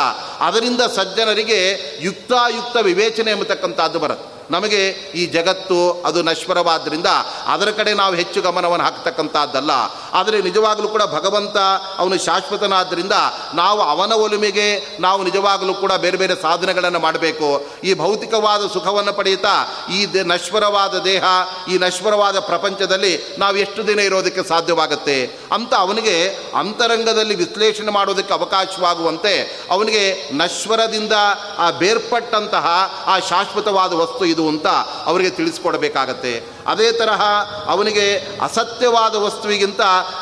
ಅದರಿಂದ 0.40 0.80
ಸಜ್ಜನರಿಗೆ 0.80 1.60
ಯುಕ್ತಾಯುಕ್ತ 2.00 2.76
ವಿವೇಚನೆ 2.82 3.30
ಎಂಬತಕ್ಕಂಥದ್ದು 3.30 3.98
ಬರುತ್ತೆ. 3.98 4.35
ನಮಗೆ 4.50 4.88
ಈ 4.88 5.26
ಜಗತ್ತು 5.26 6.02
ಅದು 6.06 6.22
ನಶ್ವರವಾದ್ದರಿಂದ 6.22 7.06
ಅದರ 7.46 7.70
ಕಡೆ 7.70 7.94
ನಾವು 7.94 8.14
ಹೆಚ್ಚು 8.14 8.42
ಗಮನವನ್ನು 8.42 8.84
ಹಾಕ್ತಕ್ಕಂಥದ್ದಲ್ಲ. 8.84 9.70
ಆದರೆ 10.12 10.42
ನಿಜವಾಗಲೂ 10.42 10.88
ಕೂಡ 10.88 11.02
ಭಗವಂತ 11.02 11.56
ಅವನು 11.98 12.24
ಶಾಶ್ವತನಾದ್ದರಿಂದ 12.24 13.12
ನಾವು 13.54 13.80
ಅವನ 13.80 14.12
ಒಲುಮೆಗೆ 14.12 14.96
ನಾವು 15.00 15.22
ನಿಜವಾಗಲೂ 15.22 15.74
ಕೂಡ 15.74 15.92
ಬೇರೆ 15.92 16.16
ಬೇರೆ 16.16 16.42
ಸಾಧನೆಗಳನ್ನು 16.42 16.98
ಮಾಡಬೇಕು. 16.98 17.66
ಈ 17.84 17.94
ಭೌತಿಕವಾದ 17.94 18.66
ಸುಖವನ್ನು 18.72 19.12
ಪಡೆಯುತ್ತಾ 19.12 19.68
ಈ 19.94 20.12
ದೇ 20.12 20.22
ನಶ್ವರವಾದ 20.22 20.98
ದೇಹ, 20.98 21.24
ಈ 21.72 21.78
ನಶ್ವರವಾದ 21.78 22.38
ಪ್ರಪಂಚದಲ್ಲಿ 22.38 23.36
ನಾವು 23.38 23.56
ಎಷ್ಟು 23.56 23.86
ದಿನ 23.86 23.98
ಇರೋದಕ್ಕೆ 23.98 24.48
ಸಾಧ್ಯವಾಗುತ್ತೆ? 24.48 25.26
ಅಂತ 25.52 25.74
ಅವನಿಗೆ 25.74 26.28
ಅಂತರಂಗದಲ್ಲಿ 26.58 27.34
ವಿಶ್ಲೇಷಣೆ 27.34 27.90
ಮಾಡೋದಕ್ಕೆ 27.90 28.34
ಅವಕಾಶವಾಗುವಂತೆ 28.34 29.66
ಅವನಿಗೆ 29.70 30.30
ನಶ್ವರದಿಂದ 30.32 31.12
ಆ 31.58 31.70
ಬೇರ್ಪಟ್ಟಂತಹ 31.70 32.66
ಆ 33.06 33.18
ಶಾಶ್ವತವಾದ 33.18 33.92
ವಸ್ತು 33.92 34.24
ಇದು 34.36 34.48
ಅಂತ 34.48 34.66
ಅವರಿಗೆ 35.06 35.30
ತಿಳಿಸ್ಕೊಡ್ಬೇಕಾಗತ್ತೆ. 35.30 36.44
ಅದೇ 36.66 36.92
ತರಹ 36.92 37.22
ಅವನಿಗೆ 37.66 38.38
ಅಸತ್ಯವಾದ 38.42 39.14
ವಸ್ತುವಿಗಿಂತ 39.14 39.80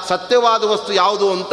ಸತ್ಯವಾದ 0.09 0.65
ವಸ್ತು 0.65 0.93
ಯಾವುದು 0.93 1.33
ಅಂತ 1.33 1.53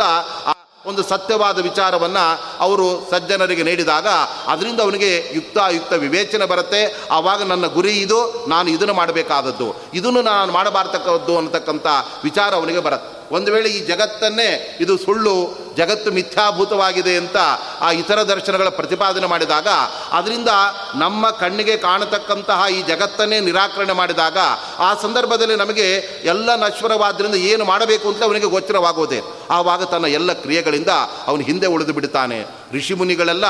ಒಂದು 0.85 1.03
ಸತ್ಯವಾದ 1.03 1.61
ವಿಚಾರವನ್ನು 1.61 2.41
ಅವರು 2.59 3.07
ಸಜ್ಜನರಿಗೆ 3.11 3.63
ನೀಡಿದಾಗ 3.63 4.07
ಅದರಿಂದ 4.47 4.79
ಅವನಿಗೆ 4.81 5.31
ಯುಕ್ತಾಯುಕ್ತ 5.33 5.93
ವಿವೇಚನೆ 5.93 6.45
ಬರುತ್ತೆ. 6.45 6.81
ಆವಾಗ 7.11 7.43
ನನ್ನ 7.43 7.65
ಗುರಿ 7.67 7.93
ಇದು, 7.93 8.45
ನಾನು 8.49 8.69
ಇದನ್ನು 8.69 8.93
ಮಾಡಬೇಕಾದದ್ದು. 8.93 9.75
ಇದನ್ನು 9.93 10.21
ನಾನು 10.21 10.51
ಮಾಡಬಾರ್ತಕ್ಕದ್ದು 10.51 11.37
ಅನ್ನತಕ್ಕಂಥ 11.37 11.87
ವಿಚಾರ 12.23 12.55
ಅವನಿಗೆ 12.55 12.79
ಬರುತ್ತೆ. 12.79 13.20
ಒಂದು 13.31 13.51
ವೇಳೆ 13.51 13.69
ಈ 13.69 13.85
ಜಗತ್ತನ್ನೇ 13.85 14.77
ಇದು 14.79 14.97
ಸುಳ್ಳು, 14.97 15.57
ಜಗತ್ತು 15.77 16.11
ಮಿಥ್ಯಾಭೂತವಾಗಿದೆ 16.11 17.15
ಅಂತ 17.15 17.37
ಆ 17.79 17.91
ಇತರ 17.91 18.23
ದರ್ಶನಗಳ 18.23 18.69
ಪ್ರತಿಪಾದನೆ 18.69 19.27
ಮಾಡಿದಾಗ, 19.27 19.67
ಅದರಿಂದ 20.11 20.49
ನಮ್ಮ 20.95 21.29
ಕಣ್ಣಿಗೆ 21.29 21.77
ಕಾಣತಕ್ಕಂತಹ 21.77 22.63
ಈ 22.71 22.81
ಜಗತ್ತನ್ನೇ 22.81 23.39
ನಿರಾಕರಣೆ 23.39 23.93
ಮಾಡಿದಾಗ, 23.93 24.37
ಆ 24.79 24.93
ಸಂದರ್ಭದಲ್ಲಿ 25.01 25.55
ನಮಗೆ 25.55 25.87
ಎಲ್ಲ 26.23 26.55
ನಶ್ವರವಾದ್ದರಿಂದ 26.55 27.35
ಏನು 27.35 27.65
ಮಾಡಬೇಕು 27.65 28.07
ಅಂತ 28.09 28.23
ಅವನಿಗೆ 28.23 28.45
ಗೋಚರವಾಗೋದೆ. 28.45 29.21
ಆವಾಗ 29.49 29.83
ತನ್ನ 29.83 30.05
ಎಲ್ಲ 30.05 30.33
ಕ್ರಿಯೆಗಳಿಂದ 30.33 30.89
ಅವನು 31.27 31.43
ಹಿಂದೆ 31.43 31.67
ಉಳಿದು 31.67 31.93
ಬಿಡ್ತಾನೆ 31.93 32.45
ಋಷಿಮುನಿಗಳೆಲ್ಲ 32.73 33.45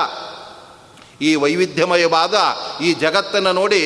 ಈ 1.22 1.36
ವೈವಿಧ್ಯಮಯವಾದ 1.36 2.36
ಈ 2.84 2.94
ಜಗತ್ತನ್ನು 2.94 3.52
ನೋಡಿ 3.54 3.80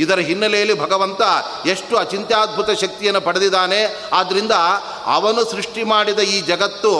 ಇದರ 0.00 0.18
ಹಿನ್ನೆಲೆಯಲ್ಲಿ 0.18 0.80
ಭಗವಂತ 0.80 1.22
ಎಷ್ಟು 1.66 1.96
ಅಚಿಂತ್ಯಾದ್ಭುತ 1.96 2.70
ಶಕ್ತಿಯನ್ನು 2.70 3.20
ಪಡೆದಿದ್ದಾನೆ. 3.20 3.80
ಆದ್ದರಿಂದ 4.12 4.52
ಅವನು 5.06 5.44
ಸೃಷ್ಟಿ 5.50 5.82
ಮಾಡಿದ 5.84 6.18
ಈ 6.28 6.40
ಜಗತ್ತು 6.42 6.92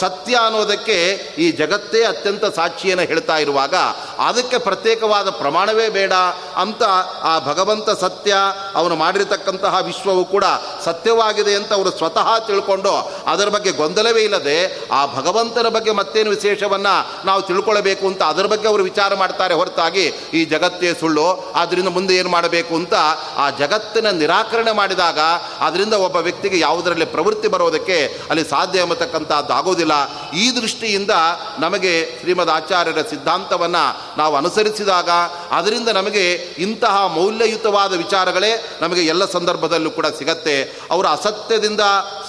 ಸತ್ಯ 0.00 0.34
ಅನ್ನೋದಕ್ಕೆ 0.42 0.98
ಈ 1.38 1.52
ಜಗತ್ತೇ 1.52 2.04
ಅತ್ಯಂತ 2.04 2.44
ಸಾಕ್ಷಿಯನ್ನು 2.54 3.06
ಹೇಳ್ತಾ 3.06 3.38
ಇರುವಾಗ 3.38 3.74
ಅದಕ್ಕೆ 4.20 4.58
ಪ್ರತ್ಯೇಕವಾದ 4.58 5.30
ಪ್ರಮಾಣವೇ 5.38 5.88
ಬೇಡ 5.88 6.14
ಅಂತ 6.56 6.82
ಆ 7.22 7.38
ಭಗವಂತ 7.46 7.90
ಸತ್ಯ, 8.00 8.32
ಅವನು 8.74 8.96
ಮಾಡಿರತಕ್ಕಂತಹ 8.96 9.74
ವಿಶ್ವವು 9.80 10.24
ಕೂಡ 10.24 10.44
ಸತ್ಯವಾಗಿದೆ 10.84 11.54
ಅಂತ 11.54 11.72
ಅವರು 11.72 11.90
ಸ್ವತಃ 11.90 12.38
ತಿಳ್ಕೊಂಡು 12.46 12.92
ಅದರ 13.26 13.48
ಬಗ್ಗೆ 13.48 13.72
ಗೊಂದಲವೇ 13.72 14.22
ಇಲ್ಲದೆ 14.22 14.58
ಆ 14.92 15.06
ಭಗವಂತನ 15.16 15.68
ಬಗ್ಗೆ 15.68 15.92
ಮತ್ತೇನು 15.92 16.30
ವಿಶೇಷವನ್ನು 16.30 16.94
ನಾವು 17.26 17.42
ತಿಳ್ಕೊಳ್ಬೇಕು 17.42 18.06
ಅಂತ 18.06 18.22
ಅದರ 18.24 18.46
ಬಗ್ಗೆ 18.46 18.68
ಅವರು 18.68 18.82
ವಿಚಾರ 18.82 19.14
ಮಾಡ್ತಾರೆ 19.14 19.54
ಹೊರತಾಗಿ 19.54 20.06
ಈ 20.34 20.44
ಜಗತ್ತೇ 20.44 20.94
ಸುಳ್ಳು 20.94 21.26
ಆದ್ದರಿಂದ 21.54 21.88
ಮುಂದೆ 21.88 22.14
ಏನು 22.14 22.28
ಮಾಡಬೇಕು 22.28 22.74
ಅಂತ 22.76 22.94
ಆ 23.36 23.50
ಜಗತ್ತಿನ 23.58 24.10
ನಿರಾಕರಣೆ 24.18 24.72
ಮಾಡಿದಾಗ 24.72 25.20
ಅದರಿಂದ 25.60 25.94
ಒಬ್ಬ 26.00 26.16
ವ್ಯಕ್ತಿಗೆ 26.26 26.58
ಯಾವುದರಲ್ಲಿ 26.58 27.04
ಪ್ರವೃತ್ತಿ 27.08 27.47
ಬರೋದಕ್ಕೆ 27.48 27.98
ಅಲ್ಲಿ 28.30 28.44
ಸಾಧ್ಯ 28.44 28.78
ಎಂಬತಕ್ಕಂಥದ್ದು 28.78 29.52
ಆಗೋದಿಲ್ಲ 29.54 29.94
ಈ 30.32 30.46
ದೃಷ್ಟಿಯಿಂದ 30.56 31.10
ನಮಗೆ 31.58 31.92
ಶ್ರೀಮದ್ 32.20 32.50
ಆಚಾರ್ಯರ 32.50 33.02
ಸಿದ್ಧಾಂತವನ್ನು 33.10 33.84
ನಾವು 34.18 34.36
ಅನುಸರಿಸಿದಾಗ, 34.36 35.10
ಅದರಿಂದ 35.50 35.88
ನಮಗೆ 35.88 36.24
ಇಂತಹ 36.58 37.06
ಮೌಲ್ಯಯುತವಾದ 37.06 37.92
ವಿಚಾರಗಳೇ 37.92 38.78
ನಮಗೆ 38.80 39.02
ಎಲ್ಲ 39.02 39.24
ಸಂದರ್ಭದಲ್ಲೂ 39.24 39.90
ಕೂಡ 39.90 40.06
ಸಿಗತ್ತೆ. 40.18 40.56
ಅವರ 40.90 41.06
ಅಸತ್ಯದಿಂದ 41.06 41.80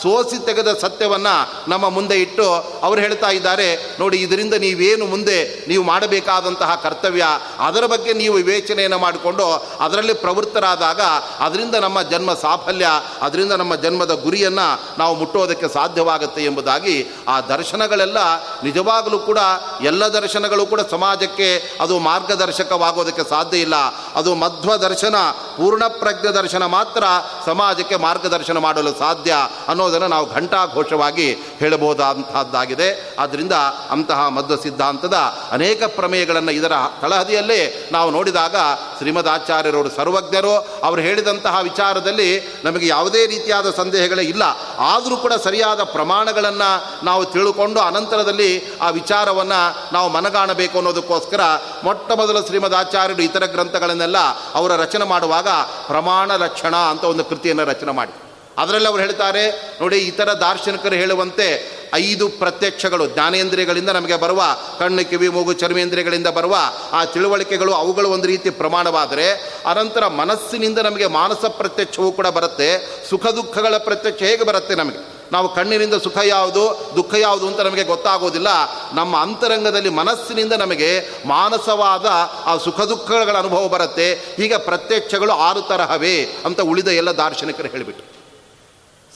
ಸೋಸಿ 0.02 0.46
ತೆಗೆದ 0.46 0.74
ಸತ್ಯವನ್ನು 0.82 1.36
ನಮ್ಮ 1.70 1.90
ಮುಂದೆ 1.90 2.22
ಇಟ್ಟು 2.22 2.48
ಅವರು 2.82 3.00
ಹೇಳ್ತಾ 3.02 3.30
ಇದ್ದಾರೆ, 3.30 3.98
ನೋಡಿ 4.00 4.18
ಇದರಿಂದ 4.18 4.54
ನೀವೇನು 4.54 5.06
ಮುಂದೆ 5.06 5.66
ನೀವು 5.68 5.84
ಮಾಡಬೇಕಾದಂತಹ 5.84 6.80
ಕರ್ತವ್ಯ, 6.84 7.26
ಅದರ 7.60 7.86
ಬಗ್ಗೆ 7.86 8.14
ನೀವು 8.14 8.36
ವಿವೇಚನೆಯನ್ನು 8.36 9.00
ಮಾಡಿಕೊಂಡು 9.00 9.46
ಅದರಲ್ಲಿ 9.80 10.14
ಪ್ರವೃತ್ತರಾದಾಗ, 10.14 11.02
ಅದರಿಂದ 11.40 11.76
ನಮ್ಮ 11.76 12.02
ಜನ್ಮ 12.02 12.34
ಸಾಫಲ್ಯ, 12.34 12.88
ಅದರಿಂದ 13.22 13.52
ನಮ್ಮ 13.52 13.76
ಜನ್ಮದ 13.76 14.12
ಗುರಿಯನ್ನು 14.12 14.99
ನಾವು 15.00 15.14
ಮುಟ್ಟೋದಕ್ಕೆ 15.16 15.68
ಸಾಧ್ಯವಾಗುತ್ತೆ 15.70 16.42
ಎಂಬುದಾಗಿ 16.44 16.96
ಆ 17.28 17.36
ದರ್ಶನಗಳೆಲ್ಲ 17.50 18.20
ನಿಜವಾಗಲೂ 18.64 19.20
ಕೂಡ 19.20 19.40
ಎಲ್ಲ 19.84 20.04
ದರ್ಶನಗಳು 20.14 20.66
ಕೂಡ 20.66 20.82
ಸಮಾಜಕ್ಕೆ 20.92 21.50
ಅದು 21.82 21.96
ಮಾರ್ಗದರ್ಶಕವಾಗೋದಕ್ಕೆ 22.00 23.24
ಸಾಧ್ಯ 23.30 23.58
ಇಲ್ಲ. 23.58 23.76
ಅದು 24.16 24.32
ಮಧ್ವ 24.36 24.78
ದರ್ಶನ 24.80 25.18
ಪೂರ್ಣಪ್ರಜ್ಞ 25.58 26.28
ದರ್ಶನ 26.34 26.66
ಮಾತ್ರ 26.70 27.04
ಸಮಾಜಕ್ಕೆ 27.46 27.96
ಮಾರ್ಗದರ್ಶನ 27.98 28.58
ಮಾಡಲು 28.58 28.92
ಸಾಧ್ಯ 29.00 29.32
ಅನ್ನೋದನ್ನು 29.68 30.08
ನಾವು 30.08 30.26
ಘಂಟಾಘೋಷವಾಗಿ 30.34 31.28
ಹೇಳಬಹುದಾದಂತಹದ್ದಾಗಿದೆ 31.60 32.88
ಆದ್ದರಿಂದ 33.20 33.56
ಅಂತಹ 33.90 34.28
ಮಧ್ವ 34.30 34.56
ಸಿದ್ಧಾಂತದ 34.64 35.18
ಅನೇಕ 35.52 35.84
ಪ್ರಮೇಯಗಳನ್ನು 35.96 36.52
ಇದರ 36.52 36.74
ತಳಹದಿಯಲ್ಲೇ 37.02 37.62
ನಾವು 37.92 38.10
ನೋಡಿದಾಗ 38.12 38.56
ಶ್ರೀಮದ್ 39.00 39.28
ಆಚಾರ್ಯರವರು 39.28 39.90
ಸರ್ವಜ್ಞರು, 39.90 40.54
ಅವರು 40.84 41.02
ಹೇಳಿದಂತಹ 41.02 41.60
ವಿಚಾರದಲ್ಲಿ 41.64 42.60
ನಮಗೆ 42.64 42.88
ಯಾವುದೇ 42.88 43.28
ರೀತಿಯಾದ 43.28 43.72
ಸಂದೇಹಗಳೇ 43.72 44.24
ಇಲ್ಲ. 44.24 44.44
ಆದರೂ 44.80 45.18
ಕೂಡ 45.18 45.34
ಸರಿಯಾದ 45.34 45.84
ಪ್ರಮಾಣಗಳನ್ನು 45.84 46.70
ನಾವು 47.06 47.26
ತಿಳ್ಕೊಂಡು 47.26 47.80
ಅನಂತರದಲ್ಲಿ 47.80 48.78
ಆ 48.82 48.90
ವಿಚಾರವನ್ನು 48.90 49.94
ನಾವು 49.94 50.10
ಮನಗಾಣಬೇಕು 50.10 50.78
ಅನ್ನೋದಕ್ಕೋಸ್ಕರ 50.78 51.42
ಮೊಟ್ಟ 51.84 52.12
ಮೊದಲು 52.12 52.48
ಶ್ರೀಮದ್ 52.48 52.74
ಆಚಾರ್ಯರು 52.74 53.22
ಇತರ 53.22 53.46
ಗ್ರಂಥಗಳನ್ನೆಲ್ಲ 53.46 54.18
ಅವರ 54.54 54.76
ರಚನೆ 54.76 55.06
ಮಾಡುವಾಗ 55.06 55.48
ಪ್ರಮಾಣ 55.88 56.36
ಲಕ್ಷಣ 56.36 56.76
ಅಂತ 56.76 57.04
ಒಂದು 57.04 57.26
ಕೃತಿಯನ್ನು 57.26 57.66
ರಚನೆ 57.66 57.92
ಮಾಡಿ 57.92 58.14
ಅದರಲ್ಲಿ 58.58 58.88
ಅವರು 58.88 59.02
ಹೇಳ್ತಾರೆ, 59.02 59.44
ನೋಡಿ, 59.82 59.98
ಇತರ 59.98 60.34
ದಾರ್ಶನಿಕರು 60.34 60.96
ಹೇಳುವಂತೆ 60.96 61.79
ಐದು 61.94 62.30
ಪ್ರತ್ಯಕ್ಷಗಳು, 62.30 63.08
ಜ್ಞಾನೇಂದ್ರಿಯಗಳಿಂದ 63.08 63.90
ನಮಗೆ 63.90 64.16
ಬರುವ, 64.16 64.42
ಕಣ್ಣು, 64.80 65.10
ಕಿವಿ, 65.10 65.30
ಮೂಗು, 65.30 65.54
ಚರ್ಮೇಂದ್ರಿಯಗಳಿಂದ 65.54 66.28
ಬರುವ 66.28 66.56
ಆ 66.92 67.06
ತಿಳುವಳಿಕೆಗಳು 67.06 67.74
ಅವುಗಳು 67.74 68.10
ಒಂದು 68.10 68.28
ರೀತಿ 68.28 68.50
ಪ್ರಮಾಣವಾದರೆ, 68.50 69.58
ಅನಂತರ 69.66 70.08
ಮನಸ್ಸಿನಿಂದ 70.08 70.80
ನಮಗೆ 70.80 71.08
ಮಾನಸ 71.08 71.46
ಪ್ರತ್ಯಕ್ಷವೂ 71.46 72.12
ಕೂಡ 72.12 72.28
ಬರುತ್ತೆ, 72.28 73.00
ಸುಖ 73.10 73.28
ದುಃಖಗಳ 73.28 73.78
ಪ್ರತ್ಯಕ್ಷ 73.78 74.24
ಹೇಗೆ 74.24 74.44
ಬರುತ್ತೆ 74.44 74.76
ನಮಗೆ? 74.76 75.20
ನಾವು 75.32 75.56
ಕಣ್ಣಿನಿಂದ 75.56 75.94
ಸುಖ 75.94 76.18
ಯಾವುದು, 76.26 76.94
ದುಃಖ 76.96 77.14
ಯಾವುದು 77.20 77.48
ಅಂತ 77.48 77.60
ನಮಗೆ 77.60 77.84
ಗೊತ್ತಾಗೋದಿಲ್ಲ, 77.84 78.48
ನಮ್ಮ 78.94 79.18
ಅಂತರಂಗದಲ್ಲಿ 79.18 79.90
ಮನಸ್ಸಿನಿಂದ 79.90 80.54
ನಮಗೆ 80.54 81.12
ಮಾನಸವಾದ 81.26 82.06
ಆ 82.46 82.58
ಸುಖ 82.58 82.82
ದುಃಖಗಳ 82.82 83.38
ಅನುಭವ 83.38 83.68
ಬರುತ್ತೆ, 83.68 84.14
ಹೀಗೆ 84.14 84.58
ಪ್ರತ್ಯಕ್ಷಗಳು 84.58 85.32
ಆರು 85.32 85.62
ತರಹವೇ 85.62 86.36
ಅಂತ 86.46 86.62
ಉಳಿದ 86.62 86.88
ಎಲ್ಲ 86.88 87.12
ದಾರ್ಶನಿಕರು 87.12 87.68
ಹೇಳಿಬಿಟ್ಟು 87.68 88.09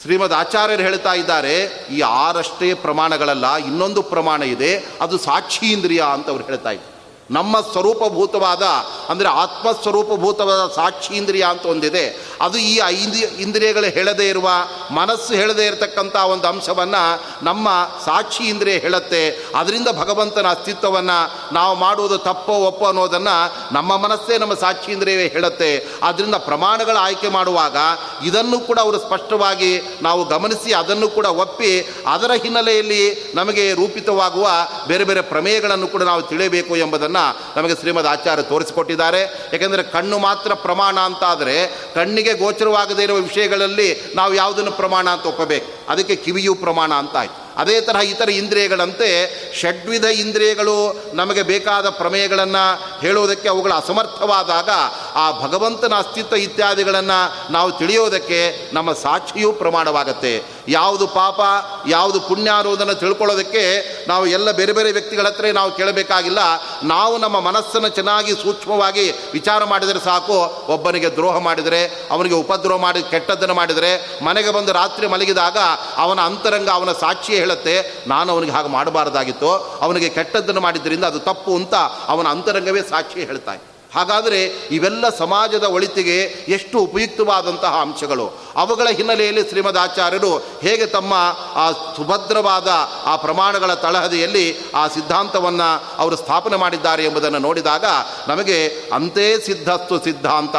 ಶ್ರೀಮದ್ 0.04 0.34
ಆಚಾರ್ಯರು 0.34 0.84
ಹೇಳ್ತಾ 0.84 1.14
ಇದ್ದಾರೆ, 1.14 1.54
ಈ 1.90 2.02
ಆರಷ್ಟೇ 2.02 2.74
ಪ್ರಮಾಣಗಳಲ್ಲ, 2.74 3.56
ಇನ್ನೊಂದು 3.56 4.02
ಪ್ರಮಾಣ 4.04 4.44
ಇದೆ, 4.44 4.72
ಅದು 5.02 5.18
ಸಾಕ್ಷಿ 5.18 5.66
ಇಂದ್ರಿಯ 5.66 6.04
ಅಂತ 6.14 6.30
ಅವ್ರು 6.30 6.46
ಹೇಳ್ತಾ 6.46 6.72
ಇದ್ದಾರೆ. 6.72 6.93
ನಮ್ಮ 7.32 7.60
ಸ್ವರೂಪಭೂತವಾದ, 7.60 8.64
ಅಂದರೆ 9.10 9.28
ಆತ್ಮಸ್ವರೂಪಭೂತವಾದ 9.28 10.72
ಸಾಕ್ಷಿ 10.76 11.14
ಇಂದ್ರಿಯ 11.14 11.44
ಅಂತ 11.44 11.66
ಒಂದಿದೆ. 11.66 12.36
ಅದು 12.42 12.58
ಈ 12.58 12.80
ಐದು 12.86 13.18
ಇಂದ್ರಿಯಗಳು 13.42 13.86
ಹೇಳದೇ 13.86 14.30
ಇರುವ, 14.30 14.50
ಮನಸ್ಸು 14.92 15.34
ಹೇಳದೇ 15.34 15.66
ಇರತಕ್ಕಂಥ 15.66 16.16
ಒಂದು 16.16 16.48
ಅಂಶವನ್ನು 16.48 17.04
ನಮ್ಮ 17.46 17.70
ಸಾಕ್ಷಿ 18.06 18.44
ಇಂದ್ರಿಯ 18.44 18.78
ಹೇಳುತ್ತೆ. 18.78 19.52
ಅದರಿಂದ 19.56 19.88
ಭಗವಂತನ 19.88 20.48
ಅಸ್ತಿತ್ವವನ್ನು 20.48 21.54
ನಾವು 21.54 21.76
ಮಾಡುವುದು 21.76 22.18
ತಪ್ಪೋ 22.18 22.54
ಒಪ್ಪೋ 22.54 22.86
ಅನ್ನೋದನ್ನು 22.86 23.74
ನಮ್ಮ 23.74 23.98
ಮನಸ್ಸೇ 23.98 24.38
ನಮ್ಮ 24.38 24.54
ಸಾಕ್ಷಿ 24.54 24.92
ಇಂದ್ರಿಯವೇ 24.92 25.28
ಹೇಳುತ್ತೆ. 25.28 26.00
ಅದರಿಂದ 26.04 26.36
ಪ್ರಮಾಣಗಳ 26.36 26.98
ಆಯ್ಕೆ 27.00 27.30
ಮಾಡುವಾಗ 27.30 27.78
ಇದನ್ನು 28.26 28.60
ಕೂಡ 28.60 28.80
ಅವರು 28.80 29.00
ಸ್ಪಷ್ಟವಾಗಿ 29.00 30.00
ನಾವು 30.02 30.24
ಗಮನಿಸಿ 30.26 30.74
ಅದನ್ನು 30.74 31.08
ಕೂಡ 31.08 31.26
ಒಪ್ಪಿ 31.26 31.82
ಅದರ 32.08 32.32
ಹಿನ್ನೆಲೆಯಲ್ಲಿ 32.32 33.34
ನಮಗೆ 33.36 33.74
ರೂಪಿತವಾಗುವ 33.74 34.50
ಬೇರೆ 34.88 35.04
ಬೇರೆ 35.04 35.22
ಪ್ರಮೇಯಗಳನ್ನು 35.22 35.88
ಕೂಡ 35.88 36.04
ನಾವು 36.04 36.22
ತಿಳಿಯಬೇಕು 36.22 36.76
ಎಂಬುದನ್ನು 36.76 37.13
ನಮಗೆ 37.56 37.76
ಶ್ರೀಮದ್ 37.76 38.08
ಆಚಾರ್ಯ 38.08 38.44
ತೋರಿಸಿಕೊಟ್ಟಿದ್ದಾರೆ. 38.44 39.22
ಯಾಕೆಂದರೆ 39.22 39.84
ಕಣ್ಣು 39.84 40.18
ಮಾತ್ರ 40.18 40.54
ಪ್ರಮಾಣ 40.54 41.00
ಅಂತ 41.00 41.24
ಆದರೆ 41.24 41.68
ಕಣ್ಣಿಗೆ 41.68 42.34
ಗೋಚರವಾಗದೇ 42.34 43.04
ಇರುವ 43.04 43.18
ವಿಷಯಗಳಲ್ಲಿ 43.18 44.12
ನಾವು 44.16 44.34
ಯಾವುದನ್ನು 44.34 44.72
ಪ್ರಮಾಣ 44.72 45.10
ಅಂತ 45.10 45.26
ಒಪ್ಪಬೇಕು? 45.26 45.92
ಅದಕ್ಕೆ 45.92 46.16
ಕಿವಿಯು 46.16 46.56
ಪ್ರಮಾಣ 46.56 46.94
ಅಂತ 46.94 47.18
ಆಯ್ತು. 47.18 47.44
ಅದೇ 47.58 47.82
ತರಹ 47.82 48.00
ಇತರ 48.00 48.30
ಇಂದ್ರಿಯಗಳಂತೆ 48.30 49.34
ಷಡ್ವಿಧ 49.62 50.06
ಇಂದ್ರಿಯಗಳು 50.06 51.04
ನಮಗೆ 51.14 51.44
ಬೇಕಾದ 51.44 51.90
ಪ್ರಮೇಯಗಳನ್ನು 51.90 53.00
ಹೇಳುವುದಕ್ಕೆ 53.00 53.50
ಅವುಗಳ 53.50 53.74
ಅಸಮರ್ಥವಾದಾಗ 53.74 54.70
ಆ 55.14 55.32
ಭಗವಂತನ 55.32 55.94
ಅಸ್ತಿತ್ವ 55.96 56.36
ಇತ್ಯಾದಿಗಳನ್ನು 56.36 57.52
ನಾವು 57.52 57.72
ತಿಳಿಯೋದಕ್ಕೆ 57.72 58.70
ನಮ್ಮ 58.74 58.94
ಸಾಕ್ಷಿಯೂ 58.94 59.52
ಪ್ರಮಾಣವಾಗತ್ತೆ. 59.52 60.53
ಯಾವುದು 60.68 61.08
ಪಾಪ, 61.08 61.40
ಯಾವುದು 61.88 62.20
ಪುಣ್ಯ 62.20 62.52
ಅನ್ನೋದನ್ನು 62.52 62.96
ತಿಳ್ಕೊಳ್ಳೋದಕ್ಕೆ 62.96 63.64
ನಾವು 64.08 64.28
ಎಲ್ಲ 64.28 64.52
ಬೇರೆ 64.52 64.74
ಬೇರೆ 64.74 64.92
ವ್ಯಕ್ತಿಗಳ 64.92 65.28
ಹತ್ರ 65.28 65.46
ನಾವು 65.54 65.72
ಕೇಳಬೇಕಾಗಿಲ್ಲ. 65.72 66.40
ನಾವು 66.84 67.18
ನಮ್ಮ 67.18 67.40
ಮನಸ್ಸನ್ನು 67.40 67.90
ಚೆನ್ನಾಗಿ 67.90 68.34
ಸೂಕ್ಷ್ಮವಾಗಿ 68.34 69.12
ವಿಚಾರ 69.12 69.64
ಮಾಡಿದರೆ 69.64 70.00
ಸಾಕು. 70.00 70.68
ಒಬ್ಬನಿಗೆ 70.74 71.10
ದ್ರೋಹ 71.10 71.38
ಮಾಡಿದರೆ, 71.38 72.08
ಅವನಿಗೆ 72.12 72.36
ಉಪದ್ರೋಹ 72.36 72.82
ಮಾಡಿ, 72.82 73.04
ಕೆಟ್ಟದ್ದನ್ನು 73.04 73.54
ಮಾಡಿದರೆ, 73.54 74.24
ಮನೆಗೆ 74.24 74.52
ಬಂದು 74.52 74.72
ರಾತ್ರಿ 74.72 75.08
ಮಲಗಿದಾಗ 75.08 75.58
ಅವನ 75.98 76.20
ಅಂತರಂಗ, 76.20 76.70
ಅವನ 76.70 76.92
ಸಾಕ್ಷಿ 76.92 77.34
ಹೇಳುತ್ತೆ, 77.34 78.04
ನಾನು 78.08 78.34
ಅವನಿಗೆ 78.34 78.52
ಹಾಗೆ 78.52 78.68
ಮಾಡಬಾರ್ದಾಗಿತ್ತು. 78.68 79.52
ಅವನಿಗೆ 79.82 80.10
ಕೆಟ್ಟದ್ದನ್ನು 80.10 80.62
ಮಾಡಿದ್ದರಿಂದ 80.62 81.04
ಅದು 81.04 81.20
ತಪ್ಪು 81.20 81.56
ಅಂತ 81.56 81.76
ಅವನ 82.08 82.28
ಅಂತರಂಗವೇ 82.28 82.82
ಸಾಕ್ಷಿ 82.82 83.26
ಹೇಳ್ತಾನೆ. 83.26 83.74
ಹಾಗಾದರೆ 83.96 84.44
ಇವೆಲ್ಲ 84.46 85.10
ಸಮಾಜದ 85.10 85.64
ಒಳಿತಿಗೆ 85.64 86.22
ಎಷ್ಟು 86.48 86.80
ಉಪಯುಕ್ತವಾದಂತಹ 86.80 87.76
ಅಂಶಗಳು. 87.82 88.43
ಅವುಗಳ 88.56 88.88
ಹಿನ್ನೆಲೆಯಲ್ಲಿ 88.88 89.50
ಶ್ರೀಮದ್ 89.50 89.78
ಆಚಾರ್ಯರು 89.78 90.38
ಹೇಗೆ 90.38 90.86
ತಮ್ಮ 90.86 91.14
ಆ 91.56 91.72
ಸುಭದ್ರವಾದ 91.72 92.68
ಆ 93.06 93.16
ಪ್ರಮಾಣಗಳ 93.16 93.74
ತಳಹದಿಯಲ್ಲಿ 93.74 94.58
ಆ 94.76 94.88
ಸಿದ್ಧಾಂತವನ್ನು 94.88 95.84
ಅವರು 95.98 96.16
ಸ್ಥಾಪನೆ 96.16 96.56
ಮಾಡಿದ್ದಾರೆ 96.56 97.06
ಎಂಬುದನ್ನು 97.06 97.40
ನೋಡಿದಾಗ 97.40 97.86
ನಮಗೆ 98.28 98.68
ಅಂತೇ 98.94 99.40
ಸಿದ್ಧಸ್ತು 99.40 100.04
ಸಿದ್ಧಾಂತ 100.04 100.56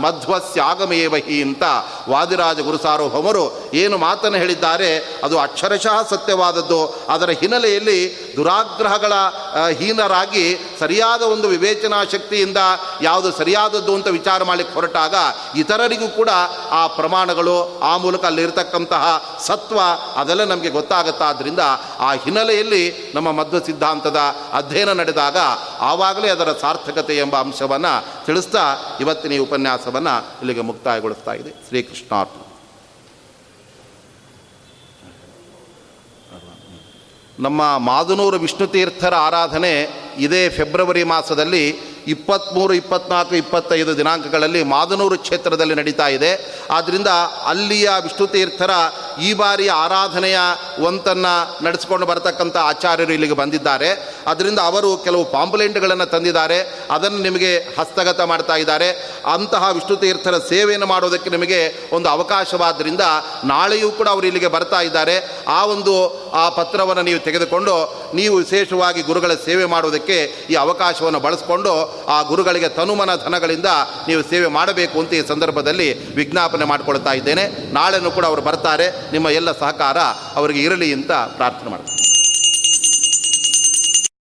ಮಧ್ವಸ್ಯಾಗಮೇವ 0.00 1.14
ಹಿ 1.14 1.42
ಅಂತ 1.42 1.62
ವಾದಿರಾಜ 2.08 2.60
ಗುರುಸಾರ್ವಭೌಮರು 2.60 3.70
ಏನು 3.74 3.96
ಮಾತನ್ನು 3.98 4.38
ಹೇಳಿದ್ದಾರೆ, 4.38 5.20
ಅದು 5.24 5.38
ಅಕ್ಷರಶಃ 5.38 6.08
ಸತ್ಯವಾದದ್ದು. 6.10 6.86
ಅದರ 7.08 7.30
ಹಿನ್ನೆಲೆಯಲ್ಲಿ 7.30 8.32
ದುರಾಗ್ರಹಗಳ 8.36 9.12
ಹೀನರಾಗಿ 9.78 10.58
ಸರಿಯಾದ 10.80 11.22
ಒಂದು 11.22 11.48
ವಿವೇಚನಾ 11.48 12.04
ಶಕ್ತಿಯಿಂದ 12.04 12.56
ಯಾವುದು 13.02 13.32
ಸರಿಯಾದದ್ದು 13.32 13.94
ಅಂತ 13.94 14.08
ವಿಚಾರ 14.08 14.44
ಮಾಡಲಿಕ್ಕೆ 14.44 14.74
ಹೊರಟಾಗ 14.74 15.14
ಇತರರಿಗೂ 15.56 16.08
ಕೂಡ 16.08 16.30
ಆ 16.70 16.86
ಪ್ರಮಾಣಗಳು 17.32 17.80
ಆ 17.80 17.96
ಮೂಲಕ 17.96 18.24
ಅಲ್ಲಿರ್ತಕ್ಕಂತಹ 18.24 19.04
ಸತ್ವ 19.40 19.78
ಅದೆಲ್ಲ 20.16 20.44
ನಮಗೆ 20.44 20.70
ಗೊತ್ತಾಗುತ್ತಾದ್ದರಿಂದ 20.70 21.62
ಆ 21.98 22.12
ಹಿನ್ನೆಲೆಯಲ್ಲಿ 22.14 23.12
ನಮ್ಮ 23.14 23.32
ಮಧ್ವ 23.32 23.58
ಸಿದ್ಧಾಂತದ 23.60 24.18
ಅಧ್ಯಯನ 24.52 24.92
ನಡೆದಾಗ 24.92 25.36
ಆವಾಗಲೇ 25.80 26.28
ಅದರ 26.28 26.52
ಸಾರ್ಥಕತೆ 26.60 27.16
ಎಂಬ 27.16 27.36
ಅಂಶವನ್ನು 27.40 27.94
ತಿಳಿಸ್ತಾ 28.26 28.64
ಇವತ್ತಿನ 29.00 29.32
ಈ 29.32 29.38
ಉಪನ್ಯಾಸವನ್ನು 29.38 30.14
ಇಲ್ಲಿಗೆ 30.40 30.60
ಮುಕ್ತಾಯಗೊಳಿಸ್ತಾ 30.60 31.32
ಇದೆ. 31.32 31.50
ಶ್ರೀಕೃಷ್ಣಾರ್ಥ 31.68 32.38
ನಮ್ಮ 37.40 37.62
ಮಾದನೂರು 37.78 38.36
ವಿಷ್ಣು 38.38 38.66
ತೀರ್ಥರ 38.66 39.14
ಆರಾಧನೆ 39.14 39.72
ಇದೇ 40.18 40.48
ಫೆಬ್ರವರಿ 40.48 41.04
ಮಾಸದಲ್ಲಿ 41.04 41.92
ಇಪ್ಪತ್ತ್ಮೂರು 42.06 42.74
ಇಪ್ಪತ್ನಾಲ್ಕು 42.74 43.34
ಇಪ್ಪತ್ತೈದು 43.34 43.96
ದಿನಾಂಕಗಳಲ್ಲಿ 43.96 44.62
ಮಾದನೂರು 44.62 45.18
ಕ್ಷೇತ್ರದಲ್ಲಿ 45.18 45.74
ನಡೀತಾ 45.74 46.08
ಇದೆ. 46.08 46.56
ಆದ್ದರಿಂದ 46.70 47.06
ಅಲ್ಲಿಯ 47.46 47.90
ವಿಷ್ಣುತೀರ್ಥರ 48.02 48.70
ಈ 49.22 49.32
ಬಾರಿಯ 49.32 49.70
ಆರಾಧನೆಯ 49.70 50.38
ಒಂತನ್ನು 50.78 51.64
ನಡೆಸಿಕೊಂಡು 51.64 52.06
ಬರತಕ್ಕಂಥ 52.06 52.56
ಆಚಾರ್ಯರು 52.56 53.12
ಇಲ್ಲಿಗೆ 53.12 53.34
ಬಂದಿದ್ದಾರೆ. 53.34 54.18
ಅದರಿಂದ 54.26 54.58
ಅವರು 54.58 54.96
ಕೆಲವು 54.96 55.24
ಪಾಂಪ್ಲೆಂಟ್ಗಳನ್ನು 55.24 56.06
ತಂದಿದ್ದಾರೆ. 56.06 56.86
ಅದನ್ನು 56.90 57.18
ನಿಮಗೆ 57.18 57.58
ಹಸ್ತಗತ 57.58 58.20
ಮಾಡ್ತಾ 58.20 58.56
ಇದ್ದಾರೆ. 58.56 59.18
ಅಂತಹ 59.32 59.70
ವಿಷ್ಣುತೀರ್ಥರ 59.72 60.38
ಸೇವೆಯನ್ನು 60.38 60.86
ಮಾಡೋದಕ್ಕೆ 60.86 61.30
ನಿಮಗೆ 61.30 61.90
ಒಂದು 61.92 62.08
ಅವಕಾಶವಾದ್ದರಿಂದ 62.08 63.00
ನಾಳೆಯೂ 63.44 63.90
ಕೂಡ 63.90 64.08
ಅವರು 64.08 64.26
ಇಲ್ಲಿಗೆ 64.26 64.48
ಬರ್ತಾ 64.48 64.80
ಇದ್ದಾರೆ. 64.80 65.44
ಆ 65.48 65.64
ಒಂದು, 65.64 65.94
ಆ 66.30 66.48
ಪತ್ರವನ್ನು 66.48 67.02
ನೀವು 67.02 67.18
ತೆಗೆದುಕೊಂಡು 67.18 68.02
ನೀವು 68.14 68.36
ವಿಶೇಷವಾಗಿ 68.36 69.02
ಗುರುಗಳ 69.02 69.34
ಸೇವೆ 69.34 69.64
ಮಾಡುವುದಕ್ಕೆ 70.02 70.46
ಈ 70.50 70.54
ಅವಕಾಶವನ್ನು 70.54 71.20
ಬಳಸಿಕೊಂಡು 71.20 71.72
ಆ 72.08 72.22
ಗುರುಗಳಿಗೆ 72.22 72.68
ತನುಮನ 72.68 73.10
ಧನಗಳಿಂದ 73.16 73.66
ನೀವು 74.08 74.22
ಸೇವೆ 74.22 74.46
ಮಾಡಬೇಕು 74.46 75.00
ಅಂತ 75.00 75.14
ಈ 75.14 75.26
ಸಂದರ್ಭದಲ್ಲಿ 75.26 76.14
ವಿಜ್ಞಾಪನೆ 76.14 76.64
ಮಾಡಿಕೊಳ್ತಾ 76.64 77.12
ಇದ್ದೇನೆ. 77.12 77.72
ನಾಳೆನೂ 77.72 78.10
ಕೂಡ 78.10 78.24
ಅವರು 78.26 78.42
ಬರ್ತಾರೆ. 78.42 78.90
ನಿಮ್ಮ 79.12 79.28
ಎಲ್ಲ 79.28 79.52
ಸಹಕಾರ 79.52 79.98
ಅವರಿಗೆ 80.34 80.60
ಇರಲಿ 80.62 80.92
ಅಂತ 80.92 81.12
ಪ್ರಾರ್ಥನೆ 81.12 81.70
ಮಾಡ್ತೀನಿ. 81.70 82.11